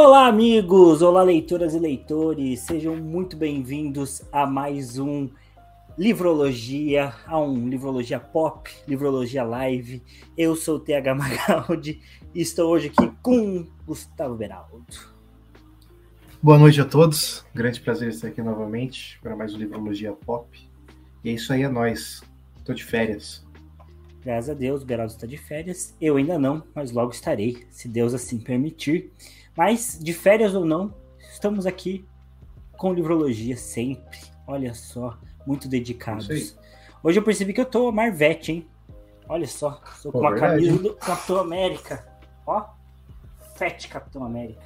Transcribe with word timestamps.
Olá, 0.00 0.28
amigos! 0.28 1.02
Olá, 1.02 1.24
leitoras 1.24 1.74
e 1.74 1.78
leitores! 1.80 2.60
Sejam 2.60 2.94
muito 2.94 3.36
bem-vindos 3.36 4.22
a 4.30 4.46
mais 4.46 4.96
um 4.96 5.28
Livrologia, 5.98 7.12
a 7.26 7.40
um 7.40 7.68
Livrologia 7.68 8.20
Pop, 8.20 8.70
Livrologia 8.86 9.42
Live. 9.42 10.00
Eu 10.36 10.54
sou 10.54 10.76
o 10.76 10.78
TH 10.78 11.14
Magaldi 11.18 12.00
e 12.32 12.40
estou 12.40 12.70
hoje 12.70 12.92
aqui 12.96 13.12
com 13.20 13.66
Gustavo 13.84 14.36
Beraldo. 14.36 14.86
Boa 16.40 16.58
noite 16.58 16.80
a 16.80 16.84
todos, 16.84 17.44
grande 17.52 17.80
prazer 17.80 18.10
estar 18.10 18.28
aqui 18.28 18.40
novamente 18.40 19.18
para 19.20 19.34
mais 19.34 19.52
um 19.52 19.58
Livrologia 19.58 20.12
Pop. 20.12 20.46
E 21.24 21.30
é 21.30 21.32
isso 21.32 21.52
aí, 21.52 21.64
é 21.64 21.68
nóis. 21.68 22.22
Tô 22.64 22.72
de 22.72 22.84
férias. 22.84 23.44
Graças 24.24 24.50
a 24.50 24.54
Deus, 24.54 24.82
o 24.82 24.86
Beraldo 24.86 25.12
está 25.12 25.26
de 25.26 25.36
férias. 25.36 25.96
Eu 26.00 26.16
ainda 26.16 26.38
não, 26.38 26.62
mas 26.72 26.92
logo 26.92 27.10
estarei, 27.10 27.66
se 27.68 27.88
Deus 27.88 28.14
assim 28.14 28.38
permitir. 28.38 29.12
Mas, 29.58 29.98
de 30.00 30.12
férias 30.12 30.54
ou 30.54 30.64
não, 30.64 30.94
estamos 31.32 31.66
aqui 31.66 32.06
com 32.76 32.94
livrologia 32.94 33.56
sempre. 33.56 34.20
Olha 34.46 34.72
só, 34.72 35.18
muito 35.44 35.68
dedicados. 35.68 36.56
Hoje 37.02 37.18
eu 37.18 37.24
percebi 37.24 37.52
que 37.52 37.60
eu 37.60 37.64
tô 37.64 37.90
Marvete, 37.90 38.52
hein? 38.52 38.68
Olha 39.28 39.48
só, 39.48 39.82
estou 39.92 40.12
com 40.12 40.20
uma 40.20 40.30
verdade. 40.30 40.64
camisa 40.64 40.80
do 40.80 40.94
Capitão 40.94 41.38
América. 41.38 42.06
Ó, 42.46 42.66
Fat 43.56 43.88
Capitão 43.88 44.24
América. 44.24 44.62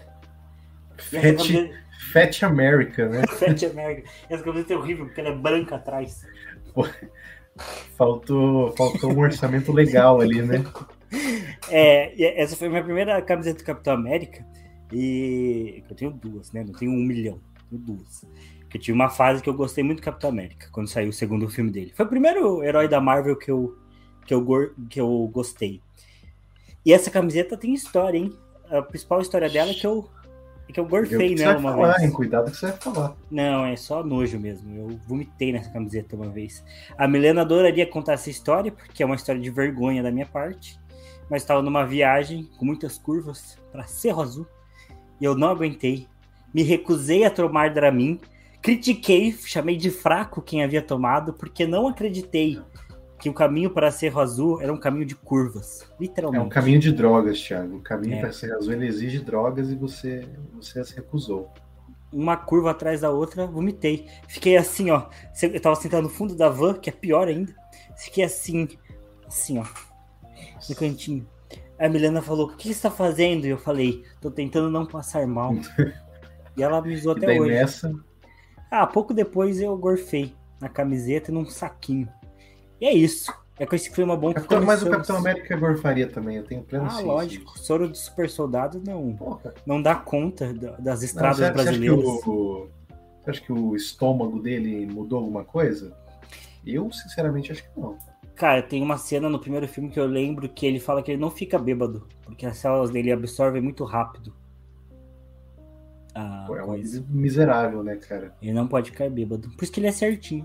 Fat, 0.98 1.22
camisa... 1.22 1.70
Fat 2.12 2.42
America, 2.42 3.09
né? 3.09 3.27
Fat 3.33 3.62
America. 3.62 4.11
Essa 4.28 4.45
camisa 4.45 4.74
é 4.74 4.77
horrível, 4.77 5.06
porque 5.06 5.22
ela 5.22 5.30
é 5.30 5.34
branca 5.34 5.77
atrás. 5.77 6.27
Faltou, 7.97 8.77
faltou 8.77 9.11
um 9.11 9.20
orçamento 9.20 9.72
legal 9.72 10.20
ali, 10.20 10.42
né? 10.42 10.62
É, 11.70 12.42
essa 12.42 12.55
foi 12.55 12.66
a 12.66 12.70
minha 12.70 12.84
primeira 12.84 13.22
camiseta 13.22 13.61
do 13.61 13.64
Capitão 13.64 13.94
América. 13.94 14.44
E 14.92 15.82
eu 15.88 15.96
tenho 15.96 16.10
duas, 16.10 16.52
né? 16.52 16.64
Não 16.64 16.72
tenho 16.72 16.92
um 16.92 17.02
milhão, 17.02 17.40
tenho 17.68 17.80
duas. 17.80 18.24
Eu 18.72 18.80
tive 18.80 18.92
uma 18.92 19.10
fase 19.10 19.42
que 19.42 19.48
eu 19.48 19.54
gostei 19.54 19.84
muito 19.84 20.00
do 20.00 20.04
Capitão 20.04 20.30
América, 20.30 20.68
quando 20.72 20.88
saiu 20.88 21.10
o 21.10 21.12
segundo 21.12 21.48
filme 21.48 21.70
dele. 21.70 21.92
Foi 21.94 22.06
o 22.06 22.08
primeiro 22.08 22.62
herói 22.62 22.88
da 22.88 23.00
Marvel 23.00 23.36
que 23.36 23.50
eu, 23.50 23.76
que 24.26 24.32
eu, 24.32 24.46
que 24.88 25.00
eu 25.00 25.30
gostei. 25.32 25.80
E 26.84 26.92
essa 26.92 27.10
camiseta 27.10 27.56
tem 27.56 27.74
história, 27.74 28.18
hein? 28.18 28.32
A 28.70 28.80
principal 28.80 29.20
história 29.20 29.48
dela 29.48 29.70
é 29.70 29.74
que 29.74 29.86
eu, 29.86 30.08
é 30.68 30.72
que 30.72 30.80
eu 30.80 30.86
gorfei 30.86 31.34
nela 31.34 31.58
uma 31.58 31.72
falar, 31.72 31.92
vez. 31.92 32.02
Hein? 32.04 32.12
Cuidado 32.12 32.50
que 32.50 32.56
você 32.56 32.66
vai 32.66 32.76
falar. 32.78 33.16
Não, 33.30 33.66
é 33.66 33.76
só 33.76 34.02
nojo 34.02 34.40
mesmo. 34.40 34.74
Eu 34.74 34.98
vomitei 35.06 35.52
nessa 35.52 35.70
camiseta 35.70 36.16
uma 36.16 36.30
vez. 36.30 36.64
A 36.96 37.06
Milena 37.06 37.42
adoraria 37.42 37.86
contar 37.86 38.14
essa 38.14 38.30
história, 38.30 38.72
porque 38.72 39.02
é 39.02 39.06
uma 39.06 39.16
história 39.16 39.40
de 39.40 39.50
vergonha 39.50 40.02
da 40.02 40.10
minha 40.10 40.26
parte. 40.26 40.80
Mas 41.28 41.42
estava 41.42 41.60
numa 41.60 41.84
viagem 41.84 42.48
com 42.56 42.64
muitas 42.64 42.96
curvas 42.96 43.58
para 43.70 43.84
Cerro 43.84 44.22
Azul 44.22 44.46
e 45.23 45.25
eu 45.25 45.37
não 45.37 45.48
aguentei. 45.48 46.09
Me 46.53 46.65
recusei 46.65 47.25
a 47.25 47.31
tomar 47.31 47.73
Dramin, 47.73 48.20
critiquei, 48.61 49.33
chamei 49.33 49.77
de 49.77 49.89
fraco 49.89 50.42
quem 50.42 50.65
havia 50.65 50.83
tomado, 50.83 51.33
porque 51.33 51.65
não 51.65 51.87
acreditei 51.87 52.61
que 53.20 53.28
o 53.28 53.33
caminho 53.33 53.70
para 53.70 53.93
Cerro 53.93 54.20
Azul 54.20 54.61
era 54.61 54.73
um 54.73 54.77
caminho 54.77 55.06
de 55.06 55.15
curvas, 55.15 55.87
literalmente. 56.00 56.43
É 56.43 56.45
um 56.45 56.48
caminho 56.48 56.81
de 56.81 56.91
drogas, 56.91 57.41
Thiago. 57.41 57.77
O 57.77 57.81
caminho 57.81 58.17
é. 58.17 58.20
para 58.20 58.33
Cerro 58.33 58.56
Azul 58.56 58.73
ele 58.73 58.89
exige 58.89 59.20
drogas 59.20 59.70
e 59.70 59.77
você, 59.77 60.27
você 60.55 60.81
as 60.81 60.91
recusou. 60.91 61.48
Uma 62.12 62.37
curva 62.37 62.73
atrás 62.73 63.03
da 63.03 63.11
outra, 63.11 63.47
vomitei. 63.47 64.09
Fiquei 64.27 64.56
assim, 64.56 64.91
ó. 64.91 65.06
Eu 65.41 65.61
tava 65.61 65.77
sentado 65.77 66.03
no 66.03 66.09
fundo 66.09 66.34
da 66.34 66.48
van, 66.48 66.75
que 66.75 66.91
é 66.91 66.93
pior 66.93 67.28
ainda. 67.28 67.55
Fiquei 67.97 68.25
assim, 68.25 68.69
assim, 69.25 69.61
ó. 69.61 69.65
No 70.69 70.75
cantinho. 70.75 71.27
A 71.83 71.88
Milena 71.88 72.22
falou: 72.22 72.47
O 72.47 72.56
que 72.56 72.69
você 72.69 72.70
está 72.70 72.91
fazendo? 72.91 73.44
E 73.44 73.50
eu 73.50 73.59
falei: 73.59 74.04
Tô 74.20 74.31
tentando 74.31 74.70
não 74.70 74.87
passar 74.87 75.26
mal. 75.26 75.53
e 76.56 76.62
ela 76.62 76.81
me 76.81 76.94
usou 76.94 77.12
até 77.12 77.38
hoje. 77.38 77.50
Nessa... 77.50 77.93
Ah, 78.70 78.87
pouco 78.87 79.12
depois 79.12 79.60
eu 79.60 79.76
gorfei 79.76 80.32
na 80.60 80.69
camiseta 80.69 81.32
e 81.32 81.34
num 81.34 81.44
saquinho. 81.44 82.09
E 82.81 82.87
é 82.87 82.93
isso. 82.93 83.34
É 83.59 83.66
com 83.66 83.75
esse 83.75 83.91
clima 83.91 84.16
bom 84.16 84.28
que 84.28 84.37
Capitão, 84.37 84.65
Mas 84.65 84.82
o 84.82 84.91
Capitão 84.91 85.16
América 85.16 85.56
gorfaria 85.56 86.09
também, 86.09 86.37
eu 86.37 86.44
tenho 86.44 86.62
pleno 86.62 86.87
Ah, 86.88 87.00
lógico. 87.00 87.59
Soro 87.59 87.88
de 87.88 87.99
super 87.99 88.31
soldado 88.31 88.81
não, 88.84 89.16
não 89.66 89.82
dá 89.82 89.94
conta 89.94 90.54
das 90.78 91.03
estradas 91.03 91.41
não, 91.41 91.47
você, 91.49 91.53
brasileiras. 91.53 91.97
Você 91.97 92.19
acha, 92.19 92.31
o, 92.31 92.70
você 93.20 93.31
acha 93.31 93.41
que 93.41 93.53
o 93.53 93.76
estômago 93.76 94.41
dele 94.41 94.87
mudou 94.87 95.19
alguma 95.19 95.44
coisa? 95.44 95.94
Eu, 96.64 96.91
sinceramente, 96.93 97.53
acho 97.53 97.62
que 97.62 97.78
não. 97.78 97.99
Cara, 98.42 98.60
tem 98.60 98.82
uma 98.82 98.98
cena 98.98 99.28
no 99.28 99.38
primeiro 99.38 99.69
filme 99.69 99.88
que 99.88 100.00
eu 100.00 100.04
lembro 100.04 100.48
que 100.48 100.66
ele 100.66 100.80
fala 100.80 101.00
que 101.00 101.12
ele 101.12 101.20
não 101.20 101.30
fica 101.30 101.56
bêbado, 101.56 102.08
porque 102.25 102.44
as 102.44 102.56
células 102.56 102.91
dele 102.91 103.12
absorvem 103.12 103.62
muito 103.62 103.84
rápido. 103.84 104.34
Ah, 106.12 106.42
Pô, 106.48 106.56
é 106.56 106.64
um 106.64 106.75
miserável, 107.08 107.84
né, 107.84 107.94
cara? 107.94 108.34
Ele 108.42 108.52
não 108.52 108.66
pode 108.66 108.91
ficar 108.91 109.08
bêbado. 109.08 109.48
Por 109.50 109.62
isso 109.62 109.72
que 109.72 109.78
ele 109.78 109.86
é 109.86 109.92
certinho. 109.92 110.44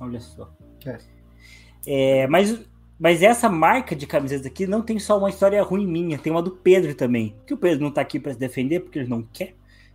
Olha 0.00 0.18
só. 0.18 0.52
É. 0.84 2.22
é 2.22 2.26
mas, 2.26 2.68
mas 2.98 3.22
essa 3.22 3.48
marca 3.48 3.94
de 3.94 4.08
camisetas 4.08 4.46
aqui 4.46 4.66
não 4.66 4.82
tem 4.82 4.98
só 4.98 5.16
uma 5.16 5.30
história 5.30 5.62
ruim 5.62 5.86
minha, 5.86 6.18
tem 6.18 6.32
uma 6.32 6.42
do 6.42 6.50
Pedro 6.50 6.96
também. 6.96 7.36
Que 7.46 7.54
o 7.54 7.56
Pedro 7.56 7.84
não 7.84 7.92
tá 7.92 8.00
aqui 8.00 8.18
para 8.18 8.32
se 8.32 8.40
defender 8.40 8.80
porque 8.80 8.98
ele 8.98 9.08
não 9.08 9.22
quer. 9.22 9.54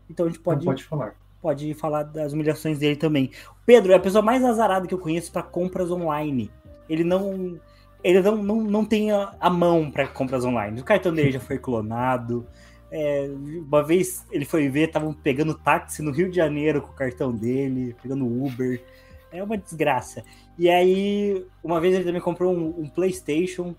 Então 0.09 0.25
a 0.25 0.29
gente 0.29 0.39
pode. 0.39 0.65
Não 0.65 0.71
pode 0.71 0.85
falar. 0.85 1.15
Pode 1.41 1.73
falar 1.73 2.03
das 2.03 2.31
humilhações 2.31 2.79
dele 2.79 2.95
também. 2.95 3.29
O 3.49 3.65
Pedro 3.65 3.91
é 3.91 3.95
a 3.95 3.99
pessoa 3.99 4.21
mais 4.21 4.41
azarada 4.41 4.87
que 4.87 4.93
eu 4.93 4.99
conheço 4.99 5.33
para 5.33 5.43
compras 5.43 5.91
online 5.91 6.49
ele 6.91 7.03
não 7.03 7.59
ele 8.03 8.21
não, 8.21 8.35
não, 8.37 8.61
não 8.61 8.85
tem 8.85 9.11
a, 9.11 9.35
a 9.39 9.49
mão 9.49 9.91
para 9.91 10.07
compras 10.07 10.43
online. 10.43 10.81
O 10.81 10.83
cartão 10.83 11.13
dele 11.13 11.31
já 11.31 11.39
foi 11.39 11.57
clonado. 11.57 12.47
É, 12.91 13.29
uma 13.65 13.83
vez 13.83 14.25
ele 14.31 14.43
foi 14.43 14.67
ver, 14.67 14.87
estavam 14.87 15.13
pegando 15.13 15.53
táxi 15.53 16.01
no 16.01 16.11
Rio 16.11 16.29
de 16.29 16.35
Janeiro 16.35 16.81
com 16.81 16.91
o 16.91 16.95
cartão 16.95 17.31
dele, 17.31 17.95
pegando 18.01 18.25
Uber. 18.25 18.83
É 19.31 19.41
uma 19.41 19.57
desgraça. 19.57 20.23
E 20.57 20.69
aí, 20.69 21.45
uma 21.63 21.79
vez 21.79 21.95
ele 21.95 22.03
também 22.03 22.21
comprou 22.21 22.53
um, 22.53 22.81
um 22.81 22.89
PlayStation 22.89 23.75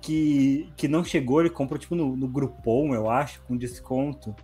que, 0.00 0.68
que 0.76 0.88
não 0.88 1.04
chegou, 1.04 1.40
ele 1.40 1.50
comprou 1.50 1.78
tipo 1.78 1.94
no, 1.94 2.16
no 2.16 2.28
Groupon, 2.28 2.94
eu 2.94 3.10
acho, 3.10 3.42
com 3.42 3.56
desconto. 3.56 4.34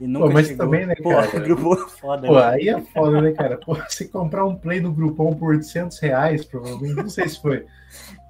E 0.00 0.06
nunca 0.06 0.26
Pô, 0.26 0.32
mas 0.32 0.46
chegou. 0.46 0.66
também, 0.66 0.86
né, 0.86 0.94
cara? 0.94 1.28
Pô, 1.30 1.40
Groupon 1.40 1.74
é 1.74 1.88
foda. 1.88 2.26
Pô, 2.26 2.34
né? 2.34 2.44
aí 2.44 2.68
é 2.68 2.80
foda, 2.80 3.20
né, 3.20 3.32
cara? 3.32 3.56
Pô, 3.58 3.74
você 3.74 4.06
comprar 4.06 4.44
um 4.44 4.56
Play 4.56 4.80
no 4.80 4.92
Groupon 4.92 5.34
por 5.34 5.54
800 5.54 5.98
reais, 5.98 6.44
provavelmente, 6.44 6.94
não 6.96 7.08
sei 7.08 7.28
se 7.28 7.40
foi. 7.40 7.64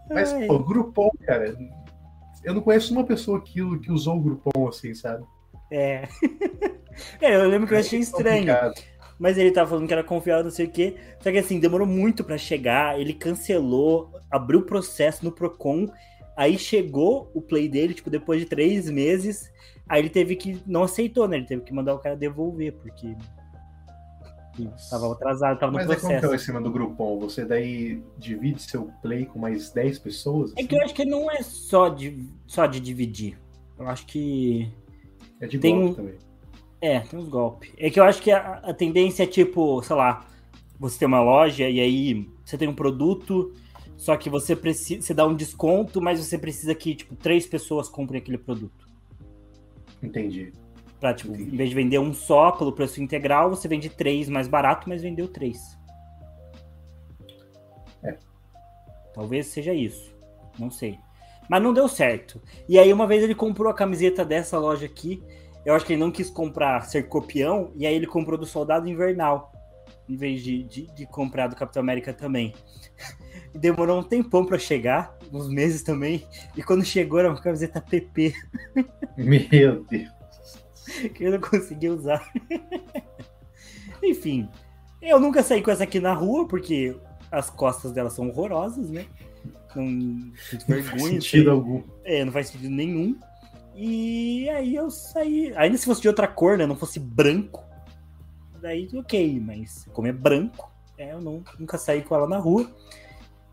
Mas, 0.08 0.32
Ai. 0.32 0.46
pô, 0.46 0.58
Groupon, 0.60 1.10
cara, 1.24 1.56
eu 2.44 2.54
não 2.54 2.60
conheço 2.60 2.92
uma 2.92 3.04
pessoa 3.04 3.40
que, 3.40 3.60
que 3.80 3.90
usou 3.90 4.16
o 4.16 4.20
Groupon 4.20 4.68
assim, 4.68 4.94
sabe? 4.94 5.24
É. 5.70 6.06
é, 7.20 7.34
eu 7.34 7.48
lembro 7.48 7.66
que 7.66 7.74
eu 7.74 7.78
achei 7.78 7.98
estranho. 7.98 8.46
Mas 9.18 9.38
ele 9.38 9.50
tava 9.50 9.70
falando 9.70 9.86
que 9.86 9.92
era 9.92 10.04
confiável, 10.04 10.44
não 10.44 10.50
sei 10.50 10.66
o 10.66 10.70
quê. 10.70 10.94
Só 11.20 11.32
que 11.32 11.38
assim, 11.38 11.58
demorou 11.58 11.86
muito 11.86 12.22
para 12.22 12.36
chegar. 12.36 13.00
Ele 13.00 13.14
cancelou, 13.14 14.12
abriu 14.30 14.60
o 14.60 14.66
processo 14.66 15.24
no 15.24 15.32
Procon. 15.32 15.88
Aí 16.36 16.58
chegou 16.58 17.30
o 17.34 17.40
play 17.40 17.66
dele, 17.66 17.94
tipo, 17.94 18.10
depois 18.10 18.40
de 18.40 18.46
três 18.46 18.90
meses. 18.90 19.50
Aí 19.88 20.00
ele 20.00 20.10
teve 20.10 20.36
que. 20.36 20.60
Não 20.66 20.82
aceitou, 20.82 21.28
né? 21.28 21.36
Ele 21.36 21.46
teve 21.46 21.62
que 21.62 21.72
mandar 21.72 21.94
o 21.94 21.98
cara 21.98 22.16
devolver, 22.16 22.72
porque. 22.74 23.14
Tava 24.90 25.12
atrasado, 25.12 25.58
tava 25.58 25.72
no 25.72 25.78
Mas 25.78 25.86
processo. 25.86 26.06
Mas 26.06 26.16
é 26.16 26.20
como 26.20 26.20
que 26.20 26.26
é 26.26 26.30
o 26.30 26.34
esquema 26.34 26.60
do 26.62 26.70
Groupon? 26.70 27.18
Você 27.20 27.44
daí 27.44 28.02
divide 28.16 28.62
seu 28.62 28.90
play 29.02 29.26
com 29.26 29.38
mais 29.38 29.70
10 29.70 29.98
pessoas? 29.98 30.52
Assim? 30.52 30.62
É 30.62 30.66
que 30.66 30.74
eu 30.74 30.82
acho 30.82 30.94
que 30.94 31.04
não 31.04 31.30
é 31.30 31.42
só 31.42 31.90
de, 31.90 32.26
só 32.46 32.64
de 32.66 32.80
dividir. 32.80 33.38
Eu 33.78 33.86
acho 33.86 34.06
que. 34.06 34.72
É 35.40 35.46
de 35.46 35.58
tem 35.58 35.78
golpe 35.78 35.96
também. 35.96 36.14
É, 36.80 37.00
tem 37.00 37.18
uns 37.18 37.28
golpes. 37.28 37.70
É 37.76 37.90
que 37.90 38.00
eu 38.00 38.04
acho 38.04 38.22
que 38.22 38.30
a, 38.30 38.54
a 38.64 38.72
tendência 38.72 39.24
é 39.24 39.26
tipo, 39.26 39.82
sei 39.82 39.96
lá, 39.96 40.26
você 40.78 40.98
tem 40.98 41.08
uma 41.08 41.22
loja 41.22 41.68
e 41.68 41.80
aí 41.80 42.28
você 42.44 42.56
tem 42.56 42.68
um 42.68 42.74
produto, 42.74 43.52
só 43.96 44.16
que 44.16 44.30
você 44.30 44.56
precisa. 44.56 45.02
Você 45.02 45.14
dá 45.14 45.26
um 45.26 45.34
desconto, 45.34 46.00
mas 46.00 46.18
você 46.18 46.38
precisa 46.38 46.74
que, 46.74 46.94
tipo, 46.94 47.14
três 47.14 47.46
pessoas 47.46 47.88
comprem 47.88 48.20
aquele 48.20 48.38
produto. 48.38 48.85
Entendi. 50.02 50.52
Pra, 51.00 51.12
tipo, 51.12 51.32
Entendi. 51.32 51.54
em 51.54 51.56
vez 51.56 51.68
de 51.70 51.74
vender 51.74 51.98
um 51.98 52.12
só 52.12 52.52
pelo 52.52 52.72
preço 52.72 53.02
integral, 53.02 53.50
você 53.50 53.68
vende 53.68 53.88
três 53.88 54.28
mais 54.28 54.48
barato, 54.48 54.88
mas 54.88 55.02
vendeu 55.02 55.28
três. 55.28 55.78
É. 58.02 58.16
Talvez 59.14 59.46
seja 59.46 59.74
isso. 59.74 60.14
Não 60.58 60.70
sei. 60.70 60.98
Mas 61.48 61.62
não 61.62 61.72
deu 61.72 61.88
certo. 61.88 62.42
E 62.68 62.78
aí, 62.78 62.92
uma 62.92 63.06
vez 63.06 63.22
ele 63.22 63.34
comprou 63.34 63.70
a 63.70 63.74
camiseta 63.74 64.24
dessa 64.24 64.58
loja 64.58 64.86
aqui. 64.86 65.22
Eu 65.64 65.74
acho 65.74 65.84
que 65.84 65.92
ele 65.92 66.00
não 66.00 66.10
quis 66.10 66.30
comprar 66.30 66.80
ser 66.82 67.04
copião. 67.08 67.72
E 67.76 67.86
aí 67.86 67.94
ele 67.94 68.06
comprou 68.06 68.38
do 68.38 68.46
Soldado 68.46 68.88
Invernal. 68.88 69.52
Em 70.08 70.16
vez 70.16 70.42
de, 70.42 70.62
de, 70.62 70.86
de 70.86 71.06
comprar 71.06 71.48
do 71.48 71.56
Capitão 71.56 71.82
América 71.82 72.12
também. 72.12 72.54
E 73.56 73.58
demorou 73.58 73.98
um 73.98 74.02
tempão 74.02 74.44
para 74.44 74.58
chegar, 74.58 75.16
uns 75.32 75.48
meses 75.48 75.82
também. 75.82 76.26
E 76.54 76.62
quando 76.62 76.84
chegou 76.84 77.18
era 77.18 77.30
uma 77.30 77.40
camiseta 77.40 77.80
PP. 77.80 78.34
Meu 79.16 79.82
Deus. 79.84 80.10
Que 81.14 81.24
eu 81.24 81.30
não 81.32 81.40
consegui 81.40 81.88
usar. 81.88 82.30
Enfim, 84.04 84.46
eu 85.00 85.18
nunca 85.18 85.42
saí 85.42 85.62
com 85.62 85.70
essa 85.70 85.84
aqui 85.84 85.98
na 85.98 86.12
rua, 86.12 86.46
porque 86.46 86.94
as 87.32 87.48
costas 87.48 87.92
dela 87.92 88.10
são 88.10 88.28
horrorosas, 88.28 88.90
né? 88.90 89.06
Não, 89.74 89.86
não 89.86 90.32
vergonha. 90.68 90.84
Faz 90.84 91.02
sentido 91.04 91.50
algum. 91.50 91.82
É, 92.04 92.26
não 92.26 92.32
faz 92.32 92.48
sentido 92.48 92.68
nenhum. 92.68 93.18
E 93.74 94.50
aí 94.50 94.74
eu 94.74 94.90
saí. 94.90 95.50
Ainda 95.56 95.78
se 95.78 95.86
fosse 95.86 96.02
de 96.02 96.08
outra 96.08 96.28
cor, 96.28 96.58
né? 96.58 96.66
Não 96.66 96.76
fosse 96.76 97.00
branco. 97.00 97.64
Daí 98.60 98.86
ok, 98.94 99.40
mas 99.40 99.86
como 99.94 100.08
é 100.08 100.12
branco, 100.12 100.70
é, 100.98 101.14
eu 101.14 101.22
não, 101.22 101.42
nunca 101.58 101.78
saí 101.78 102.02
com 102.02 102.14
ela 102.14 102.28
na 102.28 102.36
rua. 102.36 102.70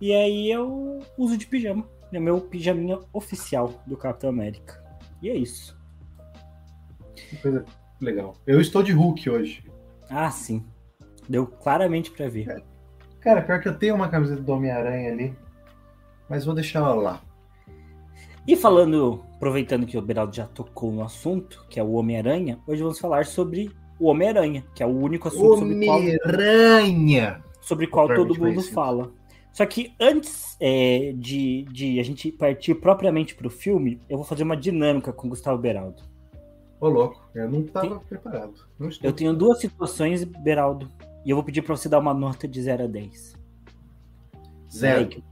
E 0.01 0.13
aí 0.13 0.51
eu 0.51 0.99
uso 1.17 1.37
de 1.37 1.45
pijama. 1.47 1.87
É 2.11 2.19
meu 2.19 2.39
pijaminha 2.41 2.99
oficial 3.11 3.81
do 3.87 3.97
Capitão 3.97 4.29
América. 4.29 4.83
E 5.21 5.29
é 5.29 5.35
isso. 5.35 5.77
Que 7.15 7.37
coisa 7.37 7.65
legal. 7.99 8.35
Eu 8.45 8.61
estou 8.61 8.83
de 8.83 8.91
Hulk 8.91 9.29
hoje. 9.29 9.63
Ah, 10.09 10.29
sim. 10.29 10.63
Deu 11.27 11.47
claramente 11.47 12.11
para 12.11 12.27
ver. 12.27 12.49
É. 12.49 12.61
Cara, 13.19 13.41
pior 13.41 13.61
que 13.61 13.69
eu 13.69 13.77
tenho 13.77 13.95
uma 13.95 14.09
camiseta 14.09 14.41
do 14.41 14.51
Homem-Aranha 14.51 15.11
ali, 15.11 15.35
mas 16.29 16.45
vou 16.45 16.53
deixar 16.53 16.79
ela 16.79 16.93
lá. 16.93 17.21
E 18.45 18.57
falando, 18.57 19.23
aproveitando 19.35 19.85
que 19.85 19.97
o 19.97 20.01
Beraldo 20.01 20.35
já 20.35 20.45
tocou 20.45 20.91
no 20.91 21.01
assunto, 21.01 21.65
que 21.69 21.79
é 21.79 21.83
o 21.83 21.93
Homem-Aranha, 21.93 22.59
hoje 22.67 22.81
vamos 22.83 22.99
falar 22.99 23.25
sobre 23.25 23.71
o 23.97 24.07
Homem-Aranha, 24.07 24.65
que 24.75 24.83
é 24.83 24.85
o 24.85 24.89
único 24.89 25.29
assunto 25.29 25.59
sobre 25.59 25.85
qual, 25.85 26.01
sobre 27.61 27.87
qual 27.87 28.07
todo 28.13 28.37
mundo 28.37 28.61
fala. 28.61 29.11
Só 29.53 29.65
que 29.67 29.93
antes 29.99 30.57
é, 30.59 31.13
de, 31.15 31.63
de 31.65 31.99
a 31.99 32.03
gente 32.03 32.31
partir 32.31 32.73
propriamente 32.73 33.35
para 33.35 33.45
o 33.45 33.51
filme, 33.51 34.01
eu 34.09 34.17
vou 34.17 34.25
fazer 34.25 34.41
uma 34.41 34.57
dinâmica 34.57 35.13
com 35.13 35.27
o 35.27 35.29
Gustavo 35.29 35.59
Beraldo. 35.59 36.01
Ô, 36.81 36.89
louco, 36.89 37.23
eu 37.35 37.49
não 37.49 37.61
estava 37.61 37.99
preparado. 37.99 38.67
Não 38.79 38.89
eu 39.01 39.13
tenho 39.13 39.33
duas 39.33 39.59
situações, 39.61 40.23
Beraldo, 40.23 40.91
e 41.23 41.29
eu 41.29 41.35
vou 41.35 41.45
pedir 41.45 41.61
para 41.61 41.77
você 41.77 41.87
dar 41.87 41.99
uma 41.99 42.13
nota 42.15 42.47
de 42.47 42.61
0 42.61 42.85
a 42.85 42.87
10. 42.87 43.35
Zero. 44.69 45.07
Peraí, 45.07 45.23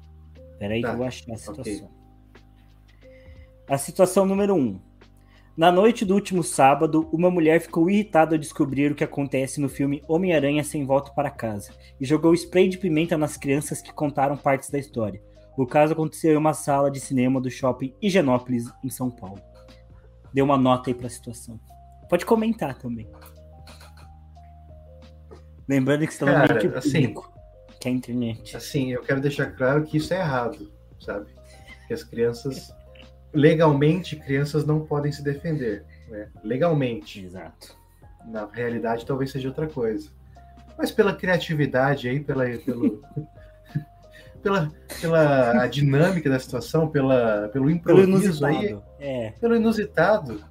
peraí 0.60 0.82
tá. 0.82 0.88
que 0.88 0.94
eu 0.94 0.98
vou 0.98 1.08
achar 1.08 1.34
a 1.34 1.36
situação. 1.36 1.74
Okay. 1.74 2.02
A 3.68 3.78
situação 3.78 4.26
número 4.26 4.54
1. 4.54 4.60
Um. 4.60 4.80
Na 5.62 5.72
noite 5.72 6.04
do 6.04 6.16
último 6.16 6.44
sábado, 6.44 7.08
uma 7.13 7.30
mulher 7.30 7.62
ficou 7.62 7.88
irritada 7.88 8.34
ao 8.34 8.40
descobrir 8.40 8.92
o 8.92 8.96
que 8.96 9.04
acontece 9.04 9.62
no 9.62 9.69
filme 9.69 10.02
Homem-Aranha 10.08 10.63
Sem 10.63 10.88
Volta 10.88 11.12
para 11.12 11.30
Casa 11.30 11.72
e 12.00 12.04
jogou 12.04 12.34
spray 12.34 12.68
de 12.68 12.80
pimenta 12.80 13.16
nas 13.16 13.38
crianças 13.38 13.80
que 13.80 13.94
contaram 13.94 14.36
partes 14.36 14.72
da 14.72 14.80
história. 14.80 15.22
O 15.56 15.68
caso 15.68 15.94
aconteceu 15.94 16.34
em 16.34 16.36
uma 16.36 16.56
sala 16.56 16.90
de 16.90 17.00
cinema 17.00 17.40
do 17.40 17.52
shopping 17.52 17.94
Higienópolis, 18.02 18.74
em 18.84 18.90
São 18.90 19.12
Paulo. 19.12 19.40
Dê 20.34 20.42
uma 20.42 20.58
nota 20.58 20.90
aí 20.90 20.96
para 20.96 21.06
a 21.06 21.12
situação. 21.12 21.60
Pode 22.10 22.25
comentar 22.25 22.75
também. 22.80 23.08
Lembrando 25.69 26.08
que 26.08 26.12
estamos 26.12 26.34
Cara, 26.34 26.56
meio 26.56 26.72
que 26.72 26.75
assim, 26.75 27.13
que 27.80 27.88
é 27.88 27.92
a 27.92 27.94
internet. 27.94 28.58
Assim, 28.58 28.94
eu 28.94 29.04
quero 29.04 29.22
deixar 29.22 29.52
claro 29.52 29.84
que 29.84 29.98
isso 29.98 30.12
é 30.12 30.18
errado, 30.18 30.74
sabe? 31.00 31.28
Que 31.88 31.94
as 31.94 32.04
crianças 32.04 32.74
legalmente 33.33 34.16
crianças 34.16 34.66
não 34.66 34.81
podem 34.81 35.12
se 35.12 35.24
defender, 35.24 35.86
né? 36.10 36.30
Legalmente. 36.44 37.24
Exato. 37.24 37.75
Na 38.25 38.45
realidade, 38.45 39.06
talvez 39.06 39.31
seja 39.31 39.48
outra 39.48 39.68
coisa. 39.68 40.10
Mas 40.78 40.92
pela 40.92 41.16
criatividade 41.16 42.07
aí, 42.07 42.19
pela, 42.19 42.45
pelo, 42.60 43.01
pela, 44.42 44.72
pela 45.00 45.68
dinâmica 45.68 46.30
da 46.30 46.39
situação, 46.39 46.88
pela, 46.88 47.50
pelo 47.50 47.69
improviso 47.69 48.39
pelo 48.39 48.45
aí, 48.45 48.80
é. 49.00 49.34
pelo 49.39 49.56
inusitado, 49.56 50.44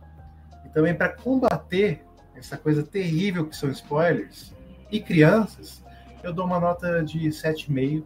e 0.64 0.68
também 0.70 0.94
para 0.94 1.08
combater 1.10 2.02
essa 2.34 2.56
coisa 2.56 2.82
terrível 2.82 3.46
que 3.46 3.56
são 3.56 3.70
spoilers 3.70 4.54
e 4.90 5.00
crianças, 5.00 5.82
eu 6.22 6.32
dou 6.32 6.44
uma 6.46 6.58
nota 6.58 7.02
de 7.02 7.28
7,5. 7.28 8.04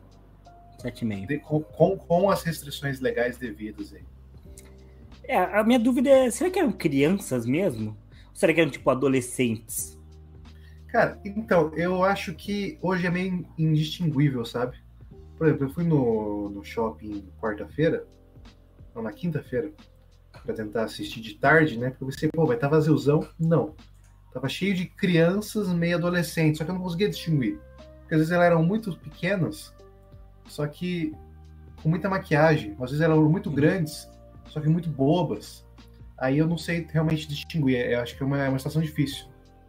7,5. 0.83 1.41
Com, 1.41 1.61
com, 1.63 1.97
com 1.97 2.31
as 2.31 2.43
restrições 2.43 3.01
legais 3.01 3.37
devidas 3.37 3.93
aí. 3.93 4.03
É, 5.27 5.39
a 5.39 5.65
minha 5.65 5.79
dúvida 5.79 6.11
é, 6.11 6.31
será 6.31 6.51
que 6.51 6.59
eram 6.59 6.73
crianças 6.73 7.47
mesmo? 7.47 7.97
Ou 8.29 8.35
será 8.35 8.53
que 8.53 8.61
eram, 8.61 8.71
tipo, 8.71 8.89
adolescentes? 8.91 9.99
Cara, 10.89 11.19
então, 11.25 11.73
eu 11.75 12.05
acho 12.05 12.35
que 12.35 12.79
hoje 12.81 13.07
é 13.07 13.11
meio 13.11 13.45
indistinguível, 13.59 14.45
sabe? 14.45 14.77
Por 15.37 15.49
exemplo, 15.49 15.67
eu 15.67 15.71
fui 15.71 15.85
no, 15.85 16.51
no 16.51 16.63
shopping 16.63 17.27
quarta-feira, 17.41 18.07
ou 18.95 19.03
na 19.03 19.13
quinta-feira, 19.13 19.73
para 20.45 20.55
tentar 20.55 20.85
assistir 20.85 21.21
de 21.21 21.35
tarde, 21.35 21.79
né? 21.79 21.91
Porque 21.91 22.05
eu 22.05 22.09
pensei, 22.09 22.29
pô, 22.33 22.47
vai 22.47 22.57
estar 22.57 22.69
tá 22.69 22.77
vaziozão. 22.77 23.27
Não. 23.39 23.75
Tava 24.33 24.49
cheio 24.49 24.75
de 24.75 24.87
crianças 24.87 25.69
meio 25.69 25.97
adolescentes, 25.97 26.59
só 26.59 26.65
que 26.65 26.71
eu 26.71 26.75
não 26.75 26.83
conseguia 26.83 27.09
distinguir. 27.09 27.59
Porque 28.01 28.15
às 28.15 28.21
vezes 28.21 28.33
elas 28.33 28.47
eram 28.47 28.63
muito 28.63 28.97
pequenas, 28.99 29.75
só 30.47 30.67
que 30.67 31.13
com 31.83 31.89
muita 31.89 32.09
maquiagem. 32.09 32.73
Às 32.73 32.91
vezes 32.91 33.01
elas 33.01 33.17
eram 33.17 33.29
muito 33.29 33.51
grandes 33.51 34.09
só 34.49 34.61
que 34.61 34.69
muito 34.69 34.89
bobas. 34.89 35.65
Aí 36.19 36.39
eu 36.39 36.47
não 36.47 36.57
sei 36.57 36.87
realmente 36.91 37.27
distinguir. 37.27 37.91
Eu 37.91 38.01
acho 38.01 38.17
que 38.17 38.23
é 38.23 38.27
uma, 38.27 38.39
é 38.39 38.49
uma 38.49 38.59
situação 38.59 38.83
difícil. 38.83 39.27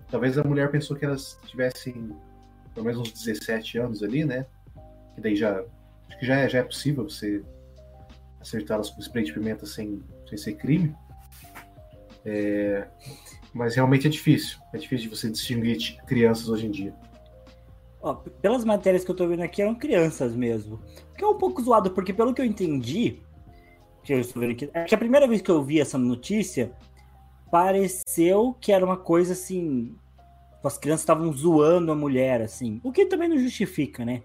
Talvez 0.09 0.37
a 0.37 0.43
mulher 0.43 0.69
pensou 0.71 0.95
que 0.95 1.05
elas 1.05 1.39
tivessem 1.45 2.15
pelo 2.73 2.85
menos 2.85 3.01
uns 3.01 3.11
17 3.11 3.77
anos 3.79 4.03
ali, 4.03 4.25
né? 4.25 4.45
Que 5.15 5.21
daí 5.21 5.35
já. 5.35 5.63
Acho 6.07 6.19
que 6.19 6.25
já 6.25 6.35
é, 6.35 6.49
já 6.49 6.59
é 6.59 6.63
possível 6.63 7.09
você 7.09 7.41
acertá-las 8.39 8.91
com 8.91 9.01
spray 9.01 9.23
de 9.23 9.33
pimenta 9.33 9.65
sem, 9.65 10.03
sem 10.29 10.37
ser 10.37 10.53
crime. 10.53 10.95
É, 12.23 12.87
mas 13.53 13.75
realmente 13.75 14.05
é 14.05 14.09
difícil. 14.09 14.59
É 14.73 14.77
difícil 14.77 15.09
de 15.09 15.15
você 15.15 15.31
distinguir 15.31 15.97
crianças 16.05 16.47
hoje 16.49 16.67
em 16.67 16.71
dia. 16.71 16.93
Ó, 18.01 18.13
pelas 18.13 18.63
matérias 18.63 19.03
que 19.03 19.09
eu 19.09 19.15
tô 19.15 19.27
vendo 19.27 19.41
aqui, 19.41 19.61
eram 19.61 19.73
crianças 19.73 20.35
mesmo. 20.35 20.79
Que 21.17 21.23
é 21.23 21.27
um 21.27 21.37
pouco 21.37 21.61
zoado, 21.61 21.89
porque 21.91 22.13
pelo 22.13 22.33
que 22.33 22.41
eu 22.41 22.45
entendi, 22.45 23.23
que 24.05 24.13
eu 24.13 24.19
estou 24.19 24.39
vendo 24.39 24.51
aqui. 24.51 24.69
É 24.73 24.83
que 24.83 24.95
a 24.95 24.97
primeira 24.97 25.27
vez 25.27 25.41
que 25.41 25.49
eu 25.49 25.63
vi 25.63 25.81
essa 25.81 25.97
notícia, 25.97 26.71
pareceu 27.51 28.55
que 28.61 28.71
era 28.71 28.85
uma 28.85 28.97
coisa 28.97 29.33
assim. 29.33 29.95
As 30.63 30.77
crianças 30.77 31.01
estavam 31.01 31.31
zoando 31.31 31.91
a 31.91 31.95
mulher, 31.95 32.41
assim. 32.41 32.79
O 32.83 32.91
que 32.91 33.05
também 33.05 33.29
não 33.29 33.37
justifica, 33.37 34.03
né? 34.03 34.23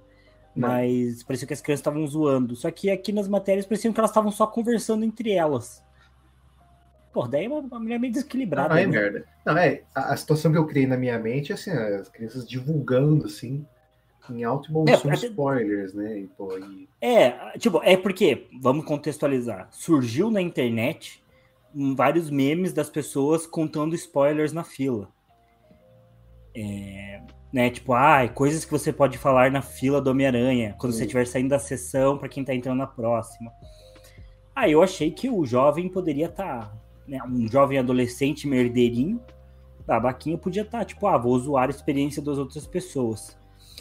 Não. 0.55 0.69
Mas 0.69 1.23
parecia 1.23 1.47
que 1.47 1.53
as 1.53 1.61
crianças 1.61 1.81
estavam 1.81 2.07
zoando. 2.07 2.57
Só 2.57 2.71
que 2.71 2.91
aqui 2.91 3.13
nas 3.13 3.29
matérias 3.29 3.67
pareciam 3.67 3.93
que 3.93 4.01
elas 4.01 4.11
estavam 4.11 4.31
só 4.31 4.47
conversando 4.47 5.05
entre 5.05 5.33
elas. 5.33 5.83
Pô, 7.13 7.27
daí 7.27 7.45
é 7.45 7.49
uma, 7.49 7.61
uma 7.61 7.81
mulher 7.81 7.99
meio 7.99 8.13
desequilibrada. 8.13 8.75
Ah, 8.75 8.81
é 8.81 8.87
né? 8.87 8.93
merda. 8.93 9.25
Não, 9.45 9.57
é, 9.59 9.83
a, 9.95 10.13
a, 10.13 10.17
situação 10.17 10.51
que 10.51 10.59
eu 10.59 10.67
criei 10.67 10.87
na 10.87 10.97
minha 10.97 11.19
mente 11.19 11.53
é 11.53 11.57
assim, 11.57 11.71
as 11.71 12.09
crianças 12.09 12.49
divulgando, 12.49 13.27
assim, 13.27 13.67
em 14.29 14.45
alto 14.45 14.71
e 14.71 14.73
bom 14.73 14.85
é, 14.89 14.97
som 14.97 15.13
spoilers, 15.13 15.95
né? 15.95 16.21
E, 16.21 16.27
pô, 16.29 16.57
e... 16.59 16.89
É, 17.01 17.59
tipo, 17.59 17.81
é 17.83 17.97
porque, 17.97 18.49
vamos 18.61 18.85
contextualizar, 18.85 19.69
surgiu 19.71 20.31
na 20.31 20.41
internet 20.41 21.23
vários 21.97 22.31
memes 22.31 22.73
das 22.73 22.91
pessoas 22.91 23.47
contando 23.47 23.95
spoilers 23.95 24.53
na 24.53 24.65
fila. 24.65 25.09
É, 26.55 27.23
né, 27.53 27.71
tipo, 27.71 27.93
ah, 27.93 28.29
coisas 28.29 28.65
que 28.65 28.71
você 28.71 28.93
pode 28.93 29.19
falar 29.19 29.51
na 29.51 29.63
fila 29.63 30.01
do 30.01 30.11
Homem-Aranha, 30.11 30.75
quando 30.79 30.93
Sim. 30.93 30.99
você 30.99 31.05
estiver 31.05 31.27
saindo 31.27 31.49
da 31.49 31.59
sessão 31.59 32.19
para 32.19 32.29
quem 32.29 32.45
tá 32.45 32.55
entrando 32.55 32.79
na 32.79 32.87
próxima. 32.87 33.51
Ah, 34.55 34.69
eu 34.69 34.83
achei 34.83 35.11
que 35.11 35.31
o 35.31 35.45
jovem 35.47 35.89
poderia 35.89 36.27
estar, 36.27 36.67
tá, 36.67 36.73
né, 37.07 37.21
um 37.23 37.49
jovem 37.49 37.79
adolescente 37.79 38.47
merdeirinho, 38.47 39.21
babaquinho, 39.87 40.39
podia 40.39 40.63
estar, 40.63 40.81
tá, 40.81 40.85
tipo, 40.85 41.07
ah, 41.07 41.17
vou 41.17 41.39
zoar 41.39 41.69
a 41.69 41.71
experiência 41.71 42.23
das 42.23 42.39
outras 42.39 42.67
pessoas. 42.67 43.39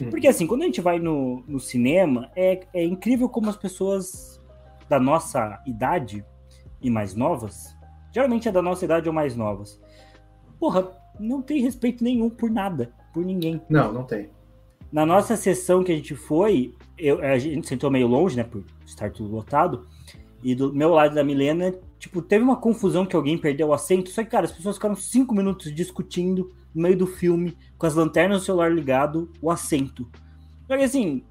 Porque 0.10 0.28
assim, 0.28 0.48
quando 0.48 0.62
a 0.62 0.66
gente 0.66 0.82
vai 0.82 1.00
no, 1.00 1.44
no 1.48 1.60
cinema, 1.60 2.32
é, 2.36 2.62
é 2.74 2.84
incrível 2.84 3.28
como 3.28 3.50
as 3.50 3.58
pessoas 3.58 4.42
da 4.88 5.00
nossa 5.00 5.62
idade 5.66 6.26
e 6.82 6.90
mais 6.90 7.14
novas, 7.14 7.76
geralmente 8.12 8.48
é 8.48 8.52
da 8.52 8.62
nossa 8.62 8.86
idade 8.86 9.08
ou 9.08 9.14
mais 9.14 9.36
novas, 9.36 9.80
porra, 10.60 10.92
não 11.20 11.42
tem 11.42 11.62
respeito 11.62 12.04
nenhum 12.04 12.30
por 12.30 12.50
nada, 12.50 12.94
por 13.14 13.26
ninguém. 13.26 13.62
Não, 13.70 13.92
não 13.92 14.04
tem. 14.04 14.30
Na 14.92 15.06
nossa 15.06 15.36
sessão 15.36 15.84
que 15.84 15.92
a 15.92 15.96
gente 15.96 16.16
foi, 16.16 16.74
eu, 16.98 17.22
a 17.22 17.38
gente 17.38 17.68
sentou 17.68 17.92
meio 17.92 18.08
longe, 18.08 18.36
né, 18.36 18.44
por 18.44 18.64
estar 18.86 19.12
tudo 19.12 19.30
lotado, 19.30 19.86
e 20.44 20.56
do 20.56 20.74
meu 20.74 20.90
lado 20.90 21.16
da 21.16 21.24
Milena, 21.24 21.74
tipo, 21.98 22.22
teve 22.22 22.44
uma 22.44 22.56
confusão 22.56 23.06
que 23.06 23.16
alguém 23.16 23.38
perdeu 23.38 23.68
o 23.68 23.74
assento, 23.74 24.10
só 24.10 24.24
que, 24.24 24.30
cara, 24.30 24.46
as 24.46 24.52
pessoas 24.52 24.76
ficaram 24.76 24.96
cinco 24.96 25.36
minutos 25.36 25.74
discutindo 25.74 26.52
no 26.74 26.84
meio 26.84 26.98
do 26.98 27.08
filme, 27.08 27.58
com 27.78 27.86
as 27.86 27.96
lanternas 27.96 28.42
do 28.42 28.46
celular 28.46 28.72
ligado, 28.72 29.32
o 29.42 29.52
assento. 29.52 30.08
Porque 30.68 30.84
assim, 30.84 31.24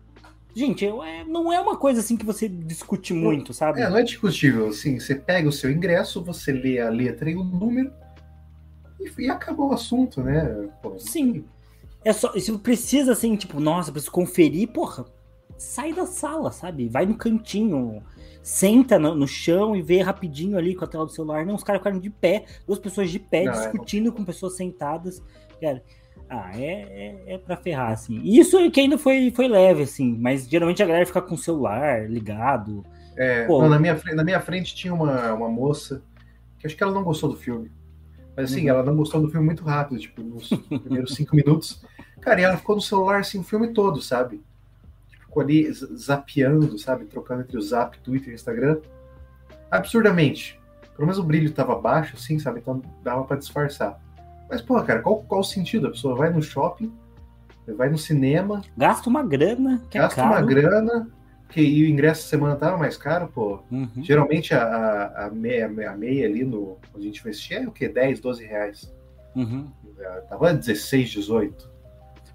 gente, 0.55 0.85
é, 0.85 1.25
não 1.25 1.53
é 1.53 1.61
uma 1.61 1.77
coisa 1.77 2.01
assim 2.01 2.17
que 2.17 2.27
você 2.27 2.49
discute 2.49 3.15
muito, 3.15 3.55
sabe? 3.55 3.81
É, 3.81 3.89
não 3.89 3.99
é 3.99 4.03
discutível, 4.03 4.69
assim, 4.69 4.99
você 4.99 5.15
pega 5.15 5.49
o 5.49 5.53
seu 5.53 5.71
ingresso, 5.71 6.23
você 6.23 6.53
lê 6.53 6.81
a 6.81 6.91
letra 6.91 7.31
e 7.31 7.37
o 7.37 7.45
número 7.45 7.93
e, 9.01 9.25
e 9.25 9.31
acabou 9.31 9.71
o 9.71 9.75
assunto, 9.75 10.23
né? 10.23 10.69
Pô, 10.83 10.99
Sim. 10.99 11.45
É 12.05 12.13
só, 12.13 12.33
se 12.39 12.57
precisa 12.59 13.13
assim, 13.13 13.37
tipo, 13.37 13.61
nossa, 13.61 13.91
preciso 13.91 14.13
conferir, 14.13 14.69
porra, 14.69 15.05
sai 15.57 15.93
da 15.93 16.07
sala, 16.07 16.51
sabe? 16.53 16.89
Vai 16.89 17.07
no 17.07 17.17
cantinho, 17.17 18.03
senta 18.43 18.99
no, 18.99 19.15
no, 19.15 19.27
chão 19.27 19.77
e 19.77 19.83
vê 19.83 20.01
rapidinho 20.01 20.57
ali 20.57 20.75
com 20.75 20.85
a 20.85 20.89
tela 20.89 21.07
do 21.07 21.13
celular. 21.13 21.45
Não, 21.45 21.55
os 21.55 21.65
caras 21.65 21.81
ficaram 21.81 21.99
de 21.99 22.11
pé, 22.11 22.45
duas 22.67 22.79
pessoas 22.79 23.11
de 23.11 23.19
pé, 23.19 23.45
não, 23.45 23.53
é 23.53 23.57
discutindo 23.57 24.09
é... 24.09 24.13
com 24.13 24.25
pessoas 24.25 24.57
sentadas. 24.57 25.23
Cara, 25.61 25.83
ah, 26.29 26.51
é, 26.55 27.23
é, 27.27 27.35
é 27.35 27.39
pra 27.39 27.57
ferrar, 27.57 27.93
assim. 27.93 28.21
Isso 28.23 28.57
é 28.59 28.71
que 28.71 28.81
ainda 28.81 28.99
foi, 28.99 29.31
foi 29.31 29.49
leve, 29.49 29.83
assim, 29.83 30.17
mas 30.19 30.49
geralmente 30.49 30.83
a 30.83 30.87
galera 30.87 31.07
fica 31.07 31.23
com 31.23 31.35
o 31.35 31.39
celular 31.39 32.09
ligado. 32.09 32.85
É, 33.17 33.47
Pô, 33.47 33.63
não, 33.63 33.71
na, 33.71 33.79
minha, 33.79 34.01
na 34.15 34.25
minha 34.25 34.41
frente 34.41 34.75
tinha 34.75 34.93
uma, 34.93 35.33
uma 35.33 35.49
moça 35.49 36.03
que 36.59 36.67
acho 36.67 36.77
que 36.77 36.83
ela 36.83 36.93
não 36.93 37.03
gostou 37.03 37.31
do 37.31 37.37
filme. 37.37 37.71
Mas 38.37 38.53
assim, 38.53 38.63
Uhum. 38.63 38.69
ela 38.69 38.83
não 38.85 38.95
gostou 38.95 39.21
do 39.21 39.29
filme 39.29 39.47
muito 39.47 39.65
rápido, 39.65 39.99
tipo, 39.99 40.23
nos 40.23 40.49
primeiros 40.49 41.15
cinco 41.15 41.35
minutos. 41.35 41.83
Cara, 42.21 42.41
e 42.41 42.45
ela 42.45 42.57
ficou 42.57 42.77
no 42.77 42.83
celular 42.83 43.21
assim 43.21 43.41
o 43.41 43.43
filme 43.43 43.73
todo, 43.73 44.01
sabe? 44.01 44.41
Ali 45.41 45.71
zapeando, 45.73 46.79
sabe? 46.79 47.05
Trocando 47.05 47.43
entre 47.43 47.57
o 47.57 47.63
Zap, 47.63 47.99
Twitter 48.01 48.31
e 48.31 48.35
Instagram. 48.35 48.81
Absurdamente. 49.71 50.59
Pelo 50.95 51.07
menos 51.07 51.19
o 51.19 51.23
brilho 51.23 51.53
tava 51.53 51.77
baixo, 51.77 52.17
assim, 52.17 52.39
sabe? 52.39 52.61
Então 52.61 52.83
dava 53.03 53.25
pra 53.25 53.37
disfarçar. 53.37 54.01
Mas, 54.51 54.61
porra, 54.63 54.85
cara, 54.85 55.01
qual, 55.01 55.23
qual 55.23 55.41
o 55.41 55.45
sentido? 55.45 55.87
A 55.87 55.91
pessoa 55.91 56.17
vai 56.17 56.31
no 56.31 56.43
shopping, 56.43 56.93
vai 57.77 57.89
no 57.89 57.99
cinema, 57.99 58.63
Gasta 58.77 59.09
uma 59.09 59.23
grana, 59.23 59.83
que 59.91 59.99
gasta 59.99 60.21
é 60.21 60.25
caro. 60.25 60.35
uma 60.35 60.43
grana, 60.43 61.09
que 61.51 61.61
e 61.61 61.85
o 61.85 61.89
ingresso 61.89 62.21
essa 62.23 62.31
semana 62.31 62.57
tava 62.57 62.77
mais 62.77 62.97
caro, 62.97 63.29
pô. 63.29 63.61
Uhum. 63.71 63.91
Geralmente 64.03 64.55
a, 64.55 64.63
a, 64.63 65.27
a 65.27 65.31
meia, 65.31 65.67
a 65.67 65.97
meia 65.97 66.27
ali 66.27 66.45
no. 66.45 66.79
Quando 66.91 67.03
a 67.03 67.07
gente 67.07 67.21
assistir 67.21 67.55
é 67.55 67.69
o 67.69 67.71
quê? 67.73 67.89
10, 67.89 68.21
12 68.21 68.45
reais. 68.45 68.93
Uhum. 69.37 69.69
É, 69.99 70.21
Tava 70.23 70.53
16, 70.55 71.11
18. 71.11 71.71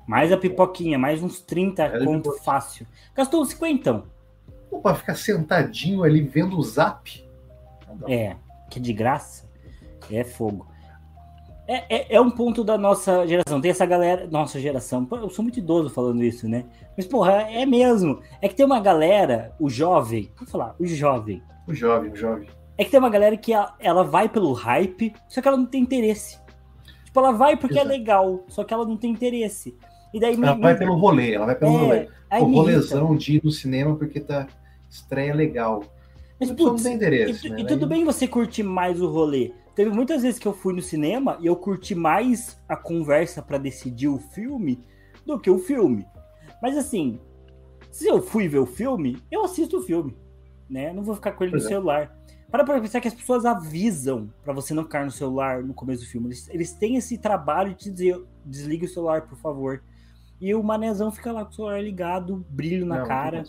Mais 0.08 0.32
a 0.32 0.38
pipoquinha, 0.38 0.98
mais 0.98 1.24
uns 1.24 1.40
30 1.42 1.84
Era 1.84 2.00
conto 2.00 2.24
pipoquinha. 2.24 2.44
fácil. 2.44 2.88
Gastou 3.16 3.42
uns 3.42 3.50
50. 3.50 4.04
Pô, 4.70 4.80
pra 4.80 4.96
ficar 4.96 5.16
sentadinho 5.16 6.04
ali 6.04 6.22
vendo 6.22 6.58
o 6.58 6.64
zap. 6.64 7.24
É, 8.08 8.36
que 8.70 8.80
de 8.80 8.92
graça. 8.92 9.50
É 10.12 10.24
fogo. 10.24 10.68
É, 11.66 11.96
é, 11.96 12.16
é 12.16 12.22
um 12.22 12.30
ponto 12.30 12.64
da 12.64 12.78
nossa 12.78 13.26
geração. 13.26 13.62
Tem 13.62 13.72
essa 13.72 13.86
galera. 13.86 14.28
Nossa 14.30 14.60
geração. 14.60 15.08
Eu 15.12 15.30
sou 15.30 15.44
muito 15.44 15.60
idoso 15.60 15.90
falando 15.90 16.24
isso, 16.24 16.48
né? 16.48 16.66
Mas, 16.98 17.08
porra, 17.08 17.44
é 17.44 17.66
mesmo. 17.66 18.20
É 18.42 18.50
que 18.50 18.56
tem 18.56 18.66
uma 18.66 18.80
galera, 18.80 19.56
o 19.60 19.70
jovem. 19.70 20.30
Vou 20.38 20.48
falar, 20.48 20.76
o 20.78 20.86
jovem. 20.86 21.42
O 21.66 21.74
jovem, 21.74 22.12
o 22.12 22.16
jovem. 22.16 22.50
É 22.78 22.84
que 22.84 22.92
tem 22.92 23.00
uma 23.00 23.10
galera 23.10 23.38
que 23.38 23.54
ela, 23.54 23.76
ela 23.80 24.04
vai 24.04 24.28
pelo 24.28 24.52
hype, 24.52 25.14
só 25.28 25.42
que 25.42 25.48
ela 25.48 25.56
não 25.56 25.66
tem 25.66 25.82
interesse. 25.82 26.40
Tipo, 27.06 27.20
ela 27.20 27.32
vai 27.32 27.56
porque 27.56 27.76
Exato. 27.76 27.88
é 27.88 27.92
legal, 27.98 28.44
só 28.48 28.64
que 28.64 28.74
ela 28.74 28.86
não 28.86 28.98
tem 28.98 29.12
interesse. 29.12 29.78
E 30.14 30.20
daí 30.20 30.34
Ela 30.36 30.56
me- 30.56 30.62
vai 30.62 30.78
pelo 30.78 30.96
rolê, 30.96 31.34
ela 31.34 31.46
vai 31.48 31.56
pelo 31.56 31.72
rolê. 31.78 32.08
é, 32.30 32.40
me 32.40 32.46
irrita. 32.46 32.56
rolezão 32.62 33.16
de 33.16 33.36
ir 33.38 33.42
no 33.44 33.52
cinema 33.52 33.96
porque 33.96 34.20
tá 34.20 34.48
estreia 34.90 35.34
legal. 35.34 35.84
Mas, 36.40 36.52
pessoa 36.52 36.72
putz, 36.72 36.84
não 36.84 36.90
tem 36.90 36.94
E, 36.94 36.96
interesse, 36.96 37.48
e 37.48 37.50
né? 37.50 37.64
tudo 37.64 37.88
bem 37.88 38.04
você 38.06 38.28
curtir 38.28 38.64
mais 38.64 39.02
o 39.02 39.08
rolê. 39.10 39.52
Teve 39.76 39.90
muitas 39.90 40.22
vezes 40.22 40.40
que 40.40 40.48
eu 40.48 40.54
fui 40.54 40.74
no 40.74 40.82
cinema 40.82 41.38
e 41.42 41.48
eu 41.48 41.56
curti 41.56 41.96
mais 41.96 42.60
a 42.70 42.76
conversa 42.76 43.42
pra 43.42 43.58
decidir 43.58 44.08
o 44.08 44.20
filme 44.20 44.80
do 45.26 45.40
que 45.40 45.50
o 45.50 45.58
filme. 45.58 46.06
Mas 46.62 46.78
assim, 46.78 47.20
se 47.92 48.08
eu 48.08 48.22
fui 48.22 48.48
ver 48.48 48.60
o 48.60 48.66
filme, 48.68 49.18
eu 49.32 49.44
assisto 49.44 49.78
o 49.78 49.82
filme, 49.82 50.16
né? 50.70 50.94
Não 50.94 51.02
vou 51.02 51.16
ficar 51.16 51.32
com 51.32 51.44
ele 51.44 51.52
Pois 51.52 51.64
no 51.64 51.70
é. 51.70 51.72
celular. 51.74 52.16
Para 52.52 52.64
pra 52.64 52.80
pensar 52.80 53.02
que 53.02 53.08
as 53.08 53.16
pessoas 53.16 53.46
avisam 53.46 54.32
pra 54.44 54.54
você 54.54 54.76
não 54.76 54.84
ficar 54.84 55.04
no 55.06 55.12
celular 55.12 55.64
no 55.64 55.74
começo 55.74 56.04
do 56.04 56.08
filme. 56.08 56.28
Eles, 56.28 56.48
eles 56.50 56.74
têm 56.74 56.98
esse 56.98 57.18
trabalho 57.18 57.70
de 57.72 57.76
te 57.86 57.92
dizer, 57.92 58.22
desligue 58.46 58.86
o 58.86 58.90
celular, 58.90 59.24
por 59.24 59.40
favor. 59.40 59.82
E 60.44 60.54
o 60.54 60.62
manezão 60.62 61.10
fica 61.10 61.32
lá 61.32 61.46
com 61.46 61.52
o 61.52 61.54
celular 61.54 61.82
ligado, 61.82 62.46
brilho 62.50 62.86
na 62.86 63.00
Não, 63.00 63.08
cara 63.08 63.46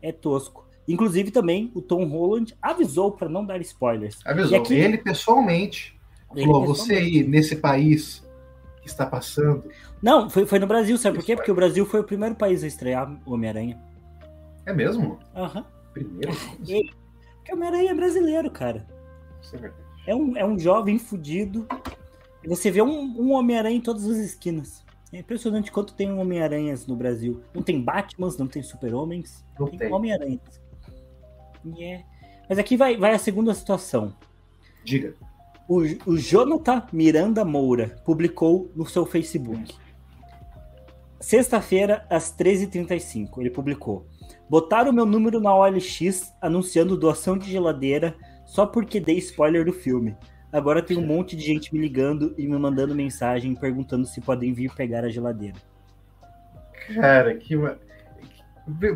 é 0.00 0.10
tosco. 0.10 0.66
Inclusive 0.88 1.30
também 1.30 1.70
o 1.74 1.82
Tom 1.82 2.06
Holland 2.06 2.56
avisou 2.62 3.12
pra 3.12 3.28
não 3.28 3.44
dar 3.44 3.60
spoilers. 3.60 4.18
Avisou. 4.24 4.58
Aqui- 4.60 4.74
Ele 4.74 4.96
pessoalmente 4.96 5.94
Ele 6.34 6.46
falou: 6.46 6.66
pessoalmente- 6.66 6.78
você 6.86 6.94
aí 6.94 7.22
nesse 7.28 7.56
país 7.56 8.24
que 8.80 8.88
está 8.88 9.04
passando. 9.04 9.64
Não, 10.00 10.30
foi, 10.30 10.46
foi 10.46 10.58
no 10.58 10.66
Brasil, 10.66 10.96
sabe 10.96 11.18
por 11.18 11.24
quê? 11.26 11.36
Porque 11.36 11.50
o 11.50 11.54
Brasil 11.54 11.84
foi 11.84 12.00
o 12.00 12.04
primeiro 12.04 12.34
país 12.34 12.64
a 12.64 12.66
estrear 12.66 13.14
Homem-Aranha. 13.26 13.78
É 14.64 14.72
mesmo? 14.72 15.18
Aham. 15.34 15.66
Primeiro? 15.92 16.32
E- 16.66 16.90
Porque 17.36 17.52
o 17.52 17.56
Homem-Aranha 17.56 17.90
é 17.90 17.94
brasileiro, 17.94 18.50
cara. 18.50 18.86
Isso 19.42 19.54
é 19.54 19.58
verdade. 19.58 19.82
É 20.06 20.14
um, 20.14 20.36
é 20.36 20.46
um 20.46 20.58
jovem 20.58 20.98
fudido. 20.98 21.66
Você 22.46 22.70
vê 22.70 22.80
um, 22.80 23.20
um 23.20 23.32
Homem-Aranha 23.32 23.76
em 23.76 23.80
todas 23.82 24.04
as 24.08 24.16
esquinas. 24.18 24.82
É 25.12 25.18
impressionante 25.18 25.70
quanto 25.70 25.94
tem 25.94 26.12
Homem-Aranhas 26.12 26.86
no 26.86 26.96
Brasil. 26.96 27.42
Não 27.54 27.62
tem 27.62 27.80
Batmans, 27.80 28.36
não 28.36 28.46
tem 28.46 28.62
Super-Homens. 28.62 29.44
Não 29.58 29.68
Tem 29.68 29.78
tem. 29.78 29.92
Homem-Aranhas. 29.92 30.60
É- 31.78 32.02
Mas 32.48 32.58
aqui 32.58 32.76
vai, 32.76 32.96
vai 32.96 33.14
a 33.14 33.18
segunda 33.18 33.54
situação. 33.54 34.14
Diga. 34.84 35.14
O, 35.68 35.80
o 36.06 36.16
Jonathan 36.16 36.82
Miranda 36.92 37.44
Moura 37.44 38.00
publicou 38.04 38.70
no 38.74 38.86
seu 38.86 39.04
Facebook. 39.04 39.74
Sexta-feira, 41.20 42.06
às 42.10 42.32
13h35, 42.36 43.38
ele 43.38 43.50
publicou. 43.50 44.06
Botaram 44.48 44.92
meu 44.92 45.06
número 45.06 45.40
na 45.40 45.54
OLX 45.54 46.32
anunciando 46.40 46.96
doação 46.96 47.36
de 47.36 47.50
geladeira 47.50 48.14
só 48.44 48.64
porque 48.64 49.00
dei 49.00 49.18
spoiler 49.18 49.64
do 49.64 49.72
filme. 49.72 50.16
Agora 50.52 50.82
tem 50.82 50.96
um 50.96 51.06
monte 51.06 51.36
de 51.36 51.44
gente 51.44 51.74
me 51.74 51.80
ligando 51.80 52.34
e 52.38 52.46
me 52.46 52.58
mandando 52.58 52.94
mensagem 52.94 53.54
perguntando 53.54 54.06
se 54.06 54.20
podem 54.20 54.52
vir 54.52 54.72
pegar 54.74 55.04
a 55.04 55.08
geladeira. 55.08 55.56
Cara, 56.94 57.34
que. 57.34 57.54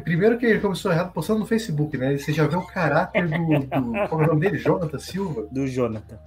Primeiro 0.05 0.37
que 0.37 0.47
ele 0.47 0.61
começou 0.61 0.91
errado 0.91 1.13
postando 1.13 1.41
no 1.41 1.47
Facebook, 1.47 1.97
né? 1.97 2.17
Você 2.17 2.33
já 2.33 2.47
vê 2.47 2.57
o 2.57 2.63
caráter 2.63 3.29
do. 3.29 3.59
do... 3.61 3.93
Qual 4.09 4.23
é 4.23 4.25
o 4.25 4.29
nome 4.29 4.41
dele? 4.41 4.59
Jonathan 4.59 4.99
Silva? 4.99 5.49
Do 5.51 5.67
Jonathan. 5.67 6.19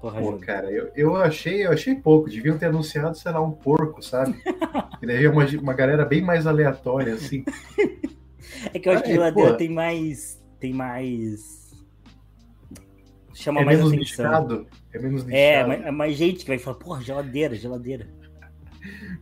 Porra, 0.00 0.20
Pô, 0.20 0.32
cara, 0.38 0.70
eu, 0.70 0.90
eu 0.96 1.16
achei, 1.16 1.66
eu 1.66 1.72
achei 1.72 1.94
pouco. 1.94 2.30
Deviam 2.30 2.56
ter 2.56 2.66
anunciado, 2.66 3.14
sei 3.16 3.30
lá, 3.32 3.40
um 3.40 3.52
porco, 3.52 4.02
sabe? 4.02 4.34
E 5.02 5.06
daí 5.06 5.24
é 5.24 5.30
uma, 5.30 5.46
uma 5.46 5.72
galera 5.72 6.04
bem 6.04 6.20
mais 6.20 6.46
aleatória, 6.46 7.14
assim. 7.14 7.42
É 8.74 8.78
que 8.78 8.88
eu 8.88 8.92
acho 8.92 9.04
que 9.04 9.12
geladeira 9.12 9.56
tem 9.56 9.70
mais. 9.70 10.42
Tem 10.58 10.74
mais. 10.74 11.59
Chama 13.40 13.60
É 13.60 13.64
mais 13.64 13.78
menos 13.78 13.92
atenção. 13.92 14.24
nichado. 14.26 14.66
É 14.92 14.98
menos 14.98 15.24
nichado. 15.24 15.36
É, 15.40 15.64
mas, 15.66 15.86
é 15.86 15.90
mais 15.90 16.14
gente 16.16 16.40
que 16.44 16.48
vai 16.48 16.58
falar, 16.58 16.76
porra, 16.76 17.00
geladeira, 17.02 17.54
geladeira. 17.54 18.06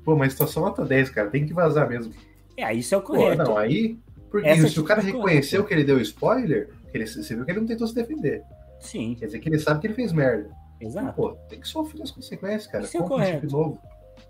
Pô, 0.05 0.17
mas 0.17 0.33
situação 0.33 0.63
nota 0.65 0.85
10, 0.85 1.11
cara. 1.11 1.31
Tem 1.31 1.47
que 1.47 1.53
vazar 1.55 1.89
mesmo. 1.89 2.13
É, 2.57 2.73
isso 2.75 2.95
é 2.95 2.99
o 2.99 3.01
Pô, 3.01 3.09
correto. 3.15 3.45
não, 3.45 3.57
aí. 3.57 3.99
Porque 4.31 4.47
Essa 4.49 4.69
se 4.69 4.79
o 4.81 4.85
cara 4.85 5.01
é 5.01 5.05
reconheceu 5.05 5.65
que 5.65 5.73
ele 5.73 5.85
deu 5.85 6.01
spoiler, 6.01 6.69
ele, 6.93 7.07
você 7.07 7.35
viu 7.35 7.45
que 7.45 7.51
ele 7.51 7.61
não 7.61 7.67
tentou 7.67 7.87
se 7.87 7.95
defender. 7.95 8.43
Sim, 8.81 9.17
Quer 9.19 9.27
dizer 9.27 9.39
que 9.39 9.49
ele 9.49 9.59
sabe 9.59 9.81
que 9.81 9.87
ele 9.87 9.95
fez 9.95 10.13
merda. 10.13 10.51
exato. 10.81 11.13
Pô, 11.15 11.31
tem 11.49 11.61
que 11.61 11.67
sofrer 11.69 12.03
as 12.03 12.11
consequências, 12.11 12.67
cara. 12.67 12.85
Isso 12.85 12.97
é 12.97 13.01
um 13.01 13.09
correto. 13.09 13.41
chip 13.41 13.53
novo. 13.53 13.81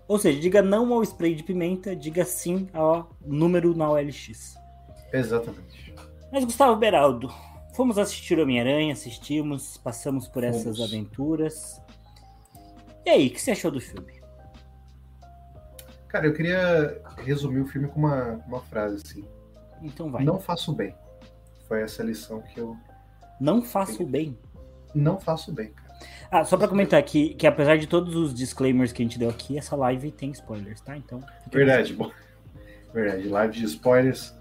Ou 0.07 0.17
seja, 0.17 0.39
diga 0.39 0.61
não 0.61 0.93
ao 0.93 1.03
spray 1.03 1.35
de 1.35 1.43
pimenta, 1.43 1.95
diga 1.95 2.23
sim 2.23 2.67
ao 2.73 3.11
número 3.25 3.75
na 3.75 3.89
OLX. 3.91 4.55
Exatamente. 5.11 5.93
Mas, 6.31 6.45
Gustavo 6.45 6.75
Beraldo, 6.77 7.31
fomos 7.79 7.97
assistir 7.97 8.37
Homem-Aranha, 8.37 8.91
assistimos, 8.91 9.77
passamos 9.77 10.27
por 10.27 10.43
essas 10.43 10.75
Fomos. 10.77 10.81
aventuras. 10.81 11.81
E 13.05 13.09
aí, 13.09 13.27
o 13.27 13.31
que 13.31 13.39
você 13.41 13.51
achou 13.51 13.71
do 13.71 13.79
filme? 13.79 14.19
Cara, 16.09 16.27
eu 16.27 16.33
queria 16.33 17.01
resumir 17.19 17.61
o 17.61 17.65
filme 17.65 17.87
com 17.87 17.99
uma, 18.01 18.33
uma 18.45 18.59
frase 18.59 18.97
assim. 18.97 19.23
Então 19.81 20.11
vai. 20.11 20.25
Não 20.25 20.33
Não, 20.33 20.39
faço 20.41 20.73
bem. 20.73 20.93
Foi 21.69 21.81
essa 21.81 22.03
lição 22.03 22.41
que 22.41 22.59
eu 22.59 22.75
faço 23.63 24.05
bem. 24.05 24.37
não 24.93 25.17
faço 25.17 25.53
bem, 25.53 25.71
cara. 25.71 25.95
Ah, 26.29 26.43
só 26.43 26.57
pra 26.57 26.67
comentar 26.67 26.99
aqui, 26.99 27.33
que 27.35 27.47
apesar 27.47 27.77
de 27.77 27.87
todos 27.87 28.13
os 28.13 28.33
disclaimers 28.33 28.91
que 28.91 29.01
a 29.01 29.05
gente 29.05 29.17
deu 29.17 29.29
aqui, 29.29 29.57
essa 29.57 29.77
live 29.77 30.11
tem 30.11 30.31
spoilers, 30.31 30.81
tá? 30.81 30.97
Então. 30.97 31.23
Verdade, 31.49 31.93
bom. 31.93 32.11
Verdade. 32.93 33.29
Live 33.29 33.57
de 33.57 33.63
spoilers. 33.63 34.37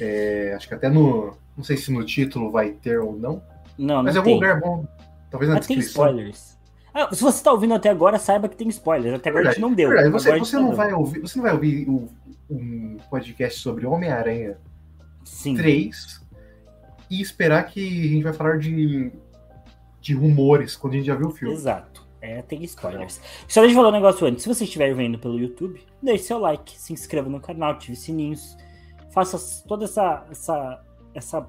É, 0.00 0.54
acho 0.56 0.66
que 0.68 0.74
até 0.74 0.88
no. 0.88 1.36
Não 1.56 1.64
sei 1.64 1.76
se 1.76 1.92
no 1.92 2.04
título 2.04 2.50
vai 2.50 2.70
ter 2.70 2.98
ou 3.00 3.16
não. 3.16 3.42
Não, 3.78 3.96
não 3.96 4.02
Mas 4.04 4.14
em 4.14 4.18
algum 4.18 4.30
tem. 4.30 4.34
lugar 4.36 4.60
bom. 4.60 4.86
Talvez 5.30 5.48
na 5.48 5.56
Mas 5.56 5.66
tem 5.66 5.76
descrição. 5.76 6.04
spoilers. 6.06 6.58
Ah, 6.92 7.14
se 7.14 7.22
você 7.22 7.42
tá 7.44 7.52
ouvindo 7.52 7.74
até 7.74 7.88
agora, 7.88 8.18
saiba 8.18 8.48
que 8.48 8.56
tem 8.56 8.68
spoilers. 8.68 9.14
Até 9.14 9.30
agora 9.30 9.48
a 9.48 9.52
gente 9.52 9.60
não 9.60 9.72
deu. 9.72 9.88
Verdade, 9.90 10.10
você, 10.10 10.38
você 10.38 10.56
não 10.56 10.74
vai 10.74 10.92
ouvir, 10.92 11.20
você 11.20 11.36
não 11.38 11.44
vai 11.44 11.52
ouvir 11.52 11.88
o- 11.88 12.08
um 12.50 12.96
podcast 13.08 13.60
sobre 13.60 13.86
Homem-Aranha 13.86 14.58
Sim. 15.24 15.54
3 15.54 16.20
e 17.08 17.20
esperar 17.20 17.64
que 17.66 17.80
a 17.80 18.08
gente 18.08 18.22
vai 18.24 18.32
falar 18.32 18.58
de, 18.58 19.12
de 20.00 20.14
rumores 20.14 20.74
quando 20.76 20.94
a 20.94 20.96
gente 20.96 21.06
já 21.06 21.14
viu 21.14 21.28
o 21.28 21.30
filme. 21.30 21.54
Exato. 21.54 22.04
É, 22.20 22.42
tem 22.42 22.62
spoilers. 22.64 23.20
Só 23.48 23.60
deixa 23.60 23.72
eu 23.72 23.76
falar 23.76 23.88
um 23.90 23.92
negócio 23.92 24.26
antes. 24.26 24.42
Se 24.42 24.48
você 24.48 24.64
estiver 24.64 24.92
vendo 24.94 25.18
pelo 25.18 25.38
YouTube, 25.38 25.80
deixe 26.02 26.24
seu 26.24 26.38
like, 26.38 26.78
se 26.78 26.92
inscreva 26.92 27.28
no 27.30 27.40
canal, 27.40 27.70
ative 27.72 27.96
sininhos. 27.96 28.56
Faça 29.12 29.64
toda 29.66 29.84
essa. 29.84 30.26
essa, 30.30 30.84
essa 31.14 31.48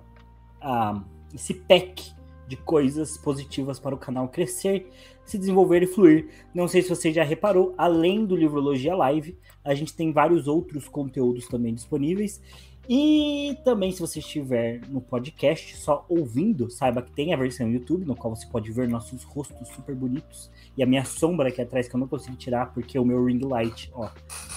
ah, 0.62 1.02
esse 1.34 1.54
pack 1.54 2.14
de 2.48 2.58
coisas 2.58 3.18
positivas 3.18 3.80
para 3.80 3.96
o 3.96 3.98
canal 3.98 4.28
crescer, 4.28 4.92
se 5.24 5.38
desenvolver 5.38 5.82
e 5.84 5.88
fluir. 5.88 6.28
Não 6.54 6.68
sei 6.68 6.82
se 6.82 6.90
você 6.90 7.14
já 7.14 7.24
reparou, 7.24 7.74
além 7.78 8.26
do 8.26 8.36
Livrologia 8.36 8.94
Live, 8.94 9.38
a 9.64 9.74
gente 9.74 9.96
tem 9.96 10.12
vários 10.12 10.50
outros 10.50 10.90
conteúdos 10.90 11.48
também 11.48 11.74
disponíveis. 11.74 12.42
E 12.90 13.58
também, 13.64 13.92
se 13.92 14.02
você 14.02 14.20
estiver 14.20 14.82
no 14.90 15.00
podcast 15.00 15.78
só 15.78 16.06
ouvindo, 16.10 16.70
saiba 16.70 17.02
que 17.02 17.12
tem 17.12 17.34
a 17.34 17.38
versão 17.38 17.72
YouTube, 17.72 18.06
no 18.06 18.16
qual 18.16 18.36
você 18.36 18.46
pode 18.48 18.70
ver 18.72 18.90
nossos 18.90 19.24
rostos 19.24 19.70
super 19.70 19.96
bonitos 19.96 20.52
e 20.76 20.84
a 20.84 20.86
minha 20.86 21.06
sombra 21.06 21.48
aqui 21.48 21.62
atrás 21.62 21.88
que 21.88 21.96
eu 21.96 22.00
não 22.00 22.08
consigo 22.08 22.36
tirar 22.36 22.74
porque 22.74 23.00
o 23.00 23.06
meu 23.06 23.24
ring 23.24 23.40
light, 23.46 23.90
ó, 23.94 24.10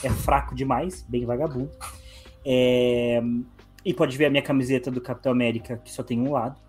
é 0.02 0.10
fraco 0.10 0.54
demais, 0.54 1.04
bem 1.08 1.24
vagabundo. 1.24 1.70
É, 2.44 3.22
E 3.84 3.92
pode 3.92 4.16
ver 4.16 4.26
a 4.26 4.30
minha 4.30 4.42
camiseta 4.42 4.90
do 4.90 5.00
Capitão 5.00 5.32
América, 5.32 5.76
que 5.76 5.90
só 5.90 6.02
tem 6.02 6.20
um 6.20 6.32
lado. 6.32 6.60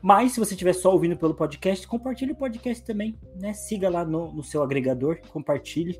Mas 0.00 0.32
se 0.32 0.40
você 0.40 0.54
estiver 0.54 0.72
só 0.72 0.92
ouvindo 0.92 1.16
pelo 1.16 1.34
podcast, 1.34 1.86
compartilhe 1.86 2.32
o 2.32 2.36
podcast 2.36 2.84
também, 2.84 3.18
né? 3.40 3.52
Siga 3.52 3.90
lá 3.90 4.04
no, 4.04 4.32
no 4.32 4.42
seu 4.42 4.62
agregador, 4.62 5.18
compartilhe. 5.32 5.98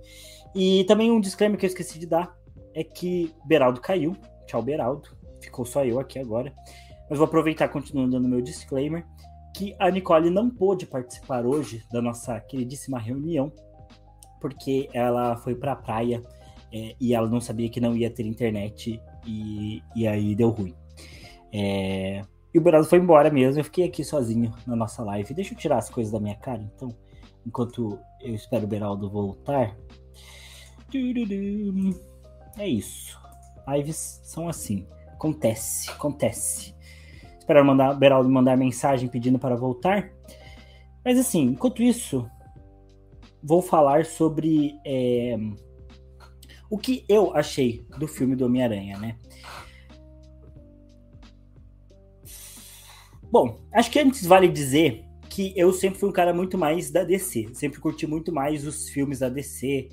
E 0.54 0.85
também 0.85 1.11
um 1.11 1.21
disclaimer 1.21 1.59
que 1.59 1.66
eu 1.66 1.69
esqueci 1.69 1.99
de 1.99 2.07
dar 2.07 2.33
é 2.73 2.85
que 2.85 3.35
Beraldo 3.45 3.81
caiu. 3.81 4.16
Tchau, 4.47 4.62
Beraldo. 4.62 5.09
Ficou 5.40 5.64
só 5.64 5.85
eu 5.85 5.99
aqui 5.99 6.19
agora. 6.19 6.52
Mas 7.11 7.19
vou 7.19 7.26
aproveitar 7.26 7.69
continuando 7.69 8.12
dando 8.12 8.28
meu 8.28 8.40
disclaimer 8.40 9.04
que 9.54 9.75
a 9.78 9.90
Nicole 9.90 10.31
não 10.31 10.49
pôde 10.49 10.87
participar 10.87 11.45
hoje 11.45 11.85
da 11.93 12.00
nossa 12.00 12.40
queridíssima 12.40 12.99
reunião 12.99 13.52
porque 14.45 14.90
ela 14.93 15.37
foi 15.37 15.54
para 15.54 15.73
a 15.73 15.76
praia 15.76 16.23
é, 16.75 16.97
e 17.00 17.14
ela 17.14 17.28
não 17.28 17.40
sabia 17.40 17.69
que 17.69 17.81
não 17.81 17.95
ia 17.95 18.11
ter 18.11 18.26
internet 18.26 19.00
e, 19.25 19.81
e 19.95 20.09
aí 20.09 20.35
deu 20.35 20.50
ruim. 20.50 20.75
É, 21.52 22.23
e 22.52 22.59
o 22.59 22.61
Beraldo 22.61 22.88
foi 22.88 22.99
embora 22.99 23.31
mesmo, 23.31 23.61
eu 23.61 23.64
fiquei 23.64 23.85
aqui 23.85 24.02
sozinho 24.02 24.52
na 24.66 24.75
nossa 24.75 25.04
live. 25.04 25.33
Deixa 25.33 25.54
eu 25.54 25.59
tirar 25.59 25.78
as 25.78 25.88
coisas 25.88 26.12
da 26.12 26.19
minha 26.19 26.35
cara, 26.35 26.61
então, 26.75 26.88
enquanto 27.47 27.97
eu 28.21 28.35
espero 28.35 28.64
o 28.64 28.66
Beraldo 28.66 29.09
voltar. 29.09 29.76
É 32.59 32.66
isso. 32.66 33.16
Lives 33.69 34.21
são 34.25 34.49
assim. 34.49 34.85
Acontece, 35.12 35.88
acontece. 35.90 36.75
Espero 37.38 37.64
mandar, 37.64 37.95
Beraldo 37.95 38.28
mandar 38.28 38.57
mensagem 38.57 39.09
pedindo 39.09 39.38
para 39.38 39.54
voltar. 39.54 40.11
Mas 41.04 41.21
assim, 41.21 41.43
enquanto 41.43 41.85
isso, 41.85 42.28
vou 43.40 43.62
falar 43.62 44.07
sobre 44.07 44.76
é, 44.85 45.37
o 46.75 46.76
que 46.76 47.04
eu 47.09 47.33
achei 47.37 47.87
do 47.97 48.09
filme 48.09 48.35
do 48.35 48.47
Homem-Aranha, 48.47 48.99
né? 48.99 49.16
Bom, 53.31 53.61
acho 53.73 53.88
que 53.93 54.00
antes 54.00 54.26
vale 54.26 54.49
dizer 54.49 55.04
que 55.31 55.52
eu 55.57 55.73
sempre 55.73 56.00
fui 56.00 56.09
um 56.09 56.12
cara 56.12 56.35
muito 56.35 56.59
mais 56.59 56.90
da 56.90 57.04
DC. 57.04 57.50
Sempre 57.54 57.78
curti 57.78 58.09
muito 58.09 58.33
mais 58.33 58.66
os 58.66 58.88
filmes 58.88 59.21
da 59.21 59.28
DC. 59.28 59.88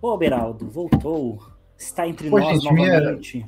Pô, 0.00 0.16
Beraldo, 0.16 0.70
voltou. 0.70 1.44
Está 1.76 2.06
entre 2.06 2.30
Pô, 2.30 2.38
nós 2.38 2.62
gente, 2.62 2.72
novamente. 2.72 3.46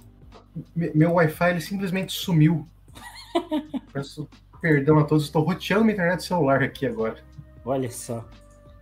Minha, 0.75 0.91
meu 0.93 1.13
Wi-Fi 1.13 1.51
ele 1.51 1.61
simplesmente 1.61 2.13
sumiu. 2.13 2.67
Peço 3.95 4.29
perdão 4.61 4.99
a 4.99 5.05
todos, 5.05 5.27
estou 5.27 5.45
roteando 5.45 5.85
minha 5.85 5.95
internet 5.95 6.25
celular 6.25 6.65
aqui 6.65 6.85
agora. 6.85 7.23
Olha 7.65 7.93
só. 7.93 8.29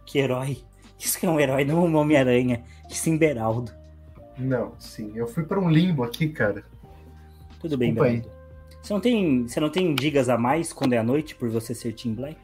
Que 0.07 0.21
herói. 0.21 0.65
Isso 0.99 1.19
que 1.19 1.27
é 1.27 1.31
um 1.31 1.39
herói, 1.39 1.65
não 1.65 1.85
um 1.85 1.97
Homem-Aranha. 1.97 2.63
Sim, 2.89 3.17
Beraldo. 3.17 3.73
Não, 4.37 4.73
sim. 4.79 5.13
Eu 5.15 5.27
fui 5.27 5.45
para 5.45 5.61
um 5.61 5.71
limbo 5.71 6.03
aqui, 6.03 6.29
cara. 6.29 6.65
Tudo 7.61 7.77
bem, 7.77 7.95
Beraldo. 7.95 8.31
Você 8.83 8.93
não, 8.93 9.01
tem, 9.01 9.47
você 9.47 9.61
não 9.61 9.71
tem 9.71 9.95
gigas 10.01 10.29
a 10.29 10.39
mais 10.39 10.73
quando 10.73 10.95
é 10.95 10.99
à 10.99 11.03
noite 11.03 11.35
por 11.35 11.49
você 11.51 11.75
ser 11.75 11.93
Team 11.93 12.15
Black? 12.15 12.39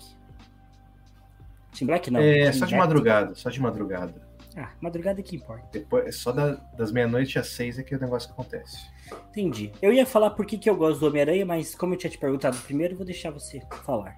Team 1.76 1.86
Black 1.86 2.10
não. 2.10 2.20
É, 2.20 2.42
Team 2.42 2.52
só 2.52 2.66
de 2.66 2.76
madrugada, 2.76 3.34
só 3.34 3.50
de 3.50 3.60
madrugada. 3.60 4.22
Ah, 4.56 4.70
madrugada 4.80 5.20
é 5.20 5.22
que 5.22 5.34
importa. 5.34 5.66
Depois, 5.72 6.06
é 6.06 6.12
só 6.12 6.30
da, 6.30 6.54
das 6.76 6.92
meia-noite 6.92 7.38
às 7.38 7.48
seis 7.48 7.78
é 7.78 7.82
que 7.82 7.94
o 7.94 7.98
negócio 7.98 8.30
acontece. 8.30 8.86
Entendi. 9.30 9.72
Eu 9.82 9.92
ia 9.92 10.06
falar 10.06 10.30
por 10.30 10.46
que, 10.46 10.56
que 10.56 10.70
eu 10.70 10.76
gosto 10.76 11.00
do 11.00 11.06
Homem-Aranha, 11.06 11.44
mas 11.44 11.74
como 11.74 11.94
eu 11.94 11.98
tinha 11.98 12.10
te 12.10 12.18
perguntado 12.18 12.56
primeiro, 12.58 12.94
eu 12.94 12.98
vou 12.98 13.06
deixar 13.06 13.30
você 13.30 13.60
falar. 13.84 14.14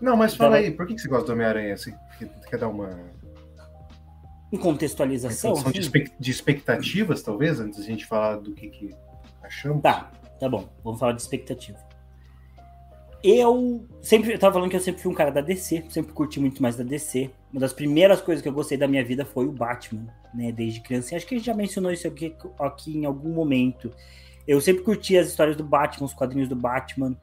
Não, 0.00 0.16
mas 0.16 0.34
fala 0.34 0.58
então, 0.58 0.70
aí, 0.70 0.76
por 0.76 0.86
que 0.86 0.98
você 0.98 1.08
gosta 1.08 1.26
do 1.26 1.32
Homem-Aranha? 1.32 1.76
Você 1.76 1.94
quer 2.48 2.58
dar 2.58 2.68
uma. 2.68 2.98
Em 4.52 4.56
contextualização? 4.56 5.54
Uma 5.54 5.72
de, 5.72 6.10
de, 6.18 6.30
expectativas, 6.30 7.22
talvez, 7.22 7.60
antes 7.60 7.78
da 7.78 7.84
gente 7.84 8.06
falar 8.06 8.36
do 8.36 8.52
que, 8.52 8.68
que 8.68 8.90
achamos? 9.42 9.82
Tá, 9.82 10.10
tá 10.40 10.48
bom. 10.48 10.68
Vamos 10.82 10.98
falar 10.98 11.12
de 11.12 11.20
expectativa. 11.20 11.78
Eu 13.22 13.86
sempre, 14.00 14.32
eu 14.32 14.38
tava 14.38 14.54
falando 14.54 14.70
que 14.70 14.76
eu 14.76 14.80
sempre 14.80 15.02
fui 15.02 15.10
um 15.10 15.14
cara 15.14 15.30
da 15.30 15.40
DC, 15.40 15.84
sempre 15.90 16.12
curti 16.12 16.40
muito 16.40 16.62
mais 16.62 16.76
da 16.76 16.84
DC. 16.84 17.30
Uma 17.52 17.60
das 17.60 17.72
primeiras 17.72 18.20
coisas 18.20 18.42
que 18.42 18.48
eu 18.48 18.52
gostei 18.52 18.78
da 18.78 18.86
minha 18.86 19.04
vida 19.04 19.24
foi 19.24 19.46
o 19.46 19.52
Batman, 19.52 20.06
né, 20.32 20.52
desde 20.52 20.80
criança. 20.80 21.16
Acho 21.16 21.26
que 21.26 21.34
a 21.34 21.38
gente 21.38 21.46
já 21.46 21.54
mencionou 21.54 21.90
isso 21.92 22.06
aqui, 22.06 22.34
aqui 22.58 22.96
em 22.96 23.04
algum 23.04 23.34
momento. 23.34 23.92
Eu 24.46 24.60
sempre 24.60 24.82
curti 24.82 25.18
as 25.18 25.28
histórias 25.28 25.56
do 25.56 25.64
Batman, 25.64 26.06
os 26.06 26.14
quadrinhos 26.14 26.48
do 26.48 26.56
Batman 26.56 27.16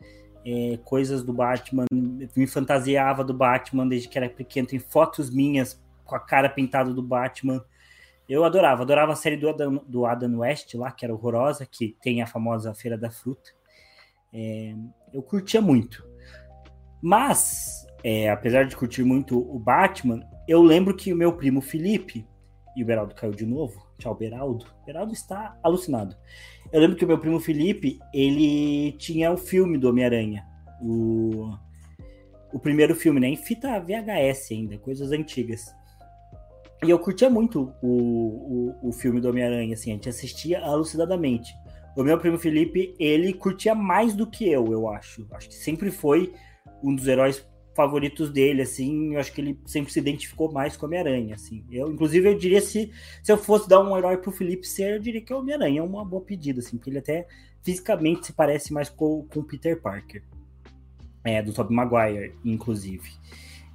é, 0.45 0.77
coisas 0.83 1.23
do 1.23 1.33
Batman, 1.33 1.85
me 1.91 2.45
fantasiava 2.45 3.23
do 3.23 3.33
Batman 3.33 3.87
desde 3.87 4.07
que 4.07 4.17
era 4.17 4.29
pequeno, 4.29 4.67
tem 4.67 4.77
fotos 4.77 5.31
minhas 5.31 5.81
com 6.05 6.15
a 6.15 6.19
cara 6.19 6.47
pintada 6.47 6.93
do 6.93 7.03
Batman. 7.03 7.63
Eu 8.27 8.43
adorava, 8.45 8.83
adorava 8.83 9.13
a 9.13 9.15
série 9.15 9.37
do 9.37 9.49
Adam, 9.49 9.83
do 9.87 10.05
Adam 10.05 10.39
West 10.39 10.73
lá, 10.75 10.91
que 10.91 11.05
era 11.05 11.13
horrorosa, 11.13 11.65
que 11.65 11.95
tem 12.01 12.21
a 12.21 12.27
famosa 12.27 12.73
Feira 12.73 12.97
da 12.97 13.11
Fruta. 13.11 13.51
É, 14.33 14.73
eu 15.13 15.21
curtia 15.21 15.61
muito. 15.61 16.07
Mas, 17.01 17.85
é, 18.03 18.29
apesar 18.29 18.65
de 18.65 18.75
curtir 18.75 19.03
muito 19.03 19.37
o 19.37 19.59
Batman, 19.59 20.27
eu 20.47 20.61
lembro 20.61 20.95
que 20.95 21.13
o 21.13 21.15
meu 21.15 21.33
primo 21.33 21.61
Felipe, 21.61 22.27
e 22.75 22.83
o 22.83 22.85
Beraldo 22.85 23.15
caiu 23.15 23.31
de 23.31 23.45
novo, 23.45 23.85
tchau 23.97 24.15
Beraldo, 24.15 24.65
Beraldo 24.85 25.13
está 25.13 25.57
alucinado. 25.63 26.15
Eu 26.71 26.81
lembro 26.81 26.97
que 26.97 27.05
o 27.05 27.07
meu 27.07 27.17
primo 27.17 27.39
Felipe, 27.39 27.99
ele 28.13 28.93
tinha 28.93 29.31
o 29.31 29.37
filme 29.37 29.77
do 29.77 29.89
Homem-Aranha. 29.89 30.45
O, 30.81 31.55
o 32.51 32.59
primeiro 32.59 32.95
filme, 32.95 33.19
né? 33.19 33.27
Em 33.27 33.37
fita 33.37 33.79
VHS 33.79 34.51
ainda, 34.51 34.77
coisas 34.77 35.11
antigas. 35.11 35.73
E 36.83 36.89
eu 36.89 36.99
curtia 36.99 37.29
muito 37.29 37.73
o, 37.81 38.73
o, 38.81 38.89
o 38.89 38.91
filme 38.91 39.19
do 39.21 39.29
Homem-Aranha, 39.29 39.73
assim, 39.73 39.91
a 39.91 39.93
gente 39.93 40.09
assistia 40.09 40.59
alucinadamente. 40.61 41.53
O 41.95 42.03
meu 42.03 42.17
primo 42.19 42.37
Felipe, 42.37 42.93
ele 42.99 43.33
curtia 43.33 43.73
mais 43.73 44.13
do 44.13 44.27
que 44.27 44.49
eu, 44.49 44.71
eu 44.71 44.89
acho. 44.89 45.25
Acho 45.31 45.47
que 45.47 45.55
sempre 45.55 45.89
foi 45.89 46.33
um 46.83 46.93
dos 46.93 47.07
heróis 47.07 47.47
favoritos 47.75 48.29
dele, 48.29 48.61
assim, 48.61 49.13
eu 49.13 49.19
acho 49.19 49.33
que 49.33 49.41
ele 49.41 49.59
sempre 49.65 49.91
se 49.91 49.99
identificou 49.99 50.51
mais 50.51 50.77
com 50.77 50.85
Homem-Aranha, 50.85 51.35
assim. 51.35 51.65
Eu, 51.69 51.91
inclusive, 51.91 52.29
eu 52.29 52.37
diria 52.37 52.61
se, 52.61 52.91
se 53.21 53.31
eu 53.31 53.37
fosse 53.37 53.67
dar 53.67 53.81
um 53.81 53.97
herói 53.97 54.17
pro 54.17 54.31
Felipe 54.31 54.65
ser, 54.65 54.95
eu 54.95 54.99
diria 54.99 55.21
que 55.21 55.33
o 55.33 55.39
Homem-Aranha 55.39 55.81
é 55.81 55.83
uma 55.83 56.05
boa 56.05 56.23
pedida, 56.23 56.59
assim, 56.59 56.77
porque 56.77 56.89
ele 56.89 56.99
até 56.99 57.27
fisicamente 57.61 58.27
se 58.27 58.33
parece 58.33 58.71
mais 58.71 58.89
com 58.89 59.27
o 59.35 59.43
Peter 59.43 59.81
Parker. 59.81 60.23
É, 61.23 61.41
do 61.41 61.51
Tobey 61.51 61.75
Maguire, 61.75 62.35
inclusive. 62.45 63.09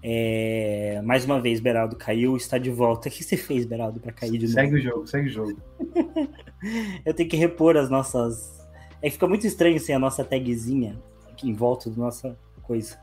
É, 0.03 1.01
mais 1.05 1.25
uma 1.25 1.41
vez, 1.41 1.61
Beraldo 1.61 1.97
caiu, 1.97 2.37
está 2.37 2.57
de 2.57 2.71
volta. 2.71 3.09
O 3.09 3.13
que 3.13 3.23
você 3.23 3.37
fez, 3.37 3.67
Beraldo, 3.67 4.01
para 4.01 4.13
cair 4.13 4.39
de 4.39 4.47
novo? 4.47 4.53
Segue 4.53 4.75
o 4.77 4.81
jogo, 4.81 5.07
segue 5.07 5.29
o 5.29 5.33
jogo. 5.33 5.63
eu 7.05 7.13
tenho 7.13 7.29
que 7.29 7.37
repor 7.37 7.77
as 7.77 7.91
nossas. 7.91 8.67
É 9.03 9.07
que 9.07 9.13
fica 9.13 9.27
muito 9.27 9.47
estranho 9.47 9.79
sem 9.79 9.95
a 9.95 9.99
nossa 9.99 10.25
tagzinha 10.25 11.01
aqui 11.31 11.49
em 11.49 11.55
volta 11.55 11.91
da 11.91 11.97
nossa 11.97 12.39
coisa. 12.63 12.99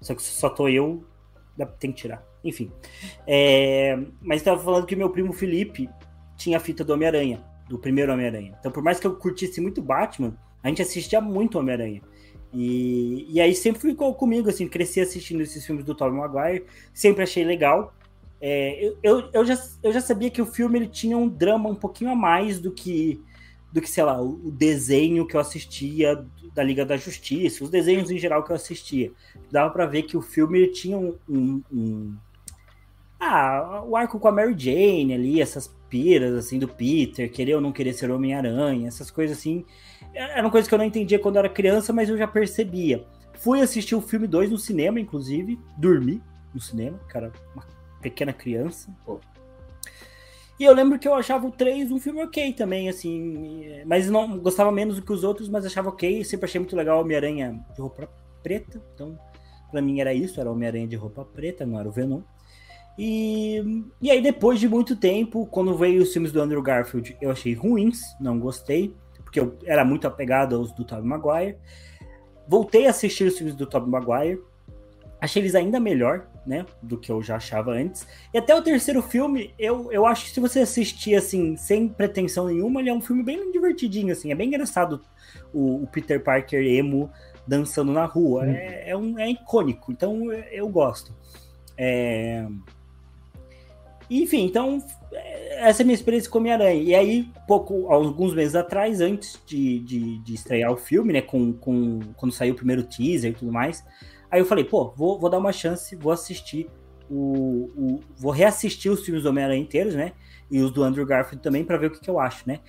Só 0.00 0.14
que 0.14 0.22
só 0.22 0.48
tô 0.48 0.68
eu, 0.68 1.04
tem 1.78 1.92
que 1.92 2.02
tirar. 2.02 2.22
Enfim. 2.42 2.70
É, 3.26 3.98
mas 4.20 4.40
estava 4.40 4.62
falando 4.62 4.86
que 4.86 4.96
meu 4.96 5.10
primo 5.10 5.32
Felipe 5.32 5.88
tinha 6.36 6.56
a 6.56 6.60
fita 6.60 6.84
do 6.84 6.92
Homem-Aranha, 6.92 7.42
do 7.68 7.78
primeiro 7.78 8.12
Homem-Aranha. 8.12 8.54
Então, 8.58 8.70
por 8.70 8.82
mais 8.82 9.00
que 9.00 9.06
eu 9.06 9.16
curtisse 9.16 9.60
muito 9.60 9.80
Batman, 9.80 10.36
a 10.62 10.68
gente 10.68 10.82
assistia 10.82 11.20
muito 11.20 11.58
Homem-Aranha. 11.58 12.02
E, 12.54 13.26
e 13.28 13.40
aí 13.40 13.54
sempre 13.54 13.80
ficou 13.80 14.14
comigo, 14.14 14.48
assim, 14.48 14.68
cresci 14.68 15.00
assistindo 15.00 15.40
esses 15.42 15.66
filmes 15.66 15.84
do 15.84 15.94
Tobey 15.94 16.16
Maguire, 16.16 16.64
sempre 16.92 17.24
achei 17.24 17.44
legal. 17.44 17.92
É, 18.40 18.92
eu, 19.02 19.28
eu, 19.32 19.44
já, 19.44 19.58
eu 19.82 19.92
já 19.92 20.00
sabia 20.00 20.30
que 20.30 20.40
o 20.40 20.46
filme 20.46 20.78
ele 20.78 20.88
tinha 20.88 21.16
um 21.16 21.28
drama 21.28 21.68
um 21.68 21.74
pouquinho 21.74 22.10
a 22.10 22.14
mais 22.14 22.60
do 22.60 22.70
que, 22.70 23.20
do 23.72 23.80
que 23.80 23.90
sei 23.90 24.04
lá, 24.04 24.20
o, 24.20 24.46
o 24.46 24.50
desenho 24.52 25.26
que 25.26 25.34
eu 25.34 25.40
assistia 25.40 26.24
da 26.54 26.62
Liga 26.62 26.84
da 26.84 26.96
Justiça, 26.96 27.64
os 27.64 27.70
desenhos 27.70 28.10
em 28.10 28.18
geral 28.18 28.44
que 28.44 28.52
eu 28.52 28.56
assistia. 28.56 29.10
Dava 29.50 29.70
para 29.70 29.86
ver 29.86 30.02
que 30.02 30.16
o 30.16 30.22
filme 30.22 30.68
tinha 30.68 30.96
um, 30.96 31.16
um, 31.28 31.62
um, 31.72 32.14
Ah, 33.18 33.82
o 33.84 33.96
arco 33.96 34.20
com 34.20 34.28
a 34.28 34.32
Mary 34.32 34.54
Jane 34.56 35.12
ali, 35.12 35.40
essas 35.40 35.74
piras 35.88 36.34
assim 36.34 36.58
do 36.58 36.68
Peter, 36.68 37.30
querer 37.30 37.54
ou 37.54 37.60
não 37.60 37.72
querer 37.72 37.92
ser 37.92 38.10
Homem-Aranha, 38.10 38.86
essas 38.86 39.10
coisas 39.10 39.38
assim. 39.38 39.64
Era 40.14 40.42
uma 40.42 40.50
coisa 40.50 40.68
que 40.68 40.74
eu 40.74 40.78
não 40.78 40.84
entendia 40.84 41.18
quando 41.18 41.38
era 41.38 41.48
criança, 41.48 41.92
mas 41.92 42.08
eu 42.08 42.16
já 42.16 42.26
percebia. 42.26 43.04
Fui 43.34 43.60
assistir 43.60 43.94
o 43.94 44.00
filme 44.00 44.26
2 44.26 44.50
no 44.50 44.58
cinema, 44.58 45.00
inclusive, 45.00 45.58
dormi 45.76 46.22
no 46.54 46.60
cinema, 46.60 46.98
cara, 47.08 47.32
uma 47.52 47.64
pequena 48.00 48.32
criança. 48.32 48.94
Pô. 49.04 49.18
E 50.58 50.64
eu 50.64 50.72
lembro 50.72 50.98
que 50.98 51.08
eu 51.08 51.14
achava 51.14 51.46
o 51.46 51.50
3 51.50 51.90
um 51.90 51.98
filme 51.98 52.22
ok 52.22 52.52
também, 52.52 52.88
assim. 52.88 53.82
Mas 53.86 54.08
não 54.08 54.38
gostava 54.38 54.70
menos 54.70 54.96
do 54.96 55.02
que 55.02 55.12
os 55.12 55.24
outros, 55.24 55.48
mas 55.48 55.66
achava 55.66 55.88
ok. 55.88 56.22
Sempre 56.24 56.46
achei 56.46 56.60
muito 56.60 56.76
legal 56.76 57.00
Homem-Aranha 57.00 57.60
de 57.74 57.80
roupa 57.80 58.08
preta. 58.42 58.80
Então, 58.94 59.18
para 59.70 59.82
mim 59.82 60.00
era 60.00 60.14
isso, 60.14 60.40
era 60.40 60.50
Homem-Aranha 60.50 60.86
de 60.86 60.94
roupa 60.94 61.24
preta, 61.24 61.66
não 61.66 61.80
era 61.80 61.88
o 61.88 61.92
Venom. 61.92 62.22
E, 62.96 63.84
e 64.00 64.10
aí, 64.10 64.22
depois 64.22 64.60
de 64.60 64.68
muito 64.68 64.94
tempo, 64.94 65.46
quando 65.46 65.76
veio 65.76 66.02
os 66.02 66.12
filmes 66.12 66.30
do 66.30 66.40
Andrew 66.40 66.62
Garfield, 66.62 67.16
eu 67.20 67.32
achei 67.32 67.52
ruins, 67.52 67.98
não 68.20 68.38
gostei, 68.38 68.94
porque 69.34 69.40
eu 69.40 69.58
era 69.66 69.84
muito 69.84 70.06
apegado 70.06 70.54
aos 70.54 70.70
do 70.70 70.84
Tobey 70.84 71.04
Maguire. 71.04 71.56
Voltei 72.46 72.86
a 72.86 72.90
assistir 72.90 73.24
os 73.24 73.36
filmes 73.36 73.56
do 73.56 73.66
Tobey 73.66 73.90
Maguire, 73.90 74.40
achei 75.20 75.42
eles 75.42 75.56
ainda 75.56 75.80
melhor, 75.80 76.28
né, 76.46 76.64
do 76.80 76.96
que 76.96 77.10
eu 77.10 77.20
já 77.20 77.36
achava 77.36 77.72
antes. 77.72 78.06
E 78.32 78.38
até 78.38 78.54
o 78.54 78.62
terceiro 78.62 79.02
filme, 79.02 79.52
eu, 79.58 79.90
eu 79.90 80.06
acho 80.06 80.26
que 80.26 80.30
se 80.30 80.38
você 80.38 80.60
assistir, 80.60 81.16
assim, 81.16 81.56
sem 81.56 81.88
pretensão 81.88 82.46
nenhuma, 82.46 82.80
ele 82.80 82.90
é 82.90 82.94
um 82.94 83.00
filme 83.00 83.24
bem 83.24 83.50
divertidinho, 83.50 84.12
assim, 84.12 84.30
é 84.30 84.34
bem 84.36 84.48
engraçado 84.48 85.00
o, 85.52 85.82
o 85.82 85.86
Peter 85.88 86.22
Parker 86.22 86.62
emo 86.64 87.10
dançando 87.44 87.92
na 87.92 88.04
rua. 88.04 88.44
Hum. 88.44 88.50
É, 88.50 88.90
é, 88.90 88.96
um, 88.96 89.18
é 89.18 89.30
icônico, 89.30 89.90
então 89.90 90.32
eu 90.32 90.68
gosto. 90.68 91.12
É... 91.76 92.46
Enfim, 94.10 94.44
então 94.44 94.82
essa 95.56 95.82
é 95.82 95.84
a 95.84 95.86
minha 95.86 95.94
experiência 95.94 96.30
com 96.30 96.38
Homem-Aranha. 96.38 96.82
E 96.82 96.94
aí, 96.94 97.28
pouco, 97.46 97.90
alguns 97.90 98.34
meses 98.34 98.54
atrás, 98.54 99.00
antes 99.00 99.40
de, 99.46 99.78
de, 99.80 100.18
de, 100.18 100.34
estrear 100.34 100.72
o 100.72 100.76
filme, 100.76 101.12
né, 101.12 101.22
com, 101.22 101.52
com, 101.52 102.00
quando 102.16 102.32
saiu 102.32 102.54
o 102.54 102.56
primeiro 102.56 102.82
teaser 102.82 103.30
e 103.30 103.34
tudo 103.34 103.52
mais, 103.52 103.84
aí 104.30 104.40
eu 104.40 104.44
falei, 104.44 104.64
pô, 104.64 104.92
vou, 104.96 105.18
vou 105.18 105.30
dar 105.30 105.38
uma 105.38 105.52
chance, 105.52 105.94
vou 105.96 106.12
assistir 106.12 106.68
o, 107.10 107.70
o 107.76 108.00
vou 108.16 108.32
reassistir 108.32 108.90
os 108.90 109.04
filmes 109.04 109.22
do 109.22 109.28
Homem-Aranha 109.28 109.62
inteiros, 109.62 109.94
né, 109.94 110.12
e 110.50 110.60
os 110.60 110.70
do 110.70 110.82
Andrew 110.82 111.06
Garfield 111.06 111.42
também, 111.42 111.64
para 111.64 111.76
ver 111.76 111.86
o 111.86 111.90
que, 111.90 112.00
que 112.00 112.10
eu 112.10 112.18
acho, 112.18 112.46
né. 112.46 112.60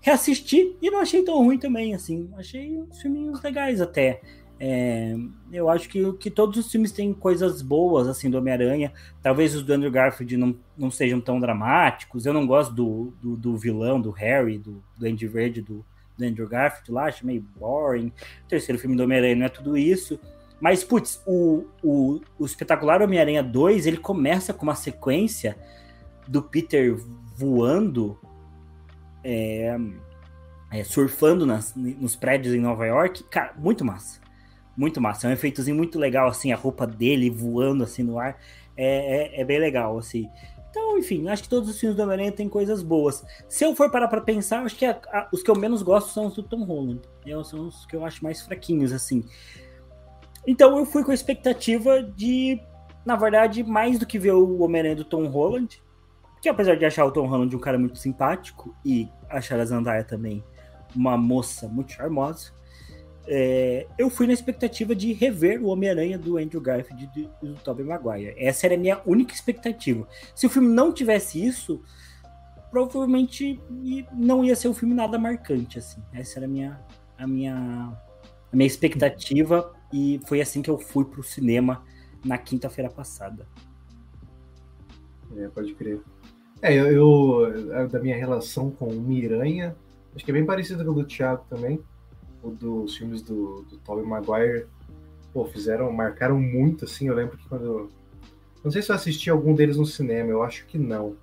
Reassisti 0.00 0.76
e 0.82 0.90
não 0.90 1.00
achei 1.00 1.22
tão 1.22 1.36
ruim 1.44 1.58
também, 1.58 1.94
assim, 1.94 2.28
achei 2.36 2.76
uns 2.76 3.00
filminhos 3.00 3.40
legais 3.40 3.80
até. 3.80 4.20
É, 4.58 5.16
eu 5.52 5.68
acho 5.68 5.88
que, 5.88 6.12
que 6.14 6.30
todos 6.30 6.56
os 6.56 6.70
filmes 6.70 6.92
têm 6.92 7.12
coisas 7.12 7.60
boas, 7.60 8.06
assim, 8.06 8.30
do 8.30 8.38
Homem-Aranha. 8.38 8.92
Talvez 9.20 9.54
os 9.54 9.62
do 9.62 9.72
Andrew 9.72 9.90
Garfield 9.90 10.36
não, 10.36 10.56
não 10.78 10.90
sejam 10.90 11.20
tão 11.20 11.40
dramáticos. 11.40 12.26
Eu 12.26 12.32
não 12.32 12.46
gosto 12.46 12.72
do, 12.72 13.12
do, 13.20 13.36
do 13.36 13.56
vilão, 13.56 14.00
do 14.00 14.10
Harry, 14.10 14.58
do, 14.58 14.82
do 14.96 15.06
Andy 15.06 15.26
Verde, 15.26 15.60
do, 15.60 15.84
do 16.16 16.24
Andrew 16.24 16.48
Garfield 16.48 16.92
lá, 16.92 17.06
acho 17.06 17.26
meio 17.26 17.44
boring. 17.58 18.12
O 18.44 18.48
terceiro 18.48 18.80
filme 18.80 18.96
do 18.96 19.02
Homem-Aranha 19.02 19.34
não 19.34 19.46
é 19.46 19.48
tudo 19.48 19.76
isso. 19.76 20.18
Mas, 20.60 20.84
putz, 20.84 21.20
o, 21.26 21.66
o, 21.82 22.20
o 22.38 22.46
espetacular 22.46 23.02
Homem-Aranha 23.02 23.42
2, 23.42 23.86
ele 23.86 23.96
começa 23.96 24.54
com 24.54 24.62
uma 24.62 24.76
sequência 24.76 25.58
do 26.28 26.40
Peter 26.40 26.94
voando, 27.34 28.16
é, 29.24 29.76
é, 30.70 30.84
surfando 30.84 31.44
nas, 31.44 31.74
nos 31.74 32.14
prédios 32.14 32.54
em 32.54 32.60
Nova 32.60 32.86
York. 32.86 33.24
Cara, 33.24 33.54
muito 33.58 33.84
massa 33.84 34.21
muito 34.76 35.00
massa. 35.00 35.26
É 35.26 35.30
um 35.30 35.32
efeitozinho 35.32 35.76
muito 35.76 35.98
legal, 35.98 36.28
assim, 36.28 36.52
a 36.52 36.56
roupa 36.56 36.86
dele 36.86 37.30
voando 37.30 37.84
assim 37.84 38.02
no 38.02 38.18
ar. 38.18 38.38
É, 38.76 39.36
é, 39.36 39.40
é 39.40 39.44
bem 39.44 39.58
legal, 39.58 39.98
assim. 39.98 40.28
Então, 40.70 40.98
enfim, 40.98 41.28
acho 41.28 41.42
que 41.42 41.48
todos 41.50 41.68
os 41.68 41.78
filmes 41.78 41.96
do 41.96 42.02
Homem-Aranha 42.02 42.32
têm 42.32 42.48
coisas 42.48 42.82
boas. 42.82 43.22
Se 43.46 43.62
eu 43.62 43.76
for 43.76 43.90
parar 43.90 44.08
pra 44.08 44.22
pensar, 44.22 44.64
acho 44.64 44.74
que 44.74 44.86
a, 44.86 44.98
a, 45.12 45.28
os 45.30 45.42
que 45.42 45.50
eu 45.50 45.54
menos 45.54 45.82
gosto 45.82 46.10
são 46.10 46.26
os 46.26 46.34
do 46.34 46.42
Tom 46.42 46.64
Holland. 46.64 47.02
Eu, 47.26 47.44
são 47.44 47.68
os 47.68 47.84
que 47.84 47.94
eu 47.94 48.04
acho 48.06 48.24
mais 48.24 48.40
fraquinhos, 48.40 48.90
assim. 48.90 49.22
Então 50.46 50.78
eu 50.78 50.86
fui 50.86 51.04
com 51.04 51.10
a 51.10 51.14
expectativa 51.14 52.02
de, 52.02 52.58
na 53.04 53.16
verdade, 53.16 53.62
mais 53.62 53.98
do 53.98 54.06
que 54.06 54.18
ver 54.18 54.32
o 54.32 54.62
Homem-Aranha 54.62 54.96
do 54.96 55.04
Tom 55.04 55.26
Holland, 55.26 55.82
que 56.40 56.48
apesar 56.48 56.74
de 56.74 56.86
achar 56.86 57.04
o 57.04 57.12
Tom 57.12 57.26
Holland 57.26 57.54
um 57.54 57.60
cara 57.60 57.78
muito 57.78 57.98
simpático 57.98 58.74
e 58.82 59.08
achar 59.28 59.60
a 59.60 59.64
Zendaya 59.66 60.02
também 60.02 60.42
uma 60.96 61.16
moça 61.18 61.68
muito 61.68 61.92
charmosa, 61.92 62.50
é, 63.26 63.86
eu 63.96 64.10
fui 64.10 64.26
na 64.26 64.32
expectativa 64.32 64.94
de 64.94 65.12
rever 65.12 65.62
o 65.62 65.68
Homem-Aranha 65.68 66.18
do 66.18 66.38
Andrew 66.38 66.60
Garfield 66.60 67.10
e 67.14 67.22
do, 67.22 67.54
do 67.54 67.54
Tobey 67.60 67.84
Maguire. 67.84 68.34
Essa 68.36 68.66
era 68.66 68.74
a 68.74 68.78
minha 68.78 69.00
única 69.06 69.32
expectativa. 69.32 70.06
Se 70.34 70.46
o 70.46 70.50
filme 70.50 70.68
não 70.68 70.92
tivesse 70.92 71.44
isso, 71.44 71.80
provavelmente 72.70 73.60
não 74.12 74.44
ia 74.44 74.56
ser 74.56 74.68
um 74.68 74.74
filme 74.74 74.94
nada 74.94 75.18
marcante, 75.18 75.78
assim. 75.78 76.02
Essa 76.12 76.40
era 76.40 76.46
a 76.46 76.48
minha, 76.48 76.80
a 77.16 77.26
minha, 77.26 77.54
a 78.52 78.56
minha 78.56 78.66
expectativa 78.66 79.72
e 79.92 80.20
foi 80.26 80.40
assim 80.40 80.62
que 80.62 80.70
eu 80.70 80.78
fui 80.78 81.04
pro 81.04 81.22
cinema 81.22 81.84
na 82.24 82.38
quinta-feira 82.38 82.90
passada. 82.90 83.46
É, 85.36 85.48
pode 85.48 85.74
crer. 85.74 86.00
É, 86.60 86.74
eu, 86.74 86.86
eu, 86.86 87.88
da 87.88 88.00
minha 88.00 88.16
relação 88.16 88.70
com 88.70 88.86
o 88.86 89.00
Miranha, 89.00 89.76
acho 90.14 90.24
que 90.24 90.30
é 90.30 90.34
bem 90.34 90.44
parecida 90.44 90.84
com 90.84 90.90
o 90.90 90.94
do 90.94 91.04
Thiago 91.04 91.44
também 91.48 91.80
o 92.42 92.50
dos 92.50 92.96
filmes 92.96 93.22
do, 93.22 93.62
do 93.62 93.78
Tobey 93.78 94.04
Maguire, 94.04 94.66
pô, 95.32 95.44
fizeram, 95.46 95.90
marcaram 95.92 96.38
muito, 96.40 96.84
assim, 96.84 97.08
eu 97.08 97.14
lembro 97.14 97.36
que 97.36 97.48
quando... 97.48 97.90
Não 98.62 98.70
sei 98.70 98.82
se 98.82 98.90
eu 98.90 98.96
assisti 98.96 99.30
algum 99.30 99.54
deles 99.54 99.76
no 99.76 99.86
cinema, 99.86 100.30
eu 100.30 100.42
acho 100.42 100.66
que 100.66 100.78
não. 100.78 101.16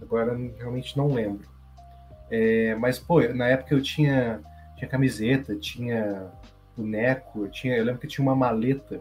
Agora, 0.00 0.38
realmente 0.58 0.96
não 0.96 1.08
lembro. 1.08 1.48
É, 2.30 2.74
mas, 2.76 2.98
pô, 2.98 3.20
na 3.20 3.48
época 3.48 3.74
eu 3.74 3.82
tinha, 3.82 4.40
tinha 4.76 4.88
camiseta, 4.88 5.54
tinha 5.56 6.30
boneco, 6.76 7.44
eu, 7.44 7.50
tinha, 7.50 7.76
eu 7.76 7.84
lembro 7.84 8.00
que 8.00 8.06
tinha 8.06 8.22
uma 8.22 8.34
maleta, 8.34 9.00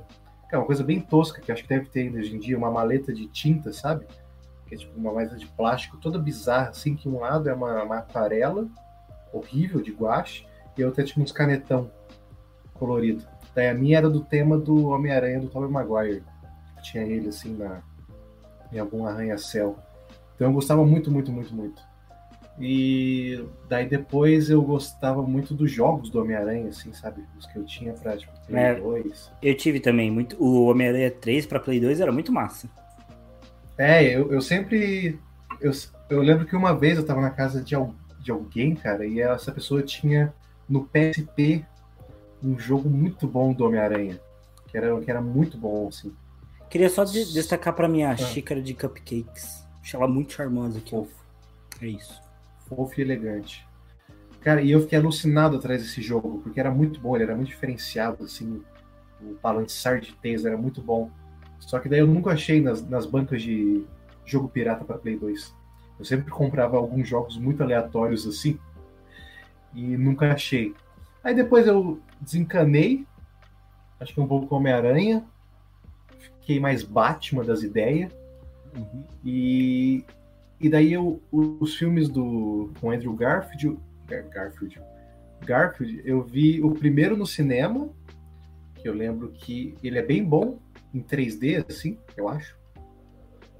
que 0.49 0.55
é 0.55 0.57
uma 0.57 0.65
coisa 0.65 0.83
bem 0.83 0.99
tosca, 0.99 1.41
que 1.41 1.51
acho 1.51 1.63
que 1.63 1.69
deve 1.69 1.87
ter 1.87 2.01
ainda 2.01 2.19
hoje 2.19 2.35
em 2.35 2.39
dia, 2.39 2.57
uma 2.57 2.71
maleta 2.71 3.13
de 3.13 3.27
tinta, 3.27 3.73
sabe? 3.73 4.05
Que 4.67 4.75
é 4.75 4.77
tipo 4.77 4.97
uma 4.97 5.11
maleta 5.11 5.35
de 5.35 5.45
plástico 5.47 5.97
toda 5.97 6.17
bizarra, 6.17 6.69
assim, 6.69 6.95
que 6.95 7.09
um 7.09 7.19
lado 7.19 7.49
é 7.49 7.53
uma, 7.53 7.83
uma 7.83 7.97
aquarela 7.97 8.67
horrível 9.33 9.81
de 9.81 9.91
guache, 9.91 10.47
e 10.77 10.81
eu 10.81 10.91
tenho 10.91 11.07
tipo 11.07 11.21
uns 11.21 11.31
canetão 11.31 11.89
colorido. 12.73 13.23
Daí 13.53 13.69
a 13.69 13.73
minha 13.73 13.97
era 13.97 14.09
do 14.09 14.19
tema 14.19 14.57
do 14.57 14.87
Homem-Aranha 14.87 15.39
do 15.39 15.47
Tobey 15.47 15.69
Maguire. 15.69 16.23
Tinha 16.83 17.03
ele 17.03 17.29
assim 17.29 17.55
na, 17.55 17.81
em 18.71 18.79
algum 18.79 19.05
arranha-céu. 19.05 19.77
Então 20.35 20.47
eu 20.47 20.53
gostava 20.53 20.85
muito, 20.85 21.09
muito, 21.09 21.31
muito, 21.31 21.55
muito. 21.55 21.81
E 22.59 23.43
daí 23.67 23.85
depois 23.85 24.49
eu 24.49 24.61
gostava 24.61 25.21
muito 25.21 25.53
dos 25.53 25.69
jogos 25.71 26.09
do 26.09 26.21
Homem-Aranha, 26.21 26.69
assim, 26.69 26.93
sabe? 26.93 27.23
Os 27.37 27.45
que 27.45 27.57
eu 27.57 27.65
tinha 27.65 27.93
pra, 27.93 28.15
tipo, 28.17 28.31
Play 28.47 28.63
é, 28.63 28.75
2. 28.75 29.31
Eu 29.41 29.57
tive 29.57 29.79
também 29.79 30.09
muito. 30.09 30.41
O 30.41 30.65
Homem-Aranha 30.67 31.11
3 31.11 31.45
pra 31.45 31.59
Play 31.59 31.79
2 31.79 31.99
era 31.99 32.11
muito 32.11 32.31
massa. 32.31 32.69
É, 33.77 34.03
eu, 34.03 34.31
eu 34.31 34.41
sempre. 34.41 35.19
Eu, 35.59 35.71
eu 36.09 36.21
lembro 36.21 36.45
que 36.45 36.55
uma 36.55 36.73
vez 36.73 36.97
eu 36.97 37.05
tava 37.05 37.19
na 37.19 37.29
casa 37.29 37.61
de, 37.61 37.75
de 38.19 38.31
alguém, 38.31 38.73
cara, 38.73 39.05
e 39.05 39.19
essa 39.19 39.51
pessoa 39.51 39.81
tinha 39.81 40.33
no 40.67 40.85
PSP 40.85 41.65
um 42.43 42.57
jogo 42.59 42.89
muito 42.89 43.27
bom 43.27 43.53
do 43.53 43.65
Homem-Aranha. 43.65 44.19
Que 44.67 44.77
era, 44.77 44.99
que 44.99 45.09
era 45.09 45.21
muito 45.21 45.57
bom, 45.57 45.87
assim. 45.87 46.13
Queria 46.69 46.89
só 46.89 47.03
de, 47.03 47.33
destacar 47.33 47.73
para 47.73 47.87
minha 47.87 48.11
ah. 48.11 48.17
xícara 48.17 48.61
de 48.61 48.73
cupcakes. 48.73 49.65
Achei 49.81 49.99
ela 49.99 50.07
muito 50.07 50.33
charmosa 50.33 50.79
aqui. 50.79 50.91
Fofo. 50.91 51.23
É 51.81 51.87
isso. 51.87 52.21
Fofo 52.67 52.99
e 52.99 53.03
elegante. 53.03 53.65
Cara, 54.41 54.61
e 54.61 54.71
eu 54.71 54.81
fiquei 54.81 54.99
alucinado 54.99 55.57
atrás 55.57 55.81
desse 55.81 56.01
jogo, 56.01 56.39
porque 56.43 56.59
era 56.59 56.69
muito 56.69 56.99
bom, 56.99 57.15
ele 57.15 57.23
era 57.23 57.35
muito 57.35 57.47
diferenciado, 57.47 58.23
assim. 58.23 58.61
O 59.21 59.35
balançar 59.41 59.99
de 59.99 60.13
teias 60.13 60.45
era 60.45 60.57
muito 60.57 60.81
bom. 60.81 61.09
Só 61.59 61.79
que 61.79 61.89
daí 61.89 61.99
eu 61.99 62.07
nunca 62.07 62.31
achei 62.31 62.61
nas, 62.61 62.87
nas 62.87 63.05
bancas 63.05 63.41
de 63.41 63.83
jogo 64.23 64.47
pirata 64.47 64.83
para 64.83 64.97
Play 64.97 65.17
2. 65.17 65.55
Eu 65.97 66.05
sempre 66.05 66.29
comprava 66.29 66.77
alguns 66.77 67.07
jogos 67.07 67.37
muito 67.37 67.63
aleatórios 67.63 68.27
assim 68.27 68.59
e 69.75 69.97
nunca 69.97 70.31
achei. 70.31 70.73
Aí 71.23 71.35
depois 71.35 71.67
eu 71.67 71.99
desencanei, 72.21 73.05
acho 73.99 74.13
que 74.13 74.21
um 74.21 74.27
pouco 74.27 74.55
Homem-Aranha, 74.55 75.25
fiquei 76.17 76.59
mais 76.59 76.83
Batman 76.83 77.43
das 77.43 77.63
ideias. 77.63 78.11
Uhum. 78.75 79.03
E, 79.23 80.05
e 80.59 80.69
daí 80.69 80.93
eu, 80.93 81.21
os 81.31 81.75
filmes 81.75 82.07
do 82.07 82.71
com 82.79 82.91
Andrew 82.91 83.13
Garfield, 83.13 83.77
Garfield, 84.07 84.79
Garfield, 85.43 86.01
eu 86.05 86.23
vi 86.23 86.61
o 86.61 86.71
primeiro 86.71 87.17
no 87.17 87.25
cinema, 87.25 87.89
que 88.75 88.87
eu 88.87 88.93
lembro 88.93 89.29
que 89.31 89.75
ele 89.83 89.97
é 89.97 90.03
bem 90.03 90.23
bom 90.23 90.59
em 90.93 91.01
3D, 91.01 91.65
assim, 91.67 91.97
eu 92.15 92.29
acho. 92.29 92.55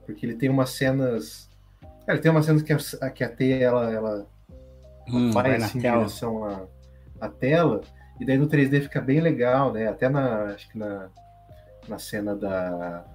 Porque 0.06 0.26
ele 0.26 0.36
tem 0.36 0.50
umas 0.50 0.70
cenas. 0.70 1.50
Ele 2.08 2.20
tem 2.20 2.30
umas 2.30 2.46
cenas 2.46 2.62
que 2.62 2.72
a, 2.72 3.10
que 3.10 3.24
a 3.24 3.30
teia 3.30 3.56
ela, 3.56 3.92
ela 3.92 4.35
hum, 5.10 5.32
vai, 5.32 5.56
assim, 5.56 5.78
em 5.78 5.82
direção 5.82 6.46
à, 6.46 6.68
à 7.20 7.30
tela, 7.30 7.82
e 8.20 8.26
daí 8.26 8.38
no 8.38 8.48
3D 8.48 8.82
fica 8.82 9.02
bem 9.02 9.20
legal, 9.20 9.74
né? 9.74 9.88
Até 9.88 10.10
na, 10.10 10.46
acho 10.46 10.70
que 10.70 10.78
na, 10.78 11.10
na 11.88 12.00
cena 12.00 12.36
da, 12.36 13.06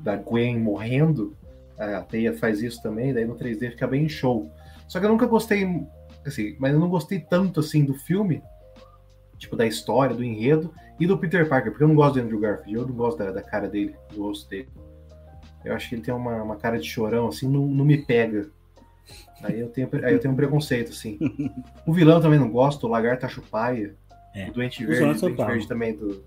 da 0.00 0.16
Gwen 0.16 0.58
morrendo, 0.58 1.36
a 1.78 2.02
Teia 2.02 2.32
faz 2.32 2.62
isso 2.62 2.82
também, 2.82 3.12
daí 3.12 3.24
no 3.24 3.36
3D 3.36 3.70
fica 3.70 3.86
bem 3.86 4.08
show. 4.08 4.50
Só 4.88 5.00
que 5.00 5.06
eu 5.06 5.10
nunca 5.10 5.26
gostei, 5.26 5.64
assim, 6.26 6.56
mas 6.58 6.72
eu 6.72 6.80
não 6.80 6.88
gostei 6.88 7.20
tanto 7.20 7.60
assim 7.60 7.84
do 7.84 7.94
filme, 7.94 8.42
tipo, 9.38 9.56
da 9.56 9.66
história, 9.66 10.14
do 10.14 10.24
enredo, 10.24 10.72
e 11.00 11.06
do 11.06 11.18
Peter 11.18 11.48
Parker, 11.48 11.72
porque 11.72 11.82
eu 11.82 11.88
não 11.88 11.94
gosto 11.94 12.14
do 12.14 12.20
Andrew 12.20 12.38
Garfield, 12.38 12.80
eu 12.80 12.86
não 12.86 12.94
gosto 12.94 13.18
da, 13.18 13.32
da 13.32 13.42
cara 13.42 13.68
dele, 13.68 13.96
do 14.12 14.22
rosto 14.22 14.48
dele. 14.48 14.68
Eu 15.64 15.74
acho 15.74 15.88
que 15.88 15.94
ele 15.94 16.02
tem 16.02 16.12
uma, 16.12 16.42
uma 16.42 16.56
cara 16.56 16.78
de 16.78 16.88
chorão, 16.88 17.28
assim, 17.28 17.48
não, 17.48 17.66
não 17.66 17.84
me 17.84 17.98
pega. 18.04 18.50
Aí 19.42 19.58
eu 19.58 19.68
tenho, 19.68 19.88
aí 20.04 20.12
eu 20.12 20.20
tenho 20.20 20.32
um 20.32 20.36
preconceito, 20.36 20.90
assim. 20.90 21.18
O 21.84 21.92
vilão 21.92 22.20
também 22.20 22.38
não 22.38 22.48
gosto, 22.48 22.86
o 22.86 22.90
Lagarto 22.90 23.28
Chupaia. 23.28 23.94
É. 24.34 24.48
O 24.48 24.52
Doente 24.52 24.84
Verde, 24.86 25.02
o 25.02 25.18
Doente 25.18 25.44
Verde 25.44 25.68
também, 25.68 25.94
do, 25.94 26.24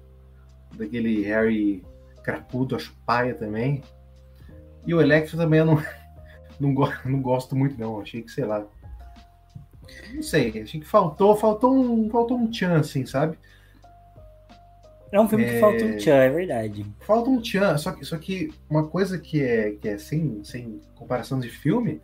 daquele 0.75 1.23
Harry 1.23 1.83
Crapudo, 2.23 2.75
a 2.75 2.79
Chupaia 2.79 3.33
também. 3.33 3.81
E 4.85 4.93
o 4.93 5.01
Electro 5.01 5.37
também 5.37 5.59
eu 5.59 5.65
não, 5.65 5.81
não, 6.59 6.73
go, 6.73 6.91
não 7.05 7.21
gosto 7.21 7.55
muito, 7.55 7.79
não. 7.79 8.01
Achei 8.01 8.21
que, 8.21 8.31
sei 8.31 8.45
lá. 8.45 8.65
Não 10.13 10.21
sei, 10.21 10.49
achei 10.61 10.79
que 10.79 10.85
faltou, 10.85 11.35
faltou 11.35 11.73
um, 11.73 12.09
faltou 12.09 12.37
um 12.37 12.47
tchan, 12.47 12.79
assim, 12.79 13.05
sabe? 13.05 13.37
É 15.11 15.21
um 15.21 15.29
filme 15.29 15.45
é... 15.45 15.53
que 15.53 15.59
falta 15.59 15.85
um 15.85 15.97
tchan, 15.97 16.15
é 16.15 16.29
verdade. 16.29 16.85
Falta 16.99 17.29
um 17.29 17.39
tchan, 17.39 17.77
só 17.77 17.91
que, 17.91 18.03
só 18.03 18.17
que 18.17 18.51
uma 18.69 18.87
coisa 18.87 19.17
que 19.17 19.41
é, 19.41 19.71
que 19.71 19.87
é 19.87 19.97
sem, 19.97 20.43
sem 20.43 20.81
comparação 20.95 21.39
de 21.39 21.49
filme 21.49 22.01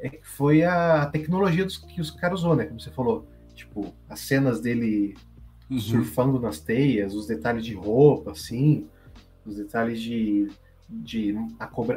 é 0.00 0.08
que 0.08 0.20
foi 0.22 0.62
a 0.64 1.06
tecnologia 1.06 1.64
dos, 1.64 1.78
que 1.78 2.00
os 2.00 2.10
caras 2.10 2.40
usou, 2.40 2.54
né? 2.54 2.64
Como 2.64 2.80
você 2.80 2.90
falou. 2.90 3.26
Tipo, 3.54 3.92
as 4.08 4.20
cenas 4.20 4.60
dele 4.60 5.16
uhum. 5.70 5.78
surfando 5.78 6.38
nas 6.40 6.60
teias, 6.60 7.14
os 7.14 7.26
detalhes 7.26 7.64
de 7.64 7.74
roupa, 7.74 8.32
assim, 8.32 8.86
os 9.44 9.56
detalhes 9.56 10.00
de, 10.00 10.48
de 10.88 11.34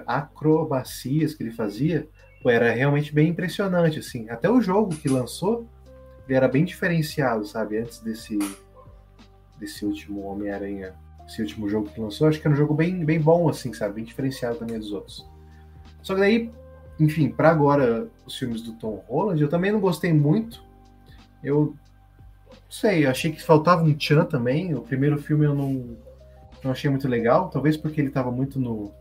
acrobacias 0.08 1.36
que 1.36 1.44
ele 1.44 1.52
fazia, 1.52 2.08
pô, 2.42 2.50
era 2.50 2.72
realmente 2.72 3.14
bem 3.14 3.30
impressionante, 3.30 4.00
assim. 4.00 4.30
Até 4.30 4.50
o 4.50 4.62
jogo 4.62 4.96
que 4.96 5.08
lançou, 5.08 5.68
ele 6.28 6.36
era 6.36 6.48
bem 6.48 6.66
diferenciado, 6.66 7.46
sabe? 7.46 7.78
Antes 7.78 8.00
desse, 8.00 8.38
desse 9.60 9.86
último 9.86 10.22
Homem-Aranha, 10.22 10.96
esse 11.28 11.42
último 11.42 11.70
jogo 11.70 11.90
que 11.90 12.00
lançou, 12.00 12.28
acho 12.28 12.40
que 12.42 12.48
era 12.48 12.54
um 12.54 12.58
jogo 12.58 12.74
bem, 12.74 13.06
bem 13.06 13.20
bom, 13.22 13.48
assim, 13.48 13.74
sabe? 13.74 13.96
Bem 13.96 14.04
diferenciado 14.04 14.58
também 14.58 14.80
dos 14.80 14.92
outros. 14.92 15.30
Só 16.02 16.16
que 16.16 16.20
daí, 16.20 16.52
enfim, 17.02 17.30
para 17.30 17.50
agora, 17.50 18.08
os 18.26 18.38
filmes 18.38 18.62
do 18.62 18.74
Tom 18.74 19.04
Holland, 19.08 19.42
eu 19.42 19.50
também 19.50 19.72
não 19.72 19.80
gostei 19.80 20.14
muito. 20.14 20.64
Eu 21.44 21.76
não 22.48 22.58
sei, 22.70 23.08
achei 23.08 23.32
que 23.32 23.42
faltava 23.42 23.84
um 23.84 24.00
Chan 24.00 24.26
também. 24.26 24.76
O 24.76 24.82
primeiro 24.82 25.18
filme 25.18 25.46
eu 25.46 25.56
não, 25.56 25.98
não 26.64 26.72
achei 26.72 26.90
muito 26.90 27.08
legal, 27.08 27.50
talvez 27.50 27.76
porque 27.76 28.00
ele 28.00 28.10
estava 28.10 28.32
muito 28.32 28.60
no, 28.60 28.94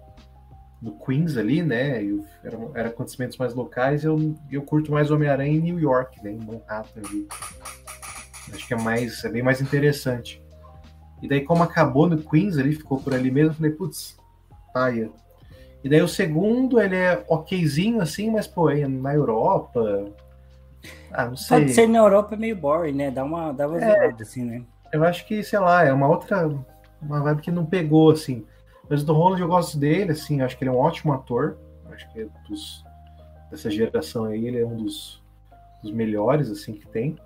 no 0.81 0.99
Queens 0.99 1.37
ali, 1.37 1.63
né? 1.63 2.03
E 2.03 2.25
eram 2.43 2.71
era 2.75 2.89
acontecimentos 2.89 3.37
mais 3.37 3.55
locais. 3.55 4.03
Eu, 4.03 4.35
eu 4.51 4.63
curto 4.63 4.91
mais 4.91 5.11
Homem-Aranha 5.11 5.53
em 5.53 5.61
New 5.61 5.79
York, 5.79 6.25
né? 6.25 6.33
Em 6.33 6.39
Manhattan 6.39 7.03
ali. 7.05 7.29
Acho 8.53 8.67
que 8.67 8.73
é 8.73 8.79
mais, 8.79 9.23
é 9.25 9.29
bem 9.29 9.43
mais 9.43 9.61
interessante. 9.61 10.43
E 11.21 11.29
daí, 11.29 11.43
como 11.43 11.63
acabou 11.63 12.09
no 12.09 12.17
Queens, 12.17 12.57
ele 12.57 12.73
ficou 12.73 12.99
por 12.99 13.13
ali 13.13 13.31
mesmo, 13.31 13.51
eu 13.51 13.57
falei, 13.57 13.73
putz, 13.73 14.17
paia. 14.73 15.11
E 15.83 15.89
daí 15.89 16.03
o 16.03 16.09
segundo, 16.09 16.81
ele 16.81 16.97
é 16.97 17.25
okzinho 17.29 18.01
assim, 18.01 18.31
mas 18.31 18.47
pô, 18.47 18.71
é 18.71 18.87
na 18.87 19.15
Europa. 19.15 20.13
Ah, 21.11 21.27
não 21.27 21.37
sei. 21.37 21.59
Pode 21.59 21.73
ser 21.73 21.89
na 21.89 21.99
Europa 21.99 22.35
é 22.35 22.39
meio 22.39 22.57
boring, 22.57 22.93
né? 22.93 23.11
Dá 23.11 23.25
uma, 23.25 23.53
dá 23.53 23.67
uma 23.67 23.83
é, 23.83 23.95
zoada, 23.95 24.23
assim, 24.23 24.45
né? 24.45 24.63
Eu 24.93 25.05
acho 25.05 25.27
que, 25.27 25.43
sei 25.43 25.59
lá, 25.59 25.85
é 25.85 25.93
uma 25.93 26.09
outra. 26.09 26.49
Uma 27.01 27.23
vibe 27.23 27.41
que 27.41 27.51
não 27.51 27.65
pegou, 27.65 28.11
assim. 28.11 28.45
Mas 28.89 29.03
do 29.03 29.13
Ronald 29.13 29.41
eu 29.41 29.49
gosto 29.49 29.79
dele, 29.79 30.13
assim, 30.13 30.43
acho 30.43 30.59
que 30.59 30.65
ele 30.65 30.71
é 30.71 30.73
um 30.73 30.79
ótimo 30.79 31.13
ator. 31.13 31.57
Acho 31.93 32.13
que 32.13 32.21
é 32.21 32.27
dos, 32.49 32.85
dessa 33.51 33.71
geração 33.71 34.25
aí, 34.25 34.47
ele 34.47 34.61
é 34.61 34.67
um 34.67 34.77
dos, 34.77 35.23
dos 35.83 35.93
melhores, 35.93 36.51
assim, 36.51 36.75
que 36.75 36.87
tem. 36.87 37.17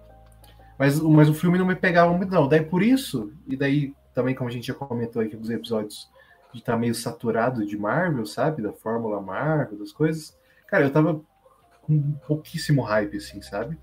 Mas, 0.78 1.00
mas 1.00 1.28
o 1.28 1.34
filme 1.34 1.58
não 1.58 1.66
me 1.66 1.74
pegava 1.74 2.12
muito, 2.12 2.32
não. 2.32 2.48
Daí 2.48 2.62
por 2.62 2.82
isso, 2.82 3.32
e 3.48 3.56
daí 3.56 3.94
também, 4.14 4.34
como 4.34 4.48
a 4.48 4.52
gente 4.52 4.66
já 4.66 4.74
comentou 4.74 5.22
aqui 5.22 5.36
nos 5.36 5.50
episódios, 5.50 6.08
de 6.54 6.60
estar 6.60 6.72
tá 6.72 6.78
meio 6.78 6.94
saturado 6.94 7.66
de 7.66 7.76
Marvel, 7.76 8.24
sabe? 8.24 8.62
Da 8.62 8.72
fórmula 8.72 9.20
Marvel, 9.20 9.78
das 9.78 9.92
coisas. 9.92 10.38
Cara, 10.68 10.84
eu 10.84 10.92
tava 10.92 11.20
com 11.82 12.12
pouquíssimo 12.26 12.82
hype, 12.82 13.16
assim, 13.16 13.42
sabe? 13.42 13.76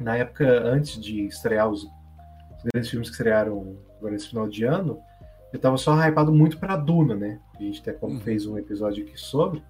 Na 0.00 0.16
época, 0.16 0.44
antes 0.64 1.00
de 1.00 1.26
estrear 1.26 1.68
os, 1.68 1.84
os 1.84 2.62
grandes 2.64 2.90
filmes 2.90 3.08
que 3.08 3.14
estrearam 3.14 3.76
agora 3.98 4.14
nesse 4.14 4.28
final 4.28 4.48
de 4.48 4.64
ano, 4.64 4.98
eu 5.52 5.60
tava 5.60 5.76
só 5.76 5.94
hypado 6.06 6.32
muito 6.32 6.58
pra 6.58 6.76
Duna, 6.76 7.14
né? 7.14 7.38
A 7.54 7.62
gente 7.62 7.80
até 7.80 7.92
como 7.92 8.14
uhum. 8.14 8.20
fez 8.20 8.46
um 8.46 8.58
episódio 8.58 9.04
aqui 9.04 9.18
sobre. 9.18 9.62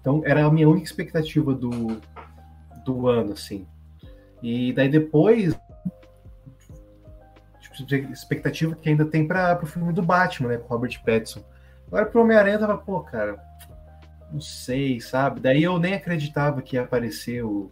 Então, 0.00 0.22
era 0.24 0.44
a 0.44 0.50
minha 0.50 0.68
única 0.68 0.86
expectativa 0.86 1.52
do, 1.52 2.00
do 2.84 3.08
ano, 3.08 3.32
assim. 3.32 3.66
E 4.42 4.72
daí 4.72 4.88
depois, 4.88 5.58
expectativa 8.12 8.74
que 8.74 8.88
ainda 8.88 9.04
tem 9.04 9.26
para 9.26 9.60
o 9.62 9.66
filme 9.66 9.92
do 9.92 10.02
Batman, 10.02 10.48
né? 10.50 10.56
Com 10.58 10.74
Robert 10.74 11.00
Pattinson. 11.04 11.42
Agora 11.86 12.06
pro 12.06 12.22
Homem-Aranha 12.22 12.58
tava, 12.58 12.76
pô, 12.78 13.00
cara, 13.00 13.38
não 14.30 14.40
sei, 14.40 15.00
sabe? 15.00 15.40
Daí 15.40 15.62
eu 15.62 15.78
nem 15.78 15.94
acreditava 15.94 16.60
que 16.60 16.76
ia 16.76 16.82
aparecer 16.82 17.44
o, 17.44 17.70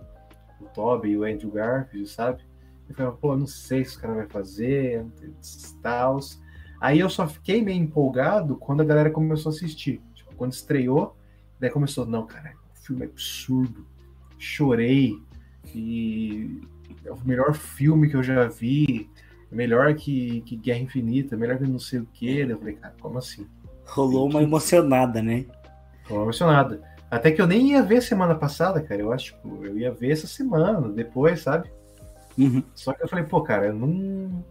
o 0.61 0.65
Toby 0.75 1.11
e 1.11 1.17
o 1.17 1.25
Andrew 1.25 1.51
Garfield, 1.51 2.09
sabe? 2.09 2.43
Eu 2.89 2.95
falei, 2.95 3.13
pô, 3.21 3.37
não 3.37 3.47
sei 3.47 3.85
se 3.85 3.97
o 3.97 4.01
cara 4.01 4.15
vai 4.15 4.27
fazer, 4.27 5.05
tal. 5.83 6.19
Aí 6.81 7.01
eu 7.01 7.11
só 7.11 7.27
fiquei 7.27 7.63
meio 7.63 7.83
empolgado 7.83 8.57
quando 8.57 8.81
a 8.81 8.85
galera 8.85 9.11
começou 9.11 9.51
a 9.51 9.55
assistir. 9.55 10.01
Tipo, 10.15 10.35
quando 10.37 10.53
estreou, 10.53 11.17
daí 11.59 11.71
começou, 11.71 12.07
não, 12.07 12.27
cara, 12.27 12.55
o 12.75 12.79
filme 12.79 13.03
é 13.05 13.09
absurdo. 13.09 13.87
Chorei. 14.39 15.15
E 15.75 16.61
é 17.05 17.13
o 17.13 17.19
melhor 17.25 17.55
filme 17.55 18.09
que 18.09 18.17
eu 18.17 18.23
já 18.23 18.47
vi 18.47 19.11
melhor 19.51 19.95
que, 19.95 20.41
que 20.43 20.57
Guerra 20.57 20.81
Infinita, 20.81 21.37
melhor 21.37 21.59
que 21.59 21.65
não 21.65 21.79
sei 21.79 22.01
o 22.01 22.07
que. 22.07 22.41
Eu 22.41 22.59
falei, 22.59 22.75
cara, 22.75 22.95
como 23.01 23.19
assim? 23.19 23.47
Rolou 23.85 24.29
uma 24.29 24.43
emocionada, 24.43 25.23
né? 25.23 25.47
Rolou 26.05 26.25
uma 26.25 26.27
emocionada. 26.27 26.83
Até 27.11 27.31
que 27.31 27.41
eu 27.41 27.47
nem 27.47 27.71
ia 27.71 27.83
ver 27.83 28.03
semana 28.03 28.35
passada, 28.35 28.83
cara. 28.83 29.01
Eu 29.01 29.13
acho 29.13 29.39
que 29.41 29.49
eu 29.49 29.79
ia 29.79 29.93
ver 29.93 30.13
essa 30.13 30.27
semana, 30.27 30.89
depois, 30.89 31.41
sabe? 31.41 31.71
Uhum. 32.37 32.63
Só 32.75 32.93
que 32.93 33.03
eu 33.03 33.09
falei, 33.09 33.25
pô, 33.25 33.43
cara, 33.43 33.73
não, 33.73 34.45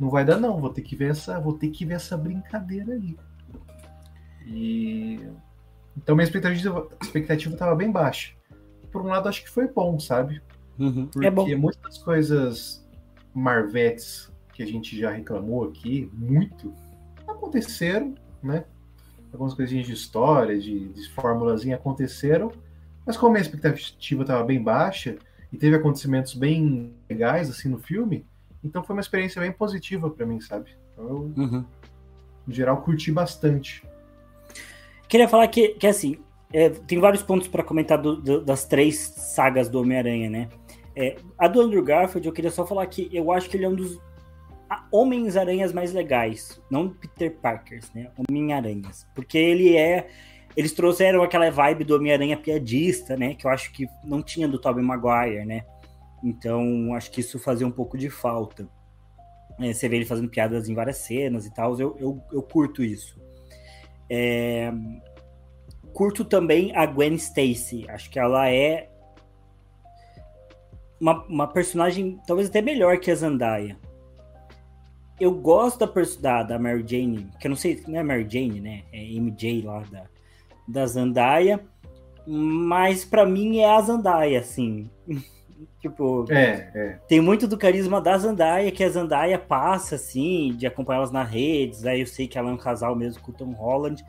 não 0.00 0.08
vai 0.10 0.24
dar 0.24 0.38
não. 0.38 0.60
Vou 0.60 0.70
ter 0.70 0.82
que 0.82 0.96
ver 0.96 1.10
essa, 1.10 1.38
vou 1.38 1.52
ter 1.52 1.68
que 1.68 1.84
ver 1.84 1.94
essa 1.94 2.16
brincadeira 2.16 2.94
aí. 2.94 3.16
E 4.46 5.20
então 5.96 6.16
minha 6.16 6.24
expectativa, 6.24 6.88
expectativa 7.00 7.56
tava 7.56 7.74
bem 7.74 7.90
baixa. 7.90 8.32
Por 8.90 9.02
um 9.02 9.08
lado, 9.08 9.28
acho 9.28 9.42
que 9.42 9.50
foi 9.50 9.68
bom, 9.68 9.98
sabe? 9.98 10.42
Uhum. 10.78 11.06
Porque 11.06 11.26
é 11.26 11.30
bom. 11.30 11.46
muitas 11.56 11.98
coisas 11.98 12.81
Marvetes 13.34 14.30
que 14.52 14.62
a 14.62 14.66
gente 14.66 14.98
já 14.98 15.10
reclamou 15.10 15.64
aqui 15.64 16.10
muito 16.12 16.72
aconteceram, 17.26 18.14
né? 18.42 18.64
Algumas 19.32 19.54
coisinhas 19.54 19.86
de 19.86 19.94
história, 19.94 20.58
de, 20.58 20.88
de 20.88 21.08
fórmulas 21.10 21.66
aconteceram, 21.66 22.52
mas 23.06 23.16
como 23.16 23.36
a 23.36 23.40
expectativa 23.40 24.22
estava 24.22 24.44
bem 24.44 24.62
baixa 24.62 25.16
e 25.50 25.56
teve 25.56 25.76
acontecimentos 25.76 26.34
bem 26.34 26.92
legais 27.08 27.48
assim 27.48 27.68
no 27.68 27.78
filme, 27.78 28.26
então 28.62 28.82
foi 28.82 28.94
uma 28.94 29.00
experiência 29.00 29.40
bem 29.40 29.50
positiva 29.50 30.08
para 30.10 30.26
mim, 30.26 30.40
sabe? 30.40 30.70
Então 30.92 31.08
eu, 31.08 31.16
uhum. 31.36 31.64
no 32.46 32.52
geral, 32.54 32.82
curti 32.82 33.10
bastante. 33.10 33.82
Queria 35.08 35.28
falar 35.28 35.48
que, 35.48 35.70
que 35.70 35.86
assim, 35.86 36.18
é, 36.52 36.68
tem 36.68 37.00
vários 37.00 37.22
pontos 37.22 37.48
para 37.48 37.64
comentar 37.64 38.00
do, 38.00 38.16
do, 38.16 38.40
das 38.40 38.64
três 38.64 38.98
sagas 38.98 39.68
do 39.68 39.80
Homem-Aranha, 39.80 40.30
né? 40.30 40.48
É, 40.94 41.16
a 41.38 41.48
do 41.48 41.60
Andrew 41.60 41.82
Garfield, 41.82 42.26
eu 42.26 42.34
queria 42.34 42.50
só 42.50 42.66
falar 42.66 42.86
que 42.86 43.08
eu 43.12 43.32
acho 43.32 43.48
que 43.48 43.56
ele 43.56 43.64
é 43.64 43.68
um 43.68 43.74
dos 43.74 44.00
Homens-Aranhas 44.90 45.72
mais 45.72 45.92
legais. 45.92 46.60
Não 46.70 46.88
Peter 46.88 47.34
Parkers, 47.36 47.90
né? 47.94 48.10
Homem-Aranhas. 48.16 49.06
Porque 49.14 49.38
ele 49.38 49.76
é. 49.76 50.08
Eles 50.54 50.72
trouxeram 50.72 51.22
aquela 51.22 51.50
vibe 51.50 51.84
do 51.84 51.96
Homem-Aranha 51.96 52.36
piadista, 52.36 53.16
né? 53.16 53.34
Que 53.34 53.46
eu 53.46 53.50
acho 53.50 53.72
que 53.72 53.88
não 54.04 54.22
tinha 54.22 54.46
do 54.46 54.58
Tobey 54.58 54.84
Maguire, 54.84 55.46
né? 55.46 55.64
Então, 56.22 56.94
acho 56.94 57.10
que 57.10 57.20
isso 57.20 57.38
fazia 57.38 57.66
um 57.66 57.70
pouco 57.70 57.96
de 57.96 58.10
falta. 58.10 58.68
É, 59.58 59.72
você 59.72 59.88
vê 59.88 59.96
ele 59.96 60.04
fazendo 60.04 60.28
piadas 60.28 60.68
em 60.68 60.74
várias 60.74 60.98
cenas 60.98 61.46
e 61.46 61.54
tal. 61.54 61.78
Eu, 61.78 61.96
eu, 61.98 62.22
eu 62.32 62.42
curto 62.42 62.82
isso. 62.82 63.18
É... 64.10 64.72
Curto 65.92 66.24
também 66.24 66.74
a 66.76 66.84
Gwen 66.86 67.14
Stacy. 67.14 67.86
Acho 67.88 68.10
que 68.10 68.18
ela 68.18 68.48
é 68.48 68.91
uma, 71.02 71.24
uma 71.24 71.46
personagem 71.48 72.20
talvez 72.24 72.48
até 72.48 72.62
melhor 72.62 72.96
que 72.98 73.10
a 73.10 73.14
Zendaya. 73.14 73.76
Eu 75.20 75.32
gosto 75.32 75.84
da, 75.84 75.92
da, 76.20 76.42
da 76.44 76.58
Mary 76.60 76.84
Jane, 76.86 77.28
que 77.40 77.48
eu 77.48 77.50
não 77.50 77.56
sei, 77.56 77.82
não 77.88 77.98
é 77.98 78.02
Mary 78.04 78.26
Jane, 78.28 78.60
né? 78.60 78.84
É 78.92 79.02
MJ 79.18 79.62
lá 79.62 79.82
da, 79.90 80.04
da 80.66 80.86
Zendaya. 80.86 81.60
Mas 82.24 83.04
para 83.04 83.26
mim 83.26 83.58
é 83.58 83.68
a 83.68 83.80
Zendaya, 83.80 84.38
assim. 84.38 84.88
tipo, 85.80 86.24
é, 86.30 86.70
é. 86.72 86.98
tem 87.08 87.20
muito 87.20 87.48
do 87.48 87.58
carisma 87.58 88.00
da 88.00 88.16
Zendaya 88.16 88.70
que 88.70 88.84
a 88.84 88.88
Zendaya 88.88 89.40
passa, 89.40 89.96
assim, 89.96 90.54
de 90.56 90.68
acompanhá-las 90.68 91.10
nas 91.10 91.28
redes. 91.28 91.84
Aí 91.84 92.00
eu 92.00 92.06
sei 92.06 92.28
que 92.28 92.38
ela 92.38 92.50
é 92.50 92.52
um 92.52 92.56
casal 92.56 92.94
mesmo 92.94 93.20
com 93.20 93.32
o 93.32 93.34
Tom 93.34 93.50
Holland. 93.52 94.04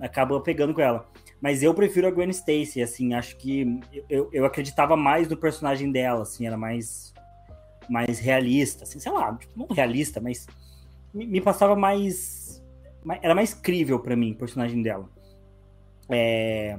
Acaba 0.00 0.40
pegando 0.40 0.74
com 0.74 0.80
ela. 0.80 1.08
Mas 1.44 1.62
eu 1.62 1.74
prefiro 1.74 2.06
a 2.06 2.10
Gwen 2.10 2.30
Stacy, 2.30 2.80
assim, 2.80 3.12
acho 3.12 3.36
que 3.36 3.78
eu, 4.08 4.30
eu 4.32 4.46
acreditava 4.46 4.96
mais 4.96 5.28
no 5.28 5.36
personagem 5.36 5.92
dela, 5.92 6.22
assim, 6.22 6.46
era 6.46 6.56
mais 6.56 7.12
mais 7.86 8.18
realista, 8.18 8.84
assim, 8.84 8.98
sei 8.98 9.12
lá, 9.12 9.34
tipo, 9.34 9.52
não 9.54 9.66
realista, 9.66 10.22
mas 10.22 10.46
me, 11.12 11.26
me 11.26 11.42
passava 11.42 11.76
mais, 11.76 12.64
era 13.20 13.34
mais 13.34 13.52
crível 13.52 14.00
para 14.00 14.16
mim 14.16 14.32
o 14.32 14.36
personagem 14.36 14.80
dela. 14.80 15.06
É, 16.08 16.78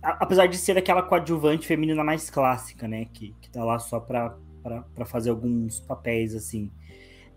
apesar 0.00 0.46
de 0.46 0.56
ser 0.56 0.78
aquela 0.78 1.02
coadjuvante 1.02 1.66
feminina 1.66 2.02
mais 2.02 2.30
clássica, 2.30 2.88
né, 2.88 3.04
que, 3.12 3.34
que 3.38 3.50
tá 3.50 3.62
lá 3.62 3.78
só 3.78 4.00
pra, 4.00 4.34
pra, 4.62 4.80
pra 4.94 5.04
fazer 5.04 5.28
alguns 5.28 5.78
papéis, 5.80 6.34
assim. 6.34 6.72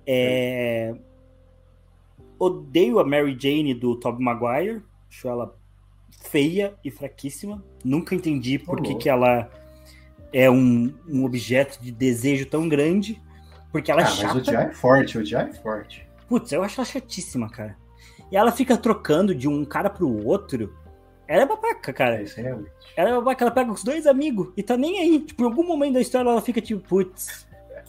É, 0.06 0.96
odeio 2.40 3.00
a 3.00 3.04
Mary 3.04 3.38
Jane 3.38 3.74
do 3.74 3.98
Tobey 3.98 4.24
Maguire, 4.24 4.82
acho 5.10 5.28
ela 5.28 5.54
feia 6.10 6.74
e 6.84 6.92
fraquíssima. 6.92 7.64
Nunca 7.84 8.16
entendi 8.16 8.60
por 8.60 8.82
que, 8.82 8.96
que 8.96 9.10
ela 9.10 9.50
é 10.34 10.50
um, 10.50 10.94
um 11.08 11.24
objeto 11.24 11.82
de 11.82 11.92
desejo 11.92 12.46
tão 12.46 12.68
grande. 12.68 13.22
Porque 13.72 13.92
ela 13.92 14.02
é 14.02 14.06
ah, 14.06 14.08
chata. 14.08 14.34
Mas 14.34 14.48
odiar 14.48 14.70
é 14.70 14.74
forte, 14.74 15.18
odiar 15.18 15.50
é 15.50 15.54
forte. 15.54 16.08
Putz, 16.28 16.52
eu 16.52 16.64
acho 16.64 16.80
ela 16.80 16.86
chatíssima, 16.86 17.50
cara. 17.50 17.78
E 18.32 18.38
ela 18.38 18.52
fica 18.52 18.76
trocando 18.78 19.34
de 19.34 19.48
um 19.48 19.64
cara 19.64 19.90
pro 19.90 20.26
outro. 20.26 20.76
Ela 21.28 21.44
é 21.44 21.46
babaca, 21.46 21.94
cara. 21.94 22.22
É, 22.22 22.26
realmente. 22.42 22.72
Ela 22.96 23.10
é 23.10 23.14
babaca, 23.14 23.44
ela 23.44 23.52
pega 23.52 23.72
os 23.72 23.84
dois 23.84 24.08
amigos 24.08 24.52
e 24.56 24.64
tá 24.64 24.78
nem 24.78 25.00
aí. 25.00 25.20
Tipo, 25.20 25.44
em 25.44 25.46
algum 25.46 25.64
momento 25.64 25.94
da 25.94 26.02
história 26.02 26.30
ela 26.30 26.42
fica 26.42 26.62
tipo, 26.62 26.82
putz, 26.82 27.47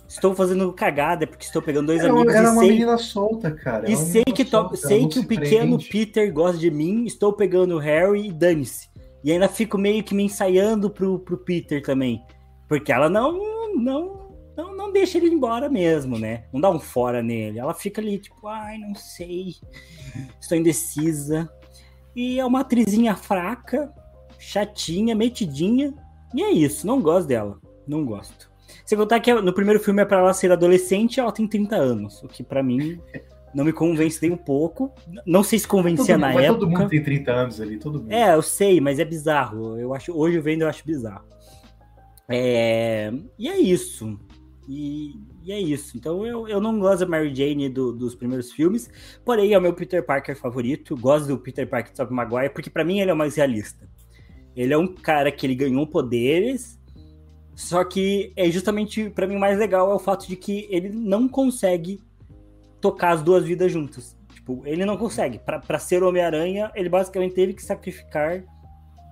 estou 0.09 0.35
fazendo 0.35 0.73
cagada 0.73 1.27
porque 1.27 1.45
estou 1.45 1.61
pegando 1.61 1.89
dois 1.89 2.01
era, 2.01 2.11
amigos 2.11 2.35
era 2.35 2.49
e 2.49 2.51
uma 2.51 2.61
sei, 2.61 2.71
menina 2.71 2.99
solta, 2.99 3.51
cara. 3.51 3.91
e 3.91 3.95
sei 3.95 4.25
que, 4.25 4.45
to, 4.45 4.75
sei 4.75 5.07
que 5.07 5.21
o 5.21 5.27
pequeno. 5.27 5.79
Peter 5.79 6.33
gosta 6.33 6.59
de 6.59 6.71
mim, 6.71 7.05
estou 7.05 7.33
pegando 7.33 7.77
o 7.77 7.79
Harry 7.79 8.29
e 8.29 8.33
dane-se. 8.33 8.89
E 9.23 9.31
ainda 9.31 9.49
fico 9.49 9.77
meio 9.77 10.03
que 10.03 10.15
me 10.15 10.23
ensaiando 10.23 10.89
pro, 10.89 11.19
pro 11.19 11.37
Peter 11.37 11.83
também. 11.83 12.23
Porque 12.69 12.91
ela 12.91 13.11
não, 13.11 13.75
não, 13.75 14.35
não, 14.57 14.77
não 14.77 14.93
deixa 14.93 15.19
ele 15.19 15.29
embora 15.29 15.69
mesmo, 15.69 16.19
né? 16.19 16.45
Não 16.53 16.61
dá 16.61 16.71
um 16.71 16.79
fora 16.79 17.23
nele. 17.23 17.59
Ela 17.59 17.75
fica 17.75 18.01
ali, 18.01 18.19
tipo, 18.19 18.47
ai, 18.47 18.79
não 18.79 18.95
sei. 18.95 19.57
Estou 20.41 20.57
indecisa. 20.57 21.51
E 22.15 22.39
é 22.39 22.45
uma 22.45 22.61
atrizinha 22.61 23.15
fraca, 23.15 23.93
chatinha, 24.39 25.15
metidinha. 25.15 25.93
E 26.35 26.43
é 26.43 26.51
isso, 26.51 26.87
não 26.87 27.03
gosto 27.03 27.27
dela. 27.27 27.59
Não 27.87 28.05
gosto. 28.05 28.48
Sem 28.89 28.97
contar 28.97 29.21
que 29.21 29.31
no 29.35 29.53
primeiro 29.53 29.79
filme 29.79 30.01
é 30.01 30.05
pra 30.07 30.17
ela 30.17 30.33
ser 30.33 30.51
adolescente 30.51 31.21
ela 31.21 31.31
tem 31.31 31.47
30 31.47 31.77
anos. 31.77 32.23
O 32.23 32.27
que 32.27 32.43
pra 32.43 32.63
mim 32.63 32.99
não 33.55 33.63
me 33.63 33.71
convence 33.71 34.19
nem 34.23 34.31
um 34.31 34.37
pouco. 34.37 34.91
Não 35.27 35.43
sei 35.43 35.59
se 35.59 35.69
convencia 35.69 36.15
todo, 36.15 36.21
na 36.23 36.31
época. 36.33 36.47
todo 36.49 36.71
mundo 36.71 36.89
tem 36.89 37.03
30 37.03 37.31
anos 37.31 37.61
ali, 37.61 37.77
todo 37.77 37.99
mundo. 38.01 38.11
É, 38.11 38.33
eu 38.33 38.41
sei, 38.41 38.81
mas 38.81 38.99
é 38.99 39.05
bizarro. 39.05 39.79
Eu 39.79 39.93
acho, 39.93 40.11
hoje 40.17 40.39
eu 40.39 40.43
vendo 40.43 40.63
eu 40.63 40.69
acho 40.69 40.87
bizarro. 40.87 41.23
É, 42.27 43.13
e 43.39 43.47
é 43.47 43.59
isso. 43.59 44.19
E, 44.67 45.17
e 45.45 45.53
é 45.53 45.61
isso. 45.61 45.97
Então 45.99 46.27
eu, 46.27 46.49
eu 46.49 46.59
não 46.59 46.79
gosto 46.79 47.01
da 47.01 47.07
Mary 47.07 47.35
Jane 47.35 47.69
do- 47.69 47.93
dos 47.93 48.15
primeiros 48.15 48.51
filmes, 48.53 48.89
porém 49.23 49.53
é 49.53 49.59
o 49.59 49.61
meu 49.61 49.75
Peter 49.75 50.03
Parker 50.03 50.35
favorito. 50.35 50.97
Gosto 50.97 51.29
do 51.29 51.39
Peter 51.39 51.69
Parker 51.69 51.91
de 51.93 51.97
Tobey 51.99 52.15
Maguire, 52.15 52.51
porque 52.55 52.71
pra 52.71 52.85
mim 52.85 53.01
ele 53.01 53.11
é 53.11 53.15
o 53.15 53.17
mais 53.19 53.37
realista. 53.37 53.87
Ele 54.57 54.73
é 54.73 54.79
um 54.79 54.89
cara 54.95 55.31
que 55.31 55.45
ele 55.47 55.55
ganhou 55.55 55.87
poderes, 55.87 56.78
só 57.59 57.83
que 57.83 58.33
é 58.37 58.49
justamente 58.53 59.11
pra 59.11 59.27
mim 59.27 59.37
mais 59.37 59.59
legal 59.59 59.91
é 59.91 59.95
o 59.95 59.99
fato 59.99 60.29
de 60.29 60.37
que 60.37 60.69
ele 60.71 60.91
não 60.91 61.29
consegue 61.29 62.01
tocar 62.81 63.11
as 63.11 63.21
duas 63.21 63.45
vidas 63.45 63.73
juntas. 63.73 64.17
Tipo, 64.33 64.63
ele 64.65 64.85
não 64.85 64.97
consegue. 64.97 65.41
Pra 65.41 65.79
ser 65.81 66.05
Homem-Aranha, 66.05 66.71
ele 66.77 66.89
basicamente 66.89 67.35
teve 67.35 67.55
que 67.55 67.63
sacrificar 67.65 68.45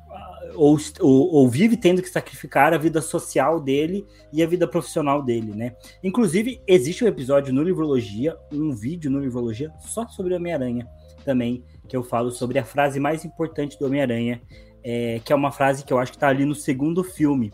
ah, 0.09 0.51
ou, 0.55 0.79
ou, 1.01 1.35
ou 1.35 1.49
vive 1.49 1.77
tendo 1.77 2.01
que 2.01 2.09
sacrificar 2.09 2.73
a 2.73 2.79
vida 2.79 3.03
social 3.03 3.61
dele 3.61 4.07
e 4.33 4.41
a 4.45 4.47
vida 4.47 4.69
profissional 4.69 5.25
dele, 5.25 5.53
né? 5.53 5.75
Inclusive, 6.01 6.63
existe 6.69 7.05
um 7.05 7.09
episódio 7.09 7.53
no 7.53 7.65
Livrologia, 7.65 8.37
um 8.53 8.71
vídeo 8.71 9.11
no 9.11 9.19
Livrologia 9.19 9.73
só 9.81 10.07
sobre 10.07 10.37
Homem-Aranha 10.37 10.89
também, 11.25 11.65
que 11.89 11.97
eu 11.97 12.05
falo 12.05 12.31
sobre 12.31 12.61
a 12.61 12.65
frase 12.65 13.01
mais 13.01 13.25
importante 13.25 13.77
do 13.77 13.87
Homem-Aranha, 13.87 14.41
é, 14.85 15.21
que 15.25 15.33
é 15.33 15.37
uma 15.37 15.51
frase 15.51 15.85
que 15.85 15.93
eu 15.93 15.99
acho 15.99 16.13
que 16.13 16.19
tá 16.19 16.29
ali 16.29 16.45
no 16.45 16.55
segundo 16.55 17.03
filme, 17.03 17.53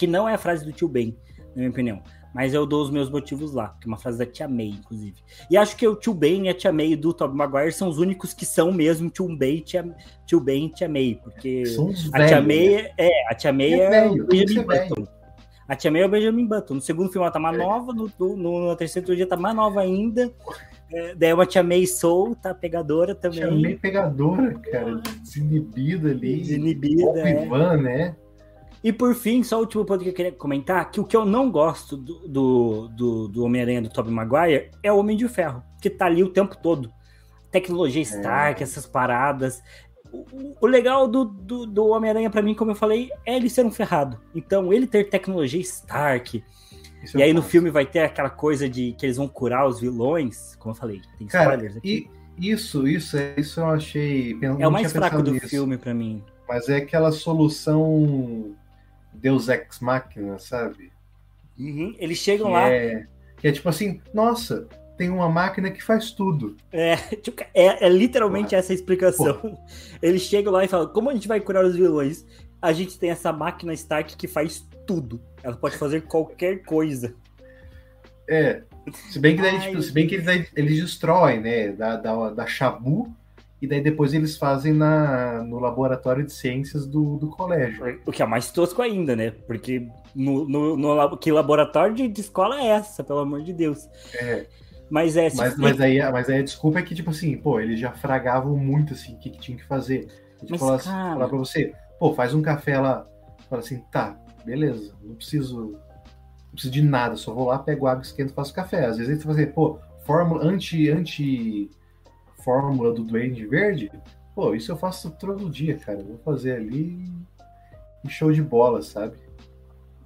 que 0.00 0.06
não 0.06 0.26
é 0.26 0.32
a 0.32 0.38
frase 0.38 0.64
do 0.64 0.72
tio 0.72 0.88
Ben, 0.88 1.14
na 1.50 1.56
minha 1.56 1.68
opinião. 1.68 2.02
Mas 2.34 2.54
eu 2.54 2.64
dou 2.64 2.82
os 2.82 2.90
meus 2.90 3.10
motivos 3.10 3.52
lá, 3.52 3.76
que 3.78 3.86
é 3.86 3.88
uma 3.88 3.98
frase 3.98 4.16
da 4.16 4.24
Tia 4.24 4.48
May, 4.48 4.68
inclusive. 4.68 5.16
E 5.50 5.58
acho 5.58 5.76
que 5.76 5.86
o 5.86 5.94
tio 5.94 6.14
Ben 6.14 6.46
e 6.46 6.48
a 6.48 6.54
Tia 6.54 6.72
May 6.72 6.96
do 6.96 7.12
Tobey 7.12 7.36
Maguire 7.36 7.70
são 7.72 7.88
os 7.88 7.98
únicos 7.98 8.32
que 8.32 8.46
são 8.46 8.72
mesmo 8.72 9.10
tio 9.10 9.36
Ben 9.36 9.56
e 9.56 9.60
Tia, 9.60 9.94
tio 10.24 10.40
ben 10.40 10.66
e 10.66 10.72
Tia 10.72 10.88
May, 10.88 11.20
porque 11.22 11.64
a 12.14 12.26
Tia 12.26 12.40
May 12.40 12.68
né? 12.68 12.90
é, 12.96 13.08
é, 13.08 13.28
a 13.28 13.34
Tia 13.34 13.52
May 13.52 13.74
É 13.74 13.78
é, 13.80 13.90
velho, 13.90 14.24
o 14.24 14.26
Benjamin. 14.26 14.66
Button. 14.66 15.06
A 15.68 15.76
Tia 15.76 15.90
May 15.90 16.00
é 16.02 16.06
o 16.06 16.08
Benjamin 16.08 16.46
Button. 16.46 16.74
No 16.74 16.80
segundo 16.80 17.10
filme 17.12 17.24
ela 17.24 17.32
tá 17.32 17.38
mais 17.38 17.58
É. 17.58 17.58
nova, 17.58 17.92
no, 17.92 18.10
no, 18.18 18.36
no, 18.36 18.68
na 18.68 18.76
terceira 18.76 19.14
dia 19.14 19.26
tá 19.26 19.36
mais 19.36 19.54
nova 19.54 19.82
ainda. 19.82 20.32
É, 20.92 21.14
daí 21.14 21.30
é 21.30 21.34
uma 21.34 21.44
Tia 21.44 21.62
May 21.62 21.86
solta, 21.86 22.54
pegadora 22.54 23.14
também. 23.14 23.40
Tinha 23.40 23.50
meio 23.50 23.78
pegadora, 23.78 24.54
cara, 24.70 25.02
desinibida 25.20 26.10
ali. 26.10 26.36
Desinibida, 26.38 27.28
é. 27.28 27.44
Ivan, 27.44 27.76
né? 27.76 28.16
E 28.82 28.92
por 28.92 29.14
fim, 29.14 29.42
só 29.42 29.56
o 29.58 29.60
último 29.60 29.84
ponto 29.84 30.02
que 30.02 30.08
eu 30.10 30.14
queria 30.14 30.32
comentar, 30.32 30.90
que 30.90 30.98
o 31.00 31.04
que 31.04 31.14
eu 31.16 31.24
não 31.26 31.50
gosto 31.50 31.96
do, 31.96 32.26
do, 32.26 32.88
do, 32.88 33.28
do 33.28 33.44
Homem-Aranha 33.44 33.82
do 33.82 33.90
Tobey 33.90 34.12
Maguire 34.12 34.70
é 34.82 34.90
o 34.90 34.96
Homem 34.98 35.16
de 35.16 35.28
Ferro, 35.28 35.62
que 35.82 35.90
tá 35.90 36.06
ali 36.06 36.22
o 36.24 36.30
tempo 36.30 36.56
todo. 36.56 36.90
Tecnologia 37.50 38.02
Stark, 38.02 38.62
essas 38.62 38.86
paradas. 38.86 39.62
O, 40.12 40.24
o- 40.60 40.66
legal 40.66 41.06
do, 41.06 41.24
do, 41.24 41.66
do 41.66 41.88
Homem-Aranha 41.88 42.30
pra 42.30 42.42
mim, 42.42 42.54
como 42.54 42.70
eu 42.70 42.74
falei, 42.74 43.10
é 43.26 43.36
ele 43.36 43.50
ser 43.50 43.66
um 43.66 43.70
ferrado. 43.70 44.18
Então, 44.34 44.72
ele 44.72 44.86
ter 44.86 45.08
tecnologia 45.10 45.60
Stark, 45.60 46.42
Isso 47.02 47.16
e 47.16 47.20
eu 47.20 47.24
aí 47.24 47.32
no 47.34 47.42
filme 47.42 47.70
vai 47.70 47.86
ter 47.86 48.00
aquela 48.00 48.30
coisa 48.30 48.68
de 48.68 48.92
que 48.94 49.06
eles 49.06 49.16
vão 49.16 49.28
curar 49.28 49.66
os 49.68 49.80
vilões, 49.80 50.54
como 50.56 50.72
eu 50.74 50.78
falei, 50.78 51.00
tem 51.18 51.26
Cara, 51.26 51.54
spoilers 51.54 51.76
aqui. 51.76 52.08
e 52.36 52.50
isso, 52.50 52.86
isso, 52.88 53.16
isso 53.36 53.60
eu 53.60 53.66
achei. 53.66 54.38
eu 54.40 54.58
É 54.58 54.66
o 54.66 54.70
mais 54.72 54.92
fraco 54.92 55.22
do 55.22 55.32
nisso, 55.32 55.48
filme 55.48 55.76
pra 55.78 55.92
mim. 55.94 56.24
Mas 56.48 56.68
é 56.68 56.76
aquela 56.78 57.12
solução 57.12 58.56
Deus 59.12 59.48
Ex 59.48 59.80
Machina, 59.80 60.38
sabe? 60.38 60.92
Uhum, 61.58 61.94
Eles 61.98 62.18
chegam 62.18 62.46
Que 62.46 62.52
lá, 62.52 62.68
é, 62.68 63.06
que 63.36 63.48
é 63.48 63.52
tipo 63.52 63.68
assim, 63.68 64.00
nossa, 64.14 64.66
tem 64.96 65.08
uma 65.08 65.28
máquina 65.28 65.70
que 65.70 65.82
faz 65.82 66.10
tudo. 66.10 66.56
É, 66.70 66.96
tipo, 67.16 67.42
é, 67.54 67.86
é 67.86 67.88
literalmente 67.88 68.54
essa 68.54 68.74
explicação. 68.74 69.58
Eles 70.02 70.22
chegam 70.22 70.52
lá 70.52 70.64
e 70.64 70.68
falam: 70.68 70.88
como 70.88 71.10
a 71.10 71.14
gente 71.14 71.28
vai 71.28 71.40
curar 71.40 71.64
os 71.64 71.74
vilões? 71.74 72.26
A 72.60 72.72
gente 72.72 72.98
tem 72.98 73.10
essa 73.10 73.32
máquina 73.32 73.72
Stark 73.72 74.14
que 74.16 74.28
faz 74.28 74.66
tudo. 74.86 75.18
Ela 75.42 75.56
pode 75.56 75.78
fazer 75.78 76.02
qualquer 76.02 76.64
coisa. 76.64 77.14
É. 78.28 78.62
Se 79.10 79.18
bem 79.18 79.36
que, 79.36 79.42
daí, 79.42 79.56
Ai. 79.56 79.70
tipo, 79.70 79.82
se 79.82 79.92
bem 79.92 80.06
que 80.06 80.16
eles, 80.16 80.50
eles 80.54 80.80
destroem, 80.80 81.40
né? 81.40 81.72
Da, 81.72 81.96
da, 81.96 82.30
da 82.30 82.46
Shabu, 82.46 83.14
e 83.60 83.66
daí 83.66 83.80
depois 83.82 84.14
eles 84.14 84.36
fazem 84.36 84.72
na, 84.72 85.42
no 85.44 85.58
laboratório 85.58 86.24
de 86.24 86.32
ciências 86.32 86.86
do, 86.86 87.16
do 87.18 87.28
colégio. 87.28 88.00
O 88.06 88.12
que 88.12 88.22
é 88.22 88.26
mais 88.26 88.50
tosco 88.50 88.80
ainda, 88.82 89.14
né? 89.14 89.32
Porque 89.46 89.86
no, 90.14 90.48
no, 90.48 90.76
no 90.76 91.16
que 91.18 91.30
laboratório 91.30 91.94
de, 91.94 92.08
de 92.08 92.20
escola 92.20 92.60
é 92.60 92.66
essa, 92.68 93.04
pelo 93.04 93.18
amor 93.20 93.42
de 93.42 93.52
Deus. 93.52 93.86
É, 94.14 94.46
Mas 94.88 95.16
é. 95.16 95.28
se- 95.30 95.36
mas, 95.36 95.56
mas, 95.56 95.80
aí, 95.80 95.98
mas 96.10 96.28
aí 96.28 96.38
a 96.40 96.42
desculpa 96.42 96.78
é 96.78 96.82
que, 96.82 96.94
tipo 96.94 97.10
assim, 97.10 97.36
pô, 97.36 97.60
eles 97.60 97.78
já 97.78 97.92
fragavam 97.92 98.56
muito 98.56 98.94
assim, 98.94 99.14
o 99.14 99.18
que, 99.18 99.30
que 99.30 99.38
tinha 99.38 99.56
que 99.58 99.64
fazer. 99.66 100.08
Gente 100.40 100.50
Mas, 100.52 100.60
falar, 100.60 100.78
cara- 100.82 101.12
falar 101.14 101.28
pra 101.28 101.38
você, 101.38 101.74
pô, 101.98 102.14
faz 102.14 102.32
um 102.34 102.40
café 102.42 102.78
lá. 102.80 103.06
Fala 103.48 103.60
assim, 103.60 103.82
tá, 103.92 104.16
beleza, 104.44 104.94
não 105.02 105.14
preciso. 105.14 105.72
Não 106.46 106.52
preciso 106.52 106.72
de 106.72 106.82
nada, 106.82 107.14
só 107.14 107.32
vou 107.32 107.46
lá, 107.46 107.58
pego 107.60 107.86
água, 107.86 108.02
esquento 108.02 108.32
e 108.32 108.34
faço 108.34 108.52
café. 108.54 108.86
Às 108.86 108.96
vezes 108.98 109.18
você 109.18 109.22
fala 109.22 109.34
assim, 109.40 109.46
pô, 109.52 109.78
fórmula 110.04 110.42
anti, 110.44 110.88
anti 110.90 111.70
fórmula 112.40 112.92
do 112.92 113.04
Duende 113.04 113.46
Verde, 113.46 113.90
pô, 114.34 114.54
isso 114.54 114.72
eu 114.72 114.76
faço 114.76 115.10
todo 115.10 115.50
dia, 115.50 115.78
cara. 115.78 116.02
Vou 116.02 116.18
fazer 116.18 116.56
ali 116.56 117.04
e 118.04 118.08
show 118.08 118.32
de 118.32 118.42
bola, 118.42 118.82
sabe? 118.82 119.16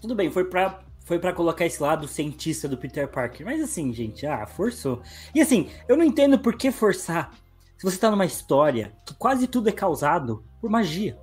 Tudo 0.00 0.14
bem, 0.14 0.30
foi 0.30 0.44
pra, 0.44 0.80
foi 1.04 1.18
pra 1.18 1.32
colocar 1.32 1.64
esse 1.64 1.82
lado 1.82 2.06
cientista 2.08 2.68
do 2.68 2.76
Peter 2.76 3.08
Parker. 3.08 3.46
Mas 3.46 3.62
assim, 3.62 3.92
gente, 3.92 4.26
ah, 4.26 4.46
forçou. 4.46 5.00
E 5.34 5.40
assim, 5.40 5.68
eu 5.88 5.96
não 5.96 6.04
entendo 6.04 6.38
por 6.38 6.56
que 6.56 6.70
forçar. 6.70 7.32
Se 7.76 7.84
você 7.84 7.98
tá 7.98 8.10
numa 8.10 8.24
história 8.26 8.92
que 9.06 9.14
quase 9.14 9.46
tudo 9.46 9.68
é 9.68 9.72
causado 9.72 10.44
por 10.60 10.70
magia. 10.70 11.18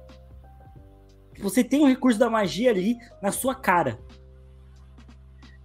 Você 1.39 1.63
tem 1.63 1.82
o 1.82 1.88
recurso 1.88 2.19
da 2.19 2.30
magia 2.30 2.69
ali 2.69 2.97
na 3.21 3.32
sua 3.32 3.56
cara. 3.56 4.00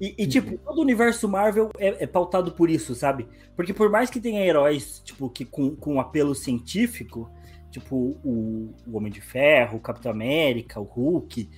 E, 0.01 0.15
e, 0.19 0.27
tipo, 0.27 0.59
todo 0.59 0.79
o 0.79 0.83
universo 0.83 1.29
Marvel 1.29 1.71
é, 1.79 2.05
é 2.05 2.07
pautado 2.07 2.53
por 2.53 2.69
isso, 2.69 2.95
sabe? 2.95 3.27
Porque 3.55 3.73
por 3.73 3.91
mais 3.91 4.11
que 4.11 4.21
tenha 4.21 4.45
heróis, 4.45 5.01
tipo, 5.05 5.29
que 5.31 5.45
com, 5.45 5.75
com 5.75 5.99
apelo 5.99 6.35
científico, 6.35 7.31
tipo 7.71 8.19
o, 8.23 8.75
o 8.87 8.97
Homem 8.97 9.11
de 9.11 9.21
Ferro, 9.21 9.79
o 9.79 9.81
Capitão 9.81 10.13
América, 10.13 10.81
o 10.81 10.85
Hulk, 10.85 11.49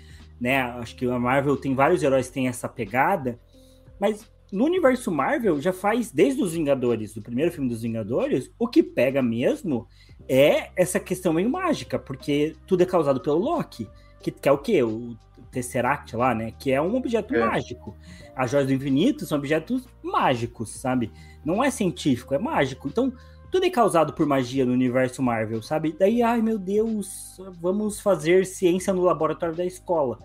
né? 0.40 0.60
Acho 0.60 0.94
que 0.94 1.04
a 1.06 1.18
Marvel 1.18 1.56
tem 1.56 1.74
vários 1.74 2.02
heróis 2.02 2.28
que 2.28 2.34
têm 2.34 2.48
essa 2.48 2.68
pegada, 2.68 3.40
mas 4.00 4.24
no 4.52 4.64
universo 4.64 5.10
Marvel 5.10 5.60
já 5.60 5.72
faz 5.72 6.12
desde 6.12 6.40
os 6.40 6.52
Vingadores, 6.52 7.12
do 7.12 7.20
primeiro 7.20 7.50
filme 7.50 7.68
dos 7.68 7.82
Vingadores, 7.82 8.50
o 8.58 8.68
que 8.68 8.82
pega 8.82 9.20
mesmo 9.20 9.86
é 10.28 10.70
essa 10.76 11.00
questão 11.00 11.32
meio 11.32 11.50
mágica, 11.50 11.98
porque 11.98 12.54
tudo 12.66 12.82
é 12.82 12.86
causado 12.86 13.20
pelo 13.20 13.38
Loki, 13.38 13.88
que, 14.20 14.30
que 14.30 14.48
é 14.48 14.52
o 14.52 14.58
quê? 14.58 14.82
O 14.82 15.16
Tesseract 15.50 16.16
lá, 16.16 16.34
né? 16.34 16.52
Que 16.58 16.72
é 16.72 16.80
um 16.80 16.94
objeto 16.94 17.34
É. 17.34 17.46
mágico. 17.46 17.96
As 18.34 18.50
joias 18.50 18.66
do 18.66 18.72
infinito 18.72 19.26
são 19.26 19.38
objetos 19.38 19.86
mágicos, 20.02 20.70
sabe? 20.70 21.12
Não 21.44 21.62
é 21.62 21.70
científico, 21.70 22.34
é 22.34 22.38
mágico. 22.38 22.88
Então, 22.88 23.12
tudo 23.50 23.64
é 23.64 23.70
causado 23.70 24.12
por 24.12 24.26
magia 24.26 24.64
no 24.66 24.72
universo 24.72 25.22
Marvel, 25.22 25.62
sabe? 25.62 25.94
Daí, 25.98 26.22
ai 26.22 26.42
meu 26.42 26.58
Deus, 26.58 27.40
vamos 27.60 28.00
fazer 28.00 28.44
ciência 28.44 28.92
no 28.92 29.02
laboratório 29.02 29.54
da 29.54 29.64
escola. 29.64 30.18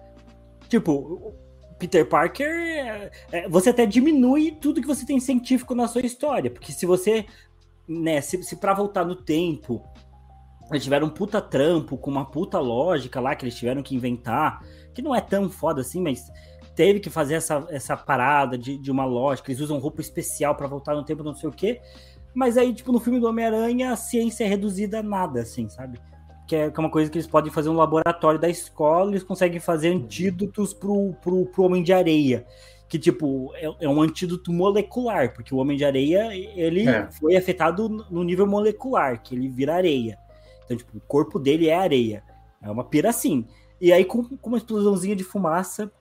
Tipo, 0.68 1.34
Peter 1.80 2.08
Parker, 2.08 2.48
é, 2.48 3.12
é, 3.32 3.50
você 3.50 3.70
até 3.70 3.86
diminui 3.86 4.52
tudo 4.52 4.82
que 4.82 4.88
você 4.88 5.06
tem 5.06 5.20
científico 5.20 5.74
na 5.74 5.88
sua 5.88 6.02
história, 6.06 6.50
porque 6.50 6.72
se 6.72 6.86
você, 6.86 7.26
né, 7.88 8.22
se, 8.22 8.42
se 8.44 8.56
para 8.58 8.74
voltar 8.74 9.06
no 9.06 9.16
tempo, 9.16 9.82
eles 10.72 10.84
tiveram 10.84 11.08
um 11.08 11.10
puta 11.10 11.42
trampo 11.42 11.98
com 11.98 12.10
uma 12.10 12.26
puta 12.26 12.60
lógica 12.60 13.20
lá 13.20 13.36
que 13.36 13.46
eles 13.46 13.56
tiveram 13.56 13.84
que 13.84 13.96
inventar, 13.96 14.64
que 14.94 15.02
não 15.02 15.16
é 15.16 15.22
tão 15.22 15.50
foda 15.50 15.82
assim, 15.82 16.02
mas 16.02 16.32
teve 16.76 17.00
que 17.00 17.10
fazer 17.10 17.36
essa, 17.36 17.66
essa 17.70 17.96
parada 17.96 18.58
de, 18.58 18.78
de 18.78 18.92
uma 18.92 19.06
lógica, 19.06 19.52
eles 19.52 19.62
usam 19.62 19.78
roupa 19.78 20.02
especial 20.02 20.56
para 20.56 20.68
voltar 20.68 20.96
no 20.96 21.04
tempo, 21.04 21.24
não 21.24 21.36
sei 21.36 21.50
o 21.50 21.54
quê. 21.54 21.82
Mas 22.34 22.58
aí, 22.58 22.74
tipo, 22.74 22.92
no 22.92 23.00
filme 23.00 23.20
do 23.20 23.28
Homem-Aranha, 23.28 23.92
a 23.92 23.96
ciência 23.96 24.44
é 24.44 24.48
reduzida 24.48 25.00
a 25.00 25.04
nada, 25.04 25.42
assim, 25.42 25.70
sabe? 25.70 26.00
Que 26.48 26.56
é, 26.56 26.72
é 26.76 26.80
uma 26.80 26.90
coisa 26.90 27.10
que 27.10 27.18
eles 27.18 27.28
podem 27.28 27.52
fazer 27.52 27.70
no 27.70 27.76
laboratório 27.76 28.40
da 28.40 28.50
escola, 28.50 29.12
eles 29.12 29.24
conseguem 29.24 29.60
fazer 29.60 29.90
antídotos 29.90 30.74
pro, 30.74 31.14
pro, 31.22 31.46
pro 31.46 31.64
Homem 31.64 31.84
de 31.84 31.94
Areia. 31.94 32.46
que, 32.90 32.98
tipo, 32.98 33.52
é, 33.56 33.86
é, 33.86 33.90
um 33.90 34.02
antídoto 34.02 34.52
molecular, 34.52 35.34
porque 35.34 35.54
o 35.54 35.58
Homem 35.58 35.78
de 35.78 35.86
Areia, 35.86 36.30
ele 36.34 36.88
é. 36.88 37.08
foi 37.12 37.36
afetado 37.36 37.88
no 38.10 38.24
nível 38.24 38.48
molecular, 38.48 39.22
que 39.22 39.36
ele 39.36 39.48
vira 39.48 39.76
areia. 39.76 40.18
Então, 40.66 40.78
tipo, 40.78 40.98
o 40.98 41.02
corpo 41.02 41.38
dele 41.38 41.70
é 41.70 41.76
areia. 41.76 42.24
É 42.62 42.72
uma 42.72 42.84
pira 42.84 43.10
assim. 43.10 43.46
E 43.84 43.92
aí, 43.92 44.06
com, 44.06 44.24
com 44.24 44.50
uma 44.50 44.58
explosãozinha 44.58 45.14
de 45.14 45.26
fumaça, 45.26 45.92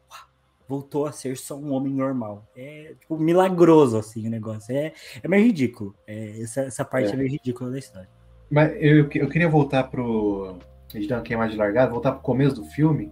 voltou 0.68 1.04
a 1.04 1.10
ser 1.10 1.36
só 1.36 1.56
um 1.56 1.72
homem 1.72 1.92
normal. 1.92 2.46
É, 2.56 2.94
tipo, 3.00 3.18
milagroso, 3.18 3.98
assim, 3.98 4.24
o 4.28 4.30
negócio. 4.30 4.72
É, 4.72 4.92
é 5.20 5.26
meio 5.26 5.44
ridículo. 5.44 5.92
É, 6.06 6.40
essa, 6.40 6.60
essa 6.60 6.84
parte 6.84 7.10
é. 7.10 7.14
é 7.14 7.16
meio 7.16 7.30
ridícula 7.30 7.72
da 7.72 7.78
história. 7.80 8.08
Mas 8.48 8.70
eu, 8.76 9.08
eu 9.12 9.28
queria 9.28 9.48
voltar 9.48 9.82
pro... 9.84 10.58
A 10.94 10.96
gente 10.96 11.08
dá 11.08 11.16
uma 11.16 11.22
queimada 11.22 11.50
de 11.50 11.56
largada, 11.56 11.90
voltar 11.90 12.12
pro 12.12 12.20
começo 12.20 12.54
do 12.54 12.64
filme, 12.66 13.10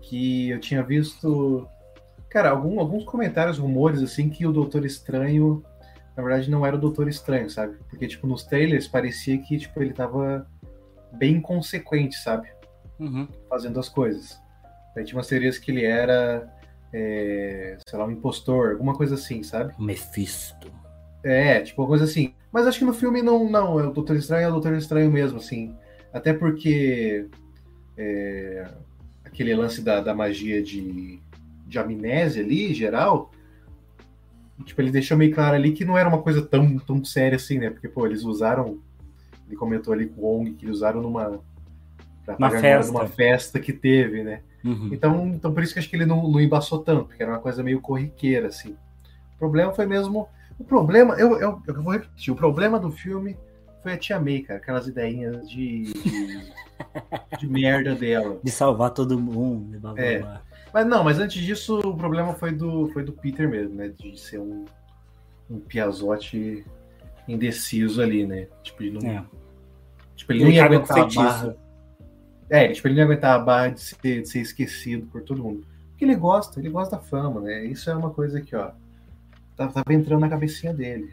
que 0.00 0.48
eu 0.48 0.60
tinha 0.60 0.82
visto 0.82 1.68
Cara, 2.34 2.50
algum, 2.50 2.80
alguns 2.80 3.04
comentários, 3.04 3.58
rumores, 3.58 4.02
assim, 4.02 4.28
que 4.28 4.44
o 4.44 4.52
Doutor 4.52 4.84
Estranho, 4.84 5.62
na 6.16 6.22
verdade, 6.22 6.50
não 6.50 6.66
era 6.66 6.74
o 6.74 6.80
Doutor 6.80 7.06
Estranho, 7.06 7.48
sabe? 7.48 7.76
Porque, 7.88 8.08
tipo, 8.08 8.26
nos 8.26 8.42
trailers 8.44 8.88
parecia 8.88 9.38
que, 9.38 9.56
tipo, 9.56 9.80
ele 9.80 9.92
tava 9.92 10.44
bem 11.12 11.36
inconsequente, 11.36 12.16
sabe? 12.16 12.48
Uhum. 12.98 13.26
Fazendo 13.48 13.78
as 13.80 13.88
coisas. 13.88 14.38
Aí 14.96 15.04
tinha 15.04 15.16
umas 15.16 15.26
teorias 15.26 15.58
que 15.58 15.70
ele 15.70 15.84
era, 15.84 16.48
é, 16.92 17.76
sei 17.88 17.98
lá, 17.98 18.04
um 18.06 18.10
impostor, 18.10 18.72
alguma 18.72 18.94
coisa 18.94 19.14
assim, 19.14 19.42
sabe? 19.42 19.74
Mephisto. 19.78 20.70
É, 21.22 21.60
tipo, 21.60 21.82
uma 21.82 21.88
coisa 21.88 22.04
assim. 22.04 22.34
Mas 22.52 22.66
acho 22.66 22.78
que 22.78 22.84
no 22.84 22.94
filme 22.94 23.22
não, 23.22 23.48
não, 23.50 23.80
é 23.80 23.86
o 23.86 23.92
Doutor 23.92 24.16
Estranho 24.16 24.44
é 24.44 24.48
o 24.48 24.52
Doutor 24.52 24.74
Estranho 24.74 25.10
mesmo, 25.10 25.38
assim. 25.38 25.74
Até 26.12 26.32
porque 26.32 27.26
é, 27.96 28.68
aquele 29.24 29.54
lance 29.54 29.82
da, 29.82 30.00
da 30.00 30.14
magia 30.14 30.62
de 30.62 31.20
de 31.66 31.78
amnésia 31.78 32.42
ali, 32.42 32.72
geral, 32.72 33.30
tipo, 34.64 34.80
ele 34.80 34.90
deixou 34.90 35.16
meio 35.16 35.34
claro 35.34 35.56
ali 35.56 35.72
que 35.72 35.84
não 35.84 35.98
era 35.98 36.08
uma 36.08 36.22
coisa 36.22 36.40
tão, 36.42 36.78
tão 36.78 37.04
séria 37.04 37.36
assim, 37.36 37.58
né? 37.58 37.70
Porque, 37.70 37.88
pô, 37.88 38.06
eles 38.06 38.22
usaram, 38.22 38.78
ele 39.46 39.56
comentou 39.56 39.92
ali 39.92 40.06
com 40.06 40.22
o 40.22 40.24
Wong 40.24 40.52
que 40.52 40.64
eles 40.64 40.76
usaram 40.76 41.02
numa, 41.02 41.40
uma 42.38 42.50
festa. 42.50 42.92
numa 42.92 43.06
festa 43.06 43.60
que 43.60 43.72
teve, 43.72 44.22
né? 44.22 44.40
Uhum. 44.64 44.90
Então, 44.92 45.26
então, 45.28 45.52
por 45.52 45.62
isso 45.62 45.72
que 45.72 45.78
acho 45.78 45.90
que 45.90 45.96
ele 45.96 46.06
não, 46.06 46.26
não 46.28 46.40
embaçou 46.40 46.78
tanto, 46.78 47.04
porque 47.06 47.22
era 47.22 47.32
uma 47.32 47.40
coisa 47.40 47.62
meio 47.62 47.80
corriqueira, 47.80 48.48
assim. 48.48 48.76
O 49.34 49.38
problema 49.38 49.72
foi 49.72 49.86
mesmo. 49.86 50.28
O 50.58 50.64
problema, 50.64 51.14
eu, 51.14 51.38
eu, 51.38 51.60
eu 51.66 51.82
vou 51.82 51.92
repetir, 51.92 52.32
o 52.32 52.36
problema 52.36 52.78
do 52.78 52.90
filme 52.90 53.36
foi 53.82 53.92
a 53.92 53.98
Tia 53.98 54.18
May, 54.18 54.40
cara, 54.40 54.58
aquelas 54.58 54.86
ideinhas 54.86 55.48
de, 55.48 55.92
de, 55.92 56.52
de 57.38 57.46
merda 57.46 57.94
dela. 57.94 58.38
De 58.42 58.50
salvar 58.50 58.90
todo 58.90 59.18
mundo, 59.18 59.78
blá, 59.78 59.92
blá, 59.92 60.02
é. 60.02 60.18
Blá. 60.20 60.42
Mas 60.72 60.86
não, 60.86 61.04
mas 61.04 61.18
antes 61.18 61.40
disso, 61.42 61.78
o 61.80 61.96
problema 61.96 62.32
foi 62.34 62.50
do, 62.50 62.88
foi 62.92 63.04
do 63.04 63.12
Peter 63.12 63.48
mesmo, 63.48 63.76
né? 63.76 63.92
De 63.96 64.18
ser 64.18 64.40
um, 64.40 64.64
um 65.48 65.60
piazote 65.60 66.64
indeciso 67.28 68.02
ali, 68.02 68.26
né? 68.26 68.48
Tipo, 68.62 68.82
ele 68.82 68.98
não, 68.98 69.10
é. 69.10 69.24
tipo, 70.16 70.32
ele 70.32 70.44
não 70.44 70.50
ia 70.50 70.64
aguentar 70.64 70.98
a 70.98 71.06
barra. 71.06 71.56
É, 72.50 72.68
tipo, 72.68 72.88
ele 72.88 72.94
não 72.94 73.00
ia 73.00 73.04
aguentar 73.04 73.34
a 73.34 73.38
barra 73.38 73.68
de 73.68 73.80
ser, 73.80 74.22
de 74.22 74.28
ser 74.28 74.40
esquecido 74.40 75.06
por 75.06 75.22
todo 75.22 75.42
mundo. 75.42 75.66
Porque 75.90 76.04
ele 76.04 76.14
gosta, 76.14 76.60
ele 76.60 76.70
gosta 76.70 76.96
da 76.96 77.02
fama, 77.02 77.40
né? 77.40 77.64
Isso 77.64 77.90
é 77.90 77.94
uma 77.94 78.10
coisa 78.10 78.40
que, 78.40 78.54
ó, 78.54 78.70
tava, 79.56 79.72
tava 79.72 79.94
entrando 79.94 80.20
na 80.20 80.28
cabecinha 80.28 80.72
dele. 80.72 81.12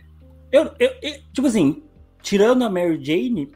Eu, 0.51 0.71
eu, 0.79 0.91
eu, 1.01 1.13
tipo 1.31 1.47
assim, 1.47 1.83
tirando 2.21 2.63
a 2.63 2.69
Mary 2.69 3.03
Jane, 3.03 3.51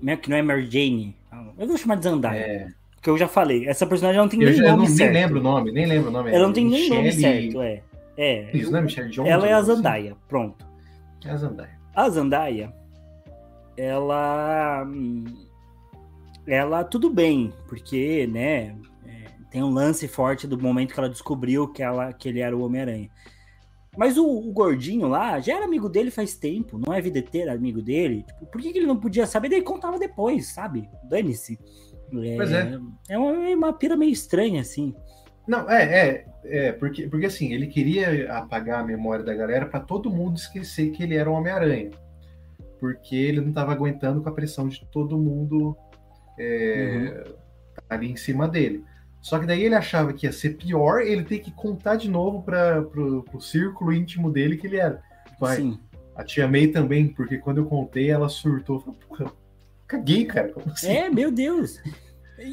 né, 0.00 0.16
que 0.16 0.30
não 0.30 0.36
é 0.36 0.42
Mary 0.42 0.70
Jane, 0.70 1.16
eu 1.58 1.66
vou 1.66 1.76
chamar 1.76 1.96
de 1.96 2.04
Zandaya. 2.04 2.40
É 2.40 2.68
que 3.04 3.10
eu 3.10 3.18
já 3.18 3.28
falei, 3.28 3.68
essa 3.68 3.86
personagem 3.86 4.18
não 4.18 4.28
tem 4.28 4.40
eu 4.40 4.48
nem 4.48 4.56
já, 4.56 4.70
nome 4.70 4.88
não, 4.88 4.96
certo. 4.96 5.12
Nem 5.12 5.22
lembro 5.22 5.38
o 5.38 5.42
nome, 5.42 5.70
nem 5.70 5.84
lembro 5.84 6.08
o 6.08 6.10
nome. 6.10 6.30
Ela 6.30 6.46
não 6.46 6.54
tem 6.54 6.64
Michelle... 6.64 6.88
nem 6.88 6.98
nome 6.98 7.12
certo, 7.12 7.60
é. 7.60 7.82
É. 8.16 8.56
Isso, 8.56 8.72
não 8.72 8.78
é 8.78 8.82
Michelle 8.82 9.10
Jones? 9.10 9.30
Ela 9.30 9.46
é 9.46 9.52
a 9.52 9.60
Zandaia, 9.60 10.12
assim? 10.12 10.20
pronto. 10.26 10.66
É 11.22 11.30
a 11.30 11.36
Zandaia. 11.36 11.78
A 11.94 12.08
Zandaia, 12.08 12.72
ela... 13.76 14.86
Ela, 16.46 16.84
tudo 16.84 17.08
bem, 17.08 17.52
porque, 17.68 18.26
né, 18.26 18.76
é, 19.06 19.30
tem 19.50 19.62
um 19.62 19.70
lance 19.70 20.06
forte 20.06 20.46
do 20.46 20.60
momento 20.60 20.92
que 20.92 21.00
ela 21.00 21.08
descobriu 21.08 21.68
que, 21.68 21.82
ela, 21.82 22.12
que 22.12 22.28
ele 22.28 22.40
era 22.40 22.56
o 22.56 22.64
Homem-Aranha. 22.64 23.10
Mas 23.96 24.18
o, 24.18 24.26
o, 24.26 24.52
gordinho 24.52 25.06
lá 25.06 25.38
já 25.40 25.56
era 25.56 25.64
amigo 25.64 25.88
dele 25.88 26.10
faz 26.10 26.36
tempo, 26.36 26.78
não 26.84 26.92
é 26.92 27.00
videteiro 27.00 27.52
amigo 27.52 27.80
dele. 27.80 28.24
Tipo, 28.24 28.46
por 28.46 28.60
que, 28.60 28.72
que 28.72 28.78
ele 28.78 28.86
não 28.86 28.96
podia 28.96 29.26
saber? 29.26 29.48
Daí 29.48 29.62
contava 29.62 29.98
depois, 29.98 30.52
sabe? 30.52 30.88
Dane-se. 31.08 31.58
É, 32.12 32.36
pois 32.36 32.52
é. 32.52 32.78
É 33.08 33.18
uma, 33.18 33.48
é 33.48 33.54
uma 33.54 33.72
pira 33.72 33.96
meio 33.96 34.12
estranha, 34.12 34.60
assim. 34.60 34.94
Não, 35.46 35.68
é, 35.70 35.84
é, 35.84 36.26
é, 36.44 36.72
porque, 36.72 37.06
porque 37.08 37.26
assim, 37.26 37.52
ele 37.52 37.66
queria 37.66 38.32
apagar 38.32 38.80
a 38.80 38.84
memória 38.84 39.24
da 39.24 39.34
galera 39.34 39.66
para 39.66 39.80
todo 39.80 40.10
mundo 40.10 40.36
esquecer 40.36 40.90
que 40.90 41.02
ele 41.02 41.14
era 41.14 41.30
o 41.30 41.34
Homem-Aranha. 41.34 41.90
Porque 42.80 43.14
ele 43.14 43.40
não 43.40 43.48
estava 43.48 43.72
aguentando 43.72 44.22
com 44.22 44.28
a 44.28 44.32
pressão 44.32 44.68
de 44.68 44.84
todo 44.90 45.18
mundo 45.18 45.76
é, 46.38 47.24
uhum. 47.26 47.34
ali 47.88 48.10
em 48.10 48.16
cima 48.16 48.48
dele. 48.48 48.84
Só 49.20 49.38
que 49.38 49.46
daí 49.46 49.62
ele 49.62 49.74
achava 49.74 50.12
que 50.12 50.26
ia 50.26 50.32
ser 50.32 50.50
pior 50.50 51.00
ele 51.00 51.24
ter 51.24 51.38
que 51.38 51.50
contar 51.50 51.96
de 51.96 52.10
novo 52.10 52.42
para 52.42 52.80
o 53.32 53.40
círculo 53.40 53.92
íntimo 53.92 54.30
dele 54.30 54.56
que 54.56 54.66
ele 54.66 54.76
era. 54.76 55.02
Vai, 55.40 55.56
Sim. 55.56 55.80
A 56.14 56.22
tia 56.22 56.46
May 56.46 56.68
também, 56.68 57.08
porque 57.08 57.38
quando 57.38 57.58
eu 57.58 57.64
contei, 57.64 58.10
ela 58.10 58.28
surtou. 58.28 58.80
Falei, 58.80 59.32
caguei, 59.86 60.26
cara. 60.26 60.52
Assim? 60.66 60.88
É, 60.88 61.08
meu 61.08 61.30
Deus. 61.30 61.80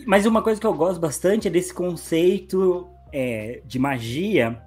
Mas 0.05 0.25
uma 0.25 0.41
coisa 0.41 0.61
que 0.61 0.65
eu 0.65 0.73
gosto 0.73 0.99
bastante 0.99 1.47
é 1.47 1.51
desse 1.51 1.73
conceito 1.73 2.89
é, 3.11 3.61
de 3.65 3.77
magia, 3.77 4.61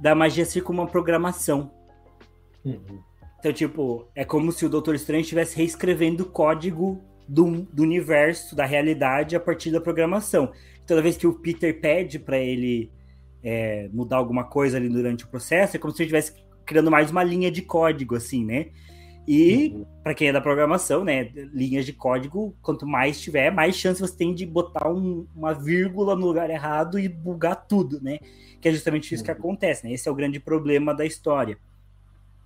da 0.00 0.14
magia 0.14 0.44
ser 0.44 0.62
como 0.62 0.80
uma 0.80 0.88
programação. 0.88 1.70
Uhum. 2.64 3.02
Então, 3.38 3.52
tipo, 3.52 4.08
é 4.14 4.24
como 4.24 4.52
se 4.52 4.64
o 4.64 4.68
Doutor 4.68 4.94
Estranho 4.94 5.20
estivesse 5.20 5.56
reescrevendo 5.56 6.22
o 6.22 6.26
código 6.26 7.02
do, 7.28 7.62
do 7.72 7.82
universo, 7.82 8.54
da 8.54 8.64
realidade, 8.64 9.36
a 9.36 9.40
partir 9.40 9.70
da 9.70 9.80
programação. 9.80 10.52
Toda 10.86 11.02
vez 11.02 11.16
que 11.16 11.26
o 11.26 11.34
Peter 11.34 11.80
pede 11.80 12.18
para 12.18 12.38
ele 12.38 12.90
é, 13.42 13.88
mudar 13.92 14.16
alguma 14.16 14.44
coisa 14.44 14.76
ali 14.76 14.88
durante 14.88 15.24
o 15.24 15.28
processo, 15.28 15.76
é 15.76 15.78
como 15.78 15.92
se 15.92 16.02
ele 16.02 16.14
estivesse 16.14 16.44
criando 16.64 16.90
mais 16.90 17.10
uma 17.10 17.24
linha 17.24 17.50
de 17.50 17.62
código, 17.62 18.14
assim, 18.14 18.44
né? 18.44 18.66
E, 19.26 19.68
uhum. 19.68 19.86
para 20.02 20.14
quem 20.14 20.28
é 20.28 20.32
da 20.32 20.40
programação, 20.40 21.04
né, 21.04 21.30
linhas 21.52 21.86
de 21.86 21.92
código, 21.92 22.56
quanto 22.60 22.84
mais 22.86 23.20
tiver, 23.20 23.52
mais 23.52 23.76
chance 23.76 24.00
você 24.00 24.16
tem 24.16 24.34
de 24.34 24.44
botar 24.44 24.90
um, 24.90 25.26
uma 25.34 25.52
vírgula 25.52 26.16
no 26.16 26.26
lugar 26.26 26.50
errado 26.50 26.98
e 26.98 27.08
bugar 27.08 27.54
tudo, 27.54 28.00
né? 28.02 28.18
Que 28.60 28.68
é 28.68 28.72
justamente 28.72 29.14
isso 29.14 29.22
uhum. 29.22 29.26
que 29.26 29.30
acontece, 29.30 29.86
né? 29.86 29.92
Esse 29.92 30.08
é 30.08 30.12
o 30.12 30.14
grande 30.14 30.40
problema 30.40 30.92
da 30.92 31.06
história. 31.06 31.56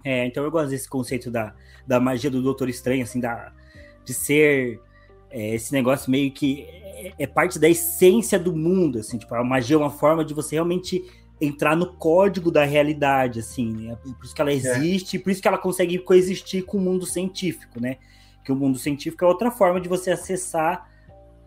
É, 0.05 0.27
então 0.27 0.45
eu 0.45 0.51
gosto 0.51 0.71
desse 0.71 0.89
conceito 0.89 1.31
da, 1.31 1.55
da 1.87 1.99
magia 1.99 2.31
do 2.31 2.43
Doutor 2.43 2.69
Estranho, 2.69 3.03
assim, 3.03 3.21
da, 3.21 3.53
de 4.07 4.15
ser 4.15 4.81
é, 5.31 5.55
esse 5.55 5.73
negócio 5.73 6.11
meio 6.11 6.31
que 6.31 6.63
é, 6.63 7.13
é, 7.19 7.27
parte 7.27 7.59
da 7.59 7.69
essência 7.69 8.39
do 8.39 8.57
mundo, 8.57 9.01
assim, 9.01 9.19
tipo, 9.19 9.35
a 9.35 9.45
magia 9.45 9.77
é 9.77 9.79
uma 9.79 9.91
forma 9.91 10.25
de 10.25 10.33
você 10.33 10.55
realmente 10.55 11.05
entrar 11.39 11.77
no 11.77 11.93
código 11.95 12.51
da 12.51 12.65
realidade, 12.65 13.41
assim, 13.41 13.71
né? 13.71 13.99
Por 14.03 14.25
isso 14.25 14.35
que 14.35 14.41
ela 14.41 14.51
é. 14.51 14.55
existe, 14.55 15.17
é. 15.17 15.21
por 15.21 15.31
isso 15.31 15.43
que 15.43 15.49
ela 15.49 15.59
consegue 15.59 15.99
coexistir 15.99 16.65
com 16.65 16.79
o 16.79 16.81
mundo 16.81 17.05
científico, 17.05 17.79
né? 17.79 17.99
Que 18.43 18.53
o 18.53 18.57
mundo 18.57 18.79
científico 18.79 19.25
é 19.25 19.29
outra 19.29 19.51
forma 19.51 19.81
de 19.81 19.89
você 19.89 20.13
acessar, 20.13 20.89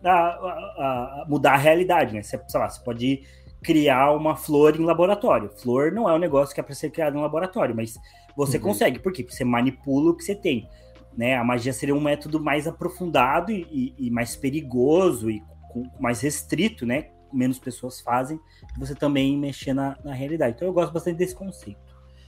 a, 0.04 0.10
a, 0.10 1.22
a 1.22 1.26
mudar 1.28 1.54
a 1.54 1.56
realidade, 1.56 2.14
né? 2.14 2.22
Você, 2.22 2.40
sei 2.46 2.60
lá, 2.60 2.68
você 2.68 2.80
pode 2.84 3.22
criar 3.62 4.12
uma 4.12 4.36
flor 4.36 4.78
em 4.78 4.84
laboratório. 4.84 5.50
Flor 5.50 5.90
não 5.90 6.08
é 6.08 6.14
um 6.14 6.18
negócio 6.18 6.54
que 6.54 6.60
é 6.60 6.62
para 6.62 6.74
ser 6.74 6.90
criado 6.90 7.18
em 7.18 7.20
laboratório, 7.20 7.74
mas 7.74 7.98
você 8.36 8.56
uhum. 8.58 8.62
consegue. 8.62 8.98
Por 9.00 9.12
quê? 9.12 9.22
Porque 9.22 9.36
você 9.36 9.44
manipula 9.44 10.12
o 10.12 10.16
que 10.16 10.22
você 10.22 10.34
tem. 10.34 10.68
Né? 11.16 11.36
A 11.36 11.44
magia 11.44 11.72
seria 11.72 11.94
um 11.94 12.00
método 12.00 12.40
mais 12.40 12.66
aprofundado 12.66 13.50
e, 13.50 13.66
e, 13.70 14.06
e 14.06 14.10
mais 14.10 14.36
perigoso 14.36 15.30
e 15.30 15.42
com, 15.70 15.84
mais 15.98 16.20
restrito, 16.20 16.86
né? 16.86 17.06
menos 17.32 17.58
pessoas 17.58 18.00
fazem, 18.00 18.40
você 18.76 18.94
também 18.94 19.38
mexer 19.38 19.72
na, 19.72 19.96
na 20.04 20.12
realidade. 20.12 20.56
Então 20.56 20.68
eu 20.68 20.74
gosto 20.74 20.92
bastante 20.92 21.16
desse 21.16 21.34
conceito. 21.34 21.80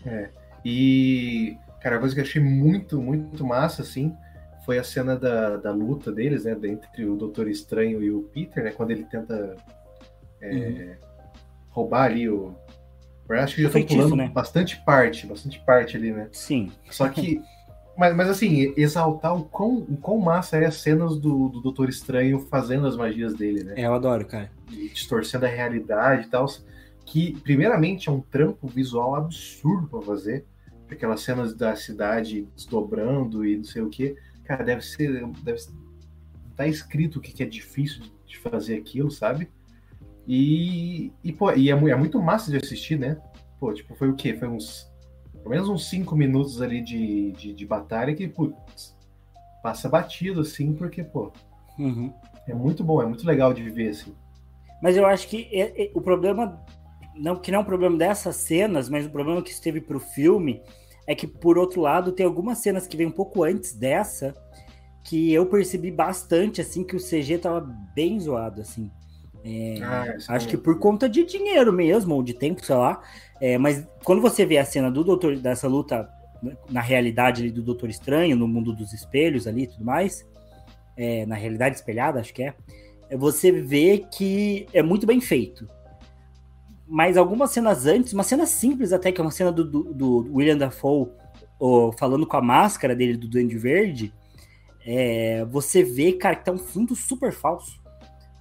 É. 0.07 0.31
E, 0.65 1.57
cara, 1.81 1.97
a 1.97 1.99
coisa 1.99 2.15
que 2.15 2.21
eu 2.21 2.25
achei 2.25 2.43
muito, 2.43 3.01
muito 3.01 3.45
massa, 3.45 3.83
assim, 3.83 4.15
foi 4.65 4.79
a 4.79 4.85
cena 4.85 5.17
da, 5.17 5.57
da 5.57 5.73
luta 5.73 6.13
deles, 6.13 6.45
né? 6.45 6.57
Entre 6.65 7.05
o 7.05 7.17
Doutor 7.17 7.49
Estranho 7.49 8.03
e 8.03 8.11
o 8.11 8.23
Peter, 8.23 8.63
né? 8.63 8.71
Quando 8.71 8.93
ele 8.93 9.05
tenta 9.05 9.57
é, 10.41 10.51
uhum. 10.51 10.95
roubar 11.71 12.05
ali 12.05 12.29
o. 12.29 12.55
Eu 13.29 13.39
acho 13.39 13.55
que 13.55 13.63
já 13.63 13.69
estão 13.69 13.87
pulando 13.87 14.17
né? 14.17 14.29
bastante 14.29 14.77
parte, 14.85 15.27
bastante 15.27 15.59
parte 15.61 15.97
ali, 15.97 16.13
né? 16.13 16.29
Sim. 16.33 16.71
Só 16.91 17.09
que 17.09 17.41
mas, 17.97 18.15
mas 18.15 18.29
assim, 18.29 18.73
exaltar 18.77 19.37
o 19.37 19.45
quão, 19.45 19.79
o 19.79 19.97
quão 19.97 20.19
massa 20.19 20.57
é 20.57 20.67
as 20.67 20.77
cenas 20.77 21.19
do, 21.19 21.49
do 21.49 21.61
Doutor 21.61 21.89
Estranho 21.89 22.41
fazendo 22.41 22.87
as 22.87 22.97
magias 22.97 23.35
dele, 23.35 23.65
né? 23.65 23.75
É, 23.77 23.87
eu 23.87 23.95
adoro, 23.95 24.27
cara. 24.27 24.51
E 24.71 24.89
distorcendo 24.89 25.47
a 25.47 25.49
realidade 25.49 26.27
e 26.27 26.31
tal. 26.31 26.47
Que, 27.05 27.39
primeiramente, 27.41 28.09
é 28.09 28.13
um 28.13 28.21
trampo 28.21 28.67
visual 28.67 29.15
absurdo 29.15 29.89
para 29.89 30.03
fazer. 30.03 30.45
Aquelas 30.91 31.23
cenas 31.23 31.55
da 31.55 31.75
cidade 31.75 32.47
desdobrando 32.55 33.47
e 33.47 33.57
não 33.57 33.65
sei 33.65 33.83
o 33.83 33.89
que. 33.89 34.15
Cara, 34.45 34.63
deve 34.63 34.83
ser. 34.83 35.27
Deve 35.43 35.61
tá 36.55 36.67
escrito 36.67 37.19
o 37.19 37.23
que, 37.23 37.33
que 37.33 37.43
é 37.43 37.47
difícil 37.47 38.03
de 38.27 38.39
fazer 38.39 38.77
aquilo, 38.77 39.11
sabe? 39.11 39.51
E, 40.29 41.11
e, 41.25 41.33
pô, 41.33 41.51
e 41.53 41.71
é, 41.71 41.73
é 41.73 41.97
muito 41.97 42.21
massa 42.21 42.51
de 42.51 42.59
assistir, 42.59 42.99
né? 42.99 43.17
pô, 43.63 43.73
tipo, 43.73 43.95
foi 43.95 44.09
o 44.09 44.17
quê? 44.17 44.35
Foi 44.35 44.49
uns. 44.49 44.92
Pelo 45.43 45.51
menos 45.51 45.69
uns 45.69 45.89
5 45.89 46.15
minutos 46.15 46.63
ali 46.63 46.81
de, 46.81 47.33
de, 47.33 47.53
de, 47.53 47.67
batalha 47.67 48.15
que, 48.15 48.29
putz, 48.29 48.97
passa 49.63 49.89
batido, 49.89 50.41
assim, 50.41 50.73
porque, 50.73 51.03
pô. 51.03 51.33
Uhum. 51.79 52.13
É 52.47 52.55
muito 52.55 52.85
bom, 52.85 53.03
é 53.03 53.07
muito 53.07 53.27
legal 53.27 53.53
de 53.53 53.63
viver, 53.63 53.91
assim. 53.91 54.15
Mas 54.81 54.97
eu 54.97 55.05
acho 55.07 55.29
que 55.29 55.49
é, 55.53 55.85
é, 55.85 55.91
o 55.95 56.01
problema. 56.01 56.61
Não, 57.15 57.37
que 57.37 57.51
não 57.51 57.59
é 57.59 57.63
um 57.63 57.65
problema 57.65 57.97
dessas 57.97 58.37
cenas, 58.37 58.89
mas 58.89 59.05
o 59.05 59.11
problema 59.11 59.43
que 59.43 59.51
esteve 59.51 59.81
pro 59.81 60.01
filme 60.01 60.63
é 61.07 61.15
que, 61.15 61.27
por 61.27 61.59
outro 61.59 61.81
lado, 61.81 62.13
tem 62.13 62.25
algumas 62.25 62.59
cenas 62.59 62.87
que 62.87 62.97
vem 62.97 63.07
um 63.07 63.13
pouco 63.13 63.43
antes 63.43 63.75
dessa 63.75 64.35
que 65.05 65.33
eu 65.33 65.47
percebi 65.47 65.91
bastante, 65.91 66.61
assim, 66.61 66.85
que 66.85 66.97
o 66.97 67.01
CG 67.01 67.39
tava 67.39 67.61
bem 67.95 68.19
zoado, 68.19 68.61
assim. 68.61 68.91
É, 69.45 69.79
ah, 69.83 70.17
acho 70.29 70.49
que 70.49 70.57
por 70.57 70.79
conta 70.79 71.09
de 71.09 71.25
dinheiro 71.25 71.73
mesmo, 71.73 72.15
ou 72.15 72.23
de 72.23 72.35
tempo, 72.35 72.65
sei 72.65 72.77
lá. 72.77 73.03
É, 73.41 73.59
mas 73.59 73.87
quando 74.05 74.23
você 74.23 74.47
vê 74.47 74.59
a 74.59 74.65
cena 74.65 74.91
do 74.91 75.03
doutor, 75.03 75.37
dessa 75.37 75.67
luta 75.67 76.09
na 76.69 76.81
realidade 76.81 77.43
ali, 77.43 77.51
do 77.51 77.63
Doutor 77.63 77.89
Estranho, 77.89 78.37
no 78.37 78.49
mundo 78.49 78.73
dos 78.73 78.93
espelhos 78.93 79.47
ali 79.47 79.63
e 79.63 79.67
tudo 79.69 79.85
mais, 79.85 80.27
é, 80.97 81.25
na 81.27 81.37
realidade 81.37 81.77
espelhada, 81.77 82.21
acho 82.21 82.35
que 82.35 82.43
é, 82.43 82.55
é, 83.09 83.17
você 83.17 83.53
vê 83.53 84.05
que 84.13 84.67
é 84.73 84.83
muito 84.83 85.07
bem 85.07 85.21
feito. 85.21 85.69
Mas 86.87 87.17
algumas 87.17 87.51
cenas 87.51 87.87
antes, 87.87 88.13
uma 88.13 88.25
cena 88.25 88.45
simples 88.45 88.93
até, 88.93 89.13
que 89.13 89.21
é 89.21 89.25
uma 89.25 89.31
cena 89.31 89.53
do, 89.53 89.65
do, 89.65 89.95
do 89.95 90.35
William 90.35 90.59
Dafoe 90.59 91.09
ó, 91.59 91.93
falando 91.93 92.27
com 92.27 92.37
a 92.37 92.43
máscara 92.43 92.95
dele 92.95 93.17
do 93.17 93.29
Duende 93.29 93.57
Verde, 93.57 94.13
é, 94.85 95.45
você 95.45 95.83
vê, 95.83 96.13
cara, 96.13 96.37
que 96.37 96.45
tá 96.45 96.53
um 96.53 96.59
fundo 96.59 96.95
super 96.95 97.33
falso. 97.33 97.82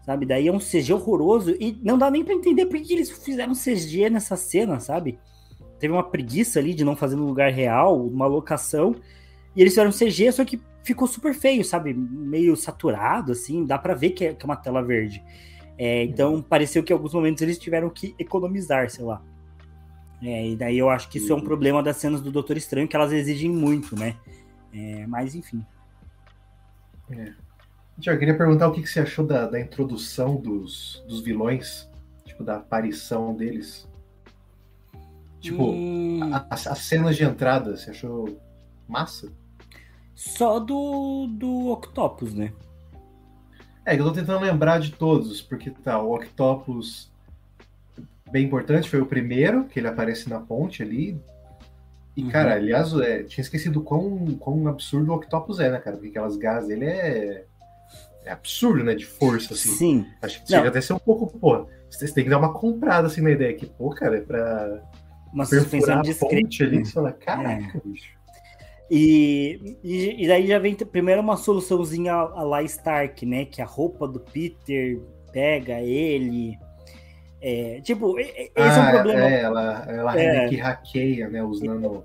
Sabe? 0.06 0.26
Daí 0.26 0.48
é 0.48 0.52
um 0.52 0.60
CG 0.60 0.94
horroroso 0.94 1.56
e 1.60 1.80
não 1.84 1.98
dá 1.98 2.10
nem 2.10 2.24
para 2.24 2.34
entender 2.34 2.66
por 2.66 2.80
que 2.80 2.94
eles 2.94 3.12
fizeram 3.12 3.54
CG 3.54 4.10
nessa 4.10 4.36
cena, 4.36 4.80
sabe? 4.80 5.20
Teve 5.80 5.94
uma 5.94 6.04
preguiça 6.04 6.60
ali 6.60 6.74
de 6.74 6.84
não 6.84 6.96
fazer 6.96 7.16
no 7.16 7.26
lugar 7.26 7.52
real, 7.52 8.06
uma 8.06 8.26
locação, 8.28 8.96
e 9.56 9.62
eles 9.62 9.74
fizeram 9.74 9.92
CG, 9.92 10.32
só 10.32 10.46
que 10.46 10.60
ficou 10.84 11.08
super 11.08 11.34
feio, 11.34 11.64
sabe? 11.64 11.94
Meio 11.94 12.56
saturado, 12.56 13.32
assim, 13.32 13.66
dá 13.66 13.78
para 13.78 13.94
ver 13.94 14.12
que 14.12 14.26
é, 14.26 14.34
que 14.34 14.44
é, 14.44 14.46
uma 14.46 14.56
tela 14.56 14.82
verde. 14.82 15.24
É, 15.78 16.04
então, 16.04 16.42
pareceu 16.42 16.84
que 16.84 16.92
em 16.92 16.96
alguns 16.96 17.14
momentos 17.14 17.42
eles 17.42 17.58
tiveram 17.58 17.90
que 17.90 18.16
economizar, 18.20 18.90
sei 18.90 19.06
lá. 19.06 19.22
É, 20.22 20.50
e 20.50 20.56
daí 20.56 20.78
eu 20.78 20.90
acho 20.90 21.10
que 21.10 21.18
isso 21.18 21.32
é 21.32 21.36
um 21.36 21.40
uhum. 21.40 21.44
problema 21.44 21.82
das 21.82 21.98
cenas 21.98 22.22
do 22.22 22.32
Doutor 22.32 22.58
Estranho, 22.58 22.88
que 22.88 22.96
elas 22.96 23.12
exigem 23.12 23.50
muito, 23.50 23.96
né? 23.96 24.16
É, 24.74 25.06
mas, 25.08 25.34
enfim. 25.34 25.66
É. 27.10 27.34
Tiago, 28.00 28.20
queria 28.20 28.38
perguntar 28.38 28.68
o 28.68 28.72
que, 28.72 28.82
que 28.82 28.90
você 28.90 29.02
achou 29.02 29.26
da, 29.26 29.48
da 29.48 29.60
introdução 29.60 30.36
dos, 30.36 31.04
dos 31.08 31.22
vilões, 31.22 31.88
tipo, 32.26 32.44
da 32.44 32.58
aparição 32.58 33.36
deles. 33.36 33.88
Tipo, 35.40 35.72
hum... 35.72 36.20
as 36.50 36.80
cenas 36.80 37.18
de 37.18 37.24
entrada, 37.24 37.76
você 37.76 37.90
achou 37.90 38.40
massa? 38.88 39.32
Só 40.14 40.60
do, 40.60 41.28
do 41.28 41.72
Octopus, 41.72 42.34
né? 42.34 42.54
É, 43.84 43.96
eu 44.00 44.04
tô 44.04 44.12
tentando 44.12 44.46
lembrar 44.46 44.80
de 44.80 44.92
todos, 44.92 45.42
porque 45.42 45.72
tá, 45.72 46.00
o 46.00 46.14
Octopus, 46.14 47.12
bem 48.30 48.46
importante, 48.46 48.90
foi 48.90 49.02
o 49.02 49.06
primeiro, 49.06 49.66
que 49.66 49.80
ele 49.80 49.88
aparece 49.88 50.30
na 50.30 50.40
ponte 50.40 50.84
ali. 50.84 51.20
E, 52.16 52.24
uhum. 52.24 52.30
cara, 52.30 52.54
aliás, 52.54 52.94
é, 52.94 53.24
tinha 53.24 53.42
esquecido 53.42 53.82
quão, 53.82 54.38
quão 54.40 54.68
absurdo 54.68 55.12
o 55.12 55.16
Octopus 55.16 55.60
é, 55.60 55.72
né, 55.72 55.80
cara? 55.80 55.98
Porque 55.98 56.10
aquelas 56.10 56.38
gases, 56.38 56.70
ele 56.70 56.86
é 56.86 57.46
é 58.26 58.32
absurdo, 58.32 58.84
né? 58.84 58.96
De 58.96 59.06
força, 59.06 59.54
assim. 59.54 59.70
Sim. 59.70 60.06
Acho 60.22 60.44
que 60.44 60.50
chega 60.50 60.68
até 60.68 60.82
ser 60.82 60.94
um 60.94 61.00
pouco, 61.00 61.28
pô. 61.40 61.68
Você 61.90 62.12
tem 62.14 62.24
que 62.24 62.30
dar 62.30 62.38
uma 62.38 62.54
comprada 62.54 63.08
assim 63.08 63.22
na 63.22 63.32
ideia 63.32 63.54
que, 63.54 63.66
pô, 63.66 63.90
cara, 63.90 64.18
é 64.18 64.22
pra. 64.22 64.82
Uma 65.34 65.46
suspensão 65.46 66.02
discreta. 66.02 66.64
ali, 66.64 66.86
você 66.86 66.92
fala, 66.92 67.12
caraca, 67.14 67.78
é. 67.78 67.82
bicho. 67.90 68.22
E, 68.90 69.78
e, 69.82 70.26
e, 70.26 70.28
daí 70.28 70.46
já 70.46 70.60
vem 70.60 70.76
primeiro 70.76 71.22
uma 71.22 71.38
soluçãozinha 71.38 72.14
a 72.14 72.44
lá 72.44 72.62
Stark, 72.64 73.26
né? 73.26 73.46
Que 73.46 73.62
a 73.62 73.66
roupa 73.66 74.06
do 74.06 74.20
Peter 74.20 75.00
pega 75.32 75.80
ele. 75.80 76.58
É, 77.42 77.80
tipo, 77.82 78.20
esse 78.20 78.52
ah, 78.56 78.62
é 78.62 78.80
um 78.82 78.92
problema. 78.92 79.30
É, 79.30 79.42
ela, 79.42 79.86
ela 79.88 80.20
é. 80.20 80.50
que 80.50 80.58
hackeia, 80.58 81.30
né? 81.30 81.42
Usando. 81.42 82.04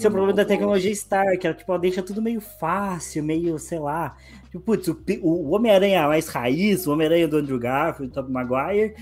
É 0.00 0.08
o 0.08 0.10
problema 0.10 0.32
da 0.32 0.44
tecnologia 0.44 0.92
Stark, 0.92 1.44
ela, 1.44 1.56
tipo, 1.56 1.72
ela 1.72 1.80
deixa 1.80 2.02
tudo 2.02 2.22
meio 2.22 2.40
fácil, 2.40 3.22
meio, 3.24 3.58
sei 3.58 3.78
lá. 3.78 4.16
Tipo, 4.46 4.60
putz, 4.60 4.88
o, 4.88 4.96
o 5.22 5.50
Homem-Aranha 5.50 6.06
mais 6.06 6.28
raiz, 6.28 6.86
o 6.86 6.92
Homem-Aranha 6.92 7.26
do 7.26 7.38
Andrew 7.38 7.58
Garfield, 7.58 8.10
do 8.10 8.14
Tobey 8.14 8.32
Maguire, 8.32 8.94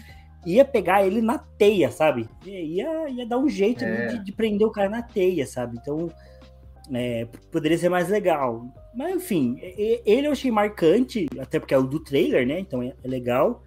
ia 0.46 0.64
pegar 0.64 1.06
ele 1.06 1.20
na 1.20 1.38
teia, 1.38 1.90
sabe? 1.90 2.28
Ia, 2.44 3.08
ia 3.10 3.26
dar 3.26 3.38
um 3.38 3.48
jeito 3.48 3.84
é. 3.84 4.06
de, 4.06 4.24
de, 4.24 4.32
prender 4.32 4.66
o 4.66 4.70
cara 4.70 4.88
na 4.88 5.02
teia, 5.02 5.46
sabe? 5.46 5.76
Então, 5.80 6.10
é, 6.92 7.26
poderia 7.50 7.76
ser 7.76 7.88
mais 7.88 8.08
legal. 8.08 8.64
Mas, 8.94 9.16
enfim, 9.16 9.58
ele 9.60 10.26
eu 10.26 10.32
achei 10.32 10.50
marcante, 10.50 11.26
até 11.38 11.58
porque 11.58 11.74
é 11.74 11.78
o 11.78 11.82
do 11.82 12.00
trailer, 12.00 12.46
né? 12.46 12.60
Então 12.60 12.82
é, 12.82 12.94
é 13.02 13.08
legal. 13.08 13.62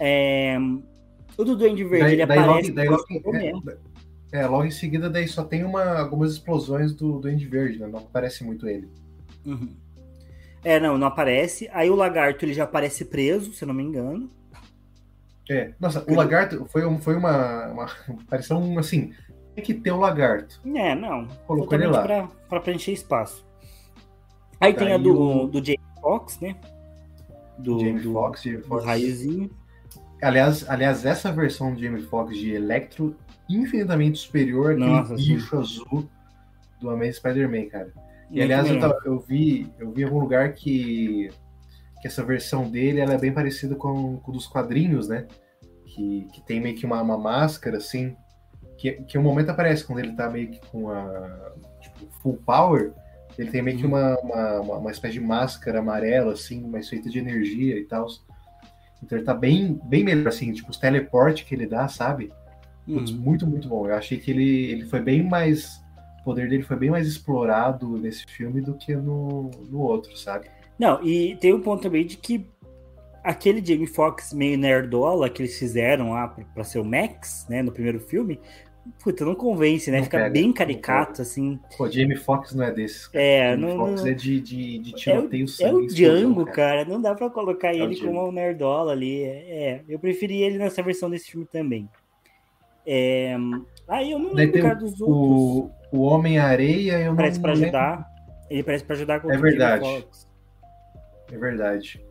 É, 0.00 0.58
o 1.36 1.44
do 1.44 1.54
Duende 1.54 1.84
Verde, 1.84 2.04
daí, 2.04 2.12
ele 2.14 2.26
daí 2.26 2.38
aparece... 2.38 2.72
Logo, 2.72 3.32
daí 3.32 3.50
logo, 3.52 3.89
é, 4.32 4.46
logo 4.46 4.64
em 4.64 4.70
seguida, 4.70 5.10
daí 5.10 5.26
só 5.26 5.42
tem 5.42 5.64
uma, 5.64 5.98
algumas 5.98 6.32
explosões 6.32 6.94
do 6.94 7.18
Duende 7.18 7.46
Verde, 7.46 7.80
né? 7.80 7.86
Não 7.88 7.98
aparece 7.98 8.44
muito 8.44 8.68
ele. 8.68 8.88
Uhum. 9.44 9.74
É, 10.62 10.78
não, 10.78 10.96
não 10.96 11.06
aparece. 11.06 11.68
Aí 11.72 11.90
o 11.90 11.96
lagarto 11.96 12.44
ele 12.44 12.54
já 12.54 12.64
aparece 12.64 13.04
preso, 13.04 13.52
se 13.52 13.64
eu 13.64 13.68
não 13.68 13.74
me 13.74 13.82
engano. 13.82 14.30
É, 15.48 15.72
nossa, 15.80 16.04
o 16.08 16.14
lagarto 16.14 16.64
foi, 16.66 16.86
um, 16.86 17.00
foi 17.00 17.16
uma, 17.16 17.66
uma. 17.66 17.86
Pareceu 18.30 18.56
um 18.56 18.78
assim. 18.78 19.12
Tem 19.54 19.64
que 19.64 19.74
ter 19.74 19.90
o 19.90 19.98
lagarto. 19.98 20.60
É, 20.76 20.94
não. 20.94 21.26
Colocou 21.46 21.76
ele 21.76 21.88
lá. 21.88 22.02
Pra, 22.02 22.28
pra 22.48 22.60
preencher 22.60 22.92
espaço. 22.92 23.44
Aí 24.60 24.74
tem 24.74 24.92
a 24.92 24.98
do, 24.98 25.18
o... 25.18 25.46
do 25.48 25.58
Jamie 25.58 25.80
Fox, 26.00 26.38
né? 26.38 26.54
Do, 27.58 27.80
Jamie 27.80 28.02
do, 28.02 28.12
Fox, 28.12 28.42
Jamie 28.42 28.62
Fox. 28.62 28.84
raizinho. 28.84 29.50
Aliás, 30.22 30.68
aliás, 30.68 31.04
essa 31.04 31.32
versão 31.32 31.74
do 31.74 31.80
Jamie 31.82 32.02
Foxx 32.02 32.36
de 32.36 32.52
Electro 32.52 33.16
infinitamente 33.56 34.18
superior 34.18 34.72
àquele 34.72 35.16
bicho 35.16 35.58
azul 35.58 36.08
do 36.80 36.90
Amazing 36.90 37.12
Spider-Man, 37.12 37.66
cara. 37.66 37.92
E 38.30 38.40
aliás, 38.40 38.68
eu, 38.68 38.78
eu, 39.04 39.18
vi, 39.18 39.72
eu 39.78 39.90
vi 39.90 40.02
em 40.02 40.04
algum 40.04 40.20
lugar 40.20 40.52
que, 40.54 41.30
que 42.00 42.06
essa 42.06 42.22
versão 42.22 42.70
dele 42.70 43.00
ela 43.00 43.14
é 43.14 43.18
bem 43.18 43.32
parecida 43.32 43.74
com, 43.74 44.18
com 44.18 44.32
dos 44.32 44.46
quadrinhos, 44.46 45.08
né? 45.08 45.26
Que, 45.84 46.28
que 46.32 46.40
tem 46.42 46.60
meio 46.60 46.76
que 46.76 46.86
uma, 46.86 47.02
uma 47.02 47.18
máscara, 47.18 47.78
assim, 47.78 48.16
que, 48.78 48.92
que 49.02 49.18
um 49.18 49.22
momento 49.22 49.50
aparece 49.50 49.84
quando 49.84 49.98
ele 49.98 50.12
tá 50.12 50.30
meio 50.30 50.48
que 50.48 50.60
com 50.68 50.90
a 50.90 51.52
tipo, 51.80 52.06
full 52.22 52.38
power, 52.46 52.92
ele 53.36 53.50
tem 53.50 53.62
meio 53.62 53.76
que 53.76 53.84
uhum. 53.84 53.90
uma, 53.90 54.18
uma, 54.20 54.78
uma, 54.78 54.90
espécie 54.90 55.14
de 55.14 55.20
máscara 55.20 55.80
amarela, 55.80 56.32
assim, 56.32 56.66
mas 56.66 56.88
feita 56.88 57.10
de 57.10 57.18
energia 57.18 57.76
e 57.76 57.84
tal. 57.84 58.06
Então 59.02 59.18
ele 59.18 59.24
tá 59.24 59.34
bem, 59.34 59.80
bem 59.84 60.04
melhor, 60.04 60.28
assim, 60.28 60.52
tipo, 60.52 60.70
os 60.70 60.76
teleporte 60.76 61.44
que 61.44 61.54
ele 61.54 61.66
dá, 61.66 61.88
sabe? 61.88 62.32
Putz, 62.94 63.10
uhum. 63.10 63.18
Muito, 63.18 63.46
muito 63.46 63.68
bom. 63.68 63.86
Eu 63.86 63.94
achei 63.94 64.18
que 64.18 64.30
ele, 64.30 64.70
ele 64.70 64.86
foi 64.86 65.00
bem 65.00 65.22
mais 65.22 65.80
o 66.20 66.24
poder 66.24 66.48
dele 66.48 66.62
foi 66.62 66.76
bem 66.76 66.90
mais 66.90 67.06
explorado 67.06 67.96
nesse 67.96 68.26
filme 68.26 68.60
do 68.60 68.74
que 68.74 68.94
no, 68.94 69.50
no 69.70 69.80
outro, 69.80 70.16
sabe? 70.16 70.48
Não, 70.78 71.02
e 71.02 71.36
tem 71.36 71.52
um 71.52 71.60
ponto 71.60 71.82
também 71.82 72.04
de 72.04 72.16
que 72.16 72.46
aquele 73.24 73.64
Jamie 73.64 73.86
Foxx 73.86 74.32
meio 74.32 74.56
nerdola 74.56 75.28
que 75.28 75.42
eles 75.42 75.58
fizeram 75.58 76.12
lá 76.12 76.28
pra 76.28 76.64
ser 76.64 76.78
o 76.78 76.84
Max, 76.84 77.46
né, 77.48 77.62
no 77.62 77.72
primeiro 77.72 78.00
filme, 78.00 78.38
puta, 79.02 79.24
não 79.24 79.34
convence, 79.34 79.90
né? 79.90 79.98
Não 79.98 80.04
Fica 80.04 80.18
pega, 80.18 80.30
bem 80.30 80.52
caricato, 80.52 81.22
assim. 81.22 81.58
Pô, 81.76 81.88
Jamie 81.88 82.16
Foxx 82.16 82.54
não 82.54 82.64
é 82.64 82.72
desses. 82.72 83.08
Cara. 83.08 83.24
É, 83.24 83.50
Jamie 83.50 83.66
não. 83.66 83.76
Foxx 83.76 84.06
é 84.06 84.14
de, 84.14 84.40
de, 84.40 84.78
de 84.78 84.92
tiroteio 84.92 85.46
é, 85.60 85.64
é 85.64 85.72
o 85.72 85.86
Django, 85.86 86.44
cara. 86.46 86.56
cara. 86.56 86.84
Não 86.84 87.00
dá 87.00 87.14
pra 87.14 87.30
colocar 87.30 87.74
é 87.74 87.78
ele 87.78 87.96
como 87.96 88.26
um 88.26 88.32
nerdola 88.32 88.92
ali. 88.92 89.22
É, 89.22 89.82
eu 89.88 89.98
preferi 89.98 90.42
ele 90.42 90.58
nessa 90.58 90.82
versão 90.82 91.10
desse 91.10 91.30
filme 91.30 91.46
também. 91.46 91.88
É... 92.86 93.36
Aí 93.88 94.10
eu 94.12 94.18
não 94.18 94.32
lembro 94.32 94.62
cara, 94.62 94.74
dos 94.74 95.00
outros. 95.00 95.70
O 95.92 96.02
Homem-Areia, 96.02 97.00
eu 97.00 97.14
parece 97.14 97.40
para 97.40 97.52
ajudar. 97.52 98.08
Ele 98.48 98.62
parece 98.62 98.84
para 98.84 98.96
ajudar 98.96 99.20
com 99.20 99.30
É 99.30 99.36
verdade. 99.36 100.06
É 101.32 101.38
verdade. 101.38 102.04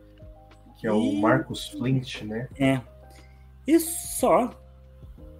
Que 0.78 0.86
é 0.86 0.90
e... 0.90 0.92
o 0.92 1.20
Marcus 1.20 1.68
Flint, 1.68 2.22
né? 2.22 2.48
É. 2.58 2.80
E 3.66 3.78
só. 3.78 4.50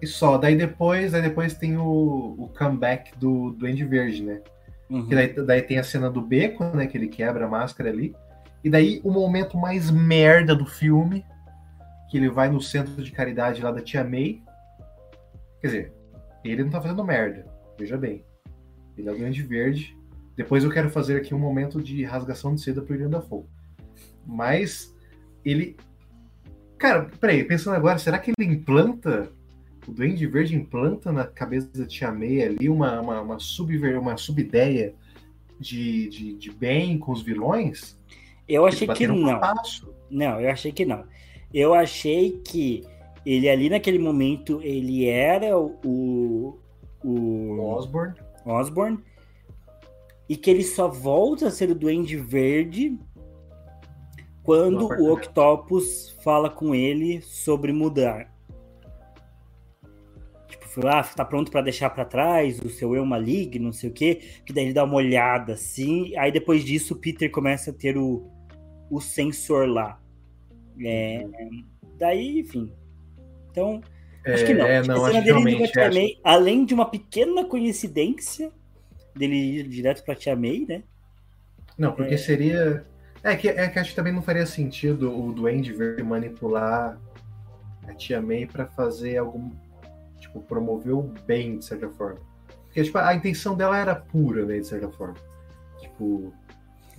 E 0.01 0.07
só. 0.07 0.37
Daí 0.37 0.55
depois, 0.55 1.11
daí 1.11 1.21
depois 1.21 1.53
tem 1.55 1.77
o, 1.77 2.35
o 2.37 2.51
comeback 2.57 3.17
do 3.17 3.51
Duende 3.51 3.85
Verde, 3.85 4.23
né? 4.23 4.41
Uhum. 4.89 5.07
Que 5.07 5.15
daí, 5.15 5.33
daí 5.33 5.61
tem 5.61 5.77
a 5.77 5.83
cena 5.83 6.09
do 6.09 6.21
beco, 6.21 6.63
né? 6.75 6.85
Que 6.87 6.97
ele 6.97 7.07
quebra 7.07 7.45
a 7.45 7.49
máscara 7.49 7.89
ali. 7.89 8.15
E 8.63 8.69
daí 8.69 9.01
o 9.03 9.11
momento 9.11 9.57
mais 9.57 9.89
merda 9.89 10.55
do 10.55 10.65
filme, 10.65 11.25
que 12.09 12.17
ele 12.17 12.29
vai 12.29 12.49
no 12.49 12.61
centro 12.61 13.03
de 13.03 13.11
caridade 13.11 13.61
lá 13.61 13.71
da 13.71 13.81
Tia 13.81 14.03
May. 14.03 14.43
Quer 15.61 15.67
dizer, 15.67 15.93
ele 16.43 16.63
não 16.63 16.71
tá 16.71 16.81
fazendo 16.81 17.03
merda, 17.03 17.45
veja 17.77 17.97
bem. 17.97 18.25
Ele 18.97 19.07
é 19.07 19.11
o 19.11 19.17
Grande 19.17 19.43
Verde. 19.43 19.97
Depois 20.35 20.63
eu 20.63 20.71
quero 20.71 20.89
fazer 20.89 21.17
aqui 21.17 21.33
um 21.33 21.39
momento 21.39 21.81
de 21.81 22.03
rasgação 22.03 22.55
de 22.55 22.61
seda 22.61 22.81
pro 22.81 22.93
William 22.93 23.09
Dafoe. 23.09 23.45
Mas 24.25 24.95
ele. 25.45 25.77
Cara, 26.77 27.09
peraí, 27.19 27.43
pensando 27.43 27.75
agora, 27.75 27.99
será 27.99 28.17
que 28.17 28.31
ele 28.37 28.53
implanta 28.53 29.31
o 29.87 29.91
Duende 29.91 30.27
Verde 30.27 30.55
implanta 30.55 31.11
na 31.11 31.25
cabeça 31.25 31.67
da 31.75 31.85
Tia 31.85 32.11
May 32.11 32.43
ali 32.43 32.69
uma, 32.69 33.01
uma, 33.01 33.21
uma, 33.21 33.39
subver, 33.39 33.97
uma 33.97 34.15
subideia 34.17 34.93
de, 35.59 36.09
de, 36.09 36.33
de 36.35 36.51
bem 36.51 36.97
com 36.97 37.11
os 37.11 37.21
vilões? 37.21 37.97
Eu 38.47 38.65
achei 38.65 38.87
que 38.87 39.07
não. 39.07 39.39
Não, 40.09 40.41
eu 40.41 40.49
achei 40.49 40.71
que 40.71 40.85
não. 40.85 41.05
Eu 41.53 41.73
achei 41.73 42.39
que 42.45 42.83
ele 43.25 43.49
ali 43.49 43.69
naquele 43.69 43.99
momento 43.99 44.59
ele 44.63 45.05
era 45.05 45.57
o, 45.57 46.59
o 47.03 47.59
Osborne. 47.59 48.15
Osborne 48.45 48.99
e 50.31 50.37
que 50.37 50.49
ele 50.49 50.63
só 50.63 50.87
volta 50.87 51.47
a 51.47 51.51
ser 51.51 51.69
o 51.69 51.75
Duende 51.75 52.15
Verde 52.15 52.97
quando 54.43 54.87
o 54.87 55.11
Octopus 55.11 56.17
fala 56.23 56.49
com 56.49 56.73
ele 56.73 57.21
sobre 57.21 57.73
mudar. 57.73 58.33
Tipo, 60.47 60.87
ah, 60.87 61.03
tá 61.03 61.25
pronto 61.25 61.51
para 61.51 61.63
deixar 61.63 61.89
para 61.89 62.05
trás 62.05 62.61
o 62.61 62.69
seu 62.69 62.95
eu 62.95 63.05
maligno, 63.05 63.65
não 63.65 63.73
sei 63.73 63.89
o 63.89 63.93
quê. 63.93 64.21
Que 64.45 64.53
daí 64.53 64.67
ele 64.67 64.73
dá 64.73 64.85
uma 64.85 64.95
olhada 64.95 65.51
assim. 65.55 66.15
Aí 66.15 66.31
depois 66.31 66.63
disso 66.63 66.93
o 66.93 66.97
Peter 66.97 67.29
começa 67.29 67.71
a 67.71 67.73
ter 67.73 67.97
o, 67.97 68.25
o 68.89 69.01
sensor 69.01 69.67
lá. 69.67 70.01
É, 70.81 71.27
daí, 71.97 72.39
enfim. 72.39 72.71
Então, 73.51 73.81
é, 74.25 74.33
acho 74.33 74.45
que 74.45 74.53
não. 74.53 74.65
É, 74.65 74.81
não 74.83 75.05
acho 75.05 75.21
dele 75.21 75.63
acho... 75.63 75.93
May, 75.93 76.17
além 76.23 76.65
de 76.65 76.73
uma 76.73 76.89
pequena 76.89 77.45
coincidência 77.45 78.51
dele 79.15 79.35
ir 79.35 79.67
direto 79.67 80.03
pra 80.03 80.15
Tia 80.15 80.35
May, 80.35 80.65
né? 80.67 80.83
Não, 81.77 81.91
porque 81.91 82.13
é... 82.13 82.17
seria 82.17 82.85
é 83.23 83.35
que, 83.35 83.47
é 83.47 83.67
que 83.67 83.77
acho 83.77 83.91
que 83.91 83.95
também 83.95 84.13
não 84.13 84.21
faria 84.21 84.45
sentido 84.45 85.11
o 85.15 85.31
Duende 85.31 85.71
Verde 85.71 86.01
manipular 86.01 86.97
a 87.87 87.93
Tia 87.93 88.21
May 88.21 88.45
para 88.45 88.65
fazer 88.65 89.17
algum. 89.17 89.51
Tipo, 90.19 90.39
promover 90.41 90.93
o 90.93 91.13
bem, 91.25 91.57
de 91.57 91.65
certa 91.65 91.89
forma. 91.89 92.19
Porque, 92.65 92.83
tipo, 92.83 92.97
a 92.97 93.13
intenção 93.13 93.55
dela 93.55 93.77
era 93.77 93.95
pura, 93.95 94.45
né, 94.45 94.59
de 94.59 94.67
certa 94.67 94.87
forma. 94.89 95.15
Tipo, 95.79 96.31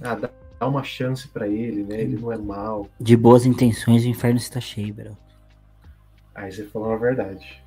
ah, 0.03 0.17
dá, 0.17 0.31
dá 0.59 0.67
uma 0.69 0.83
chance 0.83 1.27
para 1.29 1.47
ele, 1.47 1.85
né? 1.85 2.01
Ele 2.01 2.21
não 2.21 2.33
é 2.33 2.37
mal. 2.37 2.89
De 3.01 3.17
boas 3.17 3.47
intenções, 3.47 4.05
o 4.05 4.09
inferno 4.09 4.39
está 4.39 4.61
cheio, 4.61 4.93
bro. 4.93 5.17
Aí 6.35 6.51
você 6.51 6.65
falou 6.65 6.93
a 6.93 6.97
verdade. 6.97 7.63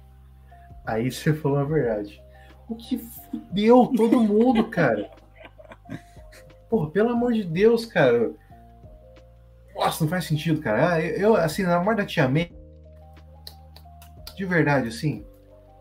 Aí 0.86 1.12
você 1.12 1.34
falou 1.34 1.60
a 1.60 1.64
verdade. 1.64 2.22
O 2.68 2.76
que 2.76 2.98
fudeu 2.98 3.92
todo 3.96 4.22
mundo, 4.22 4.68
cara? 4.70 5.10
Porra, 6.70 6.90
pelo 6.90 7.10
amor 7.10 7.34
de 7.34 7.44
Deus, 7.44 7.86
cara. 7.86 8.32
Nossa, 9.76 10.04
não 10.04 10.10
faz 10.10 10.26
sentido, 10.26 10.62
cara. 10.62 10.94
Ah, 10.94 11.02
eu, 11.02 11.36
assim, 11.36 11.64
na 11.64 11.82
morte 11.82 11.98
da 11.98 12.06
Tia 12.06 12.28
May, 12.28 12.50
de 14.36 14.46
verdade, 14.46 14.88
assim, 14.88 15.26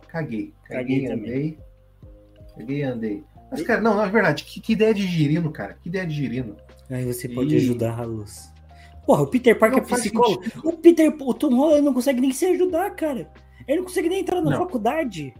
caguei. 0.08 0.52
Caguei, 0.64 1.08
caguei 1.08 1.12
andei. 1.12 1.58
Caguei 2.56 2.78
e 2.78 2.82
andei. 2.82 3.24
Mas, 3.50 3.62
cara, 3.62 3.80
não, 3.80 3.96
na 3.96 4.06
verdade, 4.06 4.44
que, 4.44 4.60
que, 4.60 4.72
ideia 4.72 4.94
de 4.94 5.06
girino, 5.06 5.50
cara. 5.50 5.74
Que 5.74 5.88
ideia 5.88 6.06
de 6.06 6.14
girino. 6.14 6.56
Aí 6.90 7.04
você 7.04 7.28
pode 7.28 7.54
e... 7.54 7.58
ajudar 7.58 7.98
a 7.98 8.04
luz. 8.04 8.52
Porra, 9.06 9.22
o 9.22 9.26
Peter 9.26 9.58
Parker 9.58 9.78
não 9.78 9.84
é 9.84 9.96
psicólogo. 9.96 10.42
O 10.62 10.72
Peter, 10.72 11.14
o 11.20 11.34
Tom 11.34 11.54
Holland 11.54 11.82
não 11.82 11.94
consegue 11.94 12.20
nem 12.20 12.32
se 12.32 12.46
ajudar, 12.46 12.90
cara. 12.90 13.30
Ele 13.66 13.78
não 13.78 13.84
consegue 13.84 14.08
nem 14.08 14.20
entrar 14.20 14.40
na 14.40 14.50
não. 14.50 14.58
faculdade. 14.58 15.34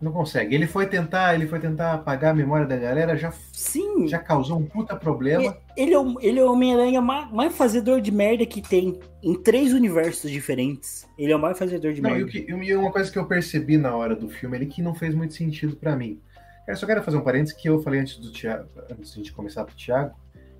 Não 0.00 0.12
consegue. 0.12 0.54
Ele 0.54 0.66
foi 0.66 0.86
tentar, 0.86 1.34
ele 1.34 1.46
foi 1.46 1.60
tentar 1.60 1.92
apagar 1.92 2.30
a 2.30 2.34
memória 2.34 2.66
da 2.66 2.76
galera, 2.76 3.16
já 3.16 3.32
Sim. 3.52 4.08
já 4.08 4.18
causou 4.18 4.58
um 4.58 4.64
puta 4.64 4.96
problema. 4.96 5.54
Ele, 5.76 5.92
é 5.92 5.98
o, 5.98 6.18
ele 6.20 6.38
é 6.38 6.42
o 6.42 6.50
Homem-Aranha 6.50 7.02
mais, 7.02 7.30
mais, 7.30 7.54
fazedor 7.54 8.00
de 8.00 8.10
merda 8.10 8.46
que 8.46 8.62
tem 8.62 8.98
em 9.22 9.34
três 9.34 9.74
universos 9.74 10.30
diferentes. 10.30 11.06
Ele 11.18 11.32
é 11.32 11.36
o 11.36 11.38
mais 11.38 11.58
fazedor 11.58 11.92
de 11.92 12.00
não, 12.00 12.10
merda. 12.10 12.30
E 12.32 12.74
uma 12.74 12.90
coisa 12.90 13.12
que 13.12 13.18
eu 13.18 13.26
percebi 13.26 13.76
na 13.76 13.94
hora 13.94 14.16
do 14.16 14.30
filme 14.30 14.56
ele 14.56 14.66
que 14.66 14.80
não 14.80 14.94
fez 14.94 15.14
muito 15.14 15.34
sentido 15.34 15.76
para 15.76 15.94
mim. 15.94 16.18
Eu 16.66 16.76
só 16.76 16.86
quero 16.86 17.02
fazer 17.02 17.18
um 17.18 17.22
parênteses 17.22 17.54
que 17.54 17.68
eu 17.68 17.82
falei 17.82 18.00
antes 18.00 18.16
do 18.16 18.32
Thiago, 18.32 18.68
antes 18.90 19.12
de 19.12 19.32
começar 19.32 19.64
pro 19.64 19.74
Thiago, 19.74 20.14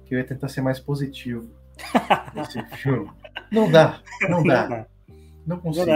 que 0.04 0.14
eu 0.14 0.18
ia 0.18 0.24
tentar 0.24 0.48
ser 0.48 0.60
mais 0.60 0.78
positivo 0.78 1.48
filme. 2.76 3.10
Não 3.50 3.70
dá, 3.70 4.00
não 4.28 4.42
dá. 4.42 4.86
Não 5.46 5.58
consigo. 5.58 5.86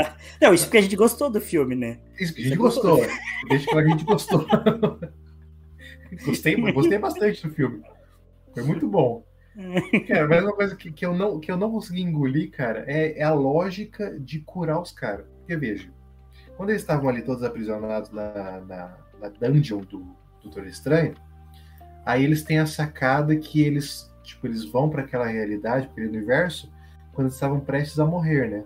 Não, 0.40 0.54
isso 0.54 0.64
porque 0.64 0.78
a 0.78 0.82
gente 0.82 0.96
gostou 0.96 1.30
do 1.30 1.40
filme, 1.40 1.76
né? 1.76 2.00
Isso 2.18 2.34
que 2.34 2.40
a 2.40 2.44
gente 2.44 2.56
gostou. 2.56 2.98
Deixa 3.48 3.70
que 3.70 3.78
a 3.78 3.86
gente 3.86 4.04
gostou. 4.04 4.46
gostei, 6.24 6.72
gostei 6.72 6.98
bastante 6.98 7.46
do 7.46 7.54
filme. 7.54 7.82
Foi 8.52 8.62
muito 8.62 8.88
bom. 8.88 9.24
Cara, 10.08 10.26
mas 10.26 10.42
uma 10.42 10.54
coisa 10.54 10.74
que, 10.74 10.90
que, 10.90 11.06
eu 11.06 11.14
não, 11.14 11.38
que 11.38 11.50
eu 11.50 11.56
não 11.56 11.70
consegui 11.70 12.02
engolir, 12.02 12.50
cara, 12.50 12.84
é, 12.88 13.18
é 13.18 13.22
a 13.22 13.32
lógica 13.32 14.18
de 14.18 14.40
curar 14.40 14.80
os 14.80 14.90
caras. 14.90 15.26
Porque 15.38 15.56
veja, 15.56 15.88
quando 16.56 16.70
eles 16.70 16.82
estavam 16.82 17.08
ali 17.08 17.22
todos 17.22 17.44
aprisionados 17.44 18.10
na, 18.10 18.60
na, 18.60 18.98
na 19.20 19.28
dungeon 19.28 19.82
do 19.82 20.04
Doutor 20.42 20.66
Estranho, 20.66 21.14
aí 22.04 22.24
eles 22.24 22.42
têm 22.42 22.58
a 22.58 22.66
sacada 22.66 23.36
que 23.36 23.62
eles, 23.62 24.10
tipo, 24.24 24.46
eles 24.46 24.64
vão 24.64 24.90
para 24.90 25.02
aquela 25.02 25.26
realidade, 25.26 25.86
para 25.86 25.92
aquele 25.92 26.08
universo, 26.08 26.72
quando 27.12 27.26
eles 27.26 27.34
estavam 27.34 27.60
prestes 27.60 28.00
a 28.00 28.04
morrer, 28.04 28.50
né? 28.50 28.64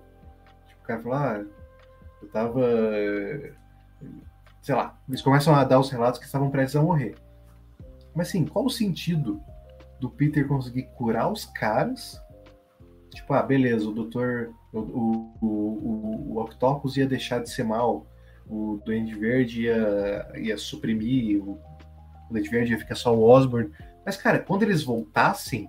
cara 0.88 1.02
fala, 1.02 1.32
ah, 1.32 1.44
eu 2.22 2.28
tava. 2.28 2.62
Sei 4.62 4.74
lá, 4.74 4.98
eles 5.06 5.22
começam 5.22 5.54
a 5.54 5.62
dar 5.64 5.78
os 5.78 5.90
relatos 5.90 6.18
que 6.18 6.26
estavam 6.26 6.50
prestes 6.50 6.76
a 6.76 6.82
morrer. 6.82 7.14
Mas 8.14 8.28
assim, 8.28 8.44
qual 8.44 8.64
o 8.64 8.70
sentido 8.70 9.40
do 10.00 10.08
Peter 10.08 10.48
conseguir 10.48 10.84
curar 10.96 11.30
os 11.30 11.44
caras? 11.44 12.20
Tipo, 13.14 13.34
ah, 13.34 13.42
beleza, 13.42 13.88
o 13.88 13.92
doutor. 13.92 14.54
O, 14.72 14.78
o, 14.78 15.38
o, 15.40 16.34
o 16.34 16.42
Octopus 16.42 16.96
ia 16.96 17.06
deixar 17.06 17.42
de 17.42 17.48
ser 17.48 17.64
mal, 17.64 18.06
o 18.46 18.80
Duende 18.84 19.14
Verde 19.14 19.62
ia, 19.62 20.30
ia 20.36 20.58
suprimir, 20.58 21.42
o, 21.42 21.52
o 21.52 22.32
Duende 22.32 22.50
Verde 22.50 22.72
ia 22.72 22.78
ficar 22.78 22.94
só 22.94 23.14
o 23.14 23.22
Osborn. 23.22 23.70
Mas, 24.08 24.16
cara, 24.16 24.38
quando 24.38 24.62
eles 24.62 24.82
voltassem, 24.82 25.68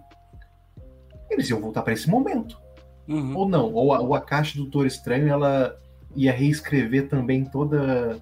eles 1.30 1.50
iam 1.50 1.60
voltar 1.60 1.82
para 1.82 1.92
esse 1.92 2.10
momento. 2.10 2.58
Uhum. 3.06 3.36
Ou 3.36 3.50
não, 3.50 3.74
ou 3.74 3.94
a, 3.94 4.00
ou 4.00 4.16
a 4.16 4.22
caixa 4.22 4.58
do 4.58 4.64
Doutor 4.64 4.88
Estranho 4.88 5.28
ela 5.28 5.78
ia 6.16 6.32
reescrever 6.32 7.10
também 7.10 7.44
toda 7.44 8.18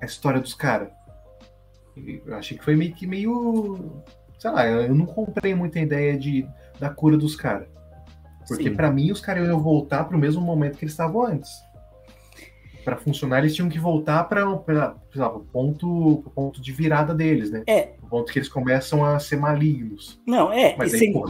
a 0.00 0.04
história 0.04 0.40
dos 0.40 0.54
caras. 0.54 0.88
Eu 1.96 2.36
achei 2.36 2.56
que 2.56 2.62
foi 2.62 2.76
meio 2.76 2.94
que 2.94 3.04
meio. 3.04 4.04
Sei 4.38 4.52
lá, 4.52 4.68
eu 4.68 4.94
não 4.94 5.04
comprei 5.04 5.52
muita 5.52 5.80
ideia 5.80 6.16
de, 6.16 6.48
da 6.78 6.88
cura 6.88 7.16
dos 7.16 7.34
caras. 7.34 7.66
Porque 8.46 8.70
para 8.70 8.88
mim 8.92 9.10
os 9.10 9.20
caras 9.20 9.48
iam 9.48 9.58
voltar 9.58 10.04
para 10.04 10.16
o 10.16 10.20
mesmo 10.20 10.42
momento 10.42 10.78
que 10.78 10.84
eles 10.84 10.92
estavam 10.92 11.24
antes. 11.24 11.50
Para 12.84 12.96
funcionar, 12.96 13.38
eles 13.38 13.54
tinham 13.54 13.68
que 13.68 13.78
voltar 13.78 14.24
para 14.24 14.48
o 14.48 14.58
ponto, 15.52 16.24
ponto 16.34 16.60
de 16.60 16.72
virada 16.72 17.14
deles, 17.14 17.50
né? 17.50 17.62
É. 17.66 17.94
O 18.02 18.08
ponto 18.08 18.32
que 18.32 18.38
eles 18.38 18.48
começam 18.48 19.04
a 19.04 19.18
ser 19.18 19.36
malignos. 19.36 20.20
Não, 20.26 20.52
é. 20.52 20.74
Mas 20.76 20.92
aí, 20.92 20.98
sem... 20.98 21.24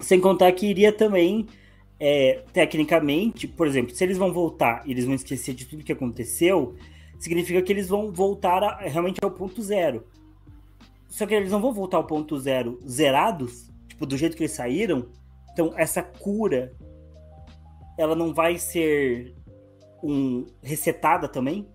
sem 0.00 0.20
contar 0.20 0.52
que 0.52 0.66
iria 0.66 0.92
também, 0.92 1.46
é, 1.98 2.42
tecnicamente, 2.52 3.46
por 3.48 3.66
exemplo, 3.66 3.94
se 3.94 4.02
eles 4.04 4.18
vão 4.18 4.32
voltar 4.32 4.82
e 4.86 4.92
eles 4.92 5.04
vão 5.04 5.14
esquecer 5.14 5.54
de 5.54 5.66
tudo 5.66 5.84
que 5.84 5.92
aconteceu, 5.92 6.76
significa 7.18 7.62
que 7.62 7.72
eles 7.72 7.88
vão 7.88 8.10
voltar 8.10 8.62
a, 8.62 8.76
realmente 8.80 9.18
ao 9.22 9.30
ponto 9.30 9.62
zero. 9.62 10.04
Só 11.08 11.26
que 11.26 11.34
eles 11.34 11.50
não 11.50 11.60
vão 11.60 11.72
voltar 11.72 11.98
ao 11.98 12.04
ponto 12.04 12.38
zero 12.38 12.80
zerados, 12.88 13.70
tipo, 13.86 14.06
do 14.06 14.16
jeito 14.16 14.36
que 14.36 14.42
eles 14.42 14.52
saíram. 14.52 15.08
Então, 15.52 15.72
essa 15.76 16.02
cura, 16.02 16.72
ela 17.98 18.16
não 18.16 18.32
vai 18.32 18.58
ser 18.58 19.34
um 20.02 20.46
resetada 20.62 21.28
também? 21.28 21.68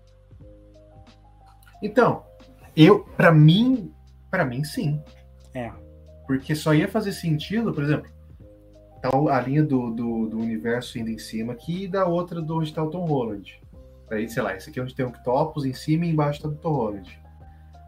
Então, 1.82 2.24
eu, 2.76 3.04
para 3.16 3.32
mim, 3.32 3.92
para 4.30 4.44
mim, 4.44 4.64
sim. 4.64 5.02
É. 5.54 5.72
Porque 6.26 6.54
só 6.54 6.74
ia 6.74 6.88
fazer 6.88 7.12
sentido, 7.12 7.72
por 7.72 7.82
exemplo, 7.82 8.10
tá 9.00 9.10
a 9.32 9.40
linha 9.40 9.62
do, 9.62 9.90
do, 9.90 10.28
do, 10.28 10.38
universo 10.38 10.98
indo 10.98 11.10
em 11.10 11.18
cima 11.18 11.52
aqui 11.52 11.84
e 11.84 11.88
da 11.88 12.06
outra 12.06 12.42
do 12.42 12.56
onde 12.56 12.68
está 12.68 12.82
o 12.82 12.90
Tom 12.90 13.06
Holland. 13.06 13.60
Aí, 14.10 14.28
sei 14.28 14.42
lá, 14.42 14.54
esse 14.54 14.70
aqui 14.70 14.78
é 14.78 14.82
onde 14.82 14.94
tem 14.94 15.04
o 15.04 15.08
Octopus 15.08 15.64
em 15.64 15.72
cima 15.72 16.04
e 16.04 16.10
embaixo 16.10 16.38
está 16.38 16.48
o 16.48 16.54
Tom 16.54 16.72
Holland. 16.72 17.20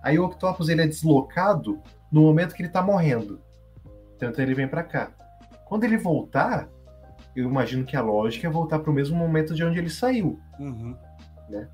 Aí 0.03 0.19
o 0.19 0.25
Octopus 0.25 0.69
ele 0.69 0.83
é 0.83 0.87
deslocado 0.87 1.81
no 2.11 2.23
momento 2.23 2.55
que 2.55 2.63
ele 2.63 2.69
está 2.69 2.83
morrendo. 2.83 3.41
Então 4.17 4.33
ele 4.37 4.55
vem 4.55 4.69
para 4.69 4.83
cá. 4.83 5.13
Quando 5.67 5.85
ele 5.85 5.97
voltar, 5.97 6.69
eu 7.35 7.45
imagino 7.45 7.85
que 7.85 7.97
a 7.97 8.03
lógica 8.03 8.47
é 8.47 8.51
voltar 8.51 8.79
para 8.79 8.91
o 8.91 8.95
mesmo 8.95 9.17
momento 9.17 9.55
de 9.55 9.65
onde 9.65 9.79
ele 9.79 9.91
saiu. 9.91 10.39
Uhum. 10.59 10.97
Né? 11.49 11.69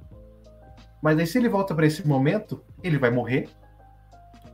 Mas 1.02 1.18
aí 1.18 1.26
se 1.26 1.38
ele 1.38 1.48
volta 1.48 1.74
para 1.74 1.86
esse 1.86 2.06
momento, 2.06 2.62
ele 2.82 2.98
vai 2.98 3.10
morrer. 3.10 3.48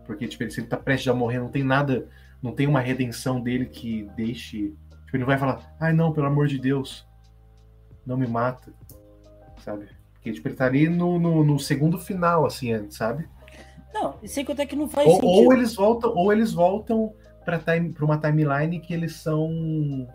Porque 0.06 0.26
tipo, 0.26 0.48
se 0.50 0.60
ele 0.60 0.66
está 0.66 0.76
prestes 0.76 1.08
a 1.08 1.14
morrer, 1.14 1.38
não 1.38 1.48
tem 1.48 1.62
nada 1.62 2.08
não 2.42 2.52
tem 2.52 2.66
uma 2.66 2.80
redenção 2.80 3.40
dele 3.40 3.66
que 3.66 4.10
deixe. 4.16 4.74
Tipo, 5.04 5.16
ele 5.16 5.20
não 5.20 5.26
vai 5.26 5.38
falar, 5.38 5.74
ai 5.78 5.92
não, 5.92 6.12
pelo 6.12 6.26
amor 6.26 6.48
de 6.48 6.58
Deus, 6.58 7.06
não 8.04 8.16
me 8.16 8.26
mata, 8.26 8.72
sabe? 9.64 9.88
Porque 10.14 10.32
tipo, 10.32 10.48
ele 10.48 10.56
tá 10.56 10.66
ali 10.66 10.88
no, 10.88 11.18
no, 11.18 11.44
no 11.44 11.58
segundo 11.58 11.98
final, 11.98 12.44
assim, 12.44 12.72
antes, 12.72 12.96
sabe? 12.96 13.28
Não, 13.94 14.16
e 14.22 14.28
sem 14.28 14.44
contar 14.44 14.66
que 14.66 14.74
não 14.74 14.88
faz 14.88 15.06
ou, 15.06 15.14
sentido. 15.14 15.28
Ou 15.28 15.52
eles 15.52 15.74
voltam, 15.74 16.14
ou 16.14 16.32
eles 16.32 16.52
voltam 16.52 17.14
pra, 17.44 17.58
time, 17.58 17.92
pra 17.92 18.04
uma 18.04 18.18
timeline 18.18 18.80
que 18.80 18.92
eles 18.92 19.16
são. 19.16 20.08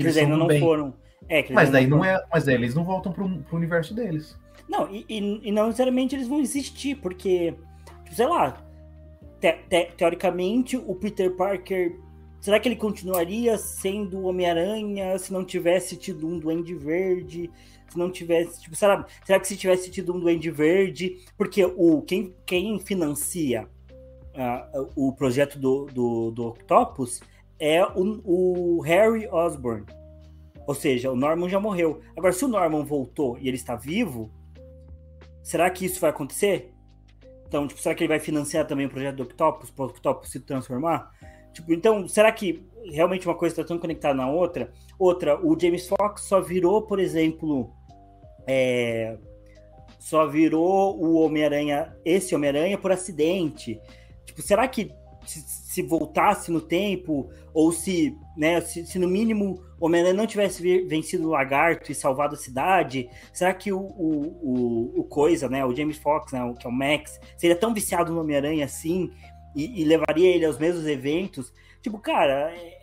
Que 0.00 0.06
eles, 0.06 0.16
eles 0.16 0.28
ainda 0.28 0.36
não 0.36 0.46
bem. 0.46 0.60
foram. 0.60 0.94
É, 1.28 1.44
mas 1.52 1.70
daí 1.70 1.86
não 1.86 2.04
é. 2.04 2.22
Mas 2.32 2.44
daí 2.44 2.54
eles 2.54 2.74
não 2.74 2.84
voltam 2.84 3.12
pro, 3.12 3.28
pro 3.42 3.56
universo 3.56 3.94
deles. 3.94 4.36
Não, 4.68 4.88
e, 4.90 5.04
e, 5.08 5.48
e, 5.48 5.52
não 5.52 5.66
necessariamente 5.66 6.14
eles 6.14 6.28
vão 6.28 6.40
existir, 6.40 6.96
porque, 6.96 7.54
tipo, 8.04 8.14
sei 8.14 8.26
lá, 8.26 8.64
te, 9.40 9.52
te, 9.68 9.92
teoricamente 9.96 10.76
o 10.76 10.94
Peter 10.94 11.34
Parker. 11.34 11.98
Será 12.40 12.58
que 12.58 12.68
ele 12.68 12.76
continuaria 12.76 13.58
sendo 13.58 14.22
Homem-Aranha 14.22 15.18
se 15.18 15.32
não 15.32 15.44
tivesse 15.44 15.96
tido 15.96 16.26
um 16.26 16.38
Duende 16.38 16.74
Verde? 16.74 17.50
Se 17.88 17.98
não 17.98 18.10
tivesse, 18.10 18.62
tipo, 18.62 18.76
será, 18.76 19.04
será 19.24 19.40
que 19.40 19.48
se 19.48 19.56
tivesse 19.56 19.90
tido 19.90 20.14
um 20.14 20.20
Duende 20.20 20.50
Verde? 20.50 21.18
Porque 21.36 21.64
o, 21.64 22.00
quem, 22.02 22.34
quem 22.46 22.78
financia 22.78 23.68
uh, 24.34 24.88
o 24.94 25.12
projeto 25.12 25.58
do, 25.58 25.86
do, 25.86 26.30
do 26.30 26.46
Octopus 26.46 27.20
é 27.60 27.84
o, 27.84 28.78
o 28.78 28.80
Harry 28.80 29.28
Osborn. 29.28 29.84
Ou 30.66 30.74
seja, 30.74 31.10
o 31.10 31.16
Norman 31.16 31.48
já 31.48 31.60
morreu. 31.60 32.00
Agora, 32.16 32.32
se 32.32 32.44
o 32.44 32.48
Norman 32.48 32.84
voltou 32.84 33.36
e 33.38 33.48
ele 33.48 33.56
está 33.56 33.76
vivo, 33.76 34.32
será 35.42 35.68
que 35.68 35.84
isso 35.84 36.00
vai 36.00 36.10
acontecer? 36.10 36.72
Então, 37.46 37.66
tipo, 37.66 37.80
será 37.80 37.94
que 37.94 38.04
ele 38.04 38.08
vai 38.08 38.20
financiar 38.20 38.66
também 38.66 38.86
o 38.86 38.90
projeto 38.90 39.16
do 39.16 39.22
Octopus, 39.24 39.70
para 39.70 39.84
o 39.84 39.88
Octopus 39.88 40.30
se 40.30 40.40
transformar? 40.40 41.10
Tipo, 41.52 41.72
então, 41.72 42.06
será 42.06 42.30
que 42.30 42.64
realmente 42.92 43.26
uma 43.26 43.34
coisa 43.34 43.54
está 43.54 43.64
tão 43.64 43.78
conectada 43.78 44.14
na 44.14 44.30
outra? 44.30 44.72
Outra, 44.98 45.44
o 45.44 45.58
James 45.58 45.88
Fox 45.88 46.22
só 46.22 46.40
virou, 46.40 46.82
por 46.82 47.00
exemplo, 47.00 47.72
é, 48.46 49.18
só 49.98 50.26
virou 50.26 50.96
o 51.02 51.14
Homem-Aranha, 51.20 51.94
esse 52.04 52.34
Homem-Aranha 52.34 52.78
por 52.78 52.92
acidente. 52.92 53.80
Tipo, 54.24 54.42
será 54.42 54.68
que 54.68 54.92
se, 55.30 55.40
se, 55.42 55.82
voltasse 55.82 56.50
no 56.50 56.60
tempo, 56.60 57.30
ou 57.54 57.70
se, 57.70 58.16
né, 58.36 58.60
se, 58.60 58.84
se 58.84 58.98
no 58.98 59.06
mínimo 59.06 59.62
Homem-Aranha 59.78 60.14
não 60.14 60.26
tivesse 60.26 60.62
vencido 60.86 61.28
o 61.28 61.30
lagarto 61.30 61.92
e 61.92 61.94
salvado 61.94 62.34
a 62.34 62.38
cidade, 62.38 63.08
será 63.32 63.54
que 63.54 63.72
o, 63.72 63.78
o, 63.78 64.38
o, 64.42 65.00
o 65.00 65.04
Coisa, 65.04 65.48
né, 65.48 65.64
o 65.64 65.74
James 65.74 65.98
Fox, 65.98 66.32
né, 66.32 66.40
que 66.58 66.66
é 66.66 66.68
o 66.68 66.72
Max, 66.72 67.20
seria 67.36 67.56
tão 67.56 67.72
viciado 67.72 68.12
no 68.12 68.20
Homem-Aranha 68.20 68.64
assim 68.64 69.10
e, 69.54 69.80
e, 69.80 69.84
levaria 69.84 70.28
ele 70.28 70.44
aos 70.44 70.58
mesmos 70.58 70.86
eventos? 70.86 71.52
Tipo, 71.80 71.98
cara, 71.98 72.52
é, 72.52 72.80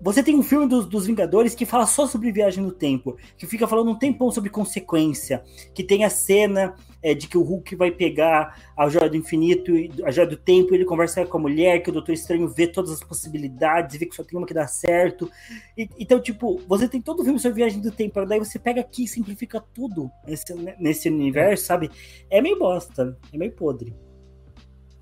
você 0.00 0.22
tem 0.22 0.36
um 0.36 0.42
filme 0.42 0.66
dos, 0.66 0.86
dos, 0.86 1.06
Vingadores 1.06 1.54
que 1.54 1.66
fala 1.66 1.86
só 1.86 2.06
sobre 2.06 2.32
viagem 2.32 2.62
no 2.62 2.72
tempo, 2.72 3.16
que 3.36 3.46
fica 3.46 3.66
falando 3.66 3.90
um 3.90 3.98
tempão 3.98 4.30
sobre 4.30 4.50
consequência, 4.50 5.42
que 5.74 5.82
tem 5.82 6.04
a 6.04 6.10
cena 6.10 6.74
é, 7.02 7.14
de 7.14 7.28
que 7.28 7.38
o 7.38 7.42
Hulk 7.42 7.76
vai 7.76 7.90
pegar 7.90 8.60
a 8.76 8.88
joia 8.88 9.08
do 9.08 9.16
infinito, 9.16 9.72
a 10.04 10.10
joia 10.10 10.26
do 10.26 10.36
tempo, 10.36 10.74
ele 10.74 10.84
conversa 10.84 11.24
com 11.24 11.38
a 11.38 11.40
mulher, 11.40 11.82
que 11.82 11.90
o 11.90 11.92
Doutor 11.92 12.12
Estranho 12.12 12.48
vê 12.48 12.66
todas 12.66 12.90
as 12.90 13.02
possibilidades, 13.02 13.98
vê 13.98 14.06
que 14.06 14.14
só 14.14 14.24
tem 14.24 14.38
uma 14.38 14.46
que 14.46 14.54
dá 14.54 14.66
certo. 14.66 15.30
E, 15.76 15.88
então, 15.98 16.20
tipo, 16.20 16.60
você 16.66 16.88
tem 16.88 17.00
todo 17.00 17.20
o 17.20 17.24
filme 17.24 17.38
sobre 17.38 17.56
viagem 17.56 17.80
do 17.80 17.90
tempo, 17.90 18.24
daí 18.26 18.38
você 18.38 18.58
pega 18.58 18.80
aqui 18.80 19.04
e 19.04 19.08
simplifica 19.08 19.60
tudo 19.74 20.10
nesse, 20.26 20.54
nesse 20.78 21.08
universo, 21.08 21.66
sabe? 21.66 21.90
É 22.30 22.40
meio 22.40 22.58
bosta, 22.58 23.16
é 23.32 23.38
meio 23.38 23.52
podre. 23.52 23.94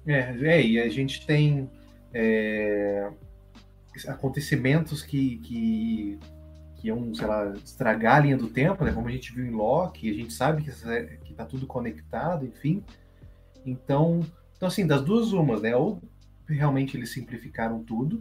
É, 0.07 0.37
é 0.41 0.63
e 0.63 0.81
a 0.81 0.89
gente 0.89 1.27
tem. 1.27 1.71
É 2.13 3.11
acontecimentos 4.07 5.03
que, 5.03 5.39
que, 5.39 6.19
que 6.77 6.89
iam, 6.89 7.15
sei 7.15 7.27
lá, 7.27 7.53
estragar 7.65 8.17
a 8.17 8.21
linha 8.21 8.37
do 8.37 8.49
tempo, 8.49 8.85
né? 8.85 8.93
Como 8.93 9.09
a 9.09 9.11
gente 9.11 9.33
viu 9.33 9.47
em 9.47 9.51
Loki, 9.51 10.11
a 10.11 10.15
gente 10.15 10.33
sabe 10.33 10.63
que, 10.63 10.71
que 10.71 11.26
tá 11.37 11.45
tudo 11.45 11.67
conectado, 11.67 12.45
enfim. 12.47 12.83
Então, 13.65 14.25
então, 14.57 14.69
assim, 14.69 14.87
das 14.87 15.03
duas 15.03 15.33
umas, 15.33 15.61
né? 15.61 15.77
Ou 15.77 16.01
realmente 16.49 16.97
eles 16.97 17.13
simplificaram 17.13 17.83
tudo, 17.83 18.21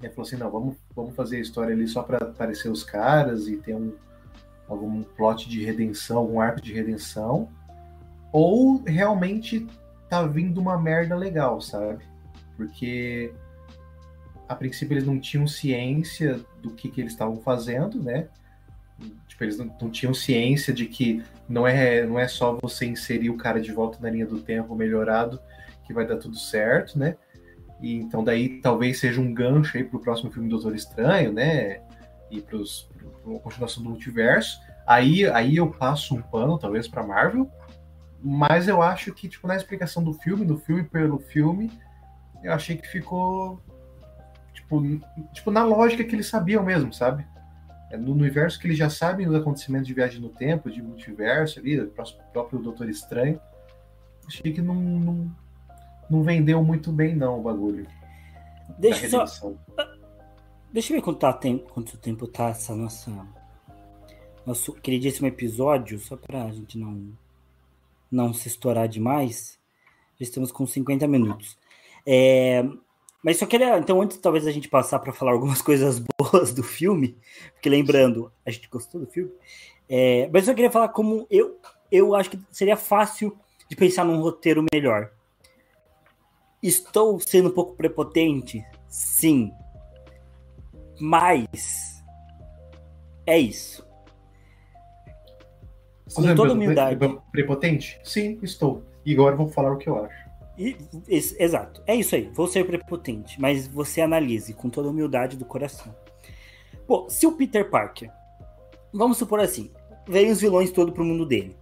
né? 0.00 0.08
Falou 0.10 0.26
assim, 0.26 0.36
não, 0.36 0.50
vamos, 0.50 0.76
vamos 0.94 1.14
fazer 1.14 1.36
a 1.36 1.40
história 1.40 1.74
ali 1.74 1.86
só 1.86 2.02
para 2.02 2.18
aparecer 2.18 2.70
os 2.70 2.82
caras 2.82 3.48
e 3.48 3.56
ter 3.56 3.74
um, 3.74 3.94
algum 4.68 5.02
plot 5.02 5.48
de 5.48 5.64
redenção, 5.64 6.18
algum 6.18 6.40
arco 6.40 6.60
de 6.60 6.72
redenção. 6.72 7.48
Ou 8.32 8.82
realmente 8.82 9.66
tá 10.08 10.26
vindo 10.26 10.60
uma 10.60 10.80
merda 10.80 11.14
legal, 11.16 11.60
sabe? 11.60 12.04
Porque 12.56 13.32
a 14.48 14.54
princípio 14.54 14.94
eles 14.94 15.06
não 15.06 15.18
tinham 15.18 15.46
ciência 15.46 16.40
do 16.62 16.70
que, 16.70 16.88
que 16.88 17.00
eles 17.00 17.12
estavam 17.12 17.36
fazendo, 17.36 18.02
né? 18.02 18.28
Tipo, 19.26 19.44
eles 19.44 19.58
não, 19.58 19.66
não, 19.80 19.90
tinham 19.90 20.14
ciência 20.14 20.72
de 20.72 20.86
que 20.86 21.22
não 21.48 21.66
é, 21.66 22.06
não 22.06 22.18
é 22.18 22.26
só 22.26 22.58
você 22.60 22.86
inserir 22.86 23.30
o 23.30 23.36
cara 23.36 23.60
de 23.60 23.70
volta 23.70 23.98
na 24.00 24.08
linha 24.08 24.26
do 24.26 24.40
tempo 24.40 24.74
melhorado 24.74 25.38
que 25.84 25.92
vai 25.92 26.06
dar 26.06 26.16
tudo 26.16 26.36
certo, 26.36 26.98
né? 26.98 27.16
E, 27.80 27.94
então 27.94 28.24
daí 28.24 28.60
talvez 28.60 28.98
seja 28.98 29.20
um 29.20 29.32
gancho 29.32 29.76
aí 29.76 29.84
pro 29.84 30.00
próximo 30.00 30.32
filme 30.32 30.48
Doutor 30.48 30.74
Estranho, 30.74 31.32
né? 31.32 31.80
E 32.30 32.40
para 32.40 32.58
a 32.58 33.38
continuação 33.40 33.82
do 33.82 33.90
multiverso. 33.90 34.58
Aí, 34.86 35.26
aí 35.26 35.56
eu 35.56 35.70
passo 35.70 36.14
um 36.14 36.22
pano, 36.22 36.58
talvez, 36.58 36.88
para 36.88 37.06
Marvel. 37.06 37.50
Mas 38.22 38.66
eu 38.66 38.82
acho 38.82 39.12
que, 39.12 39.28
tipo, 39.28 39.46
na 39.46 39.56
explicação 39.56 40.02
do 40.02 40.12
filme, 40.14 40.44
do 40.44 40.58
filme 40.58 40.82
pelo 40.82 41.18
filme, 41.18 41.70
eu 42.42 42.52
achei 42.52 42.76
que 42.76 42.88
ficou 42.88 43.60
tipo, 44.54 44.82
tipo, 45.32 45.50
na 45.50 45.64
lógica 45.64 46.02
que 46.02 46.14
eles 46.14 46.26
sabiam 46.26 46.64
mesmo, 46.64 46.92
sabe? 46.92 47.26
É 47.90 47.96
no 47.96 48.12
universo 48.12 48.58
que 48.58 48.66
eles 48.66 48.78
já 48.78 48.90
sabem 48.90 49.28
os 49.28 49.34
acontecimentos 49.34 49.86
de 49.86 49.94
viagem 49.94 50.20
no 50.20 50.28
tempo, 50.28 50.70
de 50.70 50.82
multiverso 50.82 51.60
ali, 51.60 51.78
o 51.80 51.92
próprio 52.32 52.58
Doutor 52.58 52.88
Estranho. 52.88 53.40
Achei 54.26 54.52
que 54.52 54.60
não, 54.60 54.74
não, 54.74 55.36
não 56.10 56.22
vendeu 56.22 56.62
muito 56.64 56.90
bem, 56.90 57.14
não, 57.14 57.38
o 57.38 57.42
bagulho. 57.42 57.86
Deixa 58.78 59.08
só. 59.26 59.52
Deixa 60.72 60.92
eu 60.92 60.96
ver 60.96 61.02
quanto, 61.02 61.18
tá, 61.20 61.32
tem, 61.32 61.58
quanto 61.58 61.96
tempo 61.96 62.26
tá 62.26 62.48
essa 62.48 62.74
nossa. 62.74 63.10
Nosso 64.44 64.72
queridíssimo 64.74 65.26
episódio, 65.26 65.98
só 65.98 66.16
pra 66.16 66.50
gente 66.52 66.78
não, 66.78 67.12
não 68.10 68.32
se 68.32 68.48
estourar 68.48 68.88
demais. 68.88 69.58
Já 70.18 70.24
estamos 70.24 70.52
com 70.52 70.66
50 70.66 71.06
minutos. 71.06 71.58
É, 72.04 72.64
mas 73.22 73.38
só 73.38 73.46
queria, 73.46 73.78
então, 73.78 74.00
antes 74.00 74.18
talvez 74.18 74.46
a 74.46 74.50
gente 74.50 74.68
passar 74.68 74.98
para 74.98 75.12
falar 75.12 75.32
algumas 75.32 75.60
coisas 75.62 75.98
boas 76.18 76.52
do 76.52 76.62
filme, 76.62 77.16
porque 77.52 77.68
lembrando, 77.68 78.32
a 78.44 78.50
gente 78.50 78.68
gostou 78.68 79.00
do 79.00 79.06
filme, 79.06 79.32
é, 79.88 80.28
mas 80.32 80.42
eu 80.42 80.52
só 80.52 80.54
queria 80.54 80.70
falar 80.70 80.88
como 80.88 81.26
eu, 81.30 81.58
eu 81.90 82.14
acho 82.14 82.30
que 82.30 82.40
seria 82.50 82.76
fácil 82.76 83.36
de 83.68 83.76
pensar 83.76 84.04
num 84.04 84.20
roteiro 84.20 84.64
melhor. 84.72 85.10
Estou 86.62 87.20
sendo 87.20 87.48
um 87.48 87.52
pouco 87.52 87.74
prepotente? 87.74 88.64
Sim. 88.88 89.52
Mas 90.98 92.02
é 93.26 93.38
isso. 93.38 93.86
Com 96.14 96.34
toda 96.34 96.52
humildade. 96.52 96.98
Prepotente? 97.30 98.00
Sim, 98.02 98.38
estou. 98.42 98.82
E 99.04 99.12
agora 99.12 99.36
vou 99.36 99.48
falar 99.48 99.72
o 99.72 99.78
que 99.78 99.88
eu 99.88 100.04
acho. 100.04 100.25
Exato. 101.08 101.82
É 101.86 101.94
isso 101.94 102.14
aí. 102.14 102.30
Vou 102.32 102.46
ser 102.46 102.64
prepotente, 102.66 103.40
mas 103.40 103.66
você 103.66 104.00
analise 104.00 104.54
com 104.54 104.70
toda 104.70 104.88
a 104.88 104.90
humildade 104.90 105.36
do 105.36 105.44
coração. 105.44 105.94
Pô, 106.86 107.06
se 107.08 107.26
o 107.26 107.32
Peter 107.32 107.68
Parker, 107.68 108.10
vamos 108.92 109.18
supor 109.18 109.40
assim, 109.40 109.70
vem 110.08 110.30
os 110.30 110.40
vilões 110.40 110.70
todo 110.70 110.92
pro 110.92 111.04
mundo 111.04 111.26
dele. 111.26 111.56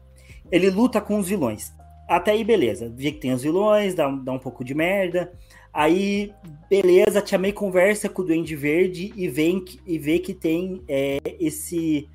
Ele 0.51 0.70
luta 0.70 1.01
com 1.01 1.18
os 1.18 1.28
vilões. 1.28 1.72
Até 2.09 2.32
aí, 2.32 2.45
beleza. 2.45 2.92
Vê 2.95 3.11
que 3.11 3.20
tem 3.20 3.32
os 3.32 3.42
vilões, 3.42 3.95
dá, 3.95 4.09
dá 4.09 4.32
um 4.32 4.38
pouco 4.38 4.62
de 4.62 4.74
merda. 4.74 5.32
Aí, 5.72 6.32
beleza, 6.70 7.22
Tia 7.22 7.38
May 7.38 7.53
conversa 7.53 8.09
com 8.09 8.22
o 8.22 8.24
Duende 8.24 8.55
Verde 8.55 9.12
e, 9.16 9.26
vem, 9.26 9.64
e 9.86 9.99
vê 9.99 10.18
que 10.18 10.32
tem 10.32 10.84
é, 10.86 11.18
esse 11.40 12.09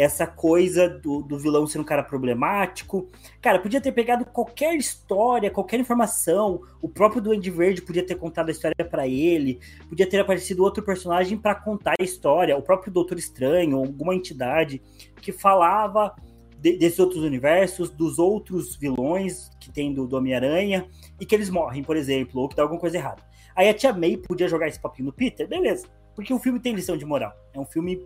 essa 0.00 0.26
coisa 0.26 0.88
do, 0.88 1.22
do 1.22 1.38
vilão 1.38 1.66
ser 1.66 1.78
um 1.78 1.84
cara 1.84 2.02
problemático. 2.02 3.08
Cara, 3.40 3.58
podia 3.58 3.80
ter 3.80 3.92
pegado 3.92 4.24
qualquer 4.24 4.74
história, 4.74 5.50
qualquer 5.50 5.78
informação. 5.78 6.62
O 6.80 6.88
próprio 6.88 7.20
Duende 7.20 7.50
Verde 7.50 7.82
podia 7.82 8.04
ter 8.04 8.14
contado 8.14 8.48
a 8.48 8.52
história 8.52 8.84
para 8.88 9.06
ele. 9.06 9.60
Podia 9.88 10.08
ter 10.08 10.20
aparecido 10.20 10.64
outro 10.64 10.82
personagem 10.82 11.36
para 11.36 11.54
contar 11.54 11.94
a 12.00 12.02
história. 12.02 12.56
O 12.56 12.62
próprio 12.62 12.90
Doutor 12.90 13.18
Estranho, 13.18 13.76
alguma 13.76 14.14
entidade 14.14 14.80
que 15.20 15.32
falava 15.32 16.14
de, 16.56 16.78
desses 16.78 16.98
outros 16.98 17.22
universos, 17.22 17.90
dos 17.90 18.18
outros 18.18 18.76
vilões 18.76 19.50
que 19.60 19.70
tem 19.70 19.92
do, 19.92 20.06
do 20.06 20.16
Homem-Aranha 20.16 20.86
e 21.20 21.26
que 21.26 21.34
eles 21.34 21.50
morrem, 21.50 21.82
por 21.82 21.96
exemplo, 21.96 22.40
ou 22.40 22.48
que 22.48 22.56
dá 22.56 22.62
alguma 22.62 22.80
coisa 22.80 22.96
errada. 22.96 23.22
Aí 23.54 23.68
a 23.68 23.74
Tia 23.74 23.92
May 23.92 24.16
podia 24.16 24.48
jogar 24.48 24.68
esse 24.68 24.80
papinho 24.80 25.06
no 25.06 25.12
Peter, 25.12 25.46
beleza. 25.46 25.86
Porque 26.14 26.32
o 26.32 26.38
filme 26.38 26.58
tem 26.58 26.74
lição 26.74 26.96
de 26.96 27.04
moral. 27.04 27.34
É 27.52 27.60
um 27.60 27.66
filme 27.66 28.02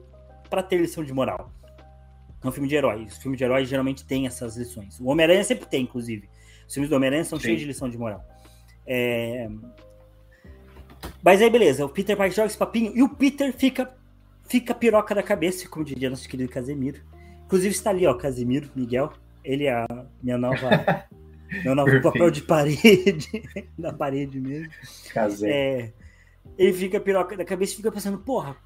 para 0.50 0.62
ter 0.62 0.78
lição 0.78 1.04
de 1.04 1.12
moral. 1.12 1.52
É 2.44 2.48
um 2.48 2.52
filme 2.52 2.68
de 2.68 2.76
herói. 2.76 3.04
Os 3.04 3.16
filmes 3.16 3.38
de 3.38 3.44
herói 3.44 3.64
geralmente 3.64 4.04
têm 4.04 4.26
essas 4.26 4.56
lições. 4.56 5.00
O 5.00 5.06
Homem-Aranha 5.06 5.42
sempre 5.42 5.66
tem, 5.66 5.84
inclusive. 5.84 6.28
Os 6.68 6.74
filmes 6.74 6.90
do 6.90 6.96
Homem-Aranha 6.96 7.24
são 7.24 7.38
Sim. 7.38 7.46
cheios 7.46 7.60
de 7.60 7.66
lição 7.66 7.88
de 7.88 7.96
moral. 7.96 8.22
É... 8.86 9.48
Mas 11.22 11.40
aí, 11.40 11.48
beleza. 11.48 11.86
O 11.86 11.88
Peter 11.88 12.14
Parker 12.16 12.36
joga 12.36 12.46
esse 12.48 12.58
papinho 12.58 12.92
e 12.94 13.02
o 13.02 13.08
Peter 13.08 13.50
fica, 13.54 13.96
fica 14.46 14.74
piroca 14.74 15.14
da 15.14 15.22
cabeça, 15.22 15.66
como 15.68 15.84
diria 15.86 16.10
nosso 16.10 16.28
querido 16.28 16.52
Casemiro. 16.52 17.00
Inclusive 17.46 17.74
está 17.74 17.90
ali, 17.90 18.06
ó, 18.06 18.12
Casemiro, 18.12 18.68
Miguel. 18.76 19.10
Ele 19.42 19.64
é 19.64 19.72
a 19.72 19.86
minha 20.22 20.36
nova. 20.36 20.68
meu 21.64 21.74
novo 21.76 21.90
Perfeito. 21.90 22.12
papel 22.12 22.30
de 22.30 22.42
parede. 22.42 23.42
da 23.78 23.92
parede 23.92 24.38
mesmo. 24.38 24.70
Casé. 25.14 25.50
É, 25.50 25.92
ele 26.58 26.72
fica 26.74 27.00
piroca 27.00 27.36
da 27.36 27.44
cabeça 27.44 27.72
e 27.72 27.76
fica 27.76 27.90
pensando, 27.90 28.18
porra, 28.18 28.56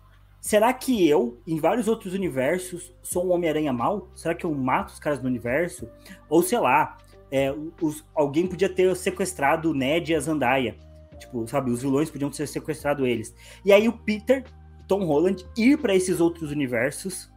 será 0.40 0.72
que 0.72 1.08
eu, 1.08 1.40
em 1.46 1.58
vários 1.58 1.88
outros 1.88 2.14
universos, 2.14 2.92
sou 3.02 3.26
um 3.26 3.32
Homem-Aranha 3.32 3.72
mal? 3.72 4.08
Será 4.14 4.34
que 4.34 4.44
eu 4.44 4.54
mato 4.54 4.92
os 4.92 4.98
caras 4.98 5.20
no 5.20 5.28
universo? 5.28 5.88
Ou 6.28 6.42
sei 6.42 6.58
lá, 6.58 6.96
é, 7.30 7.52
os, 7.80 8.04
alguém 8.14 8.46
podia 8.46 8.68
ter 8.68 8.94
sequestrado 8.96 9.70
o 9.70 9.74
Ned 9.74 10.12
e 10.12 10.14
a 10.14 10.20
Zandaia. 10.20 10.76
Tipo, 11.18 11.46
sabe, 11.46 11.70
os 11.70 11.82
vilões 11.82 12.10
podiam 12.10 12.30
ter 12.30 12.46
sequestrado 12.46 13.06
eles. 13.06 13.34
E 13.64 13.72
aí 13.72 13.88
o 13.88 13.92
Peter, 13.92 14.44
Tom 14.86 15.04
Holland, 15.04 15.44
ir 15.56 15.78
para 15.78 15.94
esses 15.94 16.20
outros 16.20 16.50
universos, 16.50 17.30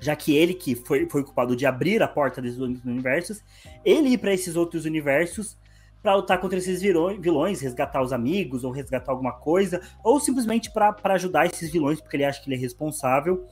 já 0.00 0.16
que 0.16 0.36
ele 0.36 0.54
que 0.54 0.74
foi, 0.74 1.08
foi 1.08 1.22
culpado 1.22 1.54
de 1.54 1.66
abrir 1.66 2.02
a 2.02 2.08
porta 2.08 2.40
desses 2.40 2.60
outros 2.60 2.84
universos, 2.84 3.42
ele 3.84 4.10
ir 4.10 4.18
para 4.18 4.32
esses 4.32 4.56
outros 4.56 4.84
universos 4.84 5.56
para 6.04 6.16
lutar 6.16 6.38
contra 6.38 6.58
esses 6.58 6.82
vilões, 6.82 7.62
resgatar 7.62 8.02
os 8.02 8.12
amigos, 8.12 8.62
ou 8.62 8.70
resgatar 8.70 9.10
alguma 9.10 9.32
coisa, 9.32 9.80
ou 10.04 10.20
simplesmente 10.20 10.70
para 10.70 10.94
ajudar 11.14 11.46
esses 11.46 11.72
vilões, 11.72 11.98
porque 11.98 12.14
ele 12.14 12.26
acha 12.26 12.42
que 12.42 12.46
ele 12.46 12.56
é 12.56 12.58
responsável. 12.58 13.46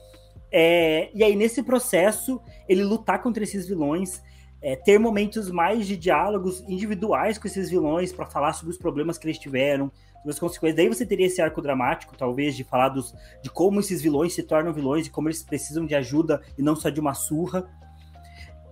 É, 0.51 1.09
e 1.15 1.23
aí, 1.23 1.35
nesse 1.35 1.63
processo, 1.63 2.39
ele 2.69 2.83
lutar 2.83 3.23
contra 3.23 3.43
esses 3.43 3.67
vilões, 3.67 4.21
é, 4.61 4.75
ter 4.75 4.99
momentos 4.99 5.49
mais 5.49 5.87
de 5.87 5.97
diálogos 5.97 6.61
individuais 6.69 7.39
com 7.39 7.47
esses 7.47 7.71
vilões 7.71 8.13
para 8.13 8.27
falar 8.27 8.53
sobre 8.53 8.71
os 8.71 8.77
problemas 8.77 9.17
que 9.17 9.25
eles 9.25 9.39
tiveram, 9.39 9.91
sobre 10.17 10.29
as 10.29 10.39
consequências. 10.39 10.77
Daí 10.77 10.87
você 10.87 11.07
teria 11.07 11.25
esse 11.25 11.41
arco 11.41 11.59
dramático, 11.59 12.15
talvez, 12.15 12.55
de 12.55 12.63
falar 12.63 12.89
dos, 12.89 13.15
de 13.41 13.49
como 13.49 13.79
esses 13.79 13.99
vilões 13.99 14.35
se 14.35 14.43
tornam 14.43 14.71
vilões 14.71 15.07
e 15.07 15.09
como 15.09 15.27
eles 15.27 15.41
precisam 15.41 15.87
de 15.87 15.95
ajuda 15.95 16.39
e 16.55 16.61
não 16.61 16.75
só 16.75 16.91
de 16.91 16.99
uma 16.99 17.15
surra. 17.15 17.67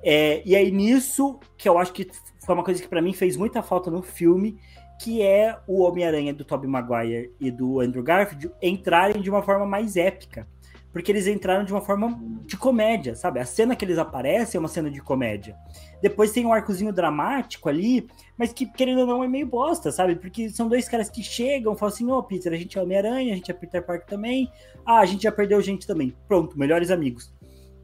É, 0.04 0.44
e 0.46 0.56
aí 0.56 0.70
nisso, 0.70 1.40
que 1.58 1.68
eu 1.68 1.80
acho 1.80 1.92
que 1.94 2.08
foi 2.52 2.58
uma 2.58 2.66
coisa 2.66 2.82
que 2.82 2.88
para 2.90 3.02
mim 3.02 3.14
fez 3.14 3.38
muita 3.38 3.64
falta 3.64 3.90
no 3.90 4.02
filme, 4.02 4.60
que 5.00 5.22
é 5.22 5.58
o 5.66 5.84
Homem-Aranha 5.84 6.34
do 6.34 6.44
Tobey 6.44 6.70
Maguire 6.70 7.34
e 7.40 7.50
do 7.50 7.80
Andrew 7.80 8.04
Garfield 8.04 8.52
entrarem 8.62 9.22
de 9.22 9.30
uma 9.30 9.42
forma 9.42 9.66
mais 9.66 9.96
épica. 9.96 10.46
Porque 10.92 11.10
eles 11.10 11.26
entraram 11.28 11.64
de 11.64 11.72
uma 11.72 11.80
forma 11.80 12.20
de 12.46 12.58
comédia, 12.58 13.16
sabe? 13.16 13.40
A 13.40 13.46
cena 13.46 13.78
que 13.78 13.86
eles 13.86 13.98
aparecem 13.98 14.58
é 14.58 14.60
uma 14.60 14.68
cena 14.68 14.92
de 14.92 15.02
comédia. 15.02 15.56
Depois 16.02 16.34
tem 16.34 16.46
um 16.46 16.52
arcozinho 16.52 16.92
dramático 16.92 17.70
ali, 17.70 18.10
mas 18.38 18.52
que, 18.52 18.66
querendo 18.66 19.00
ou 19.00 19.08
não, 19.08 19.24
é 19.24 19.28
meio 19.30 19.48
bosta, 19.48 19.90
sabe? 19.90 20.18
Porque 20.18 20.50
são 20.50 20.68
dois 20.68 20.90
caras 20.90 21.10
que 21.10 21.24
chegam, 21.24 21.74
falam 21.78 21.94
assim: 21.94 22.12
Ô, 22.12 22.18
oh, 22.18 22.24
Peter, 22.24 22.52
a 22.52 22.58
gente 22.58 22.78
é 22.78 22.82
Homem-Aranha, 22.82 23.32
a 23.32 23.36
gente 23.38 23.50
é 23.50 23.54
Peter 23.54 23.82
Parker 23.82 24.06
também. 24.06 24.52
Ah, 24.86 25.00
a 25.00 25.06
gente 25.06 25.24
já 25.24 25.32
perdeu 25.32 25.62
gente 25.62 25.88
também. 25.88 26.14
Pronto, 26.28 26.60
melhores 26.60 26.92
amigos. 26.92 27.34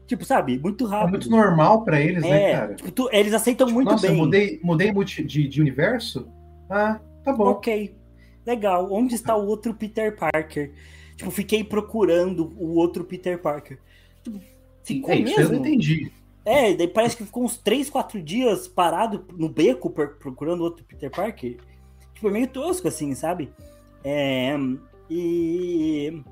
Tipo, 0.08 0.24
sabe? 0.24 0.58
Muito 0.58 0.86
rápido. 0.86 1.08
É 1.08 1.10
muito 1.10 1.30
normal 1.30 1.84
para 1.84 2.00
eles, 2.00 2.22
né, 2.22 2.28
é, 2.28 2.32
né, 2.32 2.58
cara? 2.58 2.74
Tipo, 2.74 2.90
tu, 2.90 3.08
eles 3.12 3.34
aceitam 3.34 3.66
tipo, 3.66 3.74
muito 3.74 3.90
nossa, 3.90 4.08
bem. 4.08 4.16
Mudei, 4.16 4.58
mudei 4.64 4.90
de, 5.04 5.46
de 5.46 5.60
universo? 5.60 6.26
Ah, 6.70 6.98
tá 7.22 7.30
bom. 7.30 7.48
Ok. 7.50 7.94
Legal. 8.46 8.90
Onde 8.90 9.14
está 9.14 9.36
o 9.36 9.46
outro 9.46 9.74
Peter 9.74 10.16
Parker? 10.16 10.72
Tipo, 11.14 11.30
fiquei 11.30 11.62
procurando 11.62 12.54
o 12.56 12.76
outro 12.76 13.04
Peter 13.04 13.38
Parker. 13.38 13.78
Tipo, 14.24 14.40
ficou 14.82 15.12
é, 15.12 15.18
mesmo. 15.20 15.40
eu 15.42 15.48
não 15.50 15.58
entendi. 15.58 16.10
É, 16.42 16.72
daí 16.72 16.88
parece 16.88 17.14
que 17.14 17.24
ficou 17.24 17.44
uns 17.44 17.58
3, 17.58 17.90
4 17.90 18.22
dias 18.22 18.66
parado 18.66 19.26
no 19.36 19.50
beco 19.50 19.90
procurando 19.90 20.62
outro 20.62 20.86
Peter 20.86 21.10
Parker. 21.10 21.58
Tipo, 22.14 22.28
é 22.28 22.32
meio 22.32 22.46
tosco, 22.46 22.88
assim, 22.88 23.14
sabe? 23.14 23.52
É, 24.02 24.56
e 25.10 26.22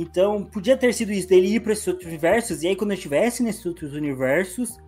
então, 0.00 0.44
podia 0.44 0.76
ter 0.76 0.94
sido 0.94 1.10
isso, 1.10 1.28
dele 1.28 1.56
ir 1.56 1.60
para 1.60 1.72
esses 1.72 1.88
outros 1.88 2.06
universos, 2.06 2.62
e 2.62 2.68
aí 2.68 2.76
quando 2.76 2.92
eu 2.92 2.96
estivesse 2.96 3.42
nesses 3.42 3.66
outros 3.66 3.94
universos, 3.94 4.78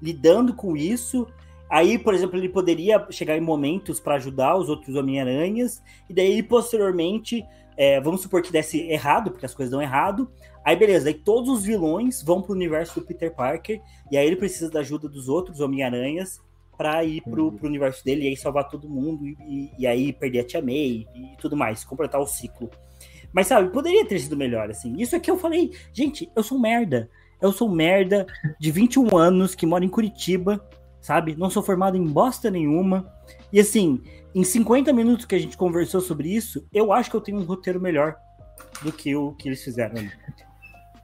lidando 0.00 0.52
com 0.52 0.76
isso, 0.76 1.26
aí, 1.70 1.98
por 1.98 2.12
exemplo, 2.12 2.36
ele 2.38 2.50
poderia 2.50 3.06
chegar 3.10 3.38
em 3.38 3.40
momentos 3.40 3.98
para 3.98 4.16
ajudar 4.16 4.56
os 4.56 4.68
outros 4.68 4.94
Homem-Aranhas, 4.94 5.82
e 6.06 6.12
daí, 6.12 6.42
posteriormente, 6.42 7.42
é, 7.78 7.98
vamos 7.98 8.20
supor 8.20 8.42
que 8.42 8.52
desse 8.52 8.80
errado, 8.90 9.30
porque 9.30 9.46
as 9.46 9.54
coisas 9.54 9.70
dão 9.70 9.80
errado, 9.80 10.30
aí 10.62 10.76
beleza, 10.76 11.08
aí 11.08 11.14
todos 11.14 11.48
os 11.48 11.64
vilões 11.64 12.22
vão 12.22 12.42
para 12.42 12.52
o 12.52 12.54
universo 12.54 13.00
do 13.00 13.06
Peter 13.06 13.34
Parker, 13.34 13.80
e 14.10 14.18
aí 14.18 14.26
ele 14.26 14.36
precisa 14.36 14.70
da 14.70 14.80
ajuda 14.80 15.08
dos 15.08 15.30
outros 15.30 15.60
Homem-Aranhas 15.60 16.42
para 16.76 17.02
ir 17.04 17.22
pro, 17.22 17.52
pro 17.52 17.66
universo 17.66 18.04
dele, 18.04 18.26
e 18.26 18.28
aí 18.28 18.36
salvar 18.36 18.68
todo 18.68 18.86
mundo, 18.86 19.26
e, 19.26 19.34
e, 19.48 19.70
e 19.78 19.86
aí 19.86 20.12
perder 20.12 20.40
a 20.40 20.44
Tia 20.44 20.60
May, 20.60 21.06
e 21.14 21.36
tudo 21.40 21.56
mais, 21.56 21.86
completar 21.86 22.20
o 22.20 22.26
ciclo. 22.26 22.68
Mas, 23.32 23.46
sabe, 23.46 23.70
poderia 23.70 24.06
ter 24.06 24.18
sido 24.18 24.36
melhor, 24.36 24.70
assim. 24.70 24.94
Isso 24.98 25.14
aqui 25.14 25.30
eu 25.30 25.38
falei, 25.38 25.72
gente, 25.92 26.30
eu 26.34 26.42
sou 26.42 26.58
merda. 26.58 27.08
Eu 27.40 27.52
sou 27.52 27.68
merda 27.68 28.26
de 28.58 28.70
21 28.70 29.16
anos 29.16 29.54
que 29.54 29.66
mora 29.66 29.84
em 29.84 29.88
Curitiba, 29.88 30.66
sabe? 31.00 31.36
Não 31.36 31.50
sou 31.50 31.62
formado 31.62 31.96
em 31.96 32.04
bosta 32.04 32.50
nenhuma. 32.50 33.12
E 33.52 33.60
assim, 33.60 34.02
em 34.34 34.42
50 34.42 34.92
minutos 34.92 35.24
que 35.24 35.34
a 35.34 35.38
gente 35.38 35.56
conversou 35.56 36.00
sobre 36.00 36.34
isso, 36.34 36.66
eu 36.72 36.92
acho 36.92 37.10
que 37.10 37.16
eu 37.16 37.20
tenho 37.20 37.38
um 37.38 37.44
roteiro 37.44 37.80
melhor 37.80 38.16
do 38.82 38.90
que 38.90 39.14
o 39.14 39.32
que 39.34 39.48
eles 39.48 39.62
fizeram. 39.62 39.94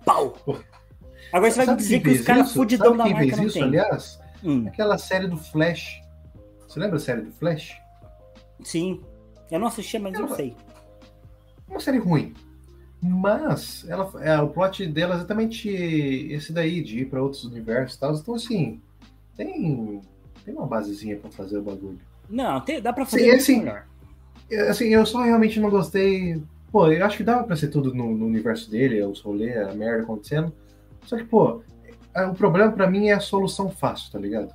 Pau! 0.04 0.36
Agora 1.32 1.50
você 1.50 1.64
vai 1.64 1.76
dizer 1.76 2.00
que, 2.00 2.10
os 2.10 2.20
caras 2.22 2.52
fudidão 2.52 2.96
da 2.96 3.06
marca 3.06 3.36
não 3.36 3.44
isso, 3.44 3.54
tem. 3.54 3.62
aliás? 3.62 4.18
Hum. 4.42 4.66
Aquela 4.66 4.98
série 4.98 5.26
do 5.26 5.36
Flash. 5.36 6.02
Você 6.66 6.80
lembra 6.80 6.96
a 6.96 7.00
série 7.00 7.22
do 7.22 7.32
Flash? 7.32 7.76
Sim. 8.62 9.00
Eu 9.50 9.60
não 9.60 9.68
assisti, 9.68 9.98
mas 9.98 10.14
eu, 10.14 10.26
eu 10.26 10.34
sei 10.34 10.56
uma 11.74 11.80
série 11.80 11.98
ruim. 11.98 12.32
Mas 13.02 13.84
ela, 13.88 14.10
é, 14.22 14.38
o 14.40 14.48
plot 14.48 14.86
dela 14.86 15.14
é 15.14 15.16
exatamente 15.18 15.68
esse 15.68 16.52
daí, 16.52 16.82
de 16.82 17.00
ir 17.00 17.04
para 17.06 17.22
outros 17.22 17.44
universos 17.44 17.96
e 17.96 18.00
tal. 18.00 18.14
Então, 18.14 18.34
assim, 18.34 18.80
tem, 19.36 20.00
tem 20.44 20.54
uma 20.54 20.66
basezinha 20.66 21.18
para 21.18 21.30
fazer 21.30 21.58
o 21.58 21.62
bagulho. 21.62 22.00
Não, 22.30 22.60
tem, 22.62 22.80
dá 22.80 22.92
para 22.92 23.04
fazer 23.04 23.24
Sim, 23.24 23.30
assim, 23.30 23.58
melhor. 23.58 23.86
É, 24.50 24.68
assim, 24.70 24.86
eu 24.86 25.04
só 25.04 25.22
realmente 25.22 25.60
não 25.60 25.68
gostei. 25.68 26.42
Pô, 26.72 26.90
eu 26.90 27.04
acho 27.04 27.18
que 27.18 27.22
dava 27.22 27.44
pra 27.44 27.56
ser 27.56 27.68
tudo 27.68 27.94
no, 27.94 28.16
no 28.16 28.26
universo 28.26 28.70
dele, 28.70 29.02
os 29.02 29.20
rolês, 29.20 29.56
a 29.68 29.74
merda 29.74 30.02
acontecendo. 30.02 30.52
Só 31.04 31.16
que, 31.16 31.24
pô, 31.24 31.62
é, 32.14 32.24
o 32.24 32.34
problema 32.34 32.72
para 32.72 32.90
mim 32.90 33.08
é 33.08 33.12
a 33.12 33.20
solução 33.20 33.68
fácil, 33.68 34.12
tá 34.12 34.18
ligado? 34.18 34.50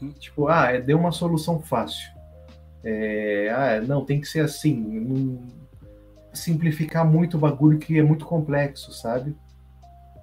Uhum. 0.00 0.10
Tipo, 0.12 0.48
ah, 0.48 0.72
é, 0.72 0.80
deu 0.80 0.98
uma 0.98 1.12
solução 1.12 1.60
fácil. 1.60 2.08
É, 2.82 3.50
ah, 3.54 3.80
não, 3.86 4.04
tem 4.04 4.20
que 4.20 4.28
ser 4.28 4.40
assim. 4.40 4.74
Não, 4.74 5.42
simplificar 6.34 7.08
muito 7.08 7.36
o 7.36 7.40
bagulho 7.40 7.78
que 7.78 7.98
é 7.98 8.02
muito 8.02 8.26
complexo, 8.26 8.92
sabe? 8.92 9.34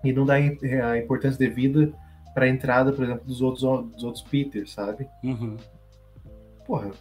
E 0.04 0.12
não 0.12 0.26
dar 0.26 0.36
a 0.36 0.98
importância 0.98 1.40
devida 1.40 1.94
para 2.34 2.46
a 2.46 2.50
entrada, 2.50 2.92
por 2.92 3.04
exemplo, 3.04 3.26
dos 3.26 3.42
outros, 3.42 3.64
dos 3.92 4.04
outros 4.04 4.24
Peters, 4.24 4.74
sabe? 4.74 5.08
Uhum. 5.24 5.58
Porra, 6.66 6.92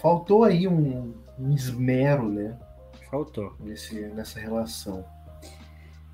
faltou 0.00 0.44
aí 0.44 0.66
um, 0.66 1.14
um, 1.38 1.52
esmero, 1.52 2.28
né? 2.28 2.56
Faltou. 3.10 3.54
Nesse, 3.60 4.00
nessa 4.08 4.40
relação. 4.40 5.04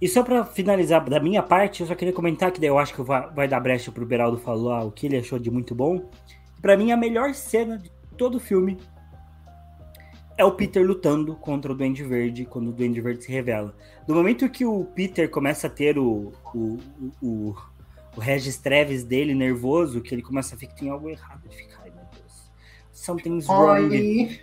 E 0.00 0.08
só 0.08 0.22
para 0.22 0.44
finalizar 0.44 1.04
da 1.08 1.20
minha 1.20 1.42
parte, 1.42 1.80
eu 1.80 1.86
só 1.86 1.94
queria 1.94 2.14
comentar 2.14 2.52
que 2.52 2.60
daí 2.60 2.68
eu 2.68 2.78
acho 2.78 2.94
que 2.94 3.02
vai, 3.02 3.30
vai 3.30 3.48
dar 3.48 3.60
brecha 3.60 3.90
pro 3.90 4.06
Beraldo 4.06 4.38
falar 4.38 4.84
o 4.84 4.92
que 4.92 5.06
ele 5.06 5.16
achou 5.16 5.38
de 5.38 5.50
muito 5.50 5.74
bom. 5.74 6.08
Para 6.60 6.76
mim, 6.76 6.92
a 6.92 6.96
melhor 6.96 7.34
cena 7.34 7.78
de 7.78 7.90
todo 8.16 8.36
o 8.36 8.40
filme 8.40 8.78
é 10.38 10.44
o 10.44 10.52
Peter 10.52 10.86
lutando 10.86 11.34
contra 11.34 11.72
o 11.72 11.74
Duende 11.74 12.04
Verde 12.04 12.44
quando 12.44 12.68
o 12.68 12.72
Duende 12.72 13.00
Verde 13.00 13.24
se 13.24 13.32
revela. 13.32 13.74
No 14.06 14.14
momento 14.14 14.48
que 14.48 14.64
o 14.64 14.84
Peter 14.84 15.28
começa 15.28 15.66
a 15.66 15.70
ter 15.70 15.98
o, 15.98 16.32
o, 16.54 16.78
o, 17.20 17.56
o 18.16 18.20
Regis 18.20 18.56
Treves 18.56 19.02
dele 19.02 19.34
nervoso, 19.34 20.00
que 20.00 20.14
ele 20.14 20.22
começa 20.22 20.54
a 20.54 20.58
ficar 20.58 20.74
tem 20.74 20.88
algo 20.88 21.10
errado, 21.10 21.40
ele 21.44 21.54
fica, 21.54 21.76
ai 21.82 21.90
meu 21.90 22.04
Deus, 22.12 22.52
something's 22.92 23.48
wrong. 23.48 23.90
Oi. 23.90 24.40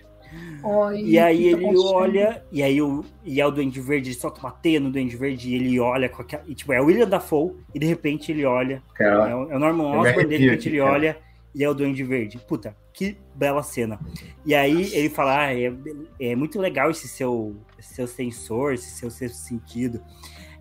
Oi, 0.64 1.02
e 1.02 1.18
aí 1.18 1.48
ele 1.48 1.66
tá 1.66 1.80
olha, 1.80 2.44
e 2.52 2.62
aí 2.62 2.82
o, 2.82 3.06
e 3.24 3.40
é 3.40 3.46
o 3.46 3.52
Duende 3.52 3.80
Verde, 3.80 4.10
ele 4.10 4.20
solta 4.20 4.42
uma 4.42 4.52
teia 4.52 4.82
no 4.82 4.92
Duende 4.92 5.16
Verde 5.16 5.50
e 5.50 5.56
ele 5.56 5.80
olha 5.80 6.10
com 6.10 6.22
aquela, 6.22 6.44
e, 6.46 6.54
tipo, 6.54 6.74
é 6.74 6.82
o 6.82 6.86
William 6.86 7.08
Dafoe, 7.08 7.56
e 7.74 7.80
de 7.80 7.86
repente 7.86 8.34
ele 8.34 8.44
olha, 8.44 8.84
cara, 8.96 9.30
é, 9.30 9.36
o, 9.36 9.52
é 9.52 9.56
o 9.56 9.60
Norman 9.60 9.98
Osborn, 10.00 10.28
de 10.28 10.36
repente 10.36 10.68
ele 10.68 10.80
cara. 10.80 10.92
olha, 10.92 11.18
e 11.56 11.64
é 11.64 11.70
o 11.70 11.74
Duende 11.74 12.04
Verde. 12.04 12.38
Puta, 12.38 12.76
que 12.94 13.18
bela 13.34 13.64
cena. 13.64 13.98
E 14.46 14.54
aí 14.54 14.94
ele 14.94 15.10
fala: 15.10 15.46
ah, 15.46 15.54
é, 15.58 15.74
é 16.20 16.36
muito 16.36 16.60
legal 16.60 16.92
esse 16.92 17.08
seu, 17.08 17.56
seu 17.80 18.06
sensor, 18.06 18.74
esse 18.74 18.90
seu 18.92 19.10
sexto 19.10 19.38
sentido. 19.38 20.04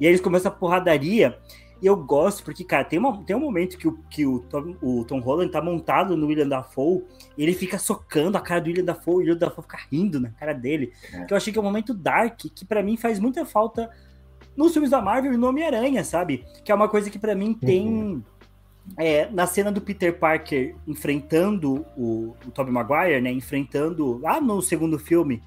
E 0.01 0.07
aí 0.07 0.13
eles 0.13 0.21
começam 0.21 0.51
a 0.51 0.55
porradaria. 0.55 1.37
E 1.83 1.87
eu 1.87 1.97
gosto, 1.97 2.45
porque, 2.45 2.65
cara, 2.65 2.85
tem, 2.85 2.99
uma, 2.99 3.23
tem 3.25 3.37
um 3.37 3.41
momento 3.41 3.77
que, 3.77 3.87
o, 3.87 3.99
que 4.09 4.25
o, 4.25 4.39
Tom, 4.39 4.75
o 4.81 5.05
Tom 5.05 5.21
Holland 5.21 5.51
tá 5.51 5.61
montado 5.61 6.17
no 6.17 6.29
William 6.29 6.49
Dafoe 6.49 7.05
e 7.37 7.43
ele 7.43 7.53
fica 7.53 7.79
socando 7.79 8.39
a 8.39 8.41
cara 8.41 8.61
do 8.61 8.69
William 8.69 8.85
Dafoe 8.85 9.13
e 9.13 9.17
o 9.17 9.19
William 9.19 9.37
Dafoe 9.37 9.65
fica 9.65 9.79
rindo 9.93 10.19
na 10.19 10.31
cara 10.31 10.55
dele. 10.55 10.93
É. 11.13 11.25
Que 11.25 11.35
eu 11.35 11.37
achei 11.37 11.53
que 11.53 11.59
é 11.59 11.61
um 11.61 11.65
momento 11.65 11.93
dark, 11.93 12.39
que 12.39 12.65
para 12.65 12.83
mim 12.83 12.97
faz 12.97 13.19
muita 13.19 13.45
falta 13.45 13.91
nos 14.57 14.73
filmes 14.73 14.91
da 14.91 15.03
Marvel 15.03 15.35
e 15.35 15.37
no 15.37 15.49
Homem-Aranha, 15.49 16.05
sabe? 16.05 16.45
Que 16.65 16.73
é 16.73 16.75
uma 16.75 16.89
coisa 16.89 17.11
que 17.11 17.19
para 17.19 17.35
mim 17.35 17.53
tem. 17.53 17.87
Uhum 17.87 18.23
é, 18.99 19.29
na 19.31 19.47
cena 19.47 19.73
do 19.73 19.81
Peter 19.81 20.17
Parker 20.19 20.77
enfrentando 20.87 21.85
o, 21.97 22.35
o 22.47 22.51
Tobey 22.51 22.73
Maguire, 22.73 23.21
né? 23.21 23.33
Enfrentando 23.33 24.19
lá 24.19 24.41
no 24.41 24.61
segundo 24.61 24.99
filme. 24.99 25.43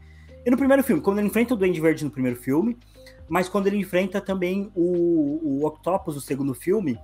E 0.46 0.50
no 0.50 0.58
primeiro 0.58 0.84
filme, 0.84 1.02
quando 1.02 1.20
ele 1.20 1.28
enfrenta 1.28 1.54
o 1.54 1.58
Duende 1.58 1.80
Verde 1.80 2.06
no 2.06 2.12
primeiro 2.12 2.38
filme, 2.38 2.78
mas 3.28 3.50
quando 3.50 3.68
ele 3.68 3.78
enfrenta 3.78 4.22
também 4.22 4.72
o, 4.74 5.40
o 5.44 5.66
Octopus 5.66 6.16
no 6.16 6.22
segundo 6.22 6.54
filme, 6.54 6.98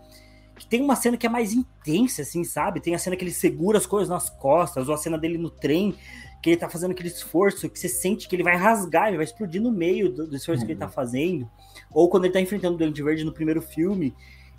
que 0.58 0.66
tem 0.66 0.82
uma 0.82 0.96
cena 0.96 1.18
que 1.18 1.26
é 1.26 1.30
mais 1.30 1.54
intensa, 1.54 2.22
assim, 2.22 2.44
sabe? 2.44 2.80
Tem 2.80 2.96
a 2.96 3.00
cena 3.00 3.16
que 3.16 3.24
ele 3.24 3.32
segura 3.32 3.78
as 3.78 3.86
coisas 3.86 4.10
nas 4.10 4.30
costas, 4.30 4.88
ou 4.88 4.94
a 4.94 4.98
cena 4.98 5.18
dele 5.18 5.38
no 5.38 5.50
trem, 5.50 5.96
que 6.42 6.52
ele 6.52 6.58
tá 6.58 6.70
fazendo 6.70 6.92
aquele 6.92 7.10
esforço, 7.10 7.70
que 7.70 7.80
você 7.80 7.90
sente 7.90 8.28
que 8.28 8.36
ele 8.36 8.44
vai 8.44 8.56
rasgar, 8.56 9.08
ele 9.08 9.18
vai 9.18 9.26
explodir 9.26 9.62
no 9.62 9.72
meio 9.72 10.10
do, 10.10 10.28
do 10.28 10.36
esforço 10.36 10.62
uhum. 10.62 10.68
que 10.68 10.74
ele 10.74 10.80
tá 10.80 10.86
uhum. 10.86 10.92
fazendo. 10.92 11.50
Ou 11.92 12.10
quando 12.10 12.26
ele 12.26 12.34
tá 12.34 12.42
enfrentando 12.42 12.76
o 12.76 12.78
Duende 12.78 13.04
Verde 13.04 13.24
no 13.24 13.34
primeiro 13.34 13.62
filme, 13.62 14.14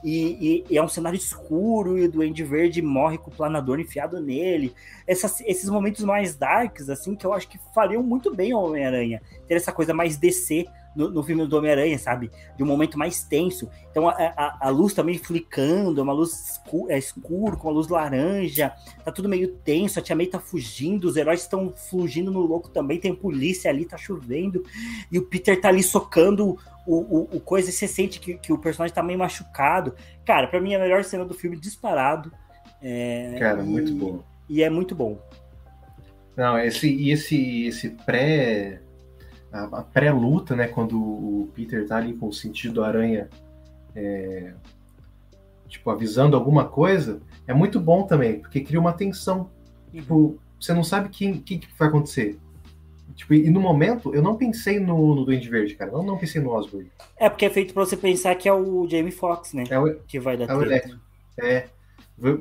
e, 0.05 0.65
e, 0.69 0.75
e, 0.75 0.77
é 0.77 0.83
um 0.83 0.89
cenário 0.89 1.17
escuro 1.17 1.99
e 1.99 2.05
o 2.05 2.13
Duende 2.13 2.45
Verde 2.45 2.83
morre 2.83 3.17
com 3.17 3.31
o 3.31 3.35
planador 3.35 3.81
enfiado 3.81 4.21
nele. 4.21 4.75
Essas, 5.07 5.41
esses 5.41 5.71
momentos 5.71 6.05
mais 6.05 6.37
darks, 6.37 6.91
assim, 6.91 7.15
que 7.15 7.25
eu 7.25 7.33
acho 7.33 7.49
que 7.49 7.59
fariam 7.75 8.03
muito 8.03 8.35
bem 8.35 8.53
ao 8.53 8.65
Homem-Aranha. 8.65 9.23
Ter 9.49 9.55
essa 9.55 9.73
coisa 9.73 9.95
mais 9.95 10.19
DC 10.19 10.67
no, 10.95 11.11
no 11.11 11.23
filme 11.23 11.47
do 11.47 11.57
Homem-Aranha, 11.57 11.99
sabe? 11.99 12.31
De 12.57 12.63
um 12.63 12.67
momento 12.67 12.99
mais 12.99 13.23
tenso. 13.25 13.69
Então 13.91 14.09
a, 14.09 14.13
a, 14.13 14.59
a 14.63 14.69
luz 14.69 14.95
também 14.95 15.19
tá 15.19 15.27
flicando, 15.27 16.01
é 16.01 16.03
uma 16.03 16.13
luz 16.13 16.51
escuro, 16.51 16.91
é 16.91 16.99
escuro, 16.99 17.57
com 17.57 17.69
uma 17.69 17.75
luz 17.75 17.89
laranja, 17.89 18.73
tá 19.05 19.11
tudo 19.11 19.29
meio 19.29 19.49
tenso, 19.49 19.99
a 19.99 20.03
Tia 20.03 20.17
May 20.17 20.27
tá 20.27 20.39
fugindo, 20.39 21.07
os 21.07 21.17
heróis 21.17 21.41
estão 21.41 21.73
fugindo 21.73 22.31
no 22.31 22.41
louco 22.41 22.71
também, 22.71 22.99
tem 22.99 23.15
polícia 23.15 23.71
ali, 23.71 23.85
tá 23.85 23.97
chovendo, 23.97 24.65
e 25.11 25.19
o 25.19 25.23
Peter 25.23 25.61
tá 25.61 25.69
ali 25.69 25.83
socando 25.83 26.57
o, 26.87 26.97
o, 26.97 27.37
o 27.37 27.41
coisa 27.41 27.71
e 27.71 27.73
você 27.73 27.89
sente 27.89 28.21
que, 28.21 28.35
que 28.35 28.53
o 28.53 28.59
personagem 28.59 28.95
tá 28.95 29.03
meio 29.03 29.19
machucado. 29.19 29.95
Cara, 30.25 30.47
para 30.47 30.61
mim 30.61 30.75
é 30.75 30.77
a 30.77 30.81
melhor 30.81 31.03
cena 31.05 31.25
do 31.25 31.35
filme 31.35 31.57
disparado. 31.57 32.33
É, 32.83 33.37
Cara, 33.39 33.63
e, 33.63 33.67
muito 33.67 33.95
bom. 33.95 34.23
E 34.49 34.63
é 34.63 34.69
muito 34.69 34.95
bom. 34.95 35.19
Não, 36.37 36.59
esse, 36.59 36.93
e 36.93 37.11
esse, 37.11 37.67
esse 37.67 37.91
pré 37.91 38.81
a, 39.55 39.83
pré-luta, 39.83 40.57
né, 40.57 40.67
quando 40.67 40.99
o 40.99 41.49
Peter 41.55 41.87
tá 41.87 41.97
ali 41.97 42.15
com 42.15 42.29
o 42.29 42.33
sentido 42.33 42.83
aranha, 42.83 43.29
é, 43.95 44.53
tipo, 45.69 45.89
avisando 45.91 46.37
alguma 46.37 46.65
coisa, 46.65 47.21
é 47.47 47.55
muito 47.55 47.79
bom 47.79 48.03
também, 48.03 48.41
porque 48.41 48.61
cria 48.61 48.81
uma 48.81 48.93
tensão. 48.93 49.49
Tipo, 49.93 50.39
você 50.59 50.75
não 50.75 50.83
sabe 50.83 51.07
o 51.07 51.11
que, 51.11 51.39
que, 51.39 51.59
que, 51.59 51.69
vai 51.79 51.89
acontecer. 51.89 52.37
Tipo, 53.15 53.35
e 53.35 53.49
no 53.49 53.61
momento, 53.61 54.13
eu 54.13 54.23
não 54.23 54.37
pensei 54.37 54.81
no, 54.81 55.15
no 55.15 55.25
Duende 55.25 55.49
Verde, 55.49 55.77
cara. 55.77 55.93
Eu 55.93 56.03
não 56.03 56.19
pensei 56.19 56.43
no 56.43 56.51
Osborn. 56.51 56.91
É, 57.17 57.31
porque 57.31 57.45
é 57.45 57.51
feito 57.51 57.73
pra 57.73 57.85
você 57.85 57.97
pensar 57.97 58.35
que 58.35 58.49
é 58.49 58.53
o 58.53 58.89
Jamie 58.89 59.13
Foxx, 59.13 59.53
né? 59.53 59.65
É 59.71 59.79
o, 59.79 59.95
que 60.01 60.19
vai 60.19 60.37
dar 60.37 60.51
é 60.51 60.55
o 60.55 60.63
Electro. 60.63 60.99
É. 61.39 61.69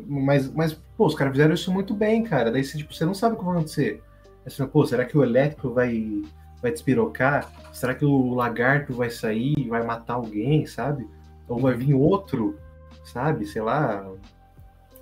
Mas, 0.08 0.52
mas, 0.52 0.74
pô, 0.98 1.06
os 1.06 1.14
caras 1.14 1.34
fizeram 1.34 1.54
isso 1.54 1.72
muito 1.72 1.94
bem, 1.94 2.24
cara. 2.24 2.52
Daí 2.52 2.64
você, 2.64 2.78
tipo, 2.78 2.92
você 2.92 3.06
não 3.06 3.14
sabe 3.14 3.36
o 3.36 3.38
que 3.38 3.46
vai 3.46 3.54
acontecer. 3.54 4.02
Assim, 4.46 4.66
pô, 4.66 4.84
será 4.86 5.06
que 5.06 5.18
o 5.18 5.24
Electro 5.24 5.72
vai 5.74 6.24
vai 6.64 6.72
despirocar? 6.72 7.52
Será 7.74 7.94
que 7.94 8.06
o 8.06 8.34
lagarto 8.34 8.94
vai 8.94 9.10
sair 9.10 9.54
e 9.58 9.68
vai 9.68 9.84
matar 9.84 10.14
alguém, 10.14 10.66
sabe? 10.66 11.06
Ou 11.48 11.60
vai 11.60 11.76
vir 11.76 11.94
outro, 11.94 12.58
sabe? 13.04 13.46
Sei 13.46 13.62
lá, 13.62 14.10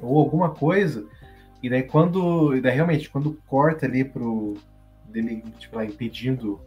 ou 0.01 0.20
alguma 0.20 0.49
coisa. 0.49 1.05
E 1.62 1.70
daí 1.70 1.84
quando, 1.84 2.55
e 2.55 2.62
daí 2.62 2.74
realmente, 2.74 3.09
quando 3.09 3.39
corta 3.45 3.86
ali 3.86 4.03
pro 4.03 4.55
dele, 5.05 5.43
tipo 5.59 5.76
lá, 5.76 5.86
impedindo 5.86 6.59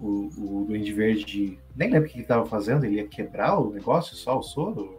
o, 0.00 0.28
o 0.36 0.64
Duende 0.66 0.92
Verde, 0.92 1.58
nem 1.76 1.90
lembro 1.90 2.08
o 2.08 2.10
que 2.10 2.18
ele 2.18 2.26
tava 2.26 2.44
fazendo, 2.46 2.84
ele 2.84 2.96
ia 2.96 3.06
quebrar 3.06 3.58
o 3.60 3.70
negócio, 3.72 4.16
só 4.16 4.38
o 4.38 4.42
soro? 4.42 4.98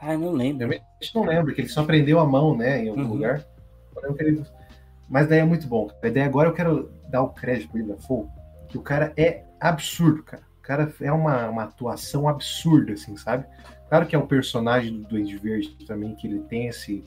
Ah, 0.00 0.16
não 0.16 0.32
lembro. 0.32 0.66
Realmente 0.66 1.14
não 1.14 1.24
lembro, 1.24 1.54
que 1.54 1.60
ele 1.60 1.68
só 1.68 1.84
prendeu 1.84 2.18
a 2.18 2.26
mão, 2.26 2.56
né, 2.56 2.84
em 2.84 2.88
algum 2.88 3.02
uhum. 3.02 3.08
lugar. 3.08 3.46
Ele... 4.18 4.42
Mas 5.12 5.28
daí 5.28 5.40
é 5.40 5.44
muito 5.44 5.66
bom. 5.68 5.90
Daí 6.00 6.22
agora 6.22 6.48
eu 6.48 6.54
quero 6.54 6.90
dar 7.10 7.20
o 7.20 7.28
crédito 7.28 7.70
pro 7.70 7.86
Dafoe, 7.86 8.26
que 8.66 8.78
o 8.78 8.80
cara 8.80 9.12
é 9.14 9.44
absurdo, 9.60 10.22
cara. 10.22 10.42
O 10.58 10.62
cara 10.62 10.90
é 11.02 11.12
uma, 11.12 11.50
uma 11.50 11.64
atuação 11.64 12.26
absurda, 12.26 12.94
assim, 12.94 13.14
sabe? 13.18 13.44
Claro 13.90 14.06
que 14.06 14.16
é 14.16 14.18
o 14.18 14.26
personagem 14.26 15.02
do 15.02 15.08
Duende 15.08 15.36
Verde 15.36 15.76
também, 15.86 16.14
que 16.14 16.26
ele 16.26 16.38
tem 16.44 16.68
esse, 16.68 17.04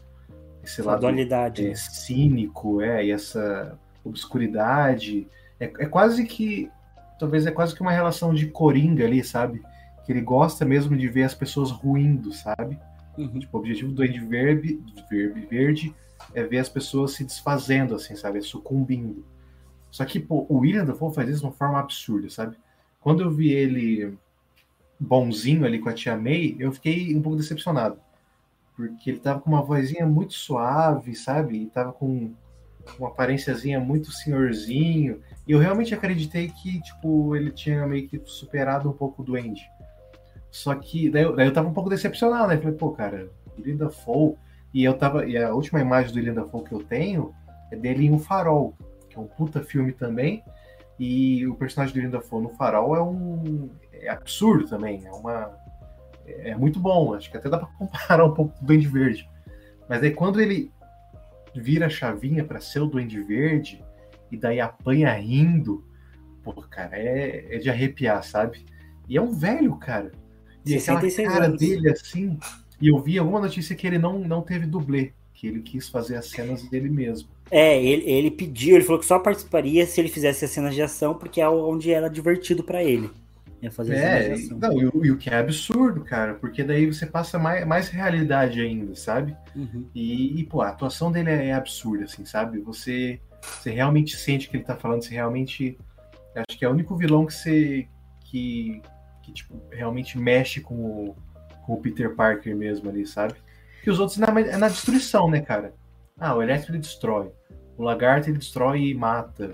esse 0.64 0.84
lado 0.84 1.02
dualidade, 1.02 1.66
é, 1.66 1.70
né? 1.70 1.76
cínico, 1.76 2.80
é, 2.80 3.06
e 3.06 3.12
essa 3.12 3.76
obscuridade. 4.04 5.28
É, 5.60 5.66
é 5.66 5.86
quase 5.88 6.26
que. 6.26 6.70
Talvez 7.18 7.48
é 7.48 7.52
quase 7.52 7.74
que 7.74 7.82
uma 7.82 7.92
relação 7.92 8.36
de 8.36 8.46
coringa 8.46 9.04
ali, 9.04 9.24
sabe? 9.24 9.64
Que 10.06 10.12
ele 10.12 10.22
gosta 10.22 10.64
mesmo 10.64 10.96
de 10.96 11.08
ver 11.08 11.24
as 11.24 11.34
pessoas 11.34 11.72
ruindo, 11.72 12.32
sabe? 12.32 12.78
Uhum. 13.18 13.40
Tipo, 13.40 13.58
o 13.58 13.60
objetivo 13.60 13.90
do 13.90 13.96
Duende 13.96 14.20
Verde, 14.20 14.80
Verde 15.50 15.96
é 16.34 16.44
ver 16.44 16.60
as 16.60 16.70
pessoas 16.70 17.14
se 17.14 17.24
desfazendo, 17.24 17.96
assim, 17.96 18.16
sabe? 18.16 18.42
Sucumbindo. 18.42 19.26
Só 19.92 20.04
que, 20.06 20.20
pô, 20.20 20.46
o 20.50 20.60
William 20.60 20.86
Dafoe 20.86 21.14
faz 21.14 21.30
isso 21.30 21.40
de 21.40 21.46
uma 21.46 21.52
forma 21.52 21.80
absurda, 21.80 22.30
sabe? 22.30 22.58
Quando 23.00 23.24
eu 23.24 23.32
vi 23.32 23.52
ele 23.52 24.18
bonzinho 25.00 25.66
ali 25.66 25.80
com 25.80 25.90
a 25.90 25.94
tia 25.94 26.18
May, 26.18 26.56
eu 26.60 26.72
fiquei 26.72 27.16
um 27.16 27.22
pouco 27.22 27.38
decepcionado. 27.38 28.00
Porque 28.76 29.10
ele 29.10 29.20
tava 29.20 29.40
com 29.40 29.50
uma 29.50 29.62
vozinha 29.62 30.06
muito 30.06 30.34
suave, 30.34 31.16
sabe? 31.16 31.62
E 31.62 31.66
tava 31.68 31.94
com 31.94 32.34
uma 33.00 33.10
aparênciazinha 33.10 33.80
muito 33.80 34.12
senhorzinho. 34.12 35.22
E 35.48 35.52
eu 35.52 35.60
realmente 35.60 35.94
acreditei 35.94 36.50
que, 36.50 36.82
tipo, 36.82 37.36
ele 37.36 37.52
tinha 37.52 37.86
meio 37.88 38.08
que 38.08 38.22
superado 38.26 38.90
um 38.90 38.94
pouco 38.94 39.22
o 39.22 39.26
Duende. 39.26 39.62
Só 40.56 40.74
que 40.76 41.10
daí 41.10 41.24
eu, 41.24 41.36
daí 41.36 41.48
eu 41.48 41.54
tava 41.54 41.68
um 41.68 41.74
pouco 41.74 41.90
decepcionado, 41.90 42.48
né? 42.48 42.58
Falei, 42.58 42.78
pô, 42.78 42.92
cara, 42.92 43.30
William 43.58 43.76
Dafoe. 43.76 44.36
E 44.74 44.84
eu 44.84 44.94
tava. 44.94 45.26
E 45.26 45.38
a 45.38 45.54
última 45.54 45.82
imagem 45.82 46.12
do 46.14 46.18
William 46.18 46.34
Dafoe 46.34 46.64
que 46.64 46.72
eu 46.72 46.84
tenho 46.84 47.34
é 47.72 47.76
dele 47.76 48.06
em 48.06 48.12
um 48.12 48.20
farol 48.20 48.74
que 49.10 49.20
é 49.20 49.22
um 49.22 49.28
puta 49.28 49.62
filme 49.62 49.92
também. 49.92 50.44
E 50.98 51.46
o 51.46 51.56
personagem 51.56 51.94
do 51.94 52.00
Linda 52.00 52.20
Dafoe 52.20 52.42
no 52.42 52.50
Farol 52.50 52.96
é 52.96 53.04
um 53.04 53.70
é 53.92 54.10
absurdo 54.10 54.68
também, 54.68 55.06
é 55.06 55.12
uma 55.12 55.52
é 56.26 56.56
muito 56.56 56.80
bom, 56.80 57.14
acho 57.14 57.30
que 57.30 57.38
até 57.38 57.50
dá 57.50 57.58
para 57.58 57.68
comparar 57.78 58.24
um 58.24 58.34
pouco 58.34 58.58
com 58.58 58.64
o 58.64 58.68
Duende 58.68 58.88
Verde. 58.88 59.30
Mas 59.90 60.02
aí 60.02 60.12
quando 60.12 60.40
ele 60.40 60.72
vira 61.54 61.88
a 61.88 61.90
chavinha 61.90 62.46
para 62.46 62.62
ser 62.62 62.80
o 62.80 62.88
Duende 62.88 63.22
Verde 63.22 63.84
e 64.32 64.38
daí 64.38 64.62
apanha 64.62 65.12
rindo, 65.14 65.86
pô, 66.44 66.54
cara, 66.54 66.98
é, 66.98 67.56
é 67.56 67.58
de 67.58 67.70
arrepiar, 67.70 68.24
sabe? 68.24 68.66
E 69.08 69.18
é 69.18 69.22
um 69.22 69.34
velho, 69.34 69.76
cara. 69.76 70.12
E 70.66 70.76
aquela 70.76 71.00
cara 71.00 71.46
anos. 71.46 71.60
dele 71.60 71.90
assim, 71.90 72.38
e 72.82 72.88
eu 72.88 73.00
vi 73.00 73.18
alguma 73.18 73.40
notícia 73.40 73.76
que 73.76 73.86
ele 73.86 73.98
não, 73.98 74.20
não 74.20 74.42
teve 74.42 74.66
dublê, 74.66 75.12
que 75.34 75.48
ele 75.48 75.62
quis 75.62 75.88
fazer 75.90 76.16
as 76.16 76.28
cenas 76.28 76.68
dele 76.70 76.90
mesmo. 76.90 77.30
É, 77.52 77.82
ele, 77.84 78.10
ele 78.10 78.32
pediu, 78.32 78.76
ele 78.76 78.84
falou 78.84 79.00
que 79.00 79.06
só 79.06 79.20
participaria 79.20 79.86
se 79.86 80.02
ele 80.02 80.10
fizesse 80.10 80.46
as 80.46 80.52
cenas 80.52 80.74
de 80.74 80.82
ação, 80.82 81.14
porque 81.14 81.40
é 81.40 81.48
onde 81.48 81.92
era 81.92 82.10
divertido 82.10 82.64
para 82.64 82.84
ele. 82.84 83.10
É, 83.62 83.70
fazer 83.70 83.96
é 83.96 84.36
não, 84.52 84.80
e, 84.80 84.86
o, 84.86 85.06
e, 85.06 85.12
o 85.12 85.18
que 85.18 85.30
é 85.30 85.38
absurdo, 85.38 86.04
cara, 86.04 86.36
porque 86.36 86.64
daí 86.64 86.86
você 86.86 87.06
passa 87.06 87.40
mais, 87.40 87.66
mais 87.66 87.90
realidade 87.90 88.62
ainda, 88.62 88.96
sabe? 88.96 89.36
Uhum. 89.56 89.86
E, 89.94 90.40
e, 90.40 90.44
pô, 90.44 90.62
a 90.62 90.70
atuação 90.70 91.12
dele 91.12 91.30
é, 91.30 91.48
é, 91.48 91.54
absurda, 91.54 92.06
assim, 92.06 92.26
sabe? 92.26 92.60
Você, 92.60 93.20
você 93.42 93.72
realmente 93.72 94.16
sente 94.18 94.48
o 94.48 94.52
que 94.52 94.58
ele 94.58 94.64
tá 94.64 94.76
falando, 94.76 95.04
você 95.04 95.14
realmente. 95.14 95.78
Acho 96.36 96.60
que 96.60 96.66
é 96.66 96.68
o 96.68 96.72
único 96.72 96.96
vilão 96.96 97.26
que 97.26 97.34
você. 97.34 97.88
que, 98.26 98.82
que 99.26 99.34
tipo, 99.34 99.60
realmente 99.72 100.20
mexe 100.20 100.62
com 100.62 100.76
o, 100.76 101.16
com 101.66 101.74
o 101.74 101.82
Peter 101.82 102.14
Parker 102.14 102.56
mesmo 102.56 102.90
ali, 102.90 103.08
sabe? 103.08 103.34
Que 103.82 103.90
os 103.90 104.00
outros 104.00 104.20
é 104.22 104.58
na 104.58 104.68
destruição, 104.68 105.30
né, 105.30 105.42
cara? 105.42 105.74
Ah, 106.20 106.36
o 106.36 106.44
Electro 106.44 106.72
ele 106.72 106.80
destrói. 106.80 107.32
O 107.78 107.84
Lagarto 107.84 108.30
ele 108.30 108.38
destrói 108.38 108.88
e 108.88 108.94
mata. 108.94 109.52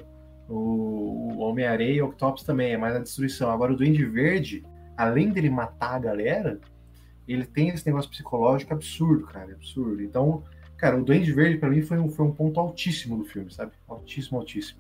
O, 0.48 1.38
Homem-Areia 1.40 1.94
e 1.94 2.02
o 2.02 2.08
Octopus 2.08 2.44
também 2.44 2.74
é 2.74 2.78
mais 2.78 2.96
a 2.96 3.00
destruição. 3.00 3.50
Agora 3.50 3.72
o 3.72 3.76
Duende 3.76 4.06
Verde, 4.06 4.64
além 4.96 5.30
dele 5.30 5.50
matar 5.50 5.96
a 5.96 6.00
galera, 6.00 6.60
ele 7.28 7.46
tem 7.46 7.70
esse 7.70 7.86
negócio 7.88 8.12
psicológico 8.12 8.74
absurdo, 8.74 9.26
cara. 9.26 9.54
Absurdo. 9.54 10.04
Então, 10.04 10.44
cara, 10.78 10.98
o 10.98 11.04
Duende 11.04 11.32
Verde 11.32 11.58
para 11.58 11.70
mim 11.70 11.82
foi 11.82 11.98
um, 11.98 12.10
foi 12.10 12.26
um 12.26 12.32
ponto 12.32 12.60
altíssimo 12.60 13.18
do 13.18 13.24
filme, 13.24 13.52
sabe? 13.52 13.72
Altíssimo, 13.88 14.38
altíssimo. 14.38 14.80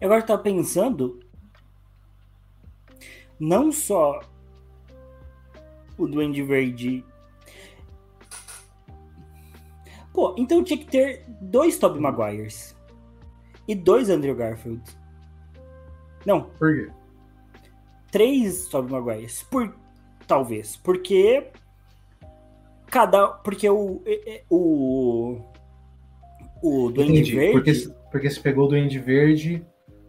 Agora 0.00 0.20
eu 0.20 0.26
tava 0.26 0.42
pensando. 0.42 1.18
Não 3.38 3.70
só 3.70 4.20
o 5.98 6.06
Duende 6.06 6.42
Verde 6.42 7.04
Pô, 10.16 10.34
então 10.38 10.64
tinha 10.64 10.78
que 10.78 10.86
ter 10.86 11.26
dois 11.42 11.78
Tobey 11.78 12.00
Maguires. 12.00 12.74
E 13.68 13.74
dois 13.74 14.08
Andrew 14.08 14.34
Garfield. 14.34 14.82
Não. 16.24 16.44
Por 16.58 16.74
quê? 16.74 16.90
Três 18.10 18.66
Tobey 18.68 18.92
Maguires. 18.92 19.42
Por... 19.42 19.76
Talvez. 20.26 20.74
Porque... 20.78 21.48
Cada... 22.86 23.28
Porque 23.28 23.68
o... 23.68 24.02
O... 24.48 25.38
O 26.62 26.90
Duende 26.90 27.12
Entendi. 27.20 27.36
Verde... 27.36 27.52
Porque, 27.52 27.72
porque 28.10 28.30
você 28.30 28.40
pegou 28.40 28.64
o 28.64 28.68
Duende 28.68 28.98
Verde 28.98 29.66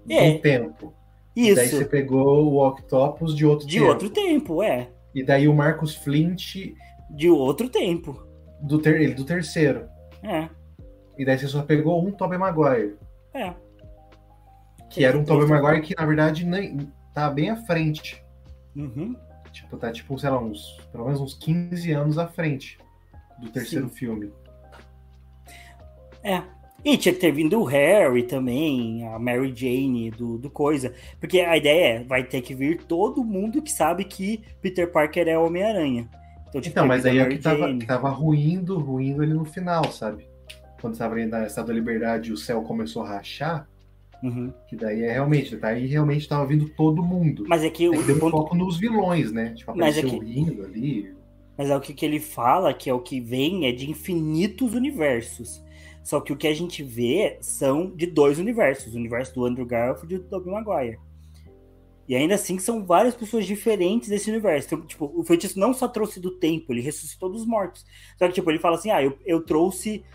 é. 0.10 0.30
um 0.30 0.40
tempo. 0.40 0.94
Isso. 1.38 1.52
E 1.52 1.56
daí 1.56 1.68
você 1.70 1.86
pegou 1.86 2.52
o 2.52 2.68
Octopus 2.68 3.36
de 3.36 3.46
outro 3.46 3.68
de 3.68 3.76
tempo. 3.76 3.86
De 3.86 3.92
outro 3.92 4.10
tempo, 4.10 4.64
é. 4.64 4.90
E 5.14 5.24
daí 5.24 5.48
o 5.48 5.54
Marcos 5.54 5.94
Flint... 5.94 6.74
De 7.12 7.30
outro 7.30 7.70
tempo. 7.70 8.26
Do, 8.60 8.80
ter, 8.80 9.00
ele 9.00 9.14
do 9.14 9.24
terceiro. 9.24 9.88
É. 10.24 10.50
E 11.16 11.24
daí 11.24 11.38
você 11.38 11.48
só 11.48 11.62
pegou 11.62 12.04
um 12.04 12.12
Tobey 12.12 12.40
Maguire. 12.40 12.98
É. 13.36 13.54
Que 14.90 15.06
era 15.06 15.16
um 15.16 15.24
Tobey 15.24 15.48
Maguire 15.48 15.82
que, 15.82 15.96
na 15.96 16.08
verdade, 16.08 16.44
nem, 16.44 16.92
tá 17.14 17.30
bem 17.30 17.52
à 17.52 17.56
frente. 17.56 18.26
Uhum. 18.76 19.16
Tipo, 19.52 19.78
tá 19.78 19.92
tipo, 19.92 20.18
sei 20.18 20.32
lá, 20.32 20.42
uns, 20.42 20.80
pelo 20.92 21.06
menos 21.06 21.22
uns 21.22 21.36
15 21.36 21.92
anos 21.92 22.18
à 22.18 22.28
frente 22.28 22.80
do 23.40 23.50
terceiro 23.52 23.90
Sim. 23.90 23.96
filme. 23.96 24.34
É. 26.24 26.42
E 26.86 26.96
tinha 26.98 27.14
que 27.14 27.20
ter 27.20 27.32
vindo 27.32 27.60
o 27.60 27.64
Harry 27.66 28.24
também, 28.24 29.06
a 29.08 29.20
Mary 29.20 29.52
Jane 29.54 30.12
do, 30.12 30.38
do 30.38 30.50
coisa. 30.50 30.94
Porque 31.20 31.42
a 31.42 31.58
ideia 31.58 32.00
é, 32.00 32.04
vai 32.04 32.24
ter 32.24 32.42
que 32.42 32.54
vir 32.56 32.84
todo 32.84 33.24
mundo 33.24 33.62
que 33.62 33.72
sabe 33.72 34.06
que 34.06 34.42
Peter 34.62 34.90
Parker 34.92 35.28
é 35.28 35.38
Homem-Aranha. 35.38 36.08
tinha 36.52 36.62
que 36.62 36.70
Então, 36.70 36.88
mas 36.88 37.06
aí 37.06 37.18
é 37.18 37.24
o 37.24 37.30
que 37.30 37.40
tava, 37.40 37.74
que 37.76 37.86
tava 37.86 38.10
ruindo, 38.10 38.78
ruindo 38.80 39.22
ali 39.22 39.34
no 39.34 39.44
final, 39.44 39.84
sabe? 39.92 40.26
Quando 40.80 40.98
tava 40.98 41.16
ali 41.16 41.26
na 41.26 41.46
Estado 41.46 41.68
da 41.68 41.74
Liberdade 41.74 42.30
e 42.30 42.34
o 42.34 42.38
céu 42.38 42.62
começou 42.62 43.02
a 43.04 43.10
rachar, 43.10 43.68
Uhum. 44.24 44.52
que 44.68 44.76
daí 44.76 45.04
é 45.04 45.14
realmente, 45.14 45.56
daí 45.58 45.86
realmente 45.86 46.28
tava 46.28 46.46
vindo 46.46 46.70
todo 46.70 47.04
mundo. 47.04 47.44
Mas 47.48 47.64
é 47.64 47.70
que 47.70 47.88
o, 47.88 47.94
Aí 47.94 48.04
deu 48.04 48.16
o 48.16 48.20
ponto- 48.20 48.32
foco 48.38 48.56
nos 48.56 48.78
vilões, 48.78 49.32
né? 49.32 49.54
Tipo, 49.56 49.76
Mas 49.76 49.96
é 49.98 50.02
que- 50.02 50.16
o 50.16 50.20
rindo 50.20 50.64
ali. 50.64 51.14
Mas 51.58 51.70
é 51.70 51.76
o 51.76 51.82
que, 51.82 51.94
que 51.94 52.06
ele 52.06 52.20
fala, 52.20 52.74
que 52.74 52.90
é 52.90 52.94
o 52.94 53.00
que 53.00 53.20
vem, 53.20 53.66
é 53.68 53.72
de 53.72 53.90
infinitos 53.90 54.74
universos. 54.74 55.64
Só 56.08 56.22
que 56.22 56.32
o 56.32 56.38
que 56.38 56.48
a 56.48 56.54
gente 56.54 56.82
vê 56.82 57.38
são 57.42 57.94
de 57.94 58.06
dois 58.06 58.40
universos, 58.40 58.94
o 58.94 58.98
universo 58.98 59.36
do 59.36 59.46
Andrew 59.46 59.66
Garfield 59.66 60.16
e 60.16 60.18
do 60.20 60.24
Tobey 60.24 60.54
Maguire. 60.54 60.98
E 62.08 62.16
ainda 62.16 62.36
assim 62.36 62.58
são 62.60 62.86
várias 62.86 63.14
pessoas 63.14 63.46
diferentes 63.46 64.08
desse 64.08 64.32
universo. 64.32 64.74
Então, 64.74 64.88
tipo, 64.88 65.12
o 65.14 65.22
feitiço 65.26 65.60
não 65.60 65.74
só 65.74 65.86
trouxe 65.86 66.22
do 66.22 66.32
tempo, 66.32 66.72
ele 66.72 66.80
ressuscitou 66.80 67.30
dos 67.30 67.46
mortos. 67.46 67.86
Só 68.18 68.26
que, 68.26 68.36
tipo, 68.36 68.50
ele 68.50 68.58
fala 68.58 68.78
assim, 68.78 68.90
ah, 68.90 69.04
eu, 69.04 69.20
eu 69.26 69.44
trouxe 69.44 70.06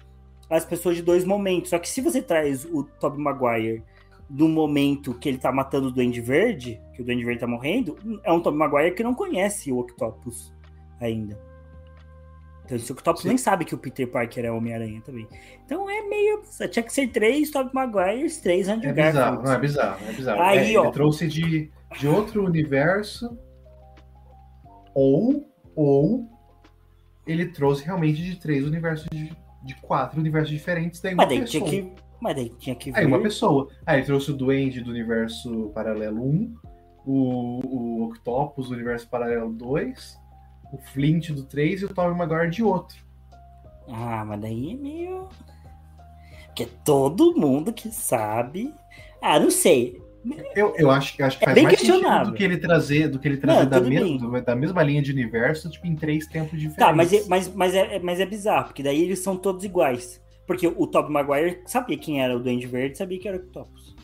as 0.48 0.64
pessoas 0.64 0.96
de 0.96 1.02
dois 1.02 1.26
momentos. 1.26 1.68
Só 1.68 1.78
que 1.78 1.90
se 1.90 2.00
você 2.00 2.22
traz 2.22 2.64
o 2.64 2.84
Tobey 2.84 3.22
Maguire 3.22 3.84
do 4.30 4.48
momento 4.48 5.12
que 5.12 5.28
ele 5.28 5.36
tá 5.36 5.52
matando 5.52 5.88
o 5.88 5.92
Duende 5.92 6.22
Verde, 6.22 6.80
que 6.94 7.02
o 7.02 7.04
Duende 7.04 7.22
Verde 7.22 7.40
tá 7.40 7.46
morrendo, 7.46 7.98
é 8.24 8.32
um 8.32 8.40
Tobey 8.40 8.58
Maguire 8.58 8.94
que 8.94 9.02
não 9.02 9.14
conhece 9.14 9.70
o 9.70 9.80
Octopus 9.80 10.54
ainda. 10.98 11.38
Então, 12.64 12.76
esse 12.76 12.92
Octopus 12.92 13.22
Sim. 13.22 13.28
nem 13.28 13.36
sabe 13.38 13.64
que 13.64 13.74
o 13.74 13.78
Peter 13.78 14.06
Parker 14.08 14.44
é 14.44 14.50
Homem-Aranha 14.52 15.00
também. 15.02 15.26
Então 15.64 15.90
é 15.90 16.00
meio. 16.02 16.42
Tinha 16.70 16.82
que 16.82 16.92
ser 16.92 17.08
três 17.08 17.50
Tobey 17.50 17.72
Maguires, 17.74 18.38
três 18.40 18.68
Andrew 18.68 18.90
É 18.90 18.92
bizarro, 18.92 19.14
Garfield. 19.14 19.44
não 19.44 19.52
é 19.52 19.58
bizarro, 19.58 20.04
é 20.08 20.12
bizarro. 20.12 20.42
Aí, 20.42 20.74
É, 20.74 20.78
ó. 20.78 20.84
Ele 20.84 20.92
trouxe 20.92 21.26
de, 21.26 21.70
de 21.98 22.08
outro 22.08 22.44
universo, 22.44 23.36
ou, 24.94 25.48
ou 25.74 26.28
ele 27.26 27.46
trouxe 27.46 27.84
realmente 27.84 28.22
de 28.22 28.36
três 28.36 28.64
universos, 28.66 29.06
de, 29.12 29.32
de 29.64 29.74
quatro 29.80 30.20
universos 30.20 30.50
diferentes, 30.50 31.00
daí 31.00 31.14
uma 31.14 31.22
Mas 31.24 31.28
daí 31.30 31.40
pessoa. 31.40 31.68
tinha 31.68 31.82
que. 31.82 31.92
Mas 32.20 32.36
daí 32.36 32.48
tinha 32.50 32.76
que 32.76 32.92
Aí 32.94 33.04
uma 33.04 33.20
pessoa. 33.20 33.68
Aí 33.84 33.98
ele 33.98 34.06
trouxe 34.06 34.30
o 34.30 34.34
Duende 34.36 34.80
do 34.80 34.90
universo 34.90 35.70
paralelo 35.74 36.22
1, 36.24 36.54
o, 37.04 37.60
o 37.66 38.04
Octopus 38.04 38.68
do 38.68 38.74
universo 38.74 39.08
paralelo 39.10 39.52
2, 39.52 40.16
o 40.72 40.78
Flint 40.78 41.30
do 41.30 41.44
3 41.44 41.82
e 41.82 41.84
o 41.84 41.88
Tobey 41.94 42.16
Maguire 42.16 42.50
de 42.50 42.62
outro. 42.62 42.96
Ah, 43.88 44.24
mas 44.24 44.40
daí 44.40 44.72
é 44.72 44.74
meio. 44.74 45.28
Porque 46.46 46.66
todo 46.84 47.34
mundo 47.36 47.72
que 47.72 47.90
sabe. 47.90 48.72
Ah, 49.20 49.38
não 49.38 49.50
sei. 49.50 50.00
Eu, 50.54 50.72
eu 50.76 50.88
acho, 50.90 51.20
eu 51.20 51.26
acho 51.26 51.36
que 51.38 51.44
É 51.44 51.46
faz 51.46 51.54
bem 51.56 51.64
mais 51.64 51.80
sentido 51.80 52.24
do 52.24 52.32
que 52.32 52.44
ele 52.44 52.56
trazer, 52.56 53.08
do 53.08 53.18
que 53.18 53.26
ele 53.26 53.36
trazer 53.38 53.60
Não, 53.64 53.68
da, 53.68 53.78
tudo 53.78 53.88
mes- 53.90 54.00
bem. 54.02 54.18
do- 54.18 54.40
da 54.40 54.54
mesma 54.54 54.82
linha 54.82 55.02
de 55.02 55.10
universo, 55.10 55.68
tipo, 55.68 55.86
em 55.86 55.96
três 55.96 56.26
tempos 56.28 56.52
diferentes. 56.60 56.76
Tá, 56.76 56.92
mas 56.92 57.12
é, 57.12 57.24
mas, 57.28 57.52
mas, 57.52 57.74
é, 57.74 57.98
mas 57.98 58.20
é 58.20 58.26
bizarro, 58.26 58.66
porque 58.66 58.82
daí 58.84 59.02
eles 59.02 59.18
são 59.18 59.36
todos 59.36 59.64
iguais. 59.64 60.20
Porque 60.46 60.66
o 60.68 60.86
Tobey 60.86 61.10
Maguire 61.12 61.62
sabia 61.66 61.96
quem 61.98 62.22
era 62.22 62.36
o 62.36 62.40
Duende 62.40 62.66
Verde, 62.66 62.98
sabia 62.98 63.18
que 63.18 63.26
era 63.26 63.36
o 63.36 63.40
Octopus. 63.40 63.96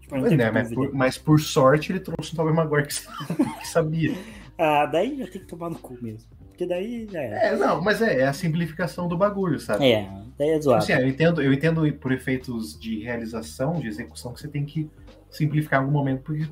Tipo, 0.00 0.16
não 0.18 0.26
é, 0.26 0.50
mas, 0.50 0.74
por, 0.74 0.92
mas 0.94 1.16
por 1.18 1.40
sorte 1.40 1.92
ele 1.92 2.00
trouxe 2.00 2.32
o 2.34 2.36
Tobey 2.36 2.52
Maguire 2.52 2.88
que 2.88 2.94
sabia. 3.68 4.14
Ah, 4.58 4.86
daí 4.86 5.18
já 5.18 5.26
tem 5.26 5.40
que 5.40 5.46
tomar 5.46 5.70
no 5.70 5.78
cu 5.78 5.98
mesmo. 6.00 6.28
Porque 6.48 6.66
daí 6.66 7.08
já 7.10 7.20
era. 7.20 7.36
É, 7.38 7.56
não, 7.56 7.80
mas 7.80 8.02
é, 8.02 8.20
é 8.20 8.26
a 8.26 8.32
simplificação 8.32 9.08
do 9.08 9.16
bagulho, 9.16 9.58
sabe? 9.58 9.90
É, 9.90 10.08
daí 10.38 10.50
é 10.50 10.52
Tipo 10.52 10.64
zoado. 10.64 10.82
Assim, 10.82 10.92
eu 10.92 11.08
entendo, 11.08 11.42
eu 11.42 11.52
entendo 11.52 11.92
por 11.94 12.12
efeitos 12.12 12.78
de 12.78 13.02
realização, 13.02 13.80
de 13.80 13.88
execução, 13.88 14.32
que 14.32 14.40
você 14.40 14.48
tem 14.48 14.64
que 14.64 14.90
simplificar 15.30 15.80
em 15.80 15.84
algum 15.84 15.96
momento, 15.96 16.22
porque, 16.22 16.48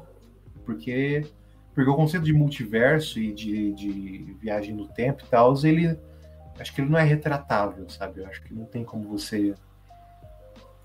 porque, 0.64 1.26
porque 1.74 1.90
o 1.90 1.94
conceito 1.94 2.24
de 2.24 2.32
multiverso 2.32 3.20
e 3.20 3.32
de, 3.32 3.72
de 3.72 4.36
viagem 4.40 4.74
no 4.74 4.88
tempo 4.88 5.22
e 5.24 5.28
tal, 5.28 5.55
ele 5.64 5.98
acho 6.59 6.74
que 6.74 6.80
ele 6.80 6.90
não 6.90 6.98
é 6.98 7.05
retratável, 7.05 7.88
sabe? 7.88 8.20
Eu 8.20 8.26
acho 8.26 8.42
que 8.42 8.55
não 8.55 8.64
tem 8.64 8.84
como 8.84 9.09
você 9.09 9.55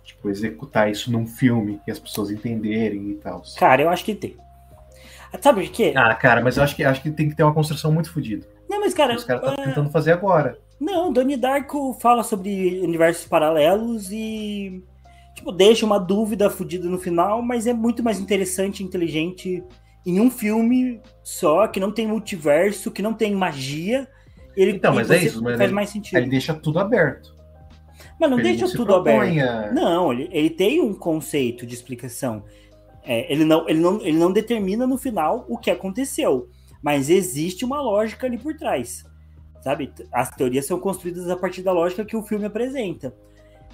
tipo, 0.03 0.29
executar 0.29 0.89
isso 0.89 1.11
num 1.11 1.25
filme 1.25 1.81
e 1.85 1.91
as 1.91 1.99
pessoas 1.99 2.31
entenderem 2.31 3.11
e 3.11 3.15
tal. 3.15 3.41
Cara, 3.57 3.81
eu 3.81 3.89
acho 3.89 4.05
que 4.05 4.15
tem. 4.15 4.37
Sabe 5.41 5.63
por 5.65 5.71
quê? 5.71 5.93
Ah, 5.95 6.13
cara, 6.15 6.41
mas 6.41 6.57
eu 6.57 6.63
acho 6.63 6.75
que 6.75 6.83
acho 6.83 7.01
que 7.01 7.11
tem 7.11 7.29
que 7.29 7.35
ter 7.35 7.43
uma 7.43 7.53
construção 7.53 7.91
muito 7.91 8.11
fodida. 8.11 8.45
não, 8.69 8.79
mas 8.81 8.93
cara, 8.93 9.15
Os 9.15 9.23
caras 9.23 9.43
estão 9.49 9.63
é, 9.63 9.67
tentando 9.67 9.89
fazer 9.89 10.11
agora. 10.11 10.57
não, 10.79 11.11
Donnie 11.11 11.37
Darko 11.37 11.93
fala 11.93 12.23
sobre 12.23 12.79
universos 12.81 13.25
paralelos 13.27 14.11
e 14.11 14.83
tipo, 15.35 15.51
deixa 15.51 15.85
uma 15.85 15.99
dúvida 15.99 16.49
fodida 16.49 16.87
no 16.89 16.97
final, 16.97 17.41
mas 17.41 17.67
é 17.67 17.73
muito 17.73 18.01
mais 18.03 18.19
interessante 18.19 18.81
e 18.81 18.85
inteligente 18.85 19.63
em 20.05 20.19
um 20.19 20.29
filme 20.29 21.01
só, 21.23 21.67
que 21.67 21.79
não 21.79 21.91
tem 21.91 22.07
multiverso, 22.07 22.91
que 22.91 23.01
não 23.01 23.13
tem 23.13 23.33
magia. 23.33 24.07
Ele, 24.55 24.71
Então, 24.73 24.93
mas 24.95 25.09
é 25.11 25.17
isso, 25.17 25.41
mas 25.43 25.57
faz 25.57 25.67
ele- 25.69 25.73
mais 25.75 25.89
sentido. 25.89 26.17
ele 26.17 26.29
deixa 26.29 26.53
tudo 26.53 26.79
aberto. 26.79 27.35
Mas 28.19 28.29
não 28.29 28.39
Ele 28.39 28.49
deixa 28.49 28.69
tudo 28.75 28.95
aberto. 28.95 29.73
Não, 29.73 30.13
ele, 30.13 30.29
ele 30.31 30.49
tem 30.49 30.79
um 30.79 30.93
conceito 30.93 31.65
de 31.65 31.73
explicação. 31.73 32.43
É, 33.05 33.31
ele, 33.31 33.45
não, 33.45 33.69
ele, 33.69 33.79
não, 33.79 34.01
ele 34.01 34.17
não 34.17 34.31
determina 34.31 34.87
no 34.87 34.97
final 34.97 35.45
o 35.47 35.57
que 35.57 35.69
aconteceu, 35.69 36.49
mas 36.81 37.09
existe 37.09 37.63
uma 37.63 37.79
lógica 37.81 38.25
ali 38.25 38.37
por 38.37 38.55
trás. 38.55 39.05
Sabe? 39.61 39.91
As 40.11 40.29
teorias 40.29 40.65
são 40.65 40.79
construídas 40.79 41.29
a 41.29 41.35
partir 41.37 41.61
da 41.61 41.71
lógica 41.71 42.05
que 42.05 42.15
o 42.15 42.23
filme 42.23 42.45
apresenta. 42.45 43.15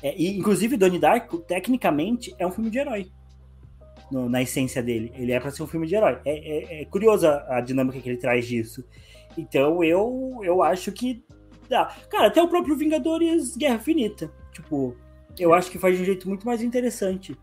É, 0.01 0.15
e, 0.17 0.37
inclusive, 0.37 0.77
Donnie 0.77 0.99
Darko, 0.99 1.39
tecnicamente, 1.39 2.33
é 2.39 2.47
um 2.47 2.51
filme 2.51 2.69
de 2.69 2.79
herói. 2.79 3.11
No- 4.11 4.27
na 4.29 4.41
essência 4.41 4.81
dele. 4.81 5.11
Ele 5.15 5.31
é 5.31 5.39
para 5.39 5.51
ser 5.51 5.63
um 5.63 5.67
filme 5.67 5.87
de 5.87 5.95
herói. 5.95 6.19
É, 6.25 6.79
é, 6.79 6.81
é 6.81 6.85
curiosa 6.85 7.45
a 7.47 7.61
dinâmica 7.61 7.99
que 7.99 8.09
ele 8.09 8.17
traz 8.17 8.45
disso. 8.45 8.83
Então, 9.37 9.83
eu, 9.83 10.39
eu 10.43 10.61
acho 10.61 10.91
que 10.91 11.23
dá. 11.69 11.93
Cara, 12.09 12.27
até 12.27 12.41
o 12.41 12.47
próprio 12.47 12.75
Vingadores 12.75 13.55
Guerra 13.55 13.75
Infinita. 13.75 14.31
Tipo, 14.51 14.95
eu 15.39 15.53
acho 15.53 15.71
que 15.71 15.79
faz 15.79 15.95
de 15.95 16.03
um 16.03 16.05
jeito 16.05 16.27
muito 16.27 16.45
mais 16.45 16.61
interessante. 16.61 17.37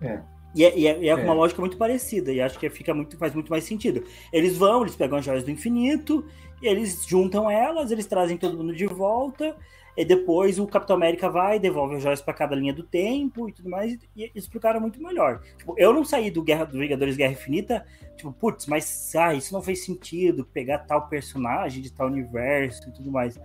É. 0.00 0.20
E 0.54 0.64
é, 0.64 0.78
e 0.78 0.86
é- 0.86 0.98
e 1.02 1.08
é 1.08 1.14
com 1.16 1.22
uma 1.22 1.32
É. 1.34 1.36
lógica 1.36 1.60
muito 1.60 1.76
parecida, 1.76 2.32
e 2.32 2.40
acho 2.40 2.58
que 2.58 2.68
fica 2.70 2.92
muito, 2.92 3.16
faz 3.16 3.32
muito 3.34 3.48
mais 3.50 3.64
sentido. 3.64 4.02
Eles 4.32 4.56
vão, 4.56 4.82
eles 4.82 4.96
pegam 4.96 5.18
as 5.18 5.24
joias 5.24 5.44
do 5.44 5.50
infinito, 5.50 6.24
e 6.60 6.66
eles 6.66 7.04
juntam 7.06 7.48
elas, 7.50 7.90
eles 7.90 8.06
trazem 8.06 8.36
todo 8.36 8.56
mundo 8.56 8.74
de 8.74 8.86
volta, 8.86 9.56
e 9.96 10.04
depois 10.04 10.58
o 10.58 10.66
Capitão 10.66 10.96
América 10.96 11.28
vai, 11.30 11.58
devolve 11.58 11.96
as 11.96 12.02
joias 12.02 12.20
para 12.20 12.34
cada 12.34 12.56
linha 12.56 12.72
do 12.72 12.82
tempo 12.82 13.48
e 13.48 13.52
tudo 13.52 13.68
mais, 13.70 13.96
e 14.16 14.30
explicaram 14.34 14.80
muito 14.80 15.00
melhor. 15.02 15.40
Tipo, 15.58 15.74
eu 15.78 15.92
não 15.92 16.04
saí 16.04 16.30
do 16.30 16.42
Guerra 16.42 16.64
do 16.64 16.78
Vingadores 16.78 17.16
Guerra 17.16 17.32
Infinita, 17.32 17.86
tipo, 18.16 18.32
putz, 18.32 18.66
mas 18.66 19.14
ah, 19.14 19.32
isso 19.34 19.52
não 19.52 19.62
fez 19.62 19.84
sentido, 19.84 20.44
pegar 20.44 20.78
tal 20.78 21.06
personagem 21.08 21.80
de 21.82 21.92
tal 21.92 22.08
universo 22.08 22.88
e 22.88 22.92
tudo 22.92 23.10
mais. 23.10 23.38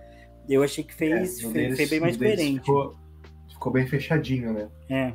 Eu 0.48 0.62
achei 0.62 0.82
que 0.82 0.94
fez, 0.94 1.38
É, 1.38 1.42
fez, 1.42 1.52
deles- 1.52 1.76
fez 1.76 1.90
bem 1.90 2.00
mais 2.00 2.16
coerente. 2.16 2.60
Ficou, 2.60 2.96
ficou 3.48 3.72
bem 3.72 3.86
fechadinho, 3.86 4.52
né? 4.52 4.68
É. 4.88 5.12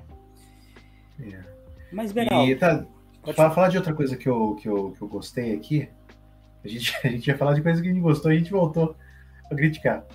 É. 1.23 1.50
Mas, 1.91 2.11
Benal, 2.11 2.45
E 2.45 2.55
tá, 2.55 2.85
pode 3.21 3.35
Fala, 3.35 3.51
falar 3.51 3.67
de 3.69 3.77
outra 3.77 3.93
coisa 3.93 4.15
que 4.15 4.27
eu, 4.27 4.55
que, 4.55 4.67
eu, 4.67 4.91
que 4.91 5.01
eu 5.01 5.07
gostei 5.07 5.53
aqui. 5.53 5.89
A 6.63 6.67
gente, 6.67 6.95
a 7.03 7.07
gente 7.07 7.27
ia 7.27 7.37
falar 7.37 7.53
de 7.53 7.61
coisa 7.61 7.81
que 7.81 7.87
a 7.87 7.91
gente 7.91 8.01
gostou 8.01 8.31
e 8.31 8.35
a 8.35 8.39
gente 8.39 8.51
voltou 8.51 8.95
a 9.49 9.55
criticar. 9.55 10.05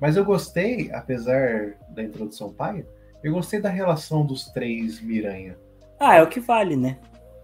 Mas 0.00 0.16
eu 0.16 0.24
gostei, 0.24 0.90
apesar 0.92 1.74
da 1.90 2.02
introdução 2.02 2.52
paia, 2.52 2.86
eu 3.22 3.32
gostei 3.32 3.60
da 3.60 3.68
relação 3.68 4.24
dos 4.24 4.46
três 4.46 5.00
Miranha. 5.00 5.56
Ah, 5.98 6.16
é 6.16 6.22
o 6.22 6.28
que 6.28 6.38
vale, 6.38 6.76
né? 6.76 6.98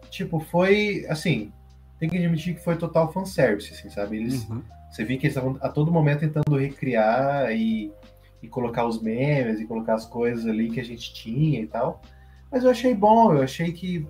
Tipo, 0.09 0.39
foi 0.39 1.05
assim. 1.09 1.53
Tem 1.99 2.09
que 2.09 2.17
admitir 2.17 2.55
que 2.55 2.63
foi 2.63 2.77
total 2.77 3.13
fanservice, 3.13 3.73
assim, 3.73 3.89
sabe? 3.89 4.19
Eles, 4.19 4.49
Uhum. 4.49 4.63
Você 4.95 5.05
viu 5.05 5.19
que 5.19 5.27
eles 5.27 5.37
estavam 5.37 5.59
a 5.61 5.69
todo 5.69 5.91
momento 5.91 6.21
tentando 6.21 6.57
recriar 6.57 7.51
e, 7.51 7.93
e 8.41 8.47
colocar 8.47 8.87
os 8.87 9.03
memes 9.03 9.59
e 9.59 9.67
colocar 9.67 9.95
as 9.95 10.07
coisas 10.07 10.47
ali 10.47 10.71
que 10.71 10.79
a 10.79 10.85
gente 10.85 11.13
tinha 11.13 11.61
e 11.61 11.67
tal. 11.67 12.01
Mas 12.55 12.63
eu 12.63 12.71
achei 12.71 12.95
bom, 12.95 13.35
eu 13.35 13.43
achei 13.43 13.73
que. 13.73 14.07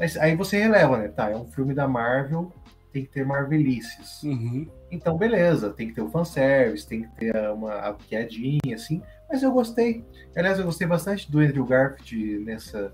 Mas 0.00 0.16
Aí 0.16 0.34
você 0.34 0.58
releva, 0.58 0.96
né? 0.96 1.08
Tá, 1.08 1.28
é 1.28 1.36
um 1.36 1.44
filme 1.44 1.74
da 1.74 1.86
Marvel, 1.86 2.50
tem 2.90 3.04
que 3.04 3.10
ter 3.10 3.26
Marvelices. 3.26 4.22
Uhum. 4.22 4.66
Então, 4.90 5.18
beleza, 5.18 5.68
tem 5.70 5.88
que 5.88 5.92
ter 5.94 6.00
o 6.00 6.08
fanservice, 6.08 6.88
tem 6.88 7.02
que 7.02 7.08
ter 7.16 7.36
uma 7.50 7.74
a 7.74 7.92
piadinha, 7.92 8.74
assim. 8.74 9.02
Mas 9.28 9.42
eu 9.42 9.52
gostei. 9.52 10.02
Aliás, 10.34 10.58
eu 10.58 10.64
gostei 10.64 10.86
bastante 10.86 11.30
do 11.30 11.40
Andrew 11.40 11.66
Garfield 11.66 12.38
nessa, 12.42 12.90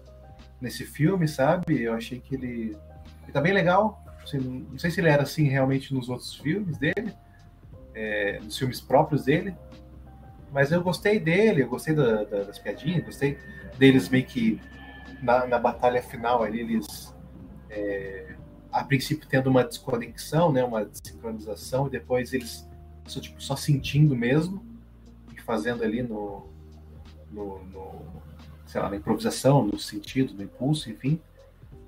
nesse 0.61 0.85
filme, 0.85 1.29
sabe? 1.29 1.81
Eu 1.83 1.95
achei 1.95 2.19
que 2.19 2.35
ele, 2.35 2.77
ele 3.23 3.33
tá 3.33 3.41
bem 3.41 3.53
legal. 3.53 4.05
Não 4.35 4.77
sei 4.79 4.91
se 4.91 5.01
ele 5.01 5.09
era 5.09 5.23
assim 5.23 5.45
realmente 5.45 5.95
nos 5.95 6.09
outros 6.09 6.35
filmes 6.35 6.79
dele, 6.79 7.15
é, 7.95 8.41
nos 8.43 8.59
filmes 8.59 8.81
próprios 8.81 9.25
dele. 9.25 9.55
Mas 10.53 10.73
eu 10.73 10.83
gostei 10.83 11.21
dele, 11.21 11.63
eu 11.63 11.69
gostei 11.69 11.95
da- 11.95 12.25
da- 12.25 12.43
das 12.43 12.59
piadinhas, 12.59 13.05
gostei 13.05 13.39
deles 13.79 14.09
meio 14.09 14.27
que 14.27 14.61
na, 15.23 15.47
na 15.47 15.59
batalha 15.59 16.03
final 16.03 16.43
ali, 16.43 16.61
eles 16.61 17.15
é, 17.69 18.35
a 18.73 18.85
princípio 18.85 19.29
tendo 19.29 19.49
uma 19.49 19.65
desconexão, 19.65 20.53
né, 20.53 20.63
uma 20.65 20.85
desincronização, 20.85 21.87
e 21.87 21.91
depois 21.91 22.33
eles 22.33 22.69
só, 23.07 23.21
tipo, 23.21 23.43
só 23.43 23.57
sentindo 23.57 24.15
mesmo 24.15 24.65
e 25.35 25.41
fazendo 25.41 25.83
ali 25.83 26.03
no, 26.03 26.47
no, 27.31 27.65
no, 27.65 28.03
sei 28.67 28.81
lá, 28.81 28.89
na 28.89 28.97
improvisação, 28.97 29.65
no 29.65 29.79
sentido, 29.79 30.35
no 30.35 30.43
impulso, 30.43 30.91
enfim. 30.91 31.21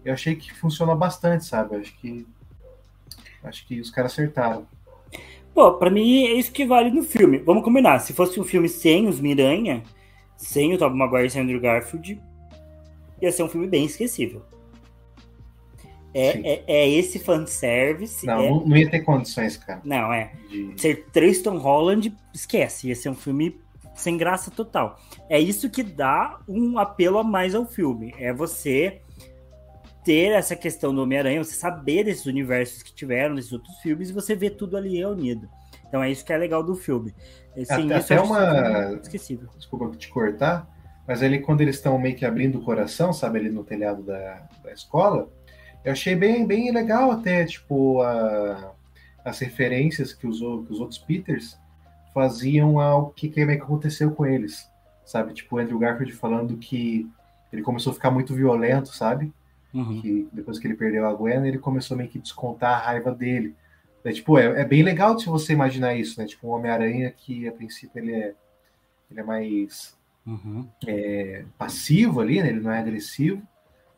Eu 0.05 0.13
achei 0.13 0.35
que 0.35 0.53
funcionou 0.53 0.97
bastante, 0.97 1.45
sabe? 1.45 1.77
Acho 1.77 1.97
que 1.99 2.27
acho 3.45 3.67
que 3.67 3.81
os 3.81 3.91
caras 3.91 4.13
acertaram. 4.13 4.67
Pô, 5.55 5.75
pra 5.75 5.91
mim 5.91 6.25
é 6.25 6.33
isso 6.35 6.51
que 6.51 6.65
vale 6.65 6.91
no 6.91 7.03
filme. 7.03 7.39
Vamos 7.39 7.63
combinar. 7.63 7.99
Se 7.99 8.13
fosse 8.13 8.41
um 8.41 8.45
filme 8.45 8.69
sem 8.69 9.07
os 9.07 9.21
Miranha, 9.21 9.83
sem 10.37 10.75
o 10.75 10.79
Tobey 10.79 10.97
Maguire 10.99 11.27
e 11.27 11.31
sem 11.31 11.43
o 11.43 11.45
Andrew 11.45 11.61
Garfield, 11.61 12.21
ia 13.23 13.32
ser 13.32 13.43
um 13.43 13.49
filme 13.49 13.66
bem 13.66 13.86
esquecível. 13.86 14.43
É, 16.15 16.27
é, 16.28 16.65
é, 16.66 16.89
esse 16.90 17.19
fanservice. 17.19 18.27
Não, 18.27 18.40
é... 18.40 18.51
não, 18.51 18.77
ia 18.77 18.90
ter 18.90 19.01
condições, 19.01 19.57
cara. 19.57 19.81
Não, 19.82 20.12
é. 20.12 20.32
De... 20.51 20.78
Ser 20.78 21.07
Tristan 21.11 21.57
Holland, 21.57 22.15
esquece. 22.35 22.89
Ia 22.89 22.97
ser 22.97 23.09
um 23.09 23.15
filme 23.15 23.59
sem 23.94 24.16
graça 24.19 24.51
total. 24.51 24.99
É 25.28 25.39
isso 25.39 25.70
que 25.70 25.82
dá 25.82 26.40
um 26.47 26.78
apelo 26.78 27.19
a 27.19 27.24
mais 27.24 27.55
ao 27.55 27.65
filme. 27.65 28.15
É 28.19 28.32
você 28.32 29.01
ter 30.05 30.32
essa 30.32 30.57
questão 30.57 30.94
do 30.94 31.03
Homem-Aranha, 31.03 31.43
você 31.43 31.55
saber 31.55 32.05
desses 32.05 32.27
universos 32.27 32.82
que 32.82 32.93
tiveram, 32.93 33.35
desses 33.35 33.53
outros 33.53 33.78
filmes, 33.78 34.11
e 34.11 34.12
você 34.12 34.35
ver 34.35 34.51
tudo 34.51 34.77
ali 34.77 34.99
reunido. 34.99 35.49
Então 35.86 36.03
é 36.03 36.11
isso 36.11 36.24
que 36.24 36.32
é 36.32 36.36
legal 36.36 36.62
do 36.62 36.74
filme. 36.74 37.15
Sim, 37.55 37.93
até, 37.93 38.15
até 38.15 38.20
uma. 38.20 38.94
Esquecível. 39.03 39.49
Desculpa 39.57 39.94
te 39.97 40.09
cortar, 40.09 40.66
mas 41.07 41.23
ali 41.23 41.41
quando 41.41 41.61
eles 41.61 41.77
estão 41.77 41.99
meio 41.99 42.16
que 42.16 42.24
abrindo 42.24 42.59
o 42.59 42.62
coração, 42.62 43.12
sabe, 43.12 43.39
ali 43.39 43.51
no 43.51 43.65
telhado 43.65 44.03
da, 44.03 44.47
da 44.62 44.73
escola, 44.73 45.29
eu 45.85 45.93
achei 45.93 46.15
bem, 46.15 46.47
bem 46.47 46.73
legal 46.73 47.11
até, 47.11 47.45
tipo, 47.45 48.01
a, 48.03 48.73
as 49.24 49.39
referências 49.41 50.12
que 50.12 50.27
os, 50.27 50.39
que 50.39 50.73
os 50.73 50.81
outros 50.81 50.99
Peters 50.99 51.59
faziam 52.15 52.79
ao 52.79 53.11
que, 53.11 53.29
que 53.29 53.41
aconteceu 53.41 54.12
com 54.12 54.27
eles, 54.27 54.69
sabe? 55.05 55.33
Tipo, 55.33 55.57
o 55.57 55.59
Andrew 55.59 55.79
Garfield 55.79 56.12
falando 56.12 56.57
que 56.57 57.11
ele 57.53 57.62
começou 57.62 57.91
a 57.91 57.95
ficar 57.95 58.11
muito 58.11 58.35
violento, 58.35 58.89
sabe? 58.89 59.33
Uhum. 59.74 60.01
Que 60.01 60.29
depois 60.33 60.59
que 60.59 60.66
ele 60.66 60.74
perdeu 60.74 61.07
a 61.07 61.15
Gwen, 61.15 61.47
ele 61.47 61.59
começou 61.59 61.97
meio 61.97 62.11
que 62.11 62.19
descontar 62.19 62.74
a 62.74 62.87
raiva 62.87 63.11
dele. 63.12 63.55
É, 64.05 64.12
tipo, 64.12 64.39
é, 64.39 64.61
é 64.61 64.65
bem 64.65 64.83
legal 64.83 65.19
se 65.19 65.27
você 65.27 65.53
imaginar 65.53 65.95
isso, 65.95 66.20
né? 66.20 66.27
Tipo, 66.27 66.49
um 66.49 66.51
Homem-Aranha 66.51 67.11
que, 67.11 67.49
a 67.49 67.53
princípio, 67.53 67.99
ele 68.03 68.12
é, 68.12 68.35
ele 69.11 69.20
é 69.20 69.23
mais 69.23 69.97
uhum. 70.27 70.69
é, 70.86 71.44
passivo 71.59 72.20
ali, 72.20 72.43
né? 72.43 72.49
Ele 72.49 72.61
não 72.61 72.73
é 72.73 72.78
agressivo, 72.78 73.43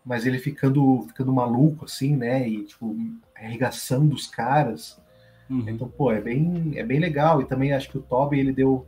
mas 0.04 0.26
ele 0.26 0.38
ficando, 0.38 1.02
ficando 1.08 1.32
maluco, 1.32 1.84
assim, 1.84 2.16
né? 2.16 2.48
E, 2.48 2.64
tipo, 2.64 2.96
arregaçando 3.34 4.14
os 4.14 4.26
caras. 4.26 5.00
Uhum. 5.48 5.64
Então, 5.68 5.88
pô, 5.88 6.12
é 6.12 6.20
bem, 6.20 6.72
é 6.76 6.84
bem 6.84 6.98
legal. 6.98 7.40
E 7.40 7.44
também 7.44 7.72
acho 7.72 7.90
que 7.90 7.98
o 7.98 8.02
Toby, 8.02 8.38
ele 8.38 8.52
deu... 8.52 8.86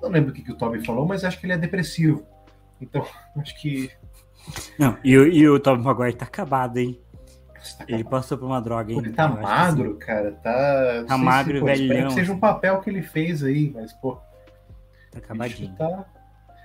Não 0.00 0.08
lembro 0.08 0.30
o 0.30 0.34
que, 0.34 0.42
que 0.42 0.52
o 0.52 0.56
Toby 0.56 0.84
falou, 0.84 1.06
mas 1.06 1.24
acho 1.24 1.38
que 1.38 1.46
ele 1.46 1.52
é 1.52 1.58
depressivo. 1.58 2.26
Então, 2.80 3.06
acho 3.36 3.60
que 3.60 3.90
não, 4.78 4.96
e, 5.04 5.10
e 5.12 5.48
o 5.48 5.60
Tom 5.60 5.78
Maguire 5.78 6.16
tá 6.16 6.24
acabado, 6.24 6.78
hein? 6.78 7.00
Tá 7.78 7.84
ele 7.86 8.02
passou 8.02 8.36
por 8.36 8.46
uma 8.46 8.60
droga, 8.60 8.92
hein? 8.92 8.98
Ele 8.98 9.12
tá 9.12 9.28
magro, 9.28 9.96
cara. 9.96 10.32
Tá, 10.32 11.04
tá 11.06 11.16
magro 11.16 11.58
e 11.58 11.60
velhão. 11.60 12.08
que 12.08 12.14
seja 12.14 12.32
um 12.32 12.40
papel 12.40 12.80
que 12.80 12.90
ele 12.90 13.02
fez 13.02 13.44
aí, 13.44 13.70
mas, 13.72 13.92
pô. 13.92 14.18
Tá 15.10 15.18
acabadinho. 15.18 15.72
Tá... 15.76 16.04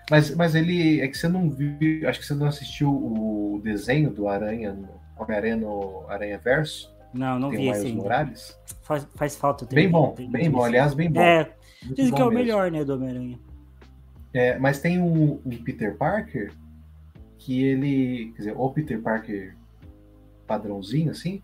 Mas, 0.10 0.34
mas 0.36 0.56
ele. 0.56 1.02
É 1.02 1.08
que 1.08 1.18
você 1.18 1.28
não 1.28 1.50
viu. 1.50 2.08
Acho 2.08 2.20
que 2.20 2.26
você 2.26 2.34
não 2.34 2.48
assistiu 2.48 2.90
o 2.90 3.60
desenho 3.64 4.10
do 4.10 4.28
Aranha, 4.28 4.78
Homem-Aranha 5.18 5.58
no 5.58 6.06
Aranha 6.08 6.38
Verso. 6.38 6.96
Não, 7.14 7.40
não 7.40 7.50
Tem 7.50 7.60
vi 7.60 7.68
esse 7.70 7.92
Morales. 7.92 8.58
Faz, 8.84 9.08
faz 9.16 9.36
falta. 9.36 9.66
Bem 9.66 9.90
bom, 9.90 10.16
bem 10.30 10.50
bom. 10.50 10.64
Aliás, 10.64 10.94
bem 10.94 11.12
bom. 11.12 11.22
É, 11.22 11.52
dizem 11.94 12.14
que 12.14 12.22
é 12.22 12.24
o 12.24 12.30
mesmo. 12.30 12.40
melhor, 12.40 12.72
né, 12.72 12.84
do 12.84 12.94
Homem-Aranha. 12.94 13.40
É, 14.34 14.58
mas 14.60 14.80
tem 14.80 15.02
o, 15.02 15.42
o 15.44 15.64
Peter 15.64 15.96
Parker 15.96 16.52
que 17.38 17.64
ele, 17.64 18.32
quer 18.34 18.38
dizer, 18.40 18.54
o 18.58 18.70
Peter 18.70 19.02
Parker 19.02 19.56
padrãozinho, 20.46 21.12
assim, 21.12 21.42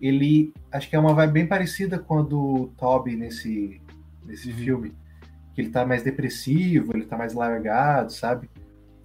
ele 0.00 0.52
acho 0.70 0.88
que 0.88 0.96
é 0.96 0.98
uma 0.98 1.14
vibe 1.14 1.32
bem 1.32 1.46
parecida 1.46 1.98
com 1.98 2.18
a 2.18 2.22
do 2.22 2.72
Toby 2.76 3.16
nesse, 3.16 3.80
nesse 4.24 4.50
uhum. 4.50 4.56
filme. 4.56 4.92
Que 5.54 5.60
ele 5.60 5.70
tá 5.70 5.86
mais 5.86 6.02
depressivo, 6.02 6.96
ele 6.96 7.06
tá 7.06 7.16
mais 7.16 7.32
largado, 7.32 8.12
sabe? 8.12 8.50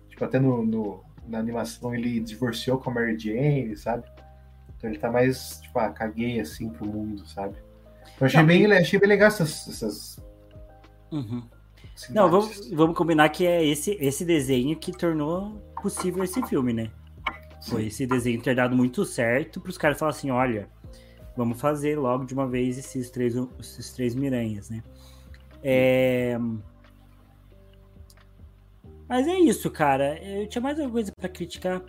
Tipo, 0.09 0.25
até 0.25 0.39
no, 0.39 0.65
no, 0.65 1.03
na 1.27 1.39
animação 1.39 1.93
ele 1.93 2.19
divorciou 2.19 2.77
com 2.77 2.89
a 2.89 2.93
Mary 2.93 3.17
Jane, 3.17 3.77
sabe? 3.77 4.05
Então 4.75 4.89
ele 4.89 4.99
tá 4.99 5.11
mais, 5.11 5.59
tipo, 5.61 5.77
ah, 5.79 5.89
caguei 5.89 6.39
assim 6.39 6.69
pro 6.69 6.87
mundo, 6.87 7.27
sabe? 7.27 7.55
Então 8.15 8.25
achei, 8.25 8.39
Não, 8.39 8.47
bem, 8.47 8.65
achei 8.73 8.99
bem 8.99 9.09
legal 9.09 9.27
essas. 9.27 9.67
essas... 9.67 10.19
Uhum. 11.11 11.43
Não, 12.09 12.29
vamos, 12.29 12.69
vamos 12.71 12.97
combinar 12.97 13.29
que 13.29 13.45
é 13.45 13.63
esse, 13.65 13.97
esse 13.99 14.23
desenho 14.23 14.75
que 14.77 14.91
tornou 14.91 15.61
possível 15.81 16.23
esse 16.23 16.41
filme, 16.47 16.71
né? 16.71 16.89
Foi 17.67 17.87
esse 17.87 18.05
desenho 18.07 18.41
ter 18.41 18.55
dado 18.55 18.75
muito 18.75 19.03
certo 19.03 19.59
para 19.59 19.69
os 19.69 19.77
caras 19.77 19.99
falarem 19.99 20.17
assim, 20.17 20.31
olha, 20.31 20.69
vamos 21.35 21.59
fazer 21.59 21.97
logo 21.97 22.25
de 22.25 22.33
uma 22.33 22.47
vez 22.47 22.77
esses 22.77 23.09
três, 23.09 23.35
esses 23.59 23.91
três 23.91 24.15
miranhas, 24.15 24.69
né? 24.69 24.81
É... 25.63 26.37
Mas 29.07 29.27
é 29.27 29.39
isso, 29.39 29.69
cara. 29.71 30.17
Eu 30.23 30.47
tinha 30.47 30.61
mais 30.61 30.77
alguma 30.77 30.93
coisa 30.93 31.11
para 31.11 31.29
criticar. 31.29 31.81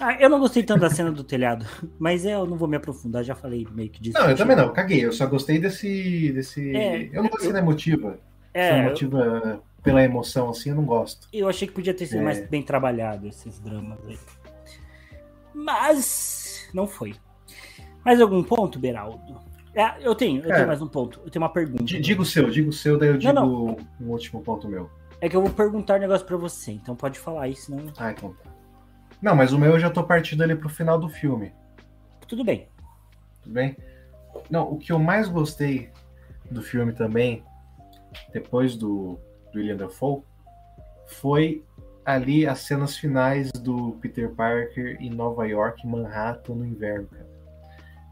Ah, 0.00 0.20
eu 0.20 0.28
não 0.28 0.38
gostei 0.38 0.62
tanto 0.62 0.80
da 0.80 0.90
cena 0.90 1.10
do 1.10 1.24
telhado, 1.24 1.64
mas 1.98 2.26
é, 2.26 2.34
eu 2.34 2.44
não 2.44 2.58
vou 2.58 2.68
me 2.68 2.76
aprofundar, 2.76 3.24
já 3.24 3.34
falei 3.34 3.66
meio 3.70 3.88
que 3.88 4.02
disso. 4.02 4.18
Não, 4.18 4.28
eu 4.28 4.36
também 4.36 4.54
não, 4.54 4.72
caguei. 4.72 5.02
Eu 5.02 5.12
só 5.12 5.26
gostei 5.26 5.58
desse. 5.58 6.32
desse... 6.32 6.76
É, 6.76 7.08
eu 7.12 7.22
não 7.22 7.30
gostei 7.30 7.52
da 7.52 7.60
emotiva. 7.60 8.18
É, 8.52 8.70
cena 8.70 8.86
emotiva 8.86 9.62
pela 9.82 10.02
emoção, 10.02 10.50
assim, 10.50 10.70
eu 10.70 10.76
não 10.76 10.84
gosto. 10.84 11.28
Eu 11.32 11.48
achei 11.48 11.68
que 11.68 11.72
podia 11.72 11.94
ter 11.94 12.06
sido 12.06 12.20
é. 12.20 12.24
mais 12.24 12.46
bem 12.48 12.62
trabalhado 12.62 13.28
esses 13.28 13.60
dramas 13.60 13.98
aí. 14.06 14.18
Mas 15.54 16.68
não 16.74 16.86
foi. 16.86 17.14
Mais 18.04 18.20
algum 18.20 18.42
ponto, 18.42 18.78
Beraldo? 18.78 19.40
É, 19.76 19.94
eu 20.00 20.14
tenho, 20.14 20.42
eu 20.42 20.50
é. 20.50 20.54
tenho 20.54 20.66
mais 20.66 20.80
um 20.80 20.88
ponto. 20.88 21.20
Eu 21.22 21.30
tenho 21.30 21.42
uma 21.42 21.52
pergunta. 21.52 21.84
Diga 21.84 22.22
o 22.22 22.24
seu, 22.24 22.48
diga 22.48 22.70
o 22.70 22.72
seu, 22.72 22.98
daí 22.98 23.10
eu 23.10 23.18
digo 23.18 23.30
não, 23.34 23.46
não. 23.46 23.76
um 24.00 24.10
último 24.10 24.42
ponto 24.42 24.66
meu. 24.66 24.90
É 25.20 25.28
que 25.28 25.36
eu 25.36 25.42
vou 25.42 25.50
perguntar 25.50 25.96
um 25.96 26.00
negócio 26.00 26.26
pra 26.26 26.36
você, 26.38 26.72
então 26.72 26.96
pode 26.96 27.18
falar 27.18 27.42
aí, 27.42 27.54
senão. 27.54 27.92
Ah, 27.98 28.10
então 28.10 28.32
tá. 28.32 28.50
Não, 29.20 29.36
mas 29.36 29.52
o 29.52 29.58
meu 29.58 29.72
eu 29.72 29.78
já 29.78 29.90
tô 29.90 30.02
partindo 30.02 30.42
ali 30.42 30.56
pro 30.56 30.70
final 30.70 30.98
do 30.98 31.10
filme. 31.10 31.52
Tudo 32.26 32.42
bem. 32.42 32.68
Tudo 33.42 33.52
bem? 33.52 33.76
Não, 34.50 34.72
o 34.72 34.78
que 34.78 34.92
eu 34.92 34.98
mais 34.98 35.28
gostei 35.28 35.90
do 36.50 36.62
filme 36.62 36.94
também, 36.94 37.44
depois 38.32 38.76
do, 38.76 39.18
do 39.52 39.58
William 39.58 39.76
Dafoe 39.76 40.22
foi 41.06 41.62
ali 42.02 42.46
as 42.46 42.60
cenas 42.60 42.96
finais 42.96 43.52
do 43.52 43.92
Peter 44.00 44.30
Parker 44.30 44.96
em 45.00 45.10
Nova 45.10 45.46
York, 45.46 45.86
Manhattan, 45.86 46.54
no 46.54 46.66
inverno, 46.66 47.08
cara. 47.08 47.35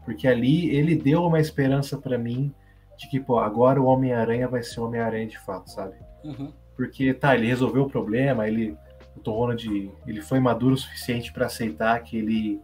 Porque 0.05 0.27
ali 0.27 0.69
ele 0.69 0.95
deu 0.95 1.25
uma 1.25 1.39
esperança 1.39 1.97
para 1.97 2.17
mim 2.17 2.53
de 2.97 3.09
que, 3.09 3.19
pô, 3.19 3.39
agora 3.39 3.81
o 3.81 3.85
Homem-Aranha 3.85 4.47
vai 4.47 4.63
ser 4.63 4.79
Homem-Aranha 4.79 5.27
de 5.27 5.39
fato, 5.39 5.69
sabe? 5.69 5.95
Uhum. 6.23 6.53
Porque, 6.75 7.13
tá, 7.13 7.35
ele 7.35 7.47
resolveu 7.47 7.83
o 7.83 7.89
problema, 7.89 8.47
ele, 8.47 8.77
o 9.17 9.19
Tom 9.19 9.33
Holland, 9.33 9.91
ele 10.05 10.21
foi 10.21 10.39
maduro 10.39 10.75
o 10.75 10.77
suficiente 10.77 11.33
para 11.33 11.47
aceitar 11.47 11.99
que 12.01 12.17
ele 12.17 12.61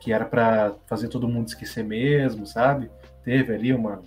que 0.00 0.12
era 0.12 0.24
para 0.24 0.74
fazer 0.86 1.08
todo 1.08 1.28
mundo 1.28 1.48
esquecer 1.48 1.84
mesmo, 1.84 2.46
sabe? 2.46 2.88
Teve 3.24 3.52
ali 3.52 3.72
uma, 3.72 4.00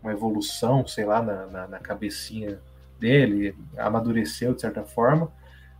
uma 0.00 0.12
evolução, 0.12 0.86
sei 0.86 1.04
lá, 1.04 1.20
na, 1.20 1.46
na, 1.46 1.66
na 1.66 1.78
cabecinha 1.78 2.60
dele, 2.98 3.54
amadureceu 3.76 4.54
de 4.54 4.60
certa 4.60 4.84
forma. 4.84 5.32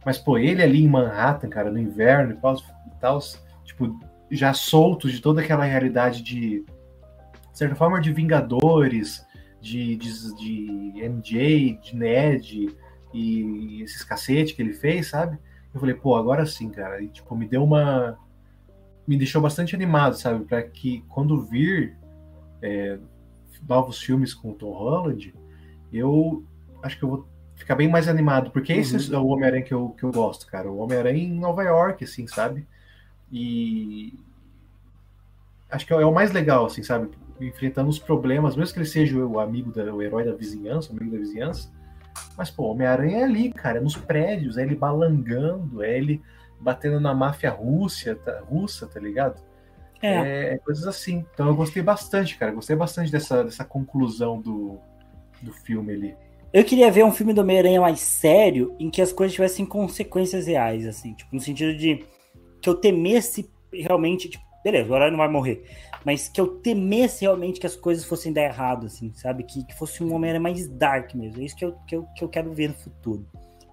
Mas, 0.04 0.18
pô, 0.18 0.36
ele 0.36 0.62
ali 0.62 0.82
em 0.82 0.88
Manhattan, 0.88 1.48
cara, 1.48 1.70
no 1.70 1.78
inverno 1.78 2.32
e 2.32 3.00
tal, 3.00 3.20
tipo, 3.64 3.98
já 4.32 4.54
solto 4.54 5.10
de 5.10 5.20
toda 5.20 5.42
aquela 5.42 5.64
realidade 5.64 6.22
de, 6.22 6.60
de 6.60 7.58
certa 7.58 7.74
forma, 7.74 8.00
de 8.00 8.12
Vingadores, 8.12 9.24
de, 9.60 9.94
de, 9.96 10.34
de 10.34 11.08
MJ, 11.08 11.78
de 11.82 11.94
Ned 11.94 12.76
e 13.12 13.82
esses 13.82 14.02
cacete 14.02 14.54
que 14.54 14.62
ele 14.62 14.72
fez, 14.72 15.08
sabe? 15.08 15.38
Eu 15.72 15.78
falei, 15.78 15.94
pô, 15.94 16.16
agora 16.16 16.46
sim, 16.46 16.70
cara. 16.70 17.02
E, 17.02 17.08
tipo, 17.08 17.36
me 17.36 17.46
deu 17.46 17.62
uma. 17.62 18.18
Me 19.06 19.16
deixou 19.16 19.42
bastante 19.42 19.74
animado, 19.74 20.14
sabe? 20.16 20.44
para 20.44 20.62
que 20.62 21.04
quando 21.08 21.42
vir 21.42 21.96
é, 22.62 22.98
novos 23.68 24.00
filmes 24.00 24.32
com 24.32 24.50
o 24.50 24.54
Tom 24.54 24.72
Holland, 24.72 25.34
eu 25.92 26.44
acho 26.82 26.98
que 26.98 27.04
eu 27.04 27.08
vou 27.08 27.28
ficar 27.54 27.74
bem 27.74 27.88
mais 27.88 28.08
animado, 28.08 28.50
porque 28.50 28.72
uhum. 28.72 28.80
esse 28.80 29.14
é 29.14 29.18
o 29.18 29.26
Homem-Aranha 29.26 29.62
que 29.62 29.74
eu, 29.74 29.90
que 29.90 30.04
eu 30.04 30.10
gosto, 30.10 30.46
cara. 30.46 30.70
O 30.70 30.78
Homem-Aranha 30.78 31.22
em 31.22 31.32
Nova 31.32 31.62
York, 31.62 32.04
assim, 32.04 32.26
sabe? 32.26 32.66
E 33.32 34.12
acho 35.70 35.86
que 35.86 35.92
é 35.92 35.96
o 35.96 36.12
mais 36.12 36.30
legal, 36.32 36.66
assim, 36.66 36.82
sabe? 36.82 37.10
Enfrentando 37.40 37.88
os 37.88 37.98
problemas, 37.98 38.54
mesmo 38.54 38.74
que 38.74 38.80
ele 38.80 38.86
seja 38.86 39.18
o 39.18 39.40
amigo, 39.40 39.72
da, 39.72 39.82
o 39.92 40.02
herói 40.02 40.24
da 40.24 40.34
vizinhança, 40.34 40.92
o 40.92 40.96
amigo 40.96 41.12
da 41.12 41.18
vizinhança. 41.18 41.72
Mas, 42.36 42.50
pô, 42.50 42.64
Homem-Aranha 42.64 43.20
é 43.20 43.24
ali, 43.24 43.50
cara, 43.50 43.78
é 43.78 43.80
nos 43.80 43.96
prédios, 43.96 44.58
é 44.58 44.62
ele 44.62 44.76
balangando, 44.76 45.82
é 45.82 45.96
ele 45.96 46.20
batendo 46.60 47.00
na 47.00 47.14
máfia 47.14 47.50
russa, 47.50 48.14
tá, 48.14 48.40
russa, 48.40 48.86
tá 48.86 49.00
ligado? 49.00 49.40
É. 50.02 50.54
é. 50.54 50.58
coisas 50.58 50.86
assim. 50.86 51.24
Então 51.32 51.46
eu 51.46 51.54
gostei 51.54 51.82
bastante, 51.82 52.36
cara. 52.36 52.52
Gostei 52.52 52.76
bastante 52.76 53.10
dessa, 53.10 53.44
dessa 53.44 53.64
conclusão 53.64 54.40
do, 54.40 54.78
do 55.40 55.52
filme 55.52 55.92
ali. 55.92 56.16
Eu 56.52 56.64
queria 56.64 56.90
ver 56.90 57.04
um 57.04 57.12
filme 57.12 57.32
do 57.32 57.40
Homem-Aranha 57.40 57.80
mais 57.80 58.00
sério, 58.00 58.76
em 58.78 58.90
que 58.90 59.00
as 59.00 59.10
coisas 59.10 59.32
tivessem 59.32 59.64
consequências 59.64 60.46
reais, 60.46 60.86
assim, 60.86 61.14
tipo, 61.14 61.34
no 61.34 61.40
sentido 61.40 61.74
de 61.74 62.04
que 62.62 62.68
eu 62.68 62.74
temesse 62.74 63.50
realmente, 63.72 64.30
tipo, 64.30 64.44
beleza, 64.64 64.90
o 64.90 64.94
Aranha 64.94 65.10
não 65.10 65.18
vai 65.18 65.28
morrer, 65.28 65.64
mas 66.04 66.28
que 66.28 66.40
eu 66.40 66.46
temesse 66.46 67.22
realmente 67.22 67.60
que 67.60 67.66
as 67.66 67.76
coisas 67.76 68.04
fossem 68.04 68.32
dar 68.32 68.42
errado, 68.42 68.86
assim, 68.86 69.12
sabe? 69.14 69.42
Que, 69.42 69.64
que 69.64 69.76
fosse 69.76 70.02
um 70.02 70.14
Homem-Aranha 70.14 70.40
mais 70.40 70.68
dark 70.68 71.14
mesmo. 71.14 71.40
É 71.40 71.44
isso 71.44 71.56
que 71.56 71.64
eu, 71.64 71.72
que 71.86 71.96
eu, 71.96 72.04
que 72.16 72.24
eu 72.24 72.28
quero 72.28 72.52
ver 72.52 72.68
no 72.68 72.74
futuro. 72.74 73.26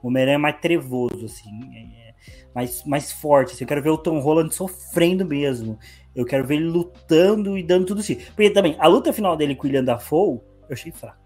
Um 0.03 0.07
Homem-Aranha 0.07 0.39
mais 0.39 0.59
trevoso, 0.59 1.25
assim, 1.25 1.49
é, 1.73 2.09
é, 2.09 2.13
mais, 2.53 2.83
mais 2.83 3.11
forte. 3.11 3.53
Assim. 3.53 3.63
Eu 3.63 3.67
quero 3.67 3.81
ver 3.83 3.89
o 3.89 3.97
Tom 3.97 4.19
Holland 4.19 4.53
sofrendo 4.53 5.25
mesmo. 5.25 5.77
Eu 6.15 6.25
quero 6.25 6.45
ver 6.45 6.55
ele 6.55 6.69
lutando 6.69 7.57
e 7.57 7.63
dando 7.63 7.85
tudo 7.85 8.01
assim. 8.01 8.15
Porque 8.15 8.49
também, 8.49 8.75
a 8.79 8.87
luta 8.87 9.13
final 9.13 9.37
dele 9.37 9.55
com 9.55 9.63
o 9.63 9.67
William 9.67 9.83
Dafoe, 9.83 10.39
eu 10.67 10.73
achei 10.73 10.91
fraco. 10.91 11.17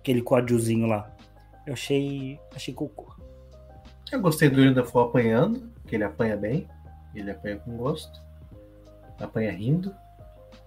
Aquele 0.00 0.22
coadilzinho 0.22 0.86
lá. 0.86 1.10
Eu 1.66 1.72
achei. 1.72 2.38
Achei 2.54 2.72
cocô. 2.72 3.14
Eu 4.10 4.20
gostei 4.20 4.48
do 4.48 4.56
William 4.56 4.72
Dafoe 4.72 5.02
apanhando, 5.02 5.68
que 5.86 5.94
ele 5.94 6.04
apanha 6.04 6.36
bem. 6.36 6.68
Ele 7.14 7.30
apanha 7.30 7.56
com 7.56 7.76
gosto. 7.76 8.20
Apanha 9.18 9.52
rindo. 9.52 9.94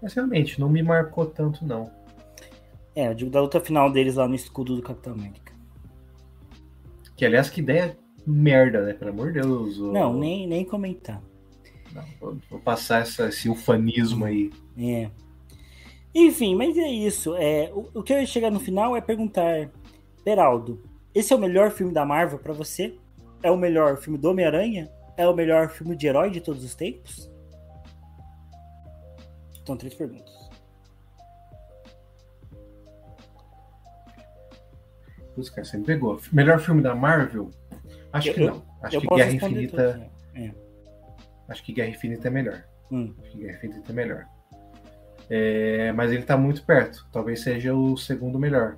Mas 0.02 0.14
realmente, 0.14 0.60
não 0.60 0.70
me 0.70 0.82
marcou 0.82 1.26
tanto, 1.26 1.66
não. 1.66 1.92
É, 2.96 3.08
eu 3.08 3.14
digo 3.14 3.30
da 3.30 3.42
luta 3.42 3.60
final 3.60 3.92
deles 3.92 4.16
lá 4.16 4.28
no 4.28 4.36
escudo 4.36 4.76
do 4.76 4.82
Capitão 4.82 5.14
América. 5.14 5.54
Que 7.16 7.26
aliás, 7.26 7.50
que 7.50 7.60
ideia 7.60 7.98
merda, 8.26 8.82
né? 8.82 8.94
Pelo 8.94 9.12
amor 9.12 9.32
de 9.32 9.42
Deus. 9.42 9.78
Não, 9.78 10.14
nem, 10.14 10.48
nem 10.48 10.66
comentar. 10.66 11.22
Não, 11.94 12.04
vou, 12.20 12.38
vou, 12.50 12.60
passar 12.60 13.02
essa, 13.02 13.28
esse 13.28 13.50
ufanismo 13.50 14.26
aí. 14.26 14.52
É. 14.78 15.10
Enfim, 16.14 16.56
mas 16.56 16.78
é 16.78 16.88
isso. 16.88 17.36
É, 17.36 17.72
o, 17.74 17.90
o 18.00 18.04
que 18.04 18.14
eu 18.14 18.20
ia 18.20 18.26
chegar 18.26 18.52
no 18.52 18.60
final 18.60 18.96
é 18.96 19.02
perguntar, 19.02 19.70
Beraldo, 20.24 20.82
esse 21.14 21.34
é 21.34 21.36
o 21.36 21.40
melhor 21.40 21.72
filme 21.72 21.94
da 21.94 22.06
Marvel 22.06 22.40
para 22.40 22.54
você? 22.54 22.96
É 23.42 23.50
o 23.50 23.58
melhor 23.58 23.98
filme 23.98 24.18
do 24.18 24.30
Homem-Aranha? 24.30 24.90
É 25.20 25.28
o 25.28 25.36
melhor 25.36 25.68
filme 25.68 25.98
de 25.98 26.08
herói 26.08 26.32
de 26.32 26.40
todos 26.40 26.64
os 26.64 26.74
tempos? 26.74 27.30
São 29.66 29.76
três 29.76 29.94
perguntas. 29.94 30.34
Putz, 35.36 35.50
cara, 35.50 35.66
você 35.66 35.78
me 35.78 35.84
pegou. 35.84 36.22
Melhor 36.32 36.58
filme 36.62 36.82
da 36.82 36.96
Marvel? 36.96 37.52
Acho 38.14 38.30
eu, 38.30 38.34
que 38.34 38.46
não. 38.46 38.66
Acho 38.82 39.02
que 39.02 39.08
Guerra 39.08 39.32
Infinita. 39.34 40.12
É. 40.36 40.52
Acho 41.50 41.64
que 41.66 41.74
Guerra 41.74 41.90
Infinita 41.90 42.28
é 42.30 42.32
melhor. 42.32 42.64
Hum. 42.90 43.14
Acho 43.20 43.32
que 43.32 43.38
Guerra 43.40 43.58
Infinita 43.58 43.92
é 43.92 43.94
melhor. 43.94 44.26
É, 45.30 45.92
mas 45.92 46.14
ele 46.14 46.24
tá 46.24 46.38
muito 46.38 46.64
perto. 46.64 47.06
Talvez 47.12 47.42
seja 47.42 47.76
o 47.76 47.98
segundo 47.98 48.40
melhor. 48.40 48.78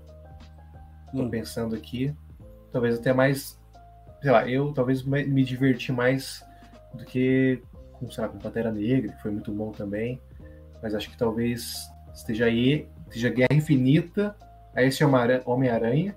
Tô 1.11 1.21
hum. 1.21 1.29
pensando 1.29 1.75
aqui. 1.75 2.15
Talvez 2.71 2.97
até 2.97 3.13
mais. 3.13 3.60
Sei 4.21 4.31
lá, 4.31 4.47
eu 4.47 4.71
talvez 4.73 5.03
me 5.03 5.43
diverti 5.43 5.91
mais 5.91 6.45
do 6.93 7.03
que 7.05 7.61
com, 7.93 8.09
sei 8.11 8.23
lá, 8.23 8.29
com 8.29 8.37
Pantera 8.37 8.71
Negra, 8.71 9.13
que 9.13 9.21
foi 9.21 9.31
muito 9.31 9.51
bom 9.51 9.71
também. 9.71 10.19
Mas 10.81 10.95
acho 10.95 11.09
que 11.09 11.17
talvez 11.17 11.89
esteja 12.13 12.45
aí. 12.45 12.87
Esteja 13.07 13.29
Guerra 13.29 13.53
Infinita. 13.53 14.35
Aí 14.75 14.87
esse 14.87 15.03
Homem-Aranha. 15.03 16.15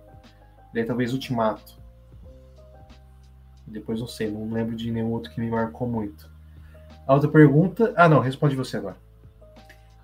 Daí 0.72 0.85
talvez 0.85 1.12
Ultimato. 1.12 1.82
Depois 3.66 4.01
não 4.01 4.06
sei, 4.06 4.31
não 4.31 4.51
lembro 4.52 4.76
de 4.76 4.90
nenhum 4.90 5.10
outro 5.10 5.32
que 5.32 5.40
me 5.40 5.51
marcou 5.51 5.89
muito. 5.89 6.31
A 7.06 7.14
outra 7.14 7.28
pergunta. 7.28 7.93
Ah, 7.97 8.09
não, 8.09 8.20
responde 8.20 8.56
você 8.56 8.76
agora. 8.76 8.97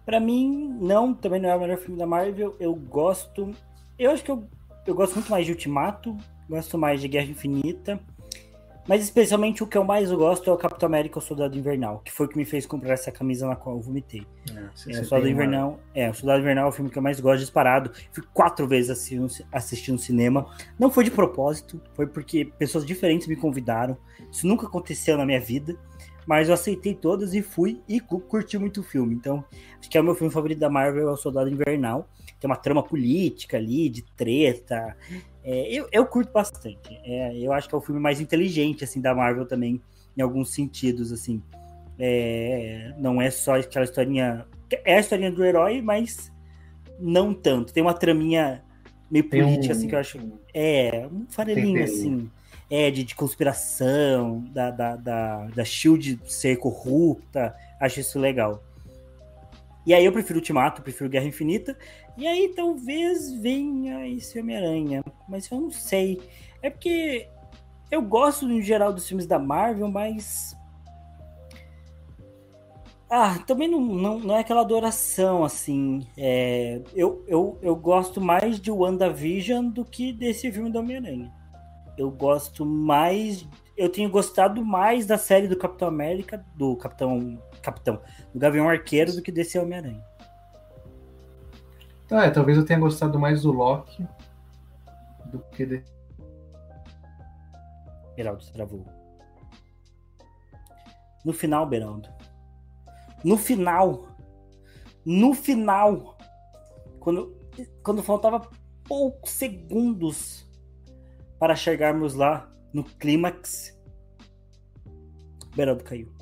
Para 0.04 0.18
mim, 0.18 0.76
não, 0.80 1.14
também 1.14 1.40
não 1.40 1.50
é 1.50 1.56
o 1.56 1.60
melhor 1.60 1.78
filme 1.78 1.98
da 1.98 2.06
Marvel. 2.06 2.56
Eu 2.58 2.74
gosto. 2.74 3.52
Eu 3.98 4.10
acho 4.10 4.24
que 4.24 4.30
eu, 4.30 4.48
eu 4.86 4.94
gosto 4.94 5.14
muito 5.14 5.30
mais 5.30 5.44
de 5.44 5.52
Ultimato, 5.52 6.16
gosto 6.50 6.76
mais 6.76 7.00
de 7.00 7.08
Guerra 7.08 7.26
Infinita. 7.26 8.00
Mas 8.88 9.04
especialmente 9.04 9.62
o 9.62 9.66
que 9.66 9.78
eu 9.78 9.84
mais 9.84 10.10
gosto 10.10 10.50
é 10.50 10.52
o 10.52 10.56
Capitão 10.56 10.88
América 10.88 11.18
o 11.18 11.22
Soldado 11.22 11.56
Invernal, 11.56 12.00
que 12.04 12.10
foi 12.10 12.26
o 12.26 12.28
que 12.28 12.36
me 12.36 12.44
fez 12.44 12.66
comprar 12.66 12.94
essa 12.94 13.12
camisa 13.12 13.46
na 13.46 13.54
qual 13.54 13.76
eu 13.76 13.80
vomitei. 13.80 14.26
É, 14.50 14.96
é, 14.96 15.00
o 15.00 15.04
Soldado 15.04 15.28
Invernal, 15.28 15.68
uma... 15.68 15.78
é, 15.94 16.10
o 16.10 16.14
Soldado 16.14 16.40
Invernal 16.40 16.66
é 16.66 16.68
o 16.68 16.72
filme 16.72 16.90
que 16.90 16.98
eu 16.98 17.02
mais 17.02 17.20
gosto 17.20 17.40
disparado. 17.40 17.92
Fui 18.10 18.24
quatro 18.34 18.66
vezes 18.66 18.90
assistindo, 18.90 19.28
assistindo 19.52 19.98
cinema. 19.98 20.50
Não 20.76 20.90
foi 20.90 21.04
de 21.04 21.10
propósito, 21.10 21.80
foi 21.94 22.06
porque 22.06 22.46
pessoas 22.58 22.84
diferentes 22.84 23.28
me 23.28 23.36
convidaram. 23.36 23.96
Isso 24.32 24.46
nunca 24.46 24.66
aconteceu 24.66 25.16
na 25.16 25.24
minha 25.24 25.40
vida 25.40 25.78
mas 26.26 26.46
eu 26.46 26.54
aceitei 26.54 26.94
todas 26.94 27.34
e 27.34 27.42
fui 27.42 27.80
e 27.88 27.98
curti 27.98 28.56
muito 28.56 28.82
o 28.82 28.84
filme. 28.84 29.14
Então, 29.14 29.44
acho 29.80 29.90
que 29.90 29.98
é 29.98 30.00
o 30.00 30.04
meu 30.04 30.14
filme 30.14 30.32
favorito 30.32 30.58
da 30.58 30.70
Marvel, 30.70 31.08
é 31.08 31.12
o 31.12 31.16
Soldado 31.16 31.50
Invernal. 31.50 32.08
Tem 32.38 32.48
uma 32.48 32.56
trama 32.56 32.84
política 32.84 33.56
ali, 33.56 33.88
de 33.88 34.02
treta. 34.02 34.96
É, 35.42 35.72
eu, 35.72 35.88
eu 35.90 36.06
curto 36.06 36.32
bastante. 36.32 36.98
É, 37.04 37.36
eu 37.36 37.52
acho 37.52 37.68
que 37.68 37.74
é 37.74 37.78
o 37.78 37.80
filme 37.80 38.00
mais 38.00 38.20
inteligente, 38.20 38.84
assim, 38.84 39.00
da 39.00 39.14
Marvel 39.14 39.46
também, 39.46 39.80
em 40.16 40.22
alguns 40.22 40.52
sentidos, 40.52 41.12
assim. 41.12 41.42
É, 41.98 42.94
não 42.98 43.20
é 43.20 43.30
só 43.30 43.56
aquela 43.56 43.84
historinha... 43.84 44.46
É 44.84 44.96
a 44.96 45.00
historinha 45.00 45.30
do 45.30 45.44
herói, 45.44 45.82
mas 45.82 46.32
não 46.98 47.34
tanto. 47.34 47.72
Tem 47.72 47.82
uma 47.82 47.94
traminha 47.94 48.62
meio 49.10 49.28
política, 49.28 49.74
um... 49.74 49.76
assim, 49.76 49.88
que 49.88 49.94
eu 49.94 49.98
acho... 49.98 50.18
É, 50.54 51.08
um 51.10 51.26
farelinho, 51.28 51.82
assim 51.82 52.30
é, 52.70 52.90
de, 52.90 53.02
de 53.02 53.14
conspiração, 53.16 54.44
da, 54.52 54.70
da, 54.70 54.96
da, 54.96 55.46
da 55.48 55.64
Shield 55.64 56.20
ser 56.24 56.56
corrupta. 56.56 57.54
Acho 57.80 57.98
isso 57.98 58.18
legal. 58.18 58.62
E 59.86 59.94
aí 59.94 60.04
eu 60.04 60.12
prefiro 60.12 60.38
Ultimato, 60.38 60.82
prefiro 60.82 61.10
Guerra 61.10 61.26
Infinita. 61.26 61.76
E 62.16 62.26
aí 62.26 62.52
talvez 62.54 63.32
venha 63.32 64.06
esse 64.08 64.38
Homem-Aranha. 64.38 65.02
Mas 65.28 65.50
eu 65.50 65.60
não 65.60 65.70
sei. 65.70 66.20
É 66.62 66.68
porque 66.70 67.28
eu 67.90 68.02
gosto, 68.02 68.46
no 68.46 68.60
geral, 68.60 68.92
dos 68.92 69.08
filmes 69.08 69.26
da 69.26 69.38
Marvel, 69.38 69.88
mas. 69.88 70.56
Ah, 73.08 73.38
também 73.40 73.68
não, 73.68 73.80
não, 73.80 74.18
não 74.20 74.36
é 74.36 74.40
aquela 74.40 74.60
adoração, 74.60 75.42
assim. 75.42 76.06
É, 76.16 76.80
eu, 76.94 77.24
eu, 77.26 77.58
eu 77.60 77.74
gosto 77.74 78.20
mais 78.20 78.60
de 78.60 78.70
WandaVision 78.70 79.68
do 79.68 79.84
que 79.84 80.12
desse 80.12 80.52
filme 80.52 80.70
do 80.70 80.78
Homem-Aranha 80.78 81.40
eu 82.00 82.10
gosto 82.10 82.64
mais. 82.64 83.46
Eu 83.80 83.88
tenho 83.88 84.10
gostado 84.10 84.62
mais 84.62 85.06
da 85.06 85.16
série 85.16 85.48
do 85.48 85.56
Capitão 85.56 85.88
América, 85.88 86.44
do 86.54 86.76
Capitão. 86.76 87.42
Capitão, 87.62 88.02
do 88.30 88.38
Gavião 88.38 88.68
Arqueiro 88.68 89.14
do 89.14 89.22
que 89.22 89.32
desse 89.32 89.58
Homem-Aranha. 89.58 90.04
Tá, 92.06 92.26
é, 92.26 92.30
talvez 92.30 92.58
eu 92.58 92.64
tenha 92.66 92.78
gostado 92.78 93.18
mais 93.18 93.40
do 93.40 93.50
Loki 93.50 94.06
do 95.32 95.38
que 95.38 95.64
de. 95.64 95.82
Beraldo 98.14 98.44
travou. 98.52 98.84
No 101.24 101.32
final, 101.32 101.66
Beraldo. 101.66 102.10
No 103.24 103.38
final. 103.38 104.08
No 105.06 105.32
final. 105.32 106.18
Quando, 106.98 107.34
quando 107.82 108.02
faltava 108.02 108.46
poucos 108.86 109.30
segundos 109.30 110.46
para 111.38 111.56
chegarmos 111.56 112.12
lá 112.12 112.46
no 112.72 112.84
clímax, 112.84 113.76
Beraldo 115.54 115.84
caiu. 115.84 116.12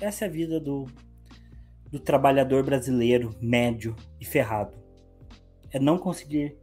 Essa 0.00 0.24
é 0.24 0.28
a 0.28 0.30
vida 0.30 0.60
do, 0.60 0.86
do 1.90 1.98
trabalhador 1.98 2.62
brasileiro 2.62 3.34
médio 3.40 3.94
e 4.20 4.24
ferrado. 4.24 4.78
É 5.70 5.78
não 5.78 5.98
conseguir 5.98 6.56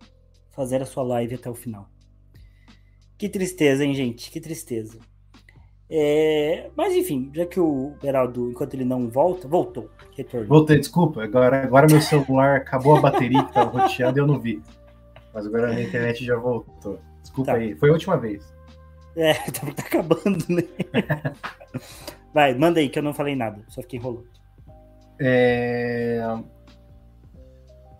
fazer 0.52 0.82
a 0.82 0.86
sua 0.86 1.04
live 1.04 1.36
até 1.36 1.50
o 1.50 1.56
final. 1.56 1.90
Que 3.18 3.30
tristeza, 3.30 3.84
hein, 3.84 3.94
gente? 3.94 4.32
Que 4.32 4.40
tristeza. 4.40 5.00
É... 5.90 6.70
Mas 6.76 6.94
enfim, 6.96 7.30
já 7.34 7.46
que 7.46 7.60
o 7.60 7.96
Beraldo, 8.02 8.50
enquanto 8.50 8.74
ele 8.74 8.86
não 8.86 9.10
volta, 9.10 9.48
voltou. 9.48 9.90
Retornou. 10.16 10.48
Voltei, 10.48 10.80
desculpa. 10.80 11.24
Agora, 11.24 11.64
agora 11.64 11.88
meu 11.88 12.02
celular 12.02 12.58
acabou 12.58 12.98
a 12.98 13.02
bateria 13.02 13.44
que 13.44 13.50
estava 13.50 13.82
roteando 13.82 14.18
e 14.18 14.22
eu 14.22 14.28
não 14.28 14.40
vi. 14.40 14.62
Mas 15.34 15.46
agora 15.46 15.70
a 15.70 15.82
internet 15.82 16.26
já 16.26 16.36
voltou. 16.36 17.00
Desculpa 17.26 17.54
tá. 17.54 17.58
aí, 17.58 17.76
foi 17.76 17.90
a 17.90 17.94
última 17.94 18.18
vez. 18.18 18.54
É, 19.16 19.34
tá, 19.52 19.66
tá 19.76 19.84
acabando, 19.84 20.46
né? 20.48 20.64
Vai, 22.32 22.54
manda 22.54 22.80
aí, 22.80 22.88
que 22.88 23.00
eu 23.00 23.04
não 23.04 23.14
falei 23.14 23.36
nada, 23.36 23.64
só 23.68 23.82
fiquei 23.82 23.98
enrolando. 23.98 24.30
É... 25.20 26.22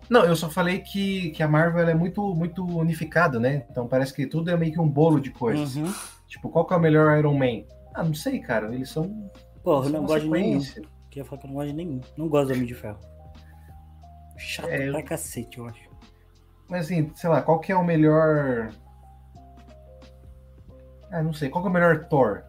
Não, 0.08 0.24
eu 0.24 0.36
só 0.36 0.48
falei 0.48 0.80
que, 0.80 1.30
que 1.30 1.42
a 1.42 1.48
Marvel 1.48 1.88
é 1.88 1.94
muito, 1.94 2.22
muito 2.34 2.64
unificada, 2.64 3.40
né? 3.40 3.66
Então 3.68 3.88
parece 3.88 4.14
que 4.14 4.26
tudo 4.26 4.50
é 4.50 4.56
meio 4.56 4.72
que 4.72 4.80
um 4.80 4.88
bolo 4.88 5.18
de 5.18 5.30
coisas. 5.30 5.74
Uhum. 5.74 5.92
Tipo, 6.28 6.48
qual 6.48 6.64
que 6.64 6.72
é 6.72 6.76
o 6.76 6.80
melhor 6.80 7.18
Iron 7.18 7.34
Man? 7.34 7.64
Ah, 7.92 8.04
não 8.04 8.14
sei, 8.14 8.38
cara. 8.38 8.72
Eles 8.72 8.90
são. 8.90 9.28
Porra, 9.64 9.86
eu 9.86 9.92
não 9.92 10.04
gosto 10.04 10.24
de 10.24 10.30
nenhum. 10.30 10.60
Queria 11.10 11.24
falar 11.24 11.40
que 11.40 11.46
eu 11.46 11.48
não 11.48 11.56
gosto 11.56 11.68
de 11.68 11.74
nenhum. 11.74 12.00
Não 12.16 12.28
gosto 12.28 12.48
do 12.48 12.54
Homem 12.54 12.66
de 12.66 12.74
Ferro. 12.74 13.00
Chato 14.36 14.68
é, 14.68 14.92
pra 14.92 15.02
cacete, 15.02 15.58
eu 15.58 15.66
acho. 15.66 15.90
Mas 16.68 16.84
assim, 16.84 17.10
sei 17.14 17.30
lá, 17.30 17.42
qual 17.42 17.58
que 17.58 17.72
é 17.72 17.76
o 17.76 17.84
melhor. 17.84 18.70
Ah, 21.10 21.22
não 21.22 21.32
sei, 21.32 21.48
qual 21.48 21.64
é 21.64 21.68
o 21.68 21.72
melhor 21.72 22.04
Thor? 22.08 22.42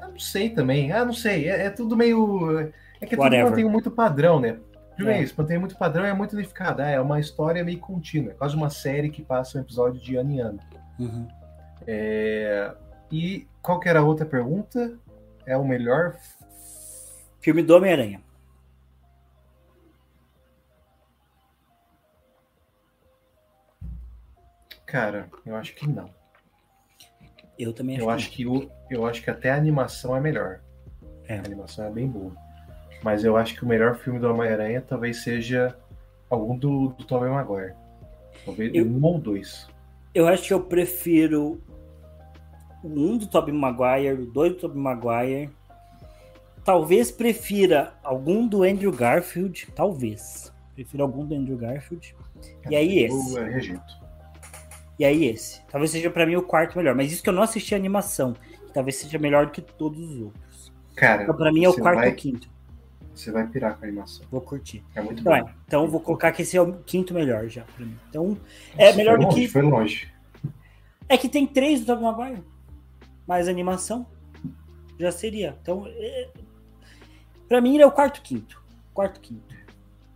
Ah, 0.00 0.08
não 0.08 0.18
sei 0.18 0.50
também. 0.50 0.92
Ah, 0.92 1.04
não 1.04 1.12
sei. 1.12 1.48
É, 1.48 1.66
é 1.66 1.70
tudo 1.70 1.96
meio. 1.96 2.60
É 3.00 3.06
que 3.06 3.14
é 3.14 3.16
tudo 3.16 3.22
Whatever. 3.22 3.50
mantém 3.50 3.64
muito 3.64 3.90
padrão, 3.90 4.40
né? 4.40 4.58
Não 4.98 5.08
é 5.08 5.22
isso, 5.22 5.32
mantém 5.38 5.58
muito 5.58 5.76
padrão 5.78 6.04
é 6.04 6.12
muito 6.12 6.32
unificado. 6.32 6.82
Ah, 6.82 6.88
é 6.88 7.00
uma 7.00 7.20
história 7.20 7.62
meio 7.62 7.78
contínua, 7.78 8.32
é 8.32 8.34
quase 8.34 8.56
uma 8.56 8.68
série 8.68 9.10
que 9.10 9.22
passa 9.22 9.56
um 9.56 9.60
episódio 9.60 10.00
de 10.00 10.16
ano 10.16 10.32
em 10.32 10.40
ano. 10.40 10.58
Uhum. 10.98 11.28
É, 11.86 12.74
E 13.12 13.46
qual 13.62 13.78
que 13.78 13.88
era 13.88 14.00
a 14.00 14.02
outra 14.02 14.26
pergunta? 14.26 14.98
É 15.46 15.56
o 15.56 15.64
melhor. 15.64 16.16
Filme 17.40 17.62
do 17.62 17.76
Homem-Aranha. 17.76 18.20
Cara, 24.86 25.28
eu 25.44 25.54
acho 25.56 25.74
que 25.74 25.86
não. 25.86 26.10
Eu 27.58 27.72
também 27.72 27.96
acho 27.96 28.04
Eu 28.04 28.06
que 28.08 28.12
acho 28.14 28.30
que 28.30 28.46
o, 28.46 28.70
eu 28.90 29.06
acho 29.06 29.22
que 29.22 29.30
até 29.30 29.50
a 29.50 29.56
animação 29.56 30.16
é 30.16 30.20
melhor. 30.20 30.60
É. 31.26 31.38
A 31.38 31.44
animação 31.44 31.86
é 31.86 31.90
bem 31.90 32.06
boa. 32.06 32.32
Mas 33.02 33.24
eu 33.24 33.36
acho 33.36 33.54
que 33.54 33.64
o 33.64 33.68
melhor 33.68 33.96
filme 33.96 34.18
do 34.18 34.28
Homem-Aranha 34.30 34.80
talvez 34.86 35.22
seja 35.22 35.76
algum 36.30 36.56
do, 36.56 36.88
do 36.88 37.04
Tobey 37.04 37.28
Maguire. 37.28 37.74
Talvez 38.44 38.74
Eu- 38.74 38.86
um 38.86 39.04
ou 39.04 39.18
dois. 39.18 39.68
Eu 40.14 40.26
acho 40.26 40.48
que 40.48 40.54
eu 40.54 40.60
prefiro 40.60 41.60
o 42.82 42.88
1 42.88 43.18
do 43.18 43.26
Tobey 43.26 43.52
Maguire, 43.54 44.22
o 44.22 44.26
2 44.26 44.52
do 44.54 44.58
Tobey 44.60 44.78
Maguire. 44.80 45.50
Talvez 46.64 47.10
prefira 47.10 47.94
algum 48.02 48.46
do 48.46 48.62
Andrew 48.62 48.92
Garfield. 48.92 49.68
Talvez. 49.74 50.52
Prefiro 50.74 51.02
algum 51.02 51.24
do 51.26 51.34
Andrew 51.34 51.56
Garfield. 51.56 52.14
E 52.68 52.74
aí 52.76 53.04
esse? 53.04 53.36
Eu 53.36 53.42
é, 53.42 53.50
rejeito. 53.50 53.97
E 54.98 55.04
aí 55.04 55.24
esse. 55.26 55.62
Talvez 55.70 55.90
seja 55.90 56.10
pra 56.10 56.26
mim 56.26 56.36
o 56.36 56.42
quarto 56.42 56.76
melhor. 56.76 56.94
Mas 56.94 57.12
isso 57.12 57.22
que 57.22 57.28
eu 57.28 57.32
não 57.32 57.42
assisti 57.42 57.74
a 57.74 57.78
animação. 57.78 58.32
que 58.32 58.72
Talvez 58.72 58.96
seja 58.96 59.18
melhor 59.18 59.46
do 59.46 59.52
que 59.52 59.60
todos 59.60 59.98
os 60.00 60.20
outros. 60.20 60.72
Cara, 60.96 61.22
Então 61.22 61.36
pra 61.36 61.52
mim 61.52 61.64
é 61.64 61.68
o 61.68 61.74
quarto 61.74 61.98
vai, 61.98 62.08
ou 62.08 62.14
quinto. 62.14 62.48
Você 63.14 63.30
vai 63.30 63.46
pirar 63.46 63.76
com 63.78 63.84
a 63.84 63.88
animação. 63.88 64.26
Vou 64.30 64.40
curtir. 64.40 64.82
É 64.94 65.00
muito 65.00 65.20
Então, 65.20 65.32
bom. 65.32 65.48
é. 65.48 65.54
então 65.66 65.88
vou 65.88 66.00
colocar 66.00 66.32
que 66.32 66.42
esse 66.42 66.56
é 66.56 66.62
o 66.62 66.72
quinto 66.82 67.14
melhor 67.14 67.48
já 67.48 67.62
pra 67.62 67.84
mim. 67.86 67.96
Então 68.08 68.36
é 68.76 68.92
melhor 68.92 69.16
foi 69.16 69.24
do 69.24 69.28
longe, 69.30 69.40
que. 69.40 69.48
Foi 69.48 69.62
longe. 69.62 70.08
É 71.08 71.16
que 71.16 71.28
tem 71.28 71.46
três 71.46 71.80
do 71.80 71.86
Tobey 71.86 72.02
Maguire. 72.04 72.42
Mais 73.26 73.46
animação. 73.48 74.06
Já 74.98 75.12
seria. 75.12 75.56
Então, 75.62 75.84
é... 75.86 76.28
pra 77.48 77.60
mim 77.60 77.74
ele 77.74 77.82
é 77.84 77.86
o 77.86 77.92
quarto 77.92 78.20
quinto. 78.20 78.60
Quarto 78.92 79.20
quinto. 79.20 79.54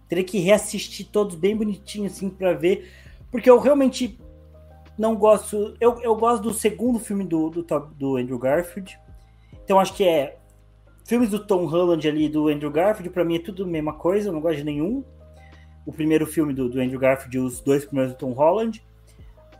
Teria 0.08 0.24
que 0.24 0.38
reassistir 0.40 1.06
todos 1.06 1.36
bem 1.36 1.56
bonitinhos 1.56 2.12
assim 2.14 2.28
pra 2.28 2.52
ver. 2.52 2.90
Porque 3.30 3.48
eu 3.48 3.58
realmente 3.58 4.18
não 5.02 5.16
gosto. 5.16 5.74
Eu, 5.80 6.00
eu 6.00 6.14
gosto 6.14 6.44
do 6.44 6.54
segundo 6.54 7.00
filme 7.00 7.24
do, 7.24 7.50
do, 7.50 7.62
do 7.98 8.16
Andrew 8.16 8.38
Garfield. 8.38 8.96
Então 9.64 9.80
acho 9.80 9.94
que 9.94 10.04
é. 10.04 10.38
Filmes 11.04 11.28
do 11.30 11.44
Tom 11.44 11.66
Holland 11.66 12.06
ali 12.08 12.28
do 12.28 12.46
Andrew 12.46 12.70
Garfield, 12.70 13.10
pra 13.10 13.24
mim 13.24 13.34
é 13.34 13.38
tudo 13.40 13.64
a 13.64 13.66
mesma 13.66 13.92
coisa, 13.92 14.28
eu 14.28 14.32
não 14.32 14.40
gosto 14.40 14.58
de 14.58 14.64
nenhum. 14.64 15.02
O 15.84 15.92
primeiro 15.92 16.24
filme 16.24 16.54
do, 16.54 16.68
do 16.68 16.80
Andrew 16.80 17.00
Garfield 17.00 17.36
e 17.36 17.40
os 17.40 17.60
dois 17.60 17.84
primeiros 17.84 18.14
do 18.14 18.18
Tom 18.18 18.30
Holland. 18.30 18.80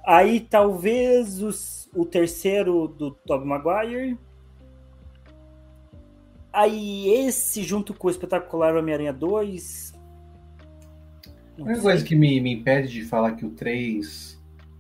Aí 0.07 0.39
talvez 0.39 1.43
os- 1.43 1.91
o 1.93 2.05
terceiro 2.07 2.87
do 2.87 3.11
Tobey 3.11 3.47
Maguire. 3.49 4.17
Aí 6.53 7.09
esse 7.27 7.65
junto 7.65 7.93
com 7.93 8.07
o 8.07 8.11
espetacular 8.11 8.77
Homem-Aranha 8.77 9.13
2. 9.13 9.93
A 11.59 11.63
única 11.63 11.81
coisa 11.83 12.05
que 12.05 12.15
me, 12.15 12.41
me 12.41 12.53
impede 12.55 12.89
de 12.93 13.05
falar 13.05 13.33
que 13.33 13.45
o 13.45 13.51
3 13.51 14.32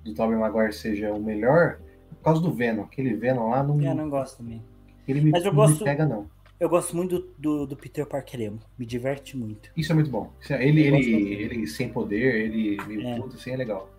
do 0.04 0.14
Tobey 0.14 0.36
Maguire 0.36 0.72
seja 0.72 1.12
o 1.12 1.20
melhor 1.22 1.78
é 2.10 2.14
por 2.14 2.22
causa 2.24 2.40
do 2.42 2.52
Venom. 2.52 2.82
Aquele 2.82 3.14
Venom 3.14 3.50
lá 3.50 3.62
não, 3.62 3.80
Eu 3.80 3.94
não 3.94 4.08
gosto 4.10 4.38
também. 4.38 4.62
ele 5.06 5.20
me, 5.20 5.30
Mas 5.30 5.44
eu 5.44 5.52
não 5.52 5.62
me 5.62 5.68
gosto- 5.68 5.84
pega, 5.84 6.06
não. 6.06 6.26
Eu 6.60 6.68
gosto 6.68 6.94
muito 6.94 7.18
do, 7.18 7.28
do, 7.38 7.66
do 7.66 7.76
Peter 7.76 8.06
Parker 8.06 8.40
emo. 8.40 8.60
Me 8.78 8.86
diverte 8.86 9.36
muito. 9.36 9.70
Isso 9.76 9.90
é 9.90 9.94
muito 9.96 10.10
bom. 10.10 10.30
É- 10.48 10.64
Ele, 10.66 10.86
Eu 10.86 10.92
gosto 10.92 11.08
ele, 11.08 11.34
ele 11.42 11.66
sem 11.66 11.88
poder, 11.88 12.44
ele 12.46 12.76
meio 12.86 13.06
É. 13.08 13.16
puto, 13.16 13.34
assim, 13.36 13.50
é 13.50 13.56
legal. 13.56 13.90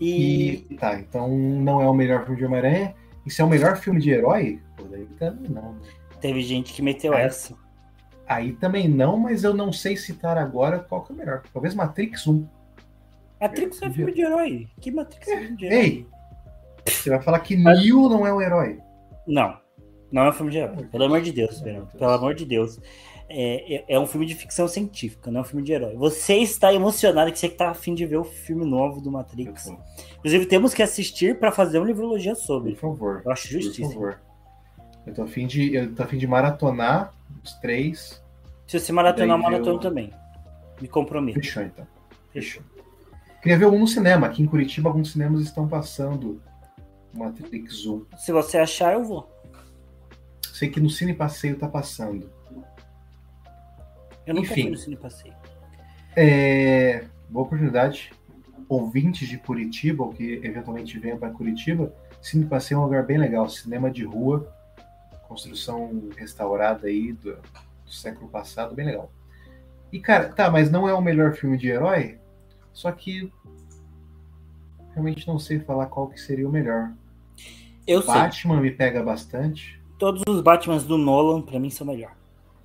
E, 0.00 0.64
E 0.70 0.76
tá, 0.76 0.98
então 0.98 1.28
não 1.28 1.80
é 1.80 1.88
o 1.88 1.94
melhor 1.94 2.22
filme 2.24 2.36
de 2.38 2.44
Homem-Aranha. 2.44 2.94
E 3.24 3.30
se 3.30 3.40
é 3.40 3.44
o 3.44 3.48
melhor 3.48 3.76
filme 3.76 4.00
de 4.00 4.10
herói? 4.10 4.60
Pô, 4.76 4.84
daí 4.84 5.06
também 5.18 5.50
não. 5.50 5.72
né? 5.72 5.80
teve 6.20 6.40
gente 6.40 6.72
que 6.72 6.80
meteu 6.80 7.12
É. 7.12 7.24
essa. 7.24 7.54
Aí 8.26 8.52
também 8.54 8.88
não, 8.88 9.18
mas 9.18 9.44
eu 9.44 9.52
não 9.52 9.70
sei 9.70 9.94
citar 9.94 10.38
agora 10.38 10.78
qual 10.78 11.02
que 11.04 11.12
é 11.12 11.14
o 11.14 11.18
melhor. 11.18 11.42
Talvez 11.52 11.74
Matrix 11.74 12.26
1. 12.26 12.46
Matrix 13.48 13.82
é 13.82 13.86
É, 13.86 13.90
filme 13.90 14.12
de 14.12 14.20
herói. 14.22 14.68
Que 14.80 14.90
Matrix 14.90 15.28
é 15.28 15.36
filme 15.40 15.56
de 15.56 15.66
herói? 15.66 15.78
Ei! 15.78 16.06
Você 16.86 17.10
vai 17.10 17.20
falar 17.22 17.40
que 17.40 17.56
Neo 17.56 18.08
não 18.08 18.26
é 18.26 18.32
um 18.32 18.40
herói. 18.40 18.78
Não. 19.26 19.56
Não 20.12 20.22
é 20.24 20.28
um 20.28 20.32
filme 20.32 20.50
de 20.52 20.58
herói. 20.58 20.84
Pelo 20.84 21.04
amor 21.04 21.20
de 21.22 21.32
Deus, 21.32 21.60
Fernando. 21.60 21.88
Pelo 21.92 22.10
amor 22.12 22.34
de 22.34 22.44
Deus. 22.44 22.78
É, 23.28 23.76
é, 23.76 23.84
é 23.88 23.98
um 23.98 24.06
filme 24.06 24.26
de 24.26 24.34
ficção 24.34 24.68
científica, 24.68 25.30
não 25.30 25.38
é 25.38 25.40
um 25.40 25.46
filme 25.46 25.64
de 25.64 25.72
herói. 25.72 25.94
Você 25.96 26.34
está 26.36 26.72
emocionado 26.74 27.32
que 27.32 27.38
você 27.38 27.46
está 27.46 27.70
afim 27.70 27.94
de 27.94 28.04
ver 28.04 28.18
o 28.18 28.24
filme 28.24 28.66
novo 28.66 29.00
do 29.00 29.10
Matrix. 29.10 29.72
Inclusive, 30.18 30.44
temos 30.46 30.74
que 30.74 30.82
assistir 30.82 31.38
para 31.38 31.50
fazer 31.50 31.78
uma 31.78 31.86
livrologia 31.86 32.34
Por 32.34 32.40
sobre. 32.42 32.74
favor. 32.76 33.22
Eu 33.24 33.32
acho 33.32 33.48
Por 33.48 33.60
justiça. 33.62 33.88
favor. 33.92 34.20
Eu 35.06 35.14
tô 35.14 35.22
afim 35.22 35.46
de, 35.46 35.74
eu 35.74 35.94
tô 35.94 36.02
afim 36.02 36.18
de 36.18 36.26
maratonar 36.26 37.14
os 37.42 37.54
três. 37.54 38.22
Se 38.66 38.78
você 38.78 38.92
maratonar, 38.92 39.38
maratona 39.38 39.76
eu- 39.76 39.80
também. 39.80 40.12
Me 40.80 40.86
comprometo. 40.86 41.40
Fechou, 41.40 41.62
então. 41.62 41.86
Fechou. 42.30 42.62
Queria 43.44 43.58
ver 43.58 43.66
um 43.66 43.78
no 43.78 43.86
cinema. 43.86 44.26
Aqui 44.26 44.42
em 44.42 44.46
Curitiba, 44.46 44.88
alguns 44.88 45.12
cinemas 45.12 45.42
estão 45.42 45.68
passando 45.68 46.40
Matrix 47.12 47.84
1. 47.84 48.06
Se 48.16 48.32
você 48.32 48.56
achar, 48.56 48.94
eu 48.94 49.04
vou. 49.04 49.30
Sei 50.50 50.70
que 50.70 50.80
no 50.80 50.88
Cine 50.88 51.12
Passeio 51.12 51.58
tá 51.58 51.68
passando. 51.68 52.32
Eu 54.26 54.34
nunca 54.34 54.46
Enfim. 54.50 54.62
fui 54.62 54.70
no 54.70 54.76
Cine 54.78 54.96
Passeio. 54.96 55.34
É, 56.16 57.04
boa 57.28 57.44
oportunidade. 57.44 58.14
Ouvintes 58.66 59.28
de 59.28 59.36
Curitiba, 59.36 60.04
ou 60.04 60.08
que 60.08 60.40
eventualmente 60.42 60.98
venham 60.98 61.18
para 61.18 61.28
Curitiba, 61.28 61.94
Cine 62.22 62.46
Passeio 62.46 62.78
é 62.78 62.80
um 62.80 62.84
lugar 62.84 63.04
bem 63.04 63.18
legal. 63.18 63.46
Cinema 63.50 63.90
de 63.90 64.04
rua, 64.04 64.50
construção 65.28 66.08
restaurada 66.16 66.86
aí 66.86 67.12
do, 67.12 67.34
do 67.34 67.92
século 67.92 68.26
passado, 68.26 68.74
bem 68.74 68.86
legal. 68.86 69.12
E, 69.92 70.00
cara, 70.00 70.30
tá, 70.30 70.50
mas 70.50 70.70
não 70.70 70.88
é 70.88 70.94
o 70.94 71.02
melhor 71.02 71.34
filme 71.34 71.58
de 71.58 71.68
herói, 71.68 72.18
só 72.74 72.92
que 72.92 73.32
realmente 74.92 75.26
não 75.26 75.38
sei 75.38 75.58
falar 75.60 75.86
qual 75.86 76.08
que 76.08 76.20
seria 76.20 76.46
o 76.46 76.52
melhor. 76.52 76.92
Eu 77.86 78.02
sei. 78.02 78.12
Batman 78.14 78.60
me 78.60 78.70
pega 78.70 79.02
bastante. 79.02 79.80
Todos 79.98 80.22
os 80.28 80.40
Batmans 80.42 80.84
do 80.84 80.98
Nolan, 80.98 81.40
pra 81.40 81.58
mim, 81.58 81.70
são 81.70 81.86
melhor. 81.86 82.12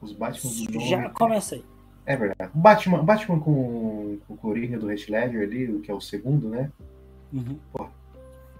Os 0.01 0.11
Batman 0.11 0.51
do 0.51 0.73
Nolan 0.73 0.85
Já 0.87 1.55
aí. 1.55 1.63
É 2.05 2.15
verdade. 2.17 2.51
Batman, 2.53 3.03
Batman 3.03 3.39
com, 3.39 4.17
com 4.27 4.33
o 4.33 4.37
Coringa 4.37 4.77
do 4.79 4.91
Heath 4.91 5.07
Ledger 5.09 5.43
ali, 5.43 5.71
o 5.71 5.79
que 5.79 5.91
é 5.91 5.93
o 5.93 6.01
segundo, 6.01 6.49
né? 6.49 6.71
Uhum. 7.31 7.57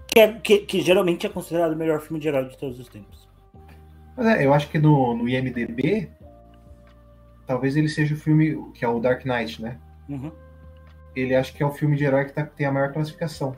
Que, 0.06 0.20
é- 0.20 0.32
que- 0.34 0.58
que 0.60 0.80
geralmente 0.80 1.26
é 1.26 1.28
considerado 1.30 1.72
o 1.72 1.76
melhor 1.76 2.00
filme 2.00 2.20
de 2.20 2.28
herói 2.28 2.48
de 2.48 2.56
todos 2.56 2.78
os 2.78 2.88
tempos. 2.88 3.28
Mas 4.16 4.26
é, 4.26 4.46
eu 4.46 4.52
acho 4.54 4.68
que 4.68 4.78
no, 4.78 5.16
no 5.16 5.28
IMDB, 5.28 6.08
talvez 7.46 7.76
ele 7.76 7.88
seja 7.88 8.14
o 8.14 8.18
filme, 8.18 8.70
que 8.74 8.84
é 8.84 8.88
o 8.88 9.00
Dark 9.00 9.24
Knight, 9.24 9.60
né? 9.62 9.78
Uhum. 10.08 10.30
Ele 11.14 11.34
acho 11.34 11.52
que 11.54 11.62
é 11.62 11.66
o 11.66 11.70
filme 11.72 11.96
de 11.96 12.04
herói 12.04 12.24
que 12.26 12.32
tá, 12.32 12.44
tem 12.46 12.66
a 12.66 12.72
maior 12.72 12.92
classificação. 12.92 13.54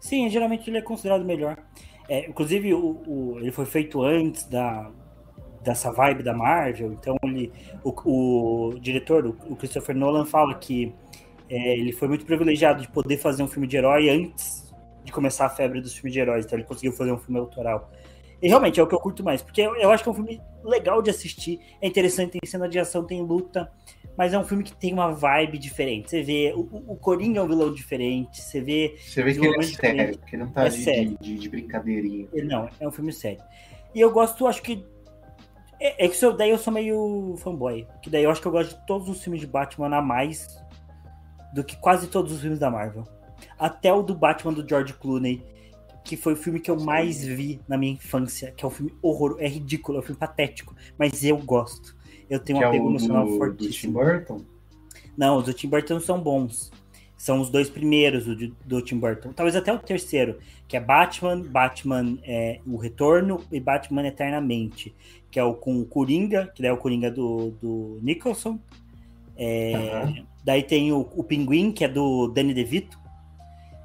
Sim, 0.00 0.28
geralmente 0.28 0.68
ele 0.68 0.78
é 0.78 0.82
considerado 0.82 1.24
melhor. 1.24 1.56
É, 2.08 2.28
inclusive, 2.28 2.74
o, 2.74 3.02
o- 3.06 3.38
ele 3.38 3.50
foi 3.50 3.64
feito 3.64 4.02
antes 4.02 4.44
da, 4.44 4.90
dessa 5.62 5.90
vibe 5.90 6.22
da 6.22 6.34
Marvel, 6.34 6.92
então 6.92 7.16
ele, 7.24 7.50
o, 7.82 7.90
o 8.70 8.78
diretor, 8.78 9.24
o, 9.26 9.30
o 9.50 9.56
Christopher 9.56 9.96
Nolan, 9.96 10.26
fala 10.26 10.54
que 10.54 10.94
é, 11.48 11.76
ele 11.78 11.92
foi 11.92 12.06
muito 12.08 12.26
privilegiado 12.26 12.82
de 12.82 12.88
poder 12.88 13.16
fazer 13.16 13.42
um 13.42 13.48
filme 13.48 13.66
de 13.66 13.76
herói 13.76 14.10
antes 14.10 14.72
de 15.02 15.12
começar 15.12 15.46
a 15.46 15.50
febre 15.50 15.80
dos 15.80 15.94
filmes 15.94 16.12
de 16.12 16.20
heróis, 16.20 16.44
então 16.44 16.58
ele 16.58 16.66
conseguiu 16.66 16.92
fazer 16.92 17.12
um 17.12 17.18
filme 17.18 17.38
autoral. 17.40 17.90
E 18.42 18.48
realmente 18.48 18.78
é 18.78 18.82
o 18.82 18.86
que 18.86 18.94
eu 18.94 19.00
curto 19.00 19.24
mais, 19.24 19.40
porque 19.40 19.62
eu, 19.62 19.74
eu 19.76 19.90
acho 19.90 20.02
que 20.02 20.08
é 20.08 20.12
um 20.12 20.14
filme 20.14 20.40
legal 20.62 21.00
de 21.00 21.08
assistir, 21.10 21.60
é 21.80 21.86
interessante, 21.86 22.32
tem 22.32 22.50
cena 22.50 22.68
de 22.68 22.78
ação, 22.78 23.04
tem 23.04 23.22
luta, 23.22 23.70
mas 24.16 24.32
é 24.32 24.38
um 24.38 24.44
filme 24.44 24.62
que 24.62 24.72
tem 24.72 24.92
uma 24.92 25.12
vibe 25.12 25.58
diferente. 25.58 26.10
Você 26.10 26.22
vê, 26.22 26.52
o, 26.54 26.92
o 26.92 26.96
Coringa 26.96 27.40
é 27.40 27.42
um 27.42 27.48
vilão 27.48 27.72
diferente, 27.72 28.40
você 28.40 28.60
vê 28.60 28.96
Você 28.98 29.22
vê 29.22 29.34
que 29.34 29.40
ele 29.40 29.48
é 29.48 29.62
sério, 29.62 29.70
diferente. 29.70 30.18
que 30.26 30.36
não 30.36 30.48
tá 30.50 30.66
É 30.66 30.70
de, 30.70 31.16
de, 31.18 31.38
de 31.38 31.48
brincadeirinha. 31.48 32.28
Ele 32.32 32.46
Não, 32.46 32.68
é 32.78 32.86
um 32.86 32.92
filme 32.92 33.12
sério. 33.12 33.42
E 33.94 34.00
eu 34.00 34.10
gosto, 34.12 34.46
acho 34.46 34.62
que. 34.62 34.84
É, 35.80 36.06
é 36.06 36.08
que 36.08 36.32
daí 36.32 36.50
eu 36.50 36.58
sou 36.58 36.72
meio 36.72 37.36
fanboy. 37.38 37.86
Que 38.02 38.10
daí 38.10 38.24
eu 38.24 38.30
acho 38.30 38.40
que 38.40 38.46
eu 38.46 38.52
gosto 38.52 38.76
de 38.78 38.86
todos 38.86 39.08
os 39.08 39.22
filmes 39.22 39.40
de 39.40 39.46
Batman 39.46 39.96
a 39.96 40.02
mais 40.02 40.46
do 41.52 41.62
que 41.62 41.76
quase 41.76 42.08
todos 42.08 42.32
os 42.32 42.40
filmes 42.40 42.58
da 42.58 42.70
Marvel. 42.70 43.04
Até 43.58 43.92
o 43.92 44.02
do 44.02 44.14
Batman 44.14 44.52
do 44.52 44.68
George 44.68 44.92
Clooney, 44.94 45.44
que 46.02 46.16
foi 46.16 46.32
o 46.34 46.36
filme 46.36 46.60
que 46.60 46.70
eu 46.70 46.78
mais 46.78 47.24
vi 47.24 47.60
na 47.68 47.78
minha 47.78 47.92
infância, 47.92 48.52
que 48.52 48.64
é 48.64 48.68
um 48.68 48.70
filme 48.70 48.92
horror, 49.00 49.36
é 49.38 49.48
ridículo, 49.48 49.98
é 49.98 50.00
um 50.00 50.04
filme 50.04 50.18
patético, 50.18 50.74
mas 50.98 51.24
eu 51.24 51.38
gosto. 51.38 51.96
Eu 52.28 52.38
tenho 52.38 52.58
um 52.58 52.60
Que 52.60 52.64
é 52.64 52.68
apego 52.68 52.86
o 52.86 52.90
emocional 52.90 53.24
do, 53.24 53.30
do 53.30 53.32
Tim 53.32 53.38
fortíssimo. 53.38 53.92
Burton. 53.92 54.40
Não, 55.16 55.38
os 55.38 55.44
do 55.44 55.52
Tim 55.52 55.68
Burton 55.68 56.00
são 56.00 56.20
bons. 56.20 56.72
São 57.16 57.40
os 57.40 57.48
dois 57.48 57.70
primeiros 57.70 58.26
do, 58.26 58.48
do 58.64 58.82
Tim 58.82 58.98
Burton. 58.98 59.32
Talvez 59.32 59.56
até 59.56 59.72
o 59.72 59.78
terceiro, 59.78 60.38
que 60.68 60.76
é 60.76 60.80
Batman, 60.80 61.40
Batman 61.42 62.18
é, 62.22 62.60
O 62.66 62.76
Retorno 62.76 63.40
e 63.50 63.60
Batman 63.60 64.06
Eternamente. 64.06 64.94
Que 65.30 65.38
é 65.38 65.44
o 65.44 65.54
com 65.54 65.80
o 65.80 65.84
Coringa, 65.84 66.52
que 66.54 66.66
é 66.66 66.72
o 66.72 66.76
Coringa 66.76 67.10
do, 67.10 67.50
do 67.60 67.98
Nicholson. 68.02 68.58
É, 69.36 70.02
uhum. 70.04 70.26
Daí 70.44 70.62
tem 70.62 70.92
o, 70.92 71.08
o 71.14 71.24
Pinguim, 71.24 71.72
que 71.72 71.84
é 71.84 71.88
do 71.88 72.28
Danny 72.28 72.54
DeVito. 72.54 72.98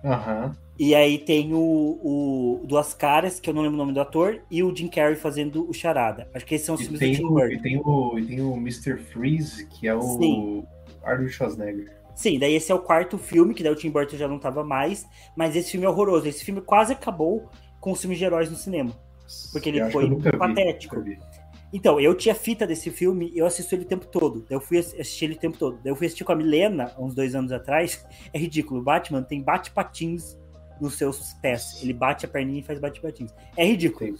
Uhum. 0.03 0.53
E 0.79 0.95
aí 0.95 1.17
tem 1.17 1.53
o, 1.53 1.59
o 1.59 2.61
Duas 2.65 2.93
Caras, 2.93 3.37
que 3.37 3.49
eu 3.49 3.53
não 3.53 3.61
lembro 3.61 3.75
o 3.75 3.79
nome 3.79 3.91
do 3.91 3.99
ator, 3.99 4.41
e 4.49 4.63
o 4.63 4.73
Jim 4.73 4.87
Carrey 4.87 5.17
fazendo 5.17 5.69
o 5.69 5.73
Charada. 5.73 6.29
Acho 6.33 6.45
que 6.45 6.55
esses 6.55 6.65
são 6.65 6.75
os 6.75 6.81
e 6.81 6.85
filmes 6.85 7.01
do 7.01 7.15
Tim 7.17 7.27
Burton. 7.27 7.53
E 7.53 7.61
tem, 7.61 7.81
o, 7.83 8.17
e 8.17 8.25
tem 8.25 8.41
o 8.41 8.55
Mr. 8.55 8.97
Freeze, 8.97 9.67
que 9.67 9.89
é 9.89 9.93
o 9.93 10.01
Sim. 10.01 10.63
Arnold 11.03 11.33
Schwarzenegger. 11.33 11.99
Sim, 12.15 12.39
daí 12.39 12.55
esse 12.55 12.71
é 12.71 12.75
o 12.75 12.79
quarto 12.79 13.17
filme, 13.17 13.53
que 13.53 13.61
daí 13.61 13.73
o 13.73 13.75
Tim 13.75 13.89
Burton 13.89 14.15
já 14.15 14.27
não 14.27 14.39
tava 14.39 14.63
mais, 14.63 15.05
mas 15.35 15.53
esse 15.53 15.71
filme 15.71 15.85
é 15.85 15.89
horroroso. 15.89 16.29
Esse 16.29 16.45
filme 16.45 16.61
quase 16.61 16.93
acabou 16.93 17.49
com 17.81 17.91
os 17.91 17.99
filmes 17.99 18.17
de 18.17 18.23
heróis 18.23 18.49
no 18.49 18.55
cinema. 18.55 18.91
Porque 19.51 19.67
ele 19.67 19.91
foi 19.91 20.09
patético. 20.37 21.01
Vi, 21.01 21.19
então, 21.71 21.99
eu 21.99 22.15
tinha 22.15 22.33
fita 22.33 22.65
desse 22.65 22.89
filme, 22.89 23.31
eu 23.35 23.45
assisto 23.45 23.75
ele 23.75 23.83
o 23.83 23.87
tempo 23.87 24.07
todo. 24.07 24.45
Eu 24.49 24.59
fui 24.59 24.79
assistir 24.79 25.25
ele 25.25 25.35
o 25.35 25.39
tempo 25.39 25.57
todo. 25.57 25.79
Eu 25.85 25.95
fui 25.95 26.07
assistir 26.07 26.23
com 26.23 26.31
a 26.31 26.35
Milena, 26.35 26.93
uns 26.97 27.13
dois 27.13 27.35
anos 27.35 27.51
atrás. 27.51 28.05
É 28.33 28.39
ridículo. 28.39 28.79
O 28.79 28.83
Batman 28.83 29.23
tem 29.23 29.41
bate-patins 29.41 30.37
nos 30.79 30.95
seus 30.95 31.33
pés. 31.35 31.79
Ele 31.81 31.93
bate 31.93 32.25
a 32.25 32.29
perninha 32.29 32.59
e 32.59 32.63
faz 32.63 32.79
bate-patins. 32.79 33.33
É 33.55 33.65
ridículo. 33.65 34.15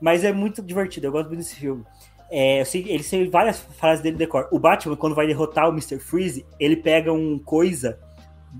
Mas 0.00 0.24
é 0.24 0.32
muito 0.32 0.62
divertido. 0.62 1.06
Eu 1.06 1.12
gosto 1.12 1.28
muito 1.28 1.40
desse 1.40 1.56
filme. 1.56 1.84
É, 2.30 2.64
sei, 2.64 2.84
ele 2.88 3.02
tem 3.02 3.28
várias 3.28 3.60
frases 3.60 4.02
dele 4.02 4.16
decor. 4.16 4.48
O 4.52 4.58
Batman, 4.58 4.96
quando 4.96 5.16
vai 5.16 5.26
derrotar 5.26 5.68
o 5.68 5.72
Mr. 5.72 5.98
Freeze, 5.98 6.46
ele 6.60 6.76
pega 6.76 7.12
um 7.12 7.38
coisa, 7.38 7.98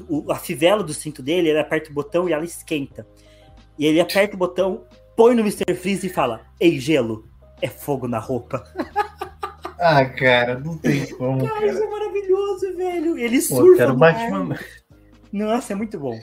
o, 0.09 0.31
a 0.33 0.37
fivela 0.37 0.83
do 0.83 0.93
cinto 0.93 1.23
dele, 1.23 1.49
ele 1.49 1.59
aperta 1.59 1.91
o 1.91 1.95
botão 1.95 2.29
e 2.29 2.33
ela 2.33 2.45
esquenta. 2.45 3.07
E 3.79 3.87
ele 3.87 4.01
aperta 4.01 4.35
o 4.35 4.39
botão, 4.39 4.85
põe 5.17 5.35
no 5.35 5.43
Mr. 5.43 5.75
Freeze 5.75 6.09
e 6.09 6.11
fala: 6.11 6.43
Ei, 6.59 6.81
gelo, 6.81 7.29
é 7.63 7.69
fogo 7.69 8.09
na 8.09 8.19
roupa. 8.19 8.65
Ah, 9.83 10.05
cara, 10.05 10.59
não 10.59 10.77
tem 10.77 11.07
como. 11.07 11.43
Cara, 11.43 11.55
cara. 11.55 11.73
isso 11.73 11.83
é 11.83 11.89
maravilhoso, 11.89 12.77
velho. 12.77 13.17
Ele 13.17 13.41
surfa. 13.41 13.87
Pô, 13.87 13.95
Batman. 13.95 14.59
Nossa, 15.33 15.73
é 15.73 15.77
muito 15.77 15.99
bom. 15.99 16.21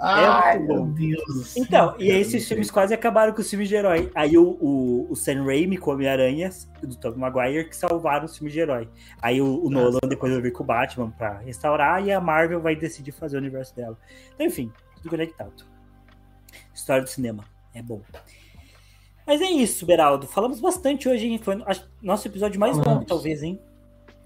Ai, 0.00 0.56
é 0.56 0.58
meu 0.60 0.86
Deus. 0.86 1.56
Então, 1.56 1.94
e 1.98 2.08
esses 2.08 2.46
filmes 2.46 2.70
quase 2.70 2.94
acabaram 2.94 3.32
com 3.32 3.40
os 3.40 3.50
filmes 3.50 3.68
de 3.68 3.74
herói. 3.74 4.10
Aí 4.14 4.38
o, 4.38 4.56
o, 4.60 5.06
o 5.10 5.16
Sam 5.16 5.44
Raimi 5.44 5.76
com 5.76 5.90
Homem-Aranha, 5.90 6.50
do 6.80 6.94
Tobey 6.94 7.18
Maguire, 7.18 7.68
que 7.68 7.76
salvaram 7.76 8.24
os 8.24 8.36
filmes 8.36 8.52
de 8.52 8.60
herói. 8.60 8.88
Aí 9.20 9.42
o, 9.42 9.64
o 9.64 9.68
Nolan 9.68 9.98
depois 10.08 10.32
vai 10.32 10.40
vir 10.40 10.52
com 10.52 10.62
o 10.62 10.66
Batman 10.66 11.10
pra 11.10 11.38
restaurar 11.38 12.04
e 12.04 12.12
a 12.12 12.20
Marvel 12.20 12.60
vai 12.60 12.76
decidir 12.76 13.10
fazer 13.10 13.36
o 13.36 13.40
universo 13.40 13.74
dela. 13.74 13.98
Então, 14.34 14.46
enfim, 14.46 14.72
tudo 14.96 15.10
conectado. 15.10 15.64
História 16.72 17.02
do 17.02 17.08
cinema. 17.08 17.44
É 17.74 17.82
bom. 17.82 18.00
Mas 19.26 19.40
é 19.40 19.50
isso, 19.50 19.84
Beraldo. 19.84 20.26
Falamos 20.26 20.60
bastante 20.60 21.08
hoje, 21.08 21.26
hein? 21.26 21.38
Foi 21.38 21.60
nosso 22.00 22.28
episódio 22.28 22.58
mais 22.58 22.76
longo, 22.76 23.04
talvez, 23.04 23.42
hein? 23.42 23.60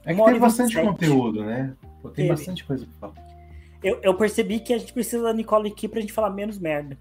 É 0.04 0.14
que 0.14 0.22
tem 0.22 0.38
bastante 0.38 0.80
conteúdo, 0.80 1.44
né? 1.44 1.74
tem 2.02 2.12
Teve. 2.12 2.28
bastante 2.28 2.64
coisa 2.64 2.86
pra 2.86 3.10
falar 3.10 3.31
eu, 3.82 3.98
eu 4.02 4.14
percebi 4.14 4.60
que 4.60 4.72
a 4.72 4.78
gente 4.78 4.92
precisa 4.92 5.22
da 5.22 5.32
Nicole 5.32 5.70
aqui 5.70 5.88
pra 5.88 6.00
gente 6.00 6.12
falar 6.12 6.30
menos 6.30 6.58
merda. 6.58 6.96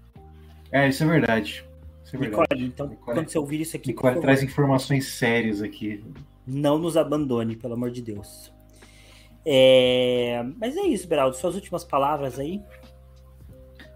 É, 0.70 0.88
isso 0.88 1.02
é 1.04 1.06
verdade. 1.06 1.64
Isso 2.04 2.16
é 2.16 2.18
Nicole, 2.18 2.46
verdade. 2.48 2.64
então 2.64 2.86
Nicole, 2.88 3.14
quando 3.14 3.28
você 3.28 3.38
ouvir 3.38 3.60
isso 3.60 3.76
aqui. 3.76 3.88
Nicole 3.88 4.20
traz 4.20 4.42
informações 4.42 5.08
sérias 5.14 5.62
aqui. 5.62 6.04
Não 6.46 6.78
nos 6.78 6.96
abandone, 6.96 7.56
pelo 7.56 7.74
amor 7.74 7.90
de 7.90 8.02
Deus. 8.02 8.52
É... 9.44 10.44
Mas 10.58 10.76
é 10.76 10.82
isso, 10.82 11.06
Beraldo. 11.06 11.36
Suas 11.36 11.54
últimas 11.54 11.84
palavras 11.84 12.38
aí. 12.38 12.62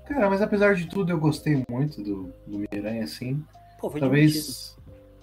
Cara, 0.07 0.31
mas 0.31 0.41
apesar 0.41 0.75
de 0.75 0.87
tudo, 0.87 1.11
eu 1.11 1.19
gostei 1.19 1.65
muito 1.69 2.03
do, 2.03 2.33
do 2.47 2.59
Miranha, 2.59 3.03
assim. 3.05 3.45
Pô, 3.81 3.91
Talvez. 3.91 4.77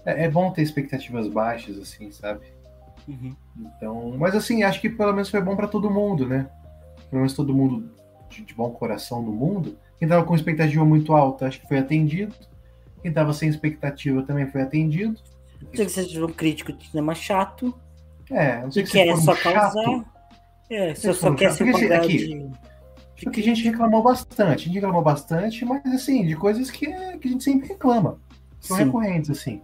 É, 0.05 0.25
é, 0.25 0.29
bom 0.29 0.51
ter 0.51 0.61
expectativas 0.61 1.27
baixas, 1.29 1.77
assim, 1.77 2.11
sabe? 2.11 2.45
Uhum. 3.07 3.33
Então, 3.57 4.15
mas 4.17 4.35
assim, 4.35 4.63
acho 4.63 4.81
que 4.81 4.89
pelo 4.89 5.13
menos 5.13 5.29
foi 5.29 5.41
bom 5.41 5.55
para 5.55 5.67
todo 5.67 5.89
mundo, 5.89 6.27
né? 6.27 6.49
Pelo 7.13 7.21
menos 7.21 7.35
todo 7.35 7.53
mundo 7.53 7.91
de, 8.27 8.43
de 8.43 8.55
bom 8.55 8.71
coração 8.71 9.21
no 9.21 9.31
mundo, 9.31 9.77
quem 9.99 10.07
estava 10.07 10.25
com 10.25 10.35
expectativa 10.35 10.83
muito 10.83 11.13
alta, 11.13 11.45
acho 11.45 11.61
que 11.61 11.67
foi 11.67 11.77
atendido. 11.77 12.33
Quem 13.03 13.09
estava 13.09 13.31
sem 13.33 13.47
expectativa 13.47 14.23
também 14.23 14.47
foi 14.47 14.63
atendido. 14.63 15.15
Não 15.61 15.75
sei 15.75 15.85
que 15.85 15.91
seja 15.91 16.25
um 16.25 16.31
crítico 16.31 16.73
de 16.73 16.89
cinema 16.89 17.13
chato. 17.13 17.71
É, 18.31 18.63
não 18.63 18.71
sei 18.71 18.83
que 18.83 18.91
quer 18.91 19.15
só 19.17 19.35
chato, 19.35 19.53
causar. 19.53 20.05
É, 20.71 20.95
se 20.95 21.13
só 21.13 21.35
quer 21.35 21.51
se 21.51 21.71
pagar 21.71 22.01
aqui, 22.01 22.17
de... 22.17 22.51
Porque 23.23 23.41
a 23.41 23.43
gente 23.43 23.63
reclamou 23.63 24.01
bastante, 24.01 24.63
a 24.63 24.65
gente 24.65 24.73
reclamou 24.73 25.03
bastante, 25.03 25.63
mas 25.63 25.85
assim, 25.85 26.25
de 26.25 26.35
coisas 26.35 26.71
que, 26.71 26.87
que 26.87 27.27
a 27.27 27.31
gente 27.31 27.43
sempre 27.43 27.67
reclama. 27.67 28.17
São 28.59 28.75
Sim. 28.75 28.85
recorrentes, 28.85 29.29
assim. 29.29 29.61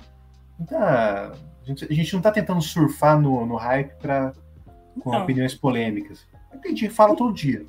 Então, 0.59 0.79
a 0.79 1.33
gente, 1.63 1.83
a 1.83 1.93
gente 1.93 2.13
não 2.13 2.19
está 2.19 2.31
tentando 2.31 2.61
surfar 2.61 3.19
no, 3.19 3.43
no 3.45 3.55
hype 3.55 3.95
pra, 3.99 4.33
com 5.01 5.11
não. 5.11 5.23
opiniões 5.23 5.55
polêmicas. 5.55 6.28
Entendi, 6.53 6.89
fala 6.89 7.15
todo 7.15 7.33
dia. 7.33 7.65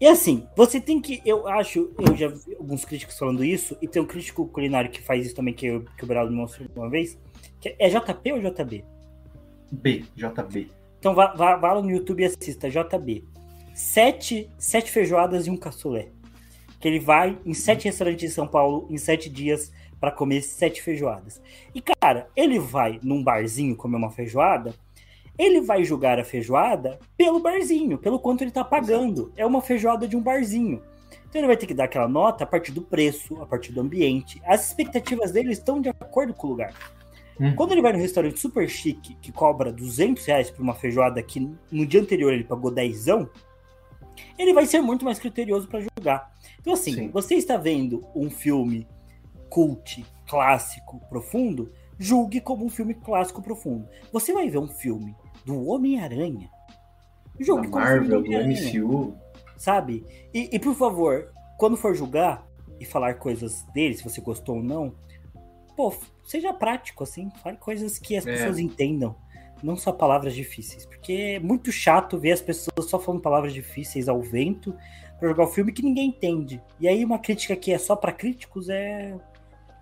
E 0.00 0.06
assim, 0.06 0.46
você 0.56 0.80
tem 0.80 1.00
que. 1.00 1.22
Eu 1.24 1.46
acho, 1.46 1.92
eu 1.98 2.16
já 2.16 2.28
vi 2.28 2.54
alguns 2.56 2.84
críticos 2.84 3.18
falando 3.18 3.44
isso, 3.44 3.76
e 3.80 3.88
tem 3.88 4.02
um 4.02 4.06
crítico 4.06 4.46
culinário 4.46 4.90
que 4.90 5.00
faz 5.00 5.26
isso 5.26 5.34
também, 5.34 5.54
que, 5.54 5.66
eu, 5.66 5.84
que 5.96 6.04
o 6.04 6.06
Brado 6.06 6.32
mostrou 6.32 6.68
uma 6.76 6.90
vez. 6.90 7.18
Que 7.60 7.74
é 7.78 7.88
JP 7.88 8.32
ou 8.32 8.40
JB? 8.40 8.84
B, 9.72 10.04
JB. 10.14 10.70
Então 10.98 11.14
vá, 11.14 11.32
vá, 11.34 11.56
vá 11.56 11.80
no 11.80 11.90
YouTube 11.90 12.22
e 12.22 12.26
assista, 12.26 12.68
JB. 12.68 13.24
Sete, 13.74 14.50
sete 14.58 14.90
feijoadas 14.90 15.46
e 15.46 15.50
um 15.50 15.56
caçulé. 15.56 16.08
Que 16.80 16.88
ele 16.88 17.00
vai 17.00 17.38
em 17.44 17.54
sete 17.54 17.86
restaurantes 17.86 18.28
de 18.28 18.34
São 18.34 18.46
Paulo 18.46 18.86
em 18.90 18.98
sete 18.98 19.30
dias 19.30 19.72
para 20.00 20.10
comer 20.10 20.42
sete 20.42 20.82
feijoadas. 20.82 21.40
E, 21.74 21.80
cara, 21.80 22.28
ele 22.36 22.58
vai 22.58 23.00
num 23.02 23.22
barzinho 23.22 23.74
comer 23.74 23.96
uma 23.96 24.10
feijoada 24.10 24.74
ele 25.38 25.60
vai 25.60 25.84
julgar 25.84 26.18
a 26.18 26.24
feijoada 26.24 26.98
pelo 27.16 27.40
barzinho, 27.40 27.98
pelo 27.98 28.18
quanto 28.18 28.42
ele 28.42 28.50
está 28.50 28.64
pagando. 28.64 29.32
É 29.36 29.44
uma 29.44 29.60
feijoada 29.60 30.06
de 30.06 30.16
um 30.16 30.20
barzinho. 30.20 30.82
Então 31.28 31.40
ele 31.40 31.48
vai 31.48 31.56
ter 31.56 31.66
que 31.66 31.74
dar 31.74 31.84
aquela 31.84 32.08
nota 32.08 32.44
a 32.44 32.46
partir 32.46 32.72
do 32.72 32.82
preço, 32.82 33.40
a 33.42 33.46
partir 33.46 33.72
do 33.72 33.80
ambiente. 33.80 34.40
As 34.44 34.68
expectativas 34.68 35.32
dele 35.32 35.52
estão 35.52 35.80
de 35.80 35.88
acordo 35.88 36.32
com 36.32 36.46
o 36.46 36.50
lugar. 36.50 36.72
Hum. 37.40 37.54
Quando 37.56 37.72
ele 37.72 37.82
vai 37.82 37.92
no 37.92 37.98
restaurante 37.98 38.38
super 38.38 38.68
chique, 38.68 39.16
que 39.20 39.32
cobra 39.32 39.72
200 39.72 40.24
reais 40.24 40.50
por 40.50 40.62
uma 40.62 40.74
feijoada 40.74 41.20
que 41.22 41.40
no 41.70 41.84
dia 41.84 42.00
anterior 42.00 42.32
ele 42.32 42.44
pagou 42.44 42.70
10, 42.70 43.06
ele 44.38 44.54
vai 44.54 44.66
ser 44.66 44.80
muito 44.80 45.04
mais 45.04 45.18
criterioso 45.18 45.66
para 45.66 45.80
julgar. 45.80 46.32
Então, 46.60 46.72
assim, 46.72 46.94
Sim. 46.94 47.10
você 47.10 47.34
está 47.34 47.56
vendo 47.56 48.06
um 48.14 48.30
filme 48.30 48.86
cult, 49.50 50.04
clássico, 50.28 51.00
profundo, 51.08 51.72
julgue 51.98 52.40
como 52.40 52.64
um 52.64 52.68
filme 52.68 52.94
clássico 52.94 53.42
profundo. 53.42 53.88
Você 54.12 54.32
vai 54.32 54.48
ver 54.48 54.58
um 54.58 54.68
filme 54.68 55.16
do 55.44 55.66
Homem-Aranha. 55.66 56.50
Jogo 57.38 57.62
da 57.62 57.68
Marvel, 57.68 58.22
do, 58.22 58.30
MCU. 58.30 59.16
Sabe? 59.56 60.04
E, 60.32 60.50
e, 60.52 60.58
por 60.58 60.74
favor, 60.74 61.32
quando 61.58 61.76
for 61.76 61.94
julgar 61.94 62.46
e 62.78 62.84
falar 62.84 63.14
coisas 63.14 63.64
dele, 63.74 63.96
se 63.96 64.04
você 64.04 64.20
gostou 64.20 64.56
ou 64.56 64.62
não, 64.62 64.94
pô, 65.76 65.92
seja 66.22 66.52
prático, 66.52 67.02
assim. 67.02 67.30
Fale 67.42 67.56
coisas 67.56 67.98
que 67.98 68.16
as 68.16 68.26
é. 68.26 68.32
pessoas 68.32 68.58
entendam. 68.58 69.16
Não 69.62 69.76
só 69.76 69.92
palavras 69.92 70.34
difíceis. 70.34 70.84
Porque 70.84 71.12
é 71.36 71.40
muito 71.40 71.72
chato 71.72 72.18
ver 72.18 72.32
as 72.32 72.40
pessoas 72.40 72.88
só 72.88 72.98
falando 72.98 73.22
palavras 73.22 73.52
difíceis 73.52 74.08
ao 74.08 74.20
vento 74.20 74.74
para 75.18 75.28
jogar 75.28 75.44
o 75.44 75.48
filme 75.48 75.72
que 75.72 75.82
ninguém 75.82 76.08
entende. 76.08 76.60
E 76.78 76.86
aí 76.86 77.04
uma 77.04 77.18
crítica 77.18 77.56
que 77.56 77.72
é 77.72 77.78
só 77.78 77.96
para 77.96 78.12
críticos 78.12 78.68
é 78.68 79.14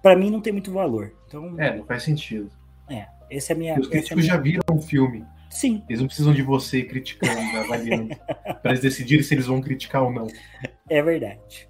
para 0.03 0.17
mim 0.17 0.31
não 0.31 0.41
tem 0.41 0.53
muito 0.53 0.73
valor. 0.73 1.15
Então, 1.27 1.59
é, 1.59 1.77
não 1.77 1.85
faz 1.85 2.03
sentido. 2.03 2.51
É, 2.91 3.07
essa 3.31 3.53
é 3.53 3.55
a 3.55 3.59
minha. 3.59 3.79
os 3.79 3.89
críticos 3.89 4.13
é 4.13 4.15
minha... 4.17 4.27
já 4.27 4.37
viram 4.37 4.63
o 4.71 4.81
filme. 4.81 5.25
Sim. 5.53 5.85
Eles 5.89 6.01
não 6.01 6.07
precisam 6.07 6.33
de 6.33 6.43
você 6.43 6.83
criticando, 6.83 7.39
avaliando, 7.59 8.16
para 8.62 8.73
eles 8.73 8.81
decidirem 8.81 9.23
se 9.23 9.35
eles 9.35 9.47
vão 9.47 9.61
criticar 9.61 10.03
ou 10.03 10.11
não. 10.11 10.27
É 10.89 11.03
verdade. 11.03 11.69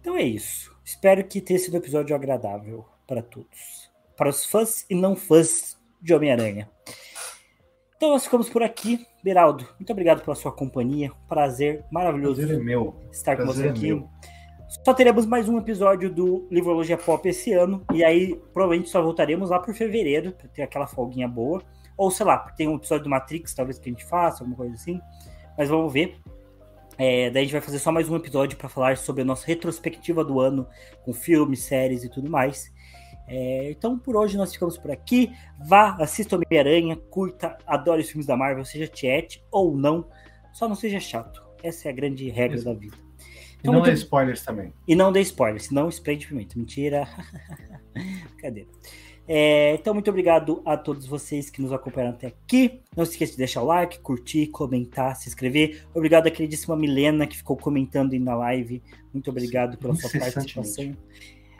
Então 0.00 0.16
é 0.16 0.22
isso. 0.22 0.74
Espero 0.84 1.22
que 1.22 1.40
tenha 1.40 1.58
sido 1.58 1.74
um 1.74 1.78
episódio 1.78 2.16
agradável 2.16 2.86
para 3.06 3.22
todos. 3.22 3.90
Para 4.16 4.30
os 4.30 4.46
fãs 4.46 4.86
e 4.88 4.94
não 4.94 5.14
fãs 5.14 5.78
de 6.00 6.14
Homem-Aranha. 6.14 6.68
Então 7.96 8.10
nós 8.10 8.24
ficamos 8.24 8.48
por 8.48 8.62
aqui. 8.62 9.06
Beraldo, 9.22 9.68
muito 9.78 9.92
obrigado 9.92 10.22
pela 10.22 10.34
sua 10.34 10.50
companhia. 10.50 11.12
Prazer 11.28 11.84
maravilhoso 11.90 12.40
Prazer 12.40 12.58
é 12.58 12.62
meu. 12.62 12.96
estar 13.12 13.36
Prazer 13.36 13.46
com 13.46 13.52
você 13.52 13.66
é 13.66 13.70
aqui. 13.70 13.86
Meu. 13.88 14.08
Só 14.84 14.94
teremos 14.94 15.26
mais 15.26 15.48
um 15.48 15.58
episódio 15.58 16.08
do 16.08 16.46
Livrologia 16.50 16.96
Pop 16.96 17.28
esse 17.28 17.52
ano. 17.52 17.84
E 17.92 18.02
aí, 18.02 18.34
provavelmente, 18.52 18.88
só 18.88 19.02
voltaremos 19.02 19.50
lá 19.50 19.58
por 19.58 19.74
fevereiro, 19.74 20.32
para 20.32 20.48
ter 20.48 20.62
aquela 20.62 20.86
folguinha 20.86 21.28
boa. 21.28 21.62
Ou, 21.98 22.10
sei 22.10 22.24
lá, 22.24 22.38
tem 22.56 22.68
um 22.68 22.76
episódio 22.76 23.04
do 23.04 23.10
Matrix, 23.10 23.52
talvez, 23.52 23.78
que 23.78 23.90
a 23.90 23.92
gente 23.92 24.04
faça, 24.04 24.42
alguma 24.42 24.56
coisa 24.56 24.74
assim. 24.74 25.00
Mas 25.58 25.68
vamos 25.68 25.92
ver. 25.92 26.16
É, 26.96 27.28
daí 27.30 27.42
a 27.42 27.44
gente 27.44 27.52
vai 27.52 27.60
fazer 27.60 27.78
só 27.78 27.92
mais 27.92 28.08
um 28.08 28.16
episódio 28.16 28.56
para 28.56 28.68
falar 28.68 28.96
sobre 28.96 29.22
a 29.22 29.24
nossa 29.24 29.46
retrospectiva 29.46 30.24
do 30.24 30.40
ano, 30.40 30.66
com 31.04 31.12
filmes, 31.12 31.60
séries 31.64 32.04
e 32.04 32.08
tudo 32.08 32.30
mais. 32.30 32.72
É, 33.26 33.70
então, 33.70 33.98
por 33.98 34.16
hoje 34.16 34.36
nós 34.36 34.52
ficamos 34.52 34.78
por 34.78 34.90
aqui. 34.90 35.30
Vá, 35.66 35.96
assista 36.00 36.36
Homem-Aranha, 36.36 36.96
curta, 36.96 37.58
adore 37.66 38.00
os 38.00 38.08
filmes 38.08 38.26
da 38.26 38.36
Marvel, 38.36 38.64
seja 38.64 38.86
tiete 38.86 39.44
ou 39.50 39.76
não, 39.76 40.08
só 40.52 40.66
não 40.66 40.74
seja 40.74 40.98
chato. 40.98 41.42
Essa 41.62 41.88
é 41.88 41.90
a 41.90 41.94
grande 41.94 42.28
regra 42.30 42.56
Isso. 42.56 42.64
da 42.64 42.72
vida. 42.72 42.96
Então, 43.58 43.62
e 43.62 43.66
não 43.66 43.72
muito... 43.74 43.86
dê 43.86 43.92
spoilers 43.92 44.44
também. 44.44 44.72
E 44.86 44.94
não 44.94 45.12
dê 45.12 45.20
spoilers, 45.20 45.70
não 45.70 45.88
spray 45.88 46.16
de 46.16 46.26
pimenta. 46.26 46.56
Mentira. 46.56 47.08
Cadê? 48.40 48.66
É, 49.30 49.74
então, 49.74 49.92
muito 49.92 50.08
obrigado 50.08 50.62
a 50.64 50.74
todos 50.74 51.06
vocês 51.06 51.50
que 51.50 51.60
nos 51.60 51.70
acompanharam 51.70 52.14
até 52.14 52.28
aqui. 52.28 52.80
Não 52.96 53.04
se 53.04 53.12
esqueça 53.12 53.32
de 53.32 53.38
deixar 53.38 53.60
o 53.62 53.66
like, 53.66 53.98
curtir, 53.98 54.46
comentar, 54.46 55.14
se 55.16 55.28
inscrever. 55.28 55.86
Obrigado 55.94 56.26
à 56.26 56.30
queridíssima 56.30 56.74
Milena 56.74 57.26
que 57.26 57.36
ficou 57.36 57.54
comentando 57.54 58.14
aí 58.14 58.18
na 58.18 58.34
live. 58.34 58.82
Muito 59.12 59.30
obrigado 59.30 59.76
pela 59.76 59.94
sua 59.94 60.10
participação. 60.18 60.96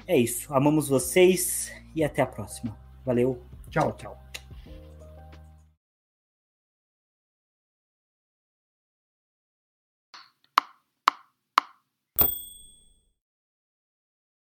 É 0.07 0.17
isso. 0.17 0.53
Amamos 0.53 0.89
vocês 0.89 1.71
e 1.95 2.03
até 2.03 2.23
a 2.23 2.27
próxima. 2.27 2.75
Valeu. 3.05 3.39
Tchau, 3.69 3.93
tchau. 3.93 4.28